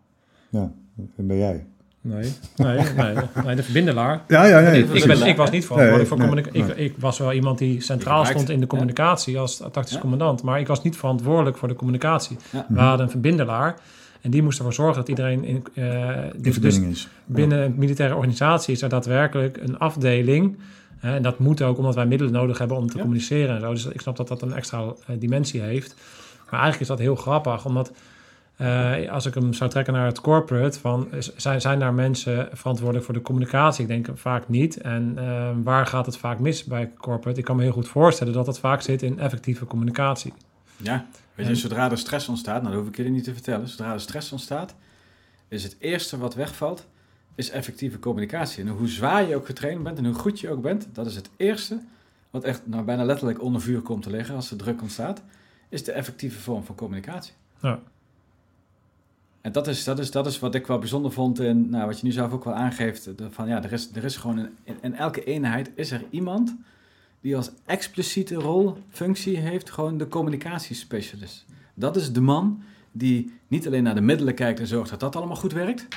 Ja, 0.50 0.72
dat 0.96 1.28
ben 1.28 1.38
jij. 1.38 1.66
Nee, 2.02 2.32
nee, 2.56 2.78
nee, 2.98 3.16
nee 3.46 3.56
de 3.56 3.64
verbindelaar. 3.64 4.22
Ja, 4.28 4.46
ja, 4.46 4.60
ja. 4.60 4.70
Ik- 4.70 5.06
ben, 5.08 5.28
ik 5.28 5.38
was 5.38 5.50
niet 5.52 5.66
verantwoordelijk 5.66 5.98
Nee, 5.98 6.06
voor 6.06 6.18
nee, 6.18 6.28
communicatie. 6.28 6.84
Ik, 6.86 6.92
ik 6.92 6.98
was 7.02 7.18
wel 7.18 7.34
iemand 7.34 7.58
die 7.58 7.82
centraal 7.82 8.26
stond 8.26 8.50
in 8.50 8.60
de 8.60 8.68
communicatie 8.68 9.40
als 9.40 9.58
tactisch 9.72 9.94
Ja. 9.94 10.00
commandant, 10.00 10.44
maar 10.44 10.60
ik 10.60 10.68
was 10.68 10.84
niet 10.84 10.98
verantwoordelijk 10.98 11.58
voor 11.58 11.68
de 11.68 11.76
communicatie. 11.76 12.38
Ja. 12.52 12.66
We 12.70 12.80
hadden 12.80 13.06
een 13.06 13.12
verbindelaar 13.12 13.76
en 14.22 14.32
die 14.32 14.44
moest 14.44 14.58
ervoor 14.58 14.74
zorgen 14.74 14.96
dat 14.96 15.10
iedereen 15.10 15.44
in, 15.44 15.66
eh, 15.74 15.84
In 15.84 16.32
dus, 16.36 16.42
dus 16.44 16.54
verbinding 16.54 16.92
is. 16.92 17.08
binnen 17.26 17.60
een 17.64 17.74
militaire 17.78 18.16
organisatie 18.16 18.74
is 18.74 18.82
er 18.82 18.90
daadwerkelijk 18.90 19.58
een 19.58 19.78
afdeling. 19.78 20.58
hè, 21.00 21.16
en 21.16 21.22
dat 21.22 21.40
moet 21.40 21.62
ook 21.62 21.78
omdat 21.78 21.96
wij 21.96 22.06
middelen 22.06 22.34
nodig 22.34 22.58
hebben 22.58 22.78
om 22.78 22.88
te 22.90 22.96
Ja. 22.96 23.02
communiceren 23.02 23.56
en 23.56 23.62
zo. 23.62 23.70
Dus 23.72 23.86
ik 23.86 24.02
snap 24.02 24.18
dat 24.18 24.28
dat 24.28 24.42
een 24.42 24.54
extra 24.54 24.80
eh, 24.80 25.16
dimensie 25.20 25.62
heeft. 25.62 25.96
Maar 26.50 26.60
eigenlijk 26.60 26.82
is 26.82 26.88
dat 26.88 27.00
heel 27.00 27.16
grappig, 27.16 27.66
omdat 27.66 27.92
eh, 28.60 29.12
als 29.12 29.26
ik 29.26 29.34
hem 29.34 29.54
zou 29.54 29.70
trekken 29.70 29.94
naar 29.94 30.06
het 30.06 30.22
corporate, 30.22 30.80
van, 30.80 31.08
zijn, 31.36 31.62
zijn 31.62 31.80
daar 31.80 31.94
mensen 31.94 32.50
verantwoordelijk 32.54 33.06
voor 33.06 33.14
de 33.14 33.22
communicatie? 33.22 33.82
Ik 33.82 33.88
denk 33.88 34.18
vaak 34.18 34.50
niet. 34.50 34.82
En 34.82 35.14
eh, 35.18 35.50
waar 35.64 35.86
gaat 35.86 36.06
het 36.06 36.18
vaak 36.18 36.40
mis 36.40 36.64
bij 36.64 36.92
corporate? 36.98 37.40
Ik 37.40 37.46
kan 37.46 37.56
me 37.56 37.62
heel 37.62 37.72
goed 37.72 37.88
voorstellen 37.88 38.34
dat 38.34 38.48
het 38.48 38.60
vaak 38.60 38.82
zit 38.82 39.02
in 39.02 39.20
effectieve 39.20 39.66
communicatie. 39.66 40.34
Ja, 40.78 41.06
weet 41.36 41.46
je, 41.46 41.52
En- 41.52 41.58
zodra 41.58 41.92
er 41.92 41.98
stress 41.98 42.28
ontstaat, 42.28 42.62
nou 42.62 42.74
dat 42.74 42.84
hoef 42.84 42.92
ik 42.92 42.98
je 42.98 43.10
niet 43.12 43.24
te 43.24 43.34
vertellen, 43.34 43.68
zodra 43.68 43.94
er 43.94 44.00
stress 44.00 44.32
ontstaat, 44.32 44.76
is 45.48 45.64
het 45.64 45.76
eerste 45.80 46.18
wat 46.18 46.36
wegvalt, 46.36 46.88
is 47.36 47.50
effectieve 47.50 48.00
communicatie. 48.00 48.64
En 48.64 48.70
hoe 48.70 48.88
zwaar 48.88 49.28
je 49.28 49.36
ook 49.36 49.46
getraind 49.46 49.84
bent 49.84 49.98
en 49.98 50.06
hoe 50.06 50.14
goed 50.14 50.40
je 50.40 50.50
ook 50.50 50.62
bent, 50.62 50.88
dat 50.94 51.06
is 51.06 51.16
het 51.16 51.30
eerste 51.38 51.80
wat 52.30 52.44
echt 52.44 52.62
nou, 52.66 52.84
bijna 52.84 53.04
letterlijk 53.04 53.42
onder 53.42 53.62
vuur 53.62 53.82
komt 53.82 54.04
te 54.04 54.10
liggen 54.10 54.36
als 54.36 54.52
er 54.52 54.58
druk 54.58 54.82
ontstaat, 54.82 55.22
is 55.70 55.84
de 55.84 55.92
effectieve 55.92 56.40
vorm 56.40 56.64
van 56.64 56.76
communicatie. 56.76 57.34
Ja. 57.62 57.80
En 59.50 59.56
dat 59.56 59.68
is, 59.68 59.84
dat, 59.84 60.00
is, 60.00 60.12
dat 60.12 60.28
is 60.28 60.40
wat 60.40 60.56
ik 60.56 60.68
wel 60.68 60.80
bijzonder 60.80 61.12
vond 61.12 61.40
in, 61.40 61.70
nou, 61.70 61.86
wat 61.86 62.00
je 62.00 62.06
nu 62.06 62.12
zelf 62.12 62.32
ook 62.32 62.44
wel 62.44 62.54
aangeeft, 62.54 63.18
de- 63.18 63.32
van 63.32 63.48
ja, 63.48 63.64
er 63.64 63.72
is, 63.72 63.90
er 63.94 64.04
is 64.04 64.18
gewoon 64.18 64.38
een, 64.38 64.50
in, 64.64 64.76
in 64.82 64.96
elke 64.96 65.24
eenheid 65.24 65.72
is 65.76 65.92
er 65.92 66.04
iemand 66.10 66.56
die 67.22 67.36
als 67.36 67.52
expliciete 67.66 68.36
rol, 68.36 68.78
functie 68.90 69.38
heeft, 69.38 69.70
gewoon 69.72 69.98
de 69.98 70.08
communicatiespecialist. 70.08 71.46
Dat 71.74 71.96
is 71.96 72.12
de 72.12 72.22
man 72.22 72.62
die 72.92 73.34
niet 73.48 73.68
alleen 73.68 73.84
naar 73.84 73.96
de 73.96 74.02
middelen 74.02 74.34
kijkt 74.34 74.60
en 74.60 74.68
zorgt 74.68 74.90
dat 74.90 75.00
dat 75.00 75.16
allemaal 75.16 75.36
goed 75.36 75.54
werkt, 75.54 75.88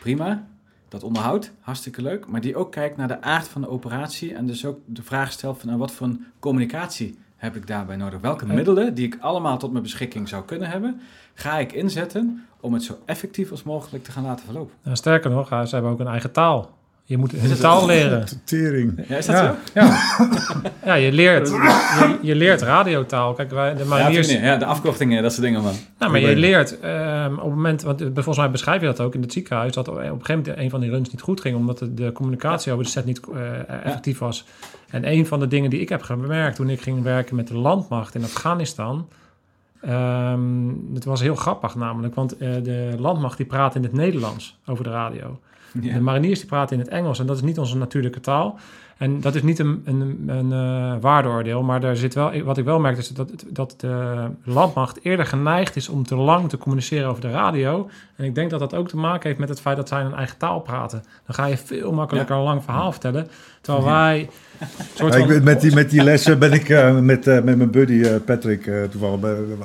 prima, 0.00 0.46
dat 0.88 1.02
onderhoudt, 1.02 1.52
hartstikke 1.60 2.02
leuk, 2.02 2.26
maar 2.26 2.40
die 2.40 2.56
ook 2.56 2.72
kijkt 2.72 2.96
naar 2.96 3.08
de 3.08 3.22
aard 3.22 3.48
van 3.48 3.60
de 3.60 3.68
operatie 3.68 4.34
en 4.34 4.46
dus 4.46 4.64
ook 4.64 4.78
de 4.86 5.02
vraag 5.02 5.32
stelt 5.32 5.58
van 5.58 5.66
nou, 5.68 5.78
wat 5.80 5.92
voor 5.92 6.06
een 6.06 6.24
communicatie 6.38 7.18
heb 7.36 7.56
ik 7.56 7.66
daarbij 7.66 7.96
nodig? 7.96 8.20
Welke 8.20 8.44
En- 8.46 8.54
middelen 8.54 8.94
die 8.94 9.06
ik 9.06 9.16
allemaal 9.20 9.58
tot 9.58 9.70
mijn 9.70 9.82
beschikking 9.82 10.28
zou 10.28 10.44
kunnen 10.44 10.68
hebben, 10.68 11.00
ga 11.34 11.58
ik 11.58 11.72
inzetten 11.72 12.44
om 12.60 12.72
het 12.72 12.82
zo 12.82 12.98
effectief 13.04 13.50
als 13.50 13.62
mogelijk 13.62 14.04
te 14.04 14.12
gaan 14.12 14.24
laten 14.24 14.44
verlopen. 14.44 14.74
En 14.82 14.96
sterker 14.96 15.30
nog, 15.30 15.48
ze 15.48 15.74
hebben 15.74 15.90
ook 15.90 16.00
een 16.00 16.06
eigen 16.06 16.32
taal. 16.32 16.78
Je 17.10 17.18
moet 17.18 17.32
hun 17.32 17.56
taal 17.56 17.86
leren. 17.86 18.26
Tering. 18.44 19.04
Ja, 19.08 19.16
is 19.16 19.26
dat 19.26 19.36
ja, 19.36 19.46
zo? 19.46 19.54
Ja. 19.74 20.64
ja, 20.84 20.94
je 20.94 21.12
leert, 21.12 21.48
je, 21.48 22.18
je 22.22 22.34
leert 22.34 22.62
radiotaal. 22.62 23.34
Kijk, 23.34 23.50
wij, 23.50 23.74
de 23.74 23.84
Ja, 23.84 24.10
tuurlijk, 24.10 24.40
ja, 24.42 24.56
de 24.56 24.64
afkortingen, 24.64 25.22
dat 25.22 25.32
soort 25.32 25.44
dingen, 25.44 25.62
man. 25.62 25.74
nou, 25.98 26.12
maar 26.12 26.20
je 26.20 26.36
leert 26.36 26.80
ehm, 26.80 27.32
op 27.32 27.44
het 27.44 27.54
moment... 27.54 27.82
Want 27.82 28.00
eh, 28.00 28.08
volgens 28.14 28.36
mij 28.36 28.50
beschrijf 28.50 28.80
je 28.80 28.86
dat 28.86 29.00
ook 29.00 29.14
in 29.14 29.22
het 29.22 29.32
ziekenhuis... 29.32 29.72
dat 29.72 29.88
op 29.88 29.96
een 29.96 30.02
gegeven 30.02 30.36
moment 30.36 30.58
een 30.58 30.70
van 30.70 30.80
die 30.80 30.90
runs 30.90 31.10
niet 31.10 31.20
goed 31.20 31.40
ging... 31.40 31.56
omdat 31.56 31.78
de, 31.78 31.94
de 31.94 32.12
communicatie 32.12 32.72
over 32.72 32.84
de 32.84 32.90
set 32.90 33.04
niet 33.04 33.20
eh, 33.34 33.84
effectief 33.84 34.18
was. 34.18 34.44
En 34.90 35.08
een 35.12 35.26
van 35.26 35.40
de 35.40 35.48
dingen 35.48 35.70
die 35.70 35.80
ik 35.80 35.88
heb 35.88 36.02
gemerkt... 36.02 36.56
toen 36.56 36.70
ik 36.70 36.80
ging 36.80 37.02
werken 37.02 37.36
met 37.36 37.48
de 37.48 37.56
landmacht 37.56 38.14
in 38.14 38.24
Afghanistan... 38.24 39.08
ehm, 39.80 40.94
het 40.94 41.04
was 41.04 41.20
heel 41.20 41.34
grappig 41.34 41.74
namelijk... 41.74 42.14
want 42.14 42.36
eh, 42.36 42.62
de 42.62 42.94
landmacht 42.98 43.36
die 43.36 43.46
praat 43.46 43.74
in 43.74 43.82
het 43.82 43.92
Nederlands 43.92 44.58
over 44.66 44.84
de 44.84 44.90
radio... 44.90 45.40
Ja. 45.80 45.94
De 45.94 46.00
mariniers 46.00 46.38
die 46.38 46.48
praten 46.48 46.76
in 46.76 46.82
het 46.82 46.92
Engels 46.92 47.18
en 47.18 47.26
dat 47.26 47.36
is 47.36 47.42
niet 47.42 47.58
onze 47.58 47.76
natuurlijke 47.76 48.20
taal. 48.20 48.58
En 49.00 49.20
dat 49.20 49.34
is 49.34 49.42
niet 49.42 49.58
een, 49.58 49.82
een, 49.84 50.24
een 50.26 50.52
eh, 50.52 51.00
waardeoordeel, 51.00 51.62
maar 51.62 51.80
daar 51.80 51.96
zit 51.96 52.14
wel, 52.14 52.42
wat 52.42 52.58
ik 52.58 52.64
wel 52.64 52.80
merk 52.80 52.96
is 52.96 53.08
dat, 53.08 53.30
dat 53.46 53.74
de 53.76 54.26
landmacht 54.44 54.98
eerder 55.02 55.26
geneigd 55.26 55.76
is 55.76 55.88
om 55.88 56.06
te 56.06 56.16
lang 56.16 56.48
te 56.48 56.58
communiceren 56.58 57.08
over 57.08 57.20
de 57.20 57.30
radio. 57.30 57.90
En 58.16 58.24
ik 58.24 58.34
denk 58.34 58.50
dat 58.50 58.60
dat 58.60 58.74
ook 58.74 58.88
te 58.88 58.96
maken 58.96 59.28
heeft 59.28 59.40
met 59.40 59.48
het 59.48 59.60
feit 59.60 59.76
dat 59.76 59.88
zij 59.88 60.00
een 60.00 60.14
eigen 60.14 60.36
taal 60.36 60.60
praten. 60.60 61.04
Dan 61.26 61.34
ga 61.34 61.46
je 61.46 61.56
veel 61.56 61.92
makkelijker 61.92 62.36
een 62.36 62.42
lang 62.42 62.64
verhaal 62.64 62.92
vertellen. 62.92 63.28
Terwijl 63.60 63.84
wij... 63.84 64.28
Soort 64.94 65.14
Ja, 65.14 65.26
ik 65.26 65.42
met, 65.42 65.60
die, 65.60 65.74
met 65.74 65.90
die 65.90 66.02
lessen 66.02 66.38
ben 66.38 66.52
ik 66.52 66.68
eh, 66.68 66.98
met, 66.98 67.26
eh, 67.26 67.42
met 67.42 67.56
mijn 67.56 67.70
buddy 67.70 68.02
eh, 68.02 68.14
Patrick 68.24 68.66
eh, 68.66 68.82
toevallig, 68.82 69.20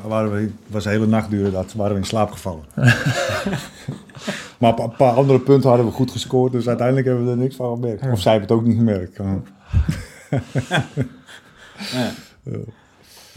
waren 0.08 0.32
we, 0.32 0.50
was 0.68 0.86
een 0.86 0.92
hele 0.92 1.08
nacht 1.08 1.30
duurde 1.30 1.52
dat, 1.52 1.74
waren 1.74 1.94
we 1.94 2.00
in 2.00 2.06
slaap 2.06 2.32
gevallen. 2.32 2.64
maar 4.60 4.72
op 4.72 4.80
een 4.80 4.96
paar 4.98 5.14
andere 5.14 5.40
punten 5.40 5.70
hadden 5.70 5.88
we 5.88 5.94
goed 5.94 6.12
gescoord, 6.12 6.52
dus 6.52 6.68
uiteindelijk 6.68 7.08
hebben 7.08 7.26
we 7.26 7.32
er 7.32 7.38
niks 7.38 7.56
van 7.56 7.76
gemerkt. 7.76 8.12
Of 8.12 8.20
zij 8.20 8.32
hebben 8.32 8.50
het 8.50 8.60
ook 8.60 8.66
niet 8.66 8.78
gemerkt. 8.78 9.18
Ja. 9.18 9.42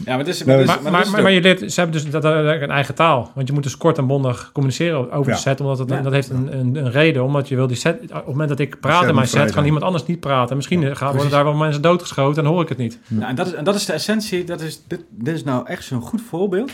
Ja, 0.05 0.15
maar, 0.15 0.17
het 0.17 0.27
is, 0.27 0.43
maar, 0.43 0.81
maar, 1.11 1.31
je 1.31 1.41
leert, 1.41 1.71
ze 1.71 1.79
hebben 1.79 2.01
dus 2.01 2.11
dat, 2.11 2.23
een 2.23 2.69
eigen 2.69 2.95
taal. 2.95 3.31
Want 3.35 3.47
je 3.47 3.53
moet 3.53 3.63
dus 3.63 3.77
kort 3.77 3.97
en 3.97 4.07
bondig 4.07 4.49
communiceren 4.53 5.11
over 5.11 5.31
Ja. 5.31 5.35
de 5.35 5.41
set. 5.41 5.61
Omdat 5.61 5.79
het, 5.79 5.89
Ja. 5.89 6.01
dat 6.01 6.13
heeft 6.13 6.29
een, 6.29 6.59
een, 6.59 6.75
een 6.75 6.91
reden. 6.91 7.23
Omdat 7.23 7.47
je 7.47 7.55
wil 7.55 7.67
die 7.67 7.75
set... 7.75 8.01
Op 8.01 8.13
het 8.13 8.25
moment 8.25 8.49
dat 8.49 8.59
ik 8.59 8.79
praat 8.79 9.07
in 9.07 9.15
mijn 9.15 9.27
set... 9.27 9.51
kan 9.51 9.65
iemand 9.65 9.83
anders 9.83 10.05
niet 10.05 10.19
praten. 10.19 10.55
Misschien 10.55 10.95
gaan, 10.95 11.13
worden 11.13 11.31
daar 11.31 11.43
wel 11.43 11.53
mensen 11.53 11.81
doodgeschoten... 11.81 12.43
en 12.43 12.49
hoor 12.49 12.61
ik 12.61 12.69
het 12.69 12.77
niet. 12.77 12.99
Nou, 13.07 13.29
en, 13.29 13.35
dat 13.35 13.47
is, 13.47 13.53
en 13.53 13.63
dat 13.63 13.75
is 13.75 13.85
de 13.85 13.93
essentie. 13.93 14.43
Dat 14.43 14.61
is, 14.61 14.81
dit, 14.87 15.03
dit 15.09 15.35
is 15.35 15.43
nou 15.43 15.67
echt 15.67 15.83
zo'n 15.83 16.01
goed 16.01 16.21
voorbeeld. 16.21 16.71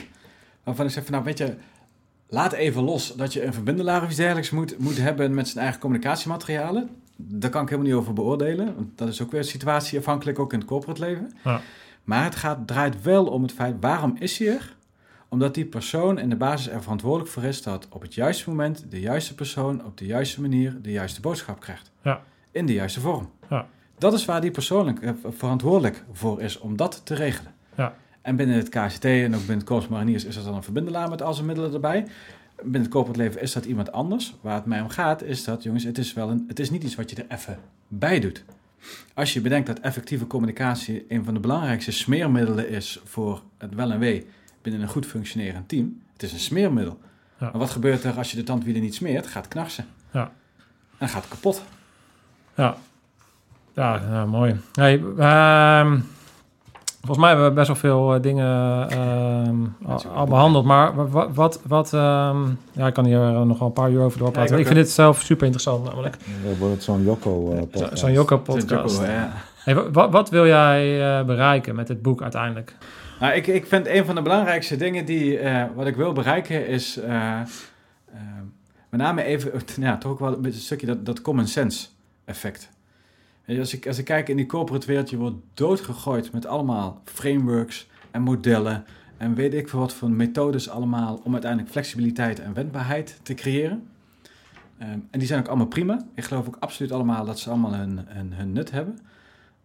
Waarvan 0.63 0.85
ik 0.85 0.91
zeg 0.91 1.03
van, 1.03 1.13
nou 1.13 1.25
weet 1.25 1.37
je, 1.37 1.53
laat 2.27 2.53
even 2.53 2.83
los 2.83 3.15
dat 3.15 3.33
je 3.33 3.45
een 3.45 3.53
verbindelaar 3.53 4.01
of 4.01 4.07
iets 4.07 4.17
dergelijks 4.17 4.49
moet, 4.49 4.79
moet 4.79 4.97
hebben 4.97 5.33
met 5.33 5.47
zijn 5.47 5.63
eigen 5.63 5.81
communicatiematerialen. 5.81 6.89
Daar 7.15 7.49
kan 7.49 7.61
ik 7.61 7.69
helemaal 7.69 7.91
niet 7.91 7.99
over 7.99 8.13
beoordelen. 8.13 8.75
Want 8.75 8.97
dat 8.97 9.07
is 9.07 9.21
ook 9.21 9.31
weer 9.31 9.43
situatieafhankelijk, 9.43 10.39
ook 10.39 10.53
in 10.53 10.59
het 10.59 10.67
corporate 10.67 11.01
leven. 11.01 11.31
Ja. 11.43 11.61
Maar 12.03 12.23
het 12.23 12.35
gaat, 12.35 12.67
draait 12.67 13.01
wel 13.01 13.25
om 13.25 13.41
het 13.41 13.51
feit, 13.51 13.75
waarom 13.79 14.15
is 14.19 14.37
hij 14.37 14.47
er? 14.47 14.75
Omdat 15.29 15.53
die 15.53 15.65
persoon 15.65 16.19
in 16.19 16.29
de 16.29 16.35
basis 16.35 16.73
er 16.73 16.81
verantwoordelijk 16.81 17.31
voor 17.31 17.43
is 17.43 17.61
dat 17.61 17.87
op 17.89 18.01
het 18.01 18.13
juiste 18.13 18.49
moment 18.49 18.85
de 18.89 18.99
juiste 18.99 19.35
persoon 19.35 19.85
op 19.85 19.97
de 19.97 20.05
juiste 20.05 20.41
manier 20.41 20.81
de 20.81 20.91
juiste 20.91 21.21
boodschap 21.21 21.59
krijgt. 21.59 21.91
Ja. 22.01 22.21
In 22.51 22.65
de 22.65 22.73
juiste 22.73 22.99
vorm. 22.99 23.29
Ja. 23.49 23.67
Dat 23.97 24.13
is 24.13 24.25
waar 24.25 24.41
die 24.41 24.51
persoonlijk 24.51 25.01
eh, 25.01 25.11
verantwoordelijk 25.29 26.03
voor 26.11 26.41
is 26.41 26.59
om 26.59 26.75
dat 26.75 27.01
te 27.03 27.13
regelen. 27.13 27.53
Ja. 27.75 27.95
En 28.25 28.35
binnen 28.35 28.55
het 28.55 28.69
KCT 28.69 29.05
en 29.05 29.33
ook 29.33 29.39
binnen 29.39 29.57
het 29.57 29.63
Korps 29.63 29.87
Mariniers 29.87 30.25
is 30.25 30.35
dat 30.35 30.43
dan 30.43 30.55
een 30.55 30.63
verbindelaar 30.63 31.09
met 31.09 31.21
al 31.21 31.33
zijn 31.33 31.45
middelen 31.45 31.73
erbij. 31.73 32.05
Binnen 32.55 32.81
het 32.81 32.91
corporate 32.91 33.19
leven 33.19 33.41
is 33.41 33.53
dat 33.53 33.65
iemand 33.65 33.91
anders. 33.91 34.35
Waar 34.41 34.55
het 34.55 34.65
mij 34.65 34.81
om 34.81 34.89
gaat 34.89 35.23
is 35.23 35.43
dat, 35.43 35.63
jongens, 35.63 35.83
het 35.83 35.97
is, 35.97 36.13
wel 36.13 36.29
een, 36.29 36.45
het 36.47 36.59
is 36.59 36.69
niet 36.69 36.83
iets 36.83 36.95
wat 36.95 37.09
je 37.09 37.15
er 37.15 37.35
even 37.37 37.59
bij 37.87 38.19
doet. 38.19 38.43
Als 39.13 39.33
je 39.33 39.41
bedenkt 39.41 39.67
dat 39.67 39.79
effectieve 39.79 40.27
communicatie 40.27 41.05
een 41.09 41.23
van 41.23 41.33
de 41.33 41.39
belangrijkste 41.39 41.91
smeermiddelen 41.91 42.69
is 42.69 42.99
voor 43.03 43.41
het 43.57 43.75
wel 43.75 43.91
en 43.91 43.99
wee 43.99 44.27
binnen 44.61 44.81
een 44.81 44.87
goed 44.87 45.05
functionerend 45.05 45.69
team. 45.69 46.01
Het 46.13 46.23
is 46.23 46.33
een 46.33 46.39
smeermiddel. 46.39 46.99
Ja. 47.39 47.49
Maar 47.49 47.59
wat 47.59 47.69
gebeurt 47.69 48.03
er 48.03 48.17
als 48.17 48.31
je 48.31 48.37
de 48.37 48.43
tandwielen 48.43 48.81
niet 48.81 48.95
smeert? 48.95 49.27
Gaat 49.27 49.47
knarsen. 49.47 49.85
Ja. 50.11 50.31
En 50.97 51.09
gaat 51.09 51.27
kapot. 51.27 51.63
Ja, 52.55 52.77
ja, 53.73 53.95
ja 53.95 54.25
mooi. 54.25 54.59
Hey, 54.73 55.01
ehm, 55.17 55.99
Volgens 57.05 57.17
mij 57.17 57.29
hebben 57.29 57.47
we 57.47 57.53
best 57.53 57.67
wel 57.67 57.75
veel 57.75 58.13
eh, 58.15 58.21
dingen 58.21 58.45
ehm, 58.89 59.55
al, 59.91 60.03
al 60.15 60.25
behandeld. 60.25 60.65
Maar 60.65 60.95
wa- 60.95 61.07
wa- 61.07 61.31
wat... 61.31 61.61
wat 61.67 61.93
ehm, 61.93 62.37
ja, 62.71 62.87
ik 62.87 62.93
kan 62.93 63.05
hier 63.05 63.21
eh, 63.21 63.41
nog 63.41 63.59
wel 63.59 63.67
een 63.67 63.73
paar 63.73 63.91
uur 63.91 64.01
over 64.01 64.19
doorpraten. 64.19 64.53
Ja, 64.53 64.59
ik 64.59 64.65
vind 64.67 64.79
dit 64.79 64.89
zelf 64.89 65.21
super 65.21 65.43
interessant 65.45 65.83
namelijk. 65.83 66.17
Dan 66.43 66.57
wordt 66.57 66.73
het 66.73 66.83
zo'n 66.83 66.97
Zo- 66.97 67.03
Jocko-podcast. 67.03 67.97
Zo'n 67.99 68.11
Jocko-podcast. 68.11 69.01
Ja. 69.01 69.31
Hey, 69.63 69.75
wa- 69.75 69.91
wa- 69.91 70.09
wat 70.09 70.29
wil 70.29 70.45
jij 70.45 71.01
eh, 71.19 71.25
bereiken 71.25 71.75
met 71.75 71.87
dit 71.87 72.01
boek 72.01 72.21
uiteindelijk? 72.21 72.75
Nou, 73.19 73.33
ik, 73.33 73.47
ik 73.47 73.65
vind 73.67 73.87
een 73.87 74.05
van 74.05 74.15
de 74.15 74.21
belangrijkste 74.21 74.75
dingen 74.75 75.05
die 75.05 75.37
eh, 75.39 75.63
wat 75.75 75.87
ik 75.87 75.95
wil 75.95 76.13
bereiken 76.13 76.67
is 76.67 76.97
eh, 76.99 77.39
eh, 77.39 77.45
met 78.89 78.99
name 79.01 79.23
even, 79.23 79.51
ja, 79.79 79.97
toch 79.97 80.11
ook 80.11 80.19
wel 80.19 80.37
een 80.41 80.53
stukje 80.53 80.85
dat, 80.87 81.05
dat 81.05 81.21
common 81.21 81.47
sense 81.47 81.87
effect. 82.25 82.69
Als 83.47 83.73
ik, 83.73 83.87
als 83.87 83.97
ik 83.97 84.05
kijk 84.05 84.29
in 84.29 84.37
die 84.37 84.45
corporate 84.45 84.87
wereld, 84.87 85.09
je 85.09 85.17
wordt 85.17 85.37
doodgegooid 85.53 86.31
met 86.31 86.45
allemaal 86.45 87.01
frameworks 87.03 87.87
en 88.11 88.21
modellen 88.21 88.85
en 89.17 89.35
weet 89.35 89.53
ik 89.53 89.69
veel 89.69 89.79
wat 89.79 89.93
voor 89.93 90.09
methodes 90.09 90.69
allemaal 90.69 91.21
om 91.23 91.31
uiteindelijk 91.31 91.71
flexibiliteit 91.71 92.39
en 92.39 92.53
wendbaarheid 92.53 93.19
te 93.23 93.33
creëren. 93.33 93.87
Ehm, 94.77 94.89
en 94.89 95.19
die 95.19 95.27
zijn 95.27 95.39
ook 95.39 95.47
allemaal 95.47 95.67
prima. 95.67 96.05
Ik 96.13 96.23
geloof 96.23 96.47
ook 96.47 96.57
absoluut 96.59 96.91
allemaal 96.91 97.25
dat 97.25 97.39
ze 97.39 97.49
allemaal 97.49 97.73
hun, 97.73 97.99
hun, 98.05 98.33
hun 98.33 98.53
nut 98.53 98.71
hebben. 98.71 98.99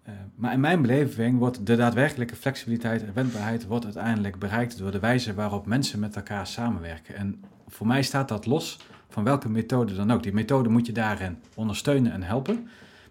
Eh, 0.03 0.13
maar 0.35 0.53
in 0.53 0.61
mijn 0.61 0.83
beleving 0.83 1.39
wordt 1.39 1.67
de 1.67 1.77
daadwerkelijke 1.77 2.37
flexibiliteit 2.37 3.05
en 3.05 3.15
wendbaarheid 3.15 3.67
wordt 3.67 3.85
uiteindelijk 3.85 4.39
bereikt 4.39 4.79
door 4.79 4.91
de 4.91 5.01
wijze 5.01 5.35
waarop 5.35 5.67
mensen 5.67 6.01
met 6.01 6.17
elkaar 6.17 6.47
samenwerken. 6.47 7.17
En 7.17 7.43
voor 7.69 7.87
mij 7.87 8.03
staat 8.03 8.29
dat 8.29 8.47
los 8.47 8.79
van 9.09 9.25
welke 9.25 9.49
methode 9.49 9.95
dan 9.95 10.11
ook. 10.11 10.23
Die 10.23 10.33
methode 10.33 10.69
moet 10.69 10.87
je 10.87 10.93
daarin 10.93 11.39
ondersteunen 11.55 12.13
en 12.13 12.23
helpen, 12.23 12.69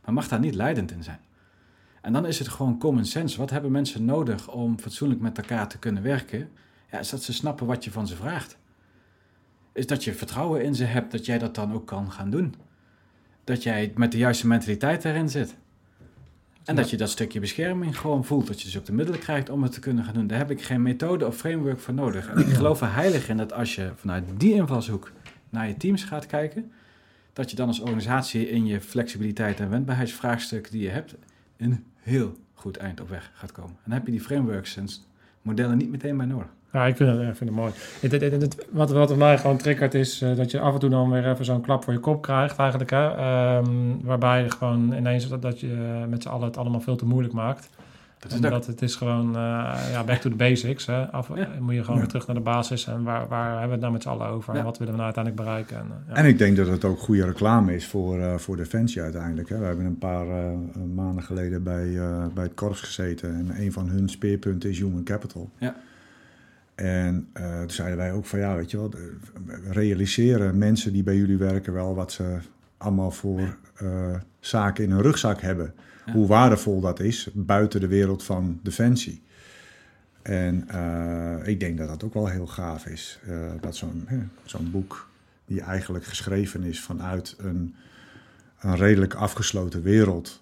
maar 0.10 0.18
mag 0.18 0.30
daar 0.30 0.40
niet 0.40 0.56
leidend 0.56 0.92
in 0.92 1.04
zijn. 1.04 1.20
En 2.02 2.14
dan 2.14 2.26
is 2.26 2.40
het 2.40 2.48
gewoon 2.48 2.80
common 2.80 3.06
sense. 3.06 3.38
Wat 3.38 3.50
hebben 3.50 3.72
mensen 3.72 4.06
nodig 4.06 4.52
om 4.52 4.80
fatsoenlijk 4.80 5.22
met 5.22 5.38
elkaar 5.38 5.68
te 5.68 5.78
kunnen 5.78 6.04
werken? 6.04 6.50
Ja, 6.92 7.00
is 7.00 7.10
dat 7.10 7.24
ze 7.24 7.34
snappen 7.34 7.68
wat 7.68 7.84
je 7.84 7.92
van 7.92 8.08
ze 8.08 8.16
vraagt. 8.16 8.58
Is 9.74 9.88
dat 9.88 10.04
je 10.04 10.14
vertrouwen 10.14 10.64
in 10.64 10.76
ze 10.76 10.84
hebt 10.84 11.12
dat 11.12 11.26
jij 11.26 11.38
dat 11.38 11.56
dan 11.56 11.74
ook 11.74 11.88
kan 11.88 12.12
gaan 12.12 12.30
doen. 12.30 12.56
Dat 13.44 13.64
jij 13.64 13.92
met 13.96 14.12
de 14.12 14.18
juiste 14.18 14.48
mentaliteit 14.48 15.06
erin 15.06 15.30
zit. 15.30 15.56
En 16.64 16.76
dat 16.76 16.90
je 16.90 16.98
dat 16.98 17.10
stukje 17.10 17.40
bescherming 17.40 18.00
gewoon 18.00 18.26
voelt. 18.26 18.48
Dat 18.48 18.60
je 18.60 18.66
dus 18.66 18.78
ook 18.78 18.86
de 18.86 18.94
middelen 18.94 19.20
krijgt 19.20 19.50
om 19.50 19.64
het 19.64 19.72
te 19.72 19.80
kunnen 19.80 20.04
gaan 20.04 20.14
doen. 20.14 20.28
Daar 20.28 20.38
heb 20.38 20.52
ik 20.52 20.62
geen 20.62 20.82
methode 20.82 21.28
of 21.28 21.38
framework 21.38 21.80
voor 21.80 21.94
nodig. 21.94 22.28
En 22.30 22.38
ik 22.38 22.48
geloof 22.48 22.82
er 22.82 22.94
heilig 22.94 23.30
in 23.30 23.38
dat 23.38 23.54
als 23.54 23.76
je 23.76 23.92
vanuit 23.96 24.24
die 24.38 24.54
invalshoek 24.54 25.12
naar 25.50 25.68
je 25.68 25.78
teams 25.78 26.04
gaat 26.04 26.26
kijken, 26.26 26.72
dat 27.40 27.50
je 27.50 27.56
dan 27.56 27.68
als 27.68 27.80
organisatie 27.80 28.50
in 28.50 28.66
je 28.66 28.82
flexibiliteit 28.82 29.60
en 29.60 29.70
wendbaarheidsvraagstuk 29.70 30.72
die 30.72 30.82
je 30.82 30.90
hebt, 30.90 31.16
een 31.58 31.84
heel 31.96 32.38
goed 32.54 32.78
eind 32.78 33.02
op 33.02 33.10
weg 33.10 33.32
gaat 33.34 33.52
komen. 33.52 33.72
En 33.72 33.82
dan 33.84 33.94
heb 33.94 34.06
je 34.06 34.12
die 34.12 34.22
frameworks 34.22 34.78
en 34.78 34.88
modellen 35.42 35.78
niet 35.78 35.90
meteen 35.90 36.18
bij 36.18 36.26
nodig. 36.26 36.48
Ja, 36.74 36.86
ik 36.86 36.96
vind 36.96 37.10
het, 37.10 37.38
vind 37.38 37.40
het 37.40 37.60
mooi. 37.60 37.72
Wat, 38.70 38.92
wat 38.92 39.18
mij 39.18 39.38
gewoon 39.38 39.58
triggert 39.58 39.94
is 39.94 40.22
eh, 40.22 40.36
dat 40.36 40.52
je 40.52 40.60
af 40.60 40.74
en 40.74 40.80
toe 40.80 40.90
dan 40.90 41.12
weer 41.12 41.30
even 41.30 41.46
zo'n 41.46 41.62
klap 41.62 41.84
voor 41.84 41.94
je 41.94 42.00
kop 42.00 42.22
krijgt 42.22 42.58
eigenlijk. 42.58 42.90
Hè? 42.90 43.16
Ehm, 43.16 43.98
waarbij 44.04 44.44
je 44.44 44.52
gewoon 44.52 44.94
ineens 44.94 45.30
dat, 45.30 45.42
dat 45.42 45.60
je 45.60 46.06
met 46.10 46.24
z'n 46.24 46.30
allen 46.30 46.48
het 46.48 46.58
allemaal 46.58 46.82
veel 46.82 46.96
te 46.96 47.06
moeilijk 47.06 47.34
maakt. 47.34 47.70
Dat 48.20 48.32
is 48.32 48.38
het 48.38 48.46
ook. 48.46 48.52
Omdat 48.52 48.68
het 48.68 48.82
is 48.82 48.96
gewoon 48.96 49.28
eh, 49.28 49.92
ja, 49.92 50.04
back 50.06 50.18
to 50.18 50.30
the 50.30 50.36
basics. 50.36 50.86
Hè? 50.86 51.12
Af, 51.12 51.36
Ja. 51.36 51.48
Moet 51.60 51.74
je 51.74 51.84
gewoon 51.84 52.00
weer 52.00 52.08
terug 52.08 52.28
naar 52.28 52.36
de 52.36 52.42
basis. 52.42 52.88
En 52.88 53.04
waar, 53.04 53.28
waar 53.28 53.50
hebben 53.50 53.66
we 53.68 53.72
het 53.72 53.82
nou 53.82 53.94
met 53.94 54.02
z'n 54.02 54.10
allen 54.10 54.28
over? 54.28 54.54
Ja. 54.54 54.60
En 54.60 54.66
wat 54.66 54.78
willen 54.78 54.94
we 54.94 55.00
nou 55.00 55.14
uiteindelijk 55.14 55.46
bereiken? 55.46 55.78
En, 55.78 55.86
eh, 55.86 56.14
ja. 56.16 56.22
En 56.22 56.26
ik 56.26 56.38
denk 56.38 56.58
dat 56.58 56.68
het 56.68 56.86
ook 56.86 57.00
goede 57.00 57.26
reclame 57.26 57.76
is 57.76 57.88
voor, 57.88 58.20
eh, 58.20 58.36
voor 58.36 58.58
Defensie 58.58 59.02
uiteindelijk. 59.02 59.50
Hè. 59.50 59.58
We 59.58 59.66
hebben 59.66 59.86
een 59.86 59.98
paar 59.98 60.28
eh, 60.28 60.52
maanden 60.96 61.24
geleden 61.24 61.64
bij, 61.64 61.98
eh, 61.98 62.26
bij 62.34 62.44
het 62.44 62.54
korps 62.54 62.82
gezeten. 62.82 63.34
En 63.36 63.62
een 63.62 63.72
van 63.72 63.90
hun 63.90 64.10
speerpunten 64.10 64.70
is 64.70 64.80
human 64.80 65.04
capital. 65.04 65.50
Ja. 65.58 65.76
En 66.76 67.28
eh, 67.34 67.60
toen 67.60 67.70
zeiden 67.70 67.98
wij 67.98 68.14
ook 68.14 68.26
van 68.26 68.40
ja, 68.40 68.56
weet 68.56 68.72
je 68.72 68.78
wel, 68.78 68.92
realiseren 69.70 70.58
mensen 70.58 70.94
die 70.94 71.04
bij 71.04 71.16
jullie 71.16 71.38
werken 71.38 71.74
wel 71.74 71.96
wat 71.96 72.12
ze 72.12 72.38
allemaal 72.78 73.12
voor 73.12 73.58
eh, 73.76 74.16
zaken 74.40 74.84
in 74.84 74.92
hun 74.92 75.02
rugzak 75.02 75.42
hebben. 75.42 75.74
Ja. 76.10 76.16
Hoe 76.16 76.28
waardevol 76.28 76.82
dat 76.82 77.00
is 77.00 77.30
buiten 77.34 77.80
de 77.80 77.88
wereld 77.88 78.24
van 78.24 78.60
Defensie. 78.64 79.22
En 80.22 80.68
eh, 80.68 81.48
ik 81.48 81.60
denk 81.60 81.78
dat 81.78 81.88
dat 81.88 82.04
ook 82.04 82.14
wel 82.14 82.28
heel 82.28 82.48
gaaf 82.48 82.86
is. 82.86 83.20
eh, 83.28 83.36
dat 83.62 83.76
zo'n 83.76 84.08
zo'n 84.46 84.72
boek, 84.72 85.10
die 85.46 85.62
eigenlijk 85.62 86.06
geschreven 86.06 86.64
is 86.64 86.82
vanuit 86.82 87.36
een, 87.38 87.76
een 88.60 88.76
redelijk 88.76 89.14
afgesloten 89.14 89.82
wereld, 89.82 90.42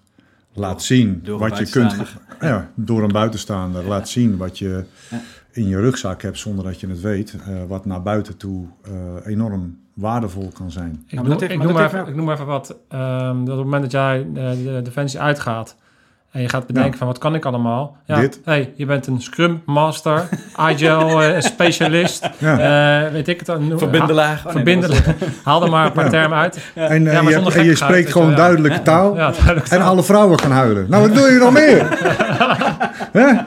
laat 0.52 0.82
zien 0.82 1.20
door 1.22 1.38
wat 1.38 1.58
je 1.58 1.68
kunt. 1.68 1.94
Ja, 2.40 2.70
door 2.74 3.02
een 3.02 3.12
buitenstaander 3.12 3.84
laat 3.84 4.08
zien 4.08 4.36
wat 4.36 4.58
je 4.58 4.84
Ja. 5.10 5.20
In 5.58 5.68
je 5.68 5.80
rugzak 5.80 6.22
hebt 6.22 6.38
zonder 6.38 6.64
dat 6.64 6.80
je 6.80 6.88
het 6.88 7.00
weet. 7.00 7.34
eh, 7.40 7.54
wat 7.68 7.86
naar 7.86 8.02
buiten 8.02 8.36
toe 8.36 8.66
eh, 8.84 8.90
enorm 9.32 9.78
waardevol 9.94 10.50
kan 10.54 10.70
zijn. 10.70 11.04
Ik, 11.06 11.14
maar 11.22 11.24
heeft- 11.30 11.42
ik, 11.42 11.56
maar 11.56 11.66
noem 11.66 11.76
dat 11.76 11.84
even, 11.92 12.06
ik 12.06 12.14
noem 12.14 12.30
even 12.30 12.46
wat. 12.46 12.76
Ehm, 12.88 13.26
dat 13.26 13.38
op 13.40 13.46
het 13.46 13.56
moment 13.64 13.82
dat 13.82 13.92
jij 13.92 14.26
eh, 14.34 14.50
de 14.74 14.80
defensie 14.82 15.20
uitgaat 15.20 15.76
en 16.30 16.40
je 16.42 16.48
gaat 16.48 16.66
bedenken 16.66 16.90
Ja. 16.92 16.96
van 16.98 17.06
wat 17.06 17.18
kan 17.18 17.34
ik 17.34 17.44
allemaal? 17.44 17.96
Ja, 18.06 18.20
Dit. 18.20 18.40
Hey, 18.44 18.72
je 18.76 18.86
bent 18.86 19.06
een 19.06 19.20
Scrum 19.22 19.62
Master, 19.66 20.28
Agile 20.56 21.24
eh, 21.32 21.40
specialist, 21.40 22.28
Ja. 22.38 23.04
eh, 23.06 23.12
weet 23.12 23.28
ik 23.28 23.36
het 23.38 23.46
dan? 23.46 23.72
Verbindelaar. 23.78 24.36
Oh, 24.38 24.44
nee, 24.44 24.52
verbindelaar. 24.52 25.14
Haal 25.44 25.62
er 25.64 25.70
maar 25.70 25.86
een 25.86 25.92
paar 25.92 26.10
termen 26.10 26.38
uit. 26.38 26.58
En, 26.74 27.02
Ja, 27.04 27.12
maar 27.12 27.22
je, 27.22 27.32
zonder 27.32 27.34
en 27.34 27.42
je 27.42 27.42
gekkigheid, 27.42 27.78
spreekt 27.78 28.12
gewoon 28.12 28.34
duidelijke 28.34 28.82
taal. 28.82 29.16
Ja, 29.16 29.30
duidelijk. 29.30 29.66
En 29.68 29.80
alle 29.82 30.02
vrouwen 30.02 30.38
gaan 30.40 30.50
huilen. 30.50 30.86
Nou, 30.90 31.08
wat 31.08 31.16
wil 31.18 31.26
je 31.26 31.38
nog 31.38 31.52
meer? 31.52 31.86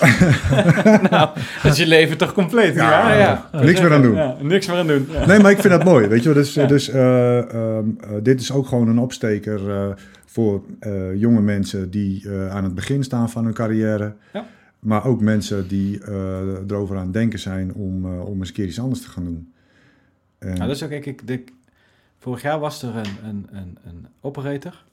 Hè? 0.00 1.08
Dat 1.62 1.72
is 1.72 1.76
je 1.76 1.86
leven 1.86 2.16
toch 2.16 2.32
compleet? 2.32 2.74
Ja, 2.74 3.14
ja. 3.14 3.48
Niks 3.52 3.80
meer 3.80 3.92
aan 3.92 4.02
doen. 4.02 4.14
Ja, 4.14 4.36
niks 4.40 4.66
meer 4.66 4.76
aan 4.76 4.86
doen. 4.86 5.06
Ja. 5.10 5.26
Nee, 5.26 5.38
maar 5.38 5.50
ik 5.50 5.60
vind 5.60 5.72
dat 5.72 5.84
mooi. 5.84 6.06
Weet 6.06 6.22
je, 6.22 6.32
wel. 6.32 6.42
dus, 6.42 6.52
dus 6.52 6.88
eh, 6.88 7.38
ehm, 7.38 7.88
eh, 8.00 8.10
dit 8.22 8.40
is 8.40 8.52
ook 8.52 8.66
gewoon 8.66 8.88
een 8.88 8.98
opsteker 8.98 9.70
eh, 9.70 9.88
voor 10.26 10.62
jonge 11.14 11.40
mensen 11.40 11.90
die 11.90 12.30
aan 12.30 12.64
het 12.64 12.74
begin 12.74 13.04
staan 13.04 13.30
van 13.30 13.44
hun 13.44 13.54
carrière. 13.54 14.14
Ja. 14.32 14.46
Maar 14.78 15.04
ook 15.04 15.20
mensen 15.20 15.68
die 15.68 16.00
erover 16.68 16.96
aan 16.96 17.04
het 17.04 17.12
denken 17.12 17.38
zijn 17.38 17.74
om, 17.74 18.20
om 18.20 18.38
eens 18.38 18.48
een 18.48 18.54
keer 18.54 18.66
iets 18.66 18.80
anders 18.80 19.02
te 19.02 19.08
gaan 19.08 19.24
doen. 19.24 19.52
En, 20.38 20.48
Nou, 20.48 20.66
dat 20.66 20.76
is 20.76 20.82
ook, 20.82 20.88
kijk, 20.88 21.06
ik, 21.06 21.26
de, 21.26 21.44
vorig 22.18 22.42
jaar 22.42 22.58
was 22.58 22.82
er 22.82 22.96
een, 22.96 23.28
een, 23.28 23.46
een, 23.50 23.78
een 23.84 24.06
operator. 24.20 24.84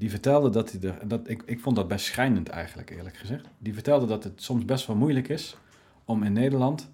Die 0.00 0.10
vertelde 0.10 0.50
dat 0.50 0.72
hij 0.72 0.90
er, 0.90 1.08
dat, 1.08 1.28
ik, 1.28 1.42
ik 1.46 1.60
vond 1.60 1.76
dat 1.76 1.88
best 1.88 2.06
schrijnend 2.06 2.48
eigenlijk, 2.48 2.90
eerlijk 2.90 3.16
gezegd. 3.16 3.46
Die 3.58 3.74
vertelde 3.74 4.06
dat 4.06 4.24
het 4.24 4.42
soms 4.42 4.64
best 4.64 4.86
wel 4.86 4.96
moeilijk 4.96 5.28
is 5.28 5.56
om 6.04 6.22
in 6.22 6.32
Nederland 6.32 6.88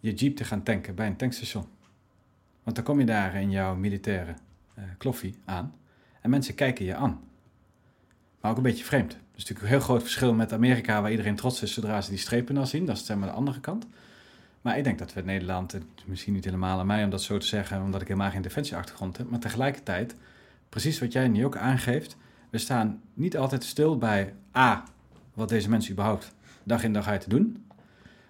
je 0.00 0.14
jeep 0.14 0.36
te 0.36 0.44
gaan 0.44 0.62
tanken 0.62 0.94
bij 0.94 1.06
een 1.06 1.16
tankstation. 1.16 1.64
Want 2.62 2.76
dan 2.76 2.84
kom 2.84 2.98
je 2.98 3.06
daar 3.06 3.34
in 3.34 3.50
jouw 3.50 3.74
militaire 3.74 4.34
eh, 4.74 4.84
kloffie 4.98 5.34
aan 5.44 5.74
en 6.20 6.30
mensen 6.30 6.54
kijken 6.54 6.84
je 6.84 6.94
aan. 6.94 7.20
Maar 8.40 8.50
ook 8.50 8.56
een 8.56 8.62
beetje 8.62 8.84
vreemd. 8.84 9.10
Dat 9.10 9.18
is 9.20 9.38
natuurlijk 9.38 9.60
een 9.60 9.68
heel 9.68 9.80
groot 9.80 10.02
verschil 10.02 10.34
met 10.34 10.52
Amerika, 10.52 11.02
waar 11.02 11.10
iedereen 11.10 11.36
trots 11.36 11.62
is 11.62 11.72
zodra 11.72 12.00
ze 12.00 12.10
die 12.10 12.18
strepen 12.18 12.54
dan 12.54 12.66
zien. 12.66 12.86
Dat 12.86 12.96
is 12.96 13.06
zeg 13.06 13.16
maar 13.16 13.28
de 13.28 13.34
andere 13.34 13.60
kant. 13.60 13.86
Maar 14.60 14.78
ik 14.78 14.84
denk 14.84 14.98
dat 14.98 15.12
we 15.12 15.20
in 15.20 15.26
Nederland, 15.26 15.78
misschien 16.04 16.32
niet 16.32 16.44
helemaal 16.44 16.78
aan 16.78 16.86
mij 16.86 17.04
om 17.04 17.10
dat 17.10 17.22
zo 17.22 17.38
te 17.38 17.46
zeggen, 17.46 17.82
omdat 17.82 18.00
ik 18.00 18.08
helemaal 18.08 18.30
geen 18.30 18.42
defensieachtergrond 18.42 19.16
heb, 19.16 19.30
maar 19.30 19.40
tegelijkertijd, 19.40 20.14
precies 20.74 21.00
wat 21.00 21.12
jij 21.12 21.28
nu 21.28 21.44
ook 21.44 21.56
aangeeft, 21.56 22.16
we 22.50 22.58
staan 22.58 23.00
niet 23.14 23.36
altijd 23.36 23.64
stil 23.64 23.98
bij 23.98 24.34
A, 24.56 24.84
wat 25.34 25.48
deze 25.48 25.68
mensen 25.68 25.92
überhaupt 25.92 26.34
dag 26.62 26.84
in 26.84 26.92
dag 26.92 27.08
uit 27.08 27.20
te 27.20 27.28
doen, 27.28 27.64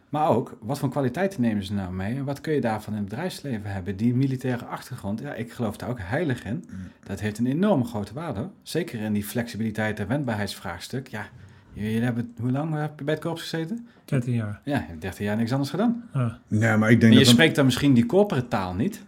maar 0.08 0.28
ook, 0.28 0.56
wat 0.60 0.78
voor 0.78 0.88
kwaliteiten 0.88 1.40
nemen 1.40 1.64
ze 1.64 1.74
nou 1.74 1.92
mee 1.92 2.16
en 2.16 2.24
wat 2.24 2.40
kun 2.40 2.52
je 2.52 2.60
daarvan 2.60 2.92
in 2.92 2.98
het 2.98 3.08
bedrijfsleven 3.08 3.72
hebben? 3.72 3.96
Die 3.96 4.14
militaire 4.14 4.64
achtergrond, 4.64 5.20
ja, 5.20 5.34
ik 5.34 5.52
geloof 5.52 5.76
daar 5.76 5.88
ook 5.88 5.98
heilig 6.00 6.44
in. 6.44 6.64
Dat 7.04 7.20
heeft 7.20 7.38
een 7.38 7.46
enorme 7.46 7.84
grote 7.84 8.14
waarde. 8.14 8.48
Zeker 8.62 9.00
in 9.00 9.12
die 9.12 9.24
flexibiliteit 9.24 10.00
en 10.00 10.08
wendbaarheidsvraagstuk. 10.08 11.08
Ja, 11.08 11.26
jullie 11.72 12.00
hebben, 12.00 12.34
hoe 12.40 12.50
lang 12.50 12.74
heb 12.74 12.98
je 12.98 13.04
bij 13.04 13.14
het 13.14 13.22
korps 13.22 13.40
gezeten? 13.40 13.86
13 14.04 14.32
jaar. 14.32 14.60
Ja, 14.64 14.78
je 14.78 14.84
hebt 14.86 15.00
13 15.00 15.24
jaar 15.24 15.36
niks 15.36 15.52
anders 15.52 15.70
gedaan. 15.70 16.08
Ja. 16.14 16.38
nee, 16.48 16.76
maar 16.76 16.90
ik 16.90 17.00
denk 17.00 17.12
En 17.12 17.18
je 17.18 17.24
dat... 17.24 17.32
spreekt 17.32 17.56
dan 17.56 17.64
misschien 17.64 17.94
die 17.94 18.06
corporate 18.06 18.48
taal 18.48 18.74
niet. 18.74 19.02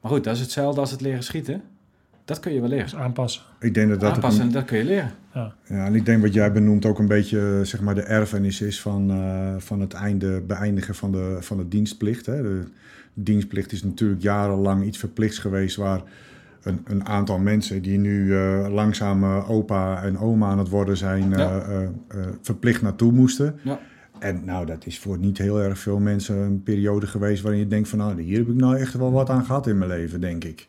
Maar 0.00 0.10
goed, 0.10 0.24
dat 0.24 0.34
is 0.34 0.40
hetzelfde 0.40 0.80
als 0.80 0.90
het 0.90 1.00
leren 1.00 1.22
schieten. 1.22 1.62
Dat 2.30 2.40
kun 2.40 2.52
je 2.52 2.60
wel 2.60 2.68
Dus 2.68 2.78
leren. 2.92 3.04
aanpassen. 3.04 3.42
ik 3.60 3.74
denk 3.74 3.88
dat 3.90 4.00
dat 4.00 4.14
Aanpassen, 4.14 4.44
een- 4.44 4.52
dat 4.52 4.64
kun 4.64 4.78
je 4.78 4.84
leren. 4.84 5.10
Ja, 5.34 5.52
en 5.66 5.94
ik 5.94 6.04
denk 6.04 6.22
wat 6.22 6.32
jij 6.34 6.52
benoemt 6.52 6.84
ook 6.86 6.98
een 6.98 7.06
beetje 7.06 7.38
eh, 7.58 7.66
zeg 7.66 7.80
maar, 7.80 7.94
de 7.94 8.02
erfenis 8.02 8.60
is 8.60 8.80
van, 8.80 9.10
eh, 9.10 9.54
van 9.58 9.80
het 9.80 9.92
einde, 9.92 10.40
beëindigen 10.46 10.94
van 10.94 11.12
de, 11.12 11.36
van 11.40 11.56
de 11.56 11.68
dienstplicht. 11.68 12.26
Hè. 12.26 12.42
De 12.42 12.62
dienstplicht 13.14 13.72
is 13.72 13.82
natuurlijk 13.82 14.22
jarenlang 14.22 14.84
iets 14.84 14.98
verplichts 14.98 15.38
geweest 15.38 15.76
waar 15.76 16.02
een, 16.62 16.80
een 16.84 17.06
aantal 17.06 17.38
mensen 17.38 17.82
die 17.82 17.98
nu 17.98 18.36
eh, 18.36 18.66
langzaam 18.70 19.24
opa 19.24 20.02
en 20.02 20.18
oma 20.18 20.48
aan 20.48 20.58
het 20.58 20.68
worden 20.68 20.96
zijn, 20.96 21.32
eh, 21.32 21.38
Ja. 21.38 21.60
eh, 21.60 21.82
eh, 21.82 21.88
verplicht 22.42 22.82
naartoe 22.82 23.12
moesten. 23.12 23.58
Ja. 23.62 23.78
En 24.18 24.44
nou, 24.44 24.66
dat 24.66 24.86
is 24.86 24.98
voor 24.98 25.18
niet 25.18 25.38
heel 25.38 25.60
erg 25.60 25.78
veel 25.78 25.98
mensen 25.98 26.36
een 26.36 26.62
periode 26.62 27.06
geweest 27.06 27.42
waarin 27.42 27.60
je 27.60 27.66
denkt 27.66 27.88
van 27.88 27.98
nou, 27.98 28.20
hier 28.22 28.38
heb 28.38 28.48
ik 28.48 28.54
nou 28.54 28.76
echt 28.76 28.94
wel 28.94 29.12
wat 29.12 29.30
aan 29.30 29.44
gehad 29.44 29.66
in 29.66 29.78
mijn 29.78 29.90
leven, 29.90 30.20
denk 30.20 30.44
ik. 30.44 30.66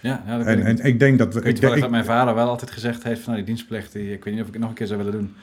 Ja, 0.00 0.22
ja 0.26 0.38
dat 0.38 0.46
En, 0.46 0.58
ik. 0.58 0.64
en 0.64 0.84
ik 0.84 0.98
denk 0.98 1.18
dat... 1.18 1.36
Ik 1.36 1.44
Ik, 1.44 1.58
ik, 1.58 1.80
dat 1.80 1.90
mijn 1.90 2.04
vader 2.04 2.34
wel 2.34 2.48
altijd 2.48 2.70
gezegd 2.70 3.02
heeft 3.02 3.20
van 3.20 3.32
nou, 3.32 3.44
die 3.44 3.54
dienstplicht, 3.54 3.92
die, 3.92 4.12
ik 4.12 4.24
weet 4.24 4.34
niet 4.34 4.42
of 4.42 4.48
ik 4.48 4.52
het 4.52 4.62
nog 4.62 4.70
een 4.70 4.76
keer 4.76 4.86
zou 4.86 4.98
willen 4.98 5.12
doen. 5.12 5.34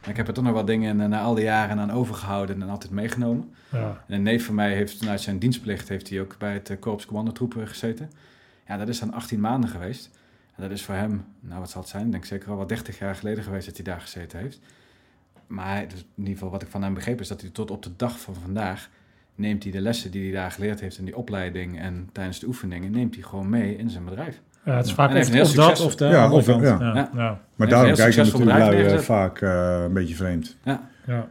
Maar 0.00 0.10
ik 0.10 0.16
heb 0.16 0.28
er 0.28 0.34
toch 0.34 0.44
nog 0.44 0.52
wat 0.52 0.66
dingen 0.66 1.00
eh, 1.00 1.06
na 1.06 1.20
al 1.20 1.34
die 1.34 1.44
jaren 1.44 1.78
aan 1.78 1.92
overgehouden 1.92 2.62
en 2.62 2.68
altijd 2.68 2.92
meegenomen. 2.92 3.54
Ja. 3.68 4.04
En 4.06 4.14
een 4.14 4.22
neef 4.22 4.44
van 4.44 4.54
mij 4.54 4.74
heeft 4.74 4.98
vanuit 4.98 5.20
zijn 5.20 5.38
dienstplicht 5.38 5.88
heeft 5.88 6.08
hij 6.08 6.20
ook 6.20 6.38
bij 6.38 6.52
het 6.52 6.70
eh, 6.70 6.76
Korps 6.80 7.06
Commandotroepen 7.06 7.68
gezeten. 7.68 8.10
Ja, 8.66 8.76
dat 8.76 8.88
is 8.88 8.98
dan 8.98 9.12
18 9.12 9.40
maanden 9.40 9.70
geweest. 9.70 10.10
En 10.56 10.62
dat 10.62 10.70
is 10.70 10.82
voor 10.82 10.94
hem, 10.94 11.24
nou 11.40 11.60
wat 11.60 11.70
zal 11.70 11.80
het 11.80 11.90
zijn, 11.90 12.06
ik 12.06 12.12
denk 12.12 12.24
zeker 12.24 12.50
al 12.50 12.56
wat 12.56 12.68
30 12.68 12.98
jaar 12.98 13.14
geleden 13.14 13.44
geweest 13.44 13.66
dat 13.66 13.76
hij 13.76 13.84
daar 13.84 14.00
gezeten 14.00 14.38
heeft. 14.38 14.60
Maar 15.46 15.88
dus 15.88 15.98
in 15.98 16.06
ieder 16.16 16.32
geval 16.32 16.50
wat 16.50 16.62
ik 16.62 16.68
van 16.68 16.82
hem 16.82 16.94
begreep 16.94 17.20
is 17.20 17.28
dat 17.28 17.40
hij 17.40 17.50
tot 17.50 17.70
op 17.70 17.82
de 17.82 17.96
dag 17.96 18.20
van 18.20 18.34
vandaag 18.34 18.88
neemt 19.34 19.62
hij 19.62 19.72
de 19.72 19.80
lessen 19.80 20.10
die 20.10 20.22
hij 20.22 20.32
daar 20.40 20.50
geleerd 20.50 20.80
heeft 20.80 20.98
in 20.98 21.04
die 21.04 21.16
opleiding 21.16 21.80
en 21.80 22.08
tijdens 22.12 22.38
de 22.38 22.46
oefeningen, 22.46 22.90
neemt 22.90 23.14
hij 23.14 23.24
gewoon 23.24 23.48
mee 23.48 23.76
in 23.76 23.90
zijn 23.90 24.04
bedrijf. 24.04 24.40
Ja, 24.64 24.76
het 24.76 24.86
is 24.86 24.92
vaak 24.92 25.14
of, 25.14 25.28
heel 25.28 25.52
dat 25.54 25.80
of 25.80 25.94
de 25.96 26.04
Ja, 26.04 26.30
of- 26.30 26.46
ja. 26.46 26.60
Ja, 26.60 26.78
Ja. 26.80 27.10
ja. 27.14 27.40
maar 27.56 27.68
daarom 27.68 27.94
kijken 27.94 28.24
natuurlijk 28.24 28.58
lui 28.58 28.84
eh, 28.84 28.98
vaak 28.98 29.40
eh, 29.40 29.82
een 29.84 29.92
beetje 29.92 30.14
vreemd. 30.14 30.56
Ja. 30.64 30.88
ja. 31.06 31.28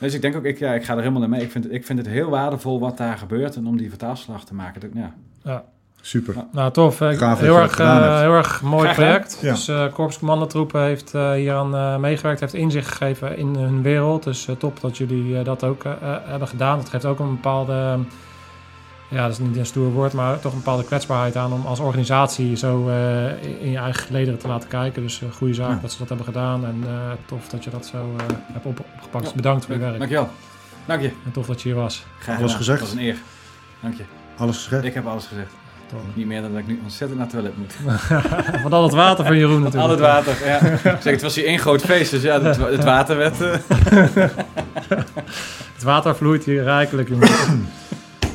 Dus 0.00 0.14
ik 0.14 0.22
denk 0.22 0.36
ook, 0.36 0.44
ik, 0.44 0.58
ja, 0.58 0.74
ik 0.74 0.84
ga 0.84 0.92
er 0.92 0.98
helemaal 0.98 1.20
naar 1.20 1.28
mee. 1.28 1.42
Ik 1.42 1.50
vind, 1.50 1.64
het, 1.64 1.72
ik 1.72 1.84
vind 1.86 1.98
het 1.98 2.08
heel 2.08 2.30
waardevol 2.30 2.80
wat 2.80 2.96
daar 2.96 3.18
gebeurt 3.18 3.56
en 3.56 3.66
om 3.66 3.76
die 3.76 3.88
vertaalslag 3.88 4.44
te 4.44 4.54
maken. 4.54 4.80
Dat, 4.80 4.90
ja. 4.94 5.14
ja. 5.42 5.64
Super. 6.06 6.34
Ja. 6.34 6.46
Nou, 6.52 6.72
tof. 6.72 6.96
Dat 6.98 7.38
heel, 7.38 7.56
erg, 7.58 7.76
dat 7.76 7.86
eh, 8.02 8.18
heel 8.20 8.34
erg 8.34 8.62
mooi 8.62 8.82
Graag 8.84 8.94
project. 8.96 9.38
Ja. 9.42 9.52
Dus 9.52 9.68
eh 9.68 9.84
Korps 9.92 10.18
Commandotroepen 10.18 10.82
heeft 10.82 11.14
eh, 11.14 11.30
hier 11.32 11.54
aan 11.54 11.76
eh, 11.76 11.96
meegewerkt, 11.96 12.40
heeft 12.40 12.54
inzicht 12.54 12.88
gegeven 12.88 13.36
in 13.36 13.54
hun 13.54 13.82
wereld. 13.82 14.22
Dus 14.22 14.48
eh, 14.48 14.56
top 14.56 14.80
dat 14.80 14.96
jullie 14.96 15.38
eh, 15.38 15.44
dat 15.44 15.64
ook 15.64 15.84
hebben 16.26 16.48
gedaan. 16.48 16.78
Het 16.78 16.88
geeft 16.88 17.04
ook 17.04 17.18
een 17.18 17.30
bepaalde, 17.34 17.98
ja, 19.08 19.22
dat 19.22 19.30
is 19.30 19.38
niet 19.38 19.56
een 19.56 19.66
stoer 19.66 19.90
woord, 19.92 20.12
maar 20.12 20.40
toch 20.40 20.52
een 20.52 20.58
bepaalde 20.58 20.84
kwetsbaarheid 20.84 21.36
aan 21.36 21.52
om 21.52 21.66
als 21.66 21.78
organisatie 21.80 22.56
zo 22.56 22.88
eh, 22.88 23.62
in- 23.62 23.70
je 23.70 23.78
eigen 23.78 24.04
gelederen 24.04 24.38
te 24.38 24.48
laten 24.48 24.68
kijken. 24.68 25.02
Dus 25.02 25.20
uh, 25.22 25.30
goede 25.32 25.54
zaak 25.54 25.70
Ja. 25.70 25.78
dat 25.82 25.92
ze 25.92 25.98
dat 25.98 26.08
hebben 26.08 26.26
gedaan 26.26 26.64
en 26.64 26.82
eh, 26.86 26.92
tof 27.26 27.48
dat 27.48 27.64
je 27.64 27.70
dat 27.70 27.86
zo 27.86 27.96
eh, 28.16 28.24
hebt 28.52 28.66
op, 28.66 28.80
opgepakt. 28.94 29.20
Dus 29.24 29.30
Ja. 29.30 29.36
bedankt 29.36 29.64
voor 29.64 29.74
je 29.74 29.80
werk. 29.80 29.98
Dankjewel. 29.98 30.28
Dank 30.84 31.00
je. 31.02 31.10
En 31.24 31.32
tof 31.32 31.46
dat 31.46 31.62
je 31.62 31.68
hier 31.68 31.78
was. 31.78 32.04
Graag 32.18 32.26
Alles 32.38 32.40
gedaan. 32.40 32.56
gezegd? 32.56 32.78
Dat 32.80 32.88
was 32.88 32.98
een 32.98 33.04
eer. 33.04 33.16
Dank 33.80 33.94
je. 33.94 34.04
Alles 34.36 34.62
gezegd? 34.64 34.84
Ik 34.84 34.94
heb 34.94 35.06
alles 35.06 35.26
gezegd. 35.26 35.52
Top. 35.90 36.00
Niet 36.14 36.26
meer 36.26 36.42
dan 36.42 36.50
dat 36.50 36.60
ik 36.60 36.66
nu 36.66 36.80
ontzettend 36.82 37.18
naar 37.18 37.28
het 37.28 37.36
toilet 37.36 37.56
moet. 37.58 37.74
Van 38.62 38.72
al 38.72 38.82
het 38.82 38.92
water 38.92 39.24
van 39.26 39.36
Jeroen 39.38 39.62
natuurlijk. 39.62 39.82
Al 39.84 39.90
het 39.90 40.00
water, 40.00 40.46
ja. 40.46 40.56
Ik 40.66 40.80
zeg, 41.02 41.12
het 41.12 41.22
was 41.22 41.34
hier 41.34 41.44
één 41.46 41.58
groot 41.58 41.82
feest, 41.82 42.10
dus 42.10 42.22
ja, 42.22 42.40
het, 42.42 42.56
het 42.56 42.84
water 42.84 43.16
werd... 43.16 43.40
eh, 43.40 43.54
Het 45.74 45.82
water 45.84 46.16
vloeit 46.16 46.44
hier 46.44 46.62
rijkelijk, 46.62 47.08
jongens. 47.08 47.46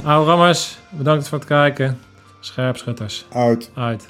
Oude 0.04 0.30
rammers, 0.32 0.78
bedankt 0.90 1.28
voor 1.28 1.38
het 1.38 1.48
kijken. 1.48 2.00
Scherpschutters, 2.40 3.26
Uit. 3.34 3.72
uit. 3.76 4.08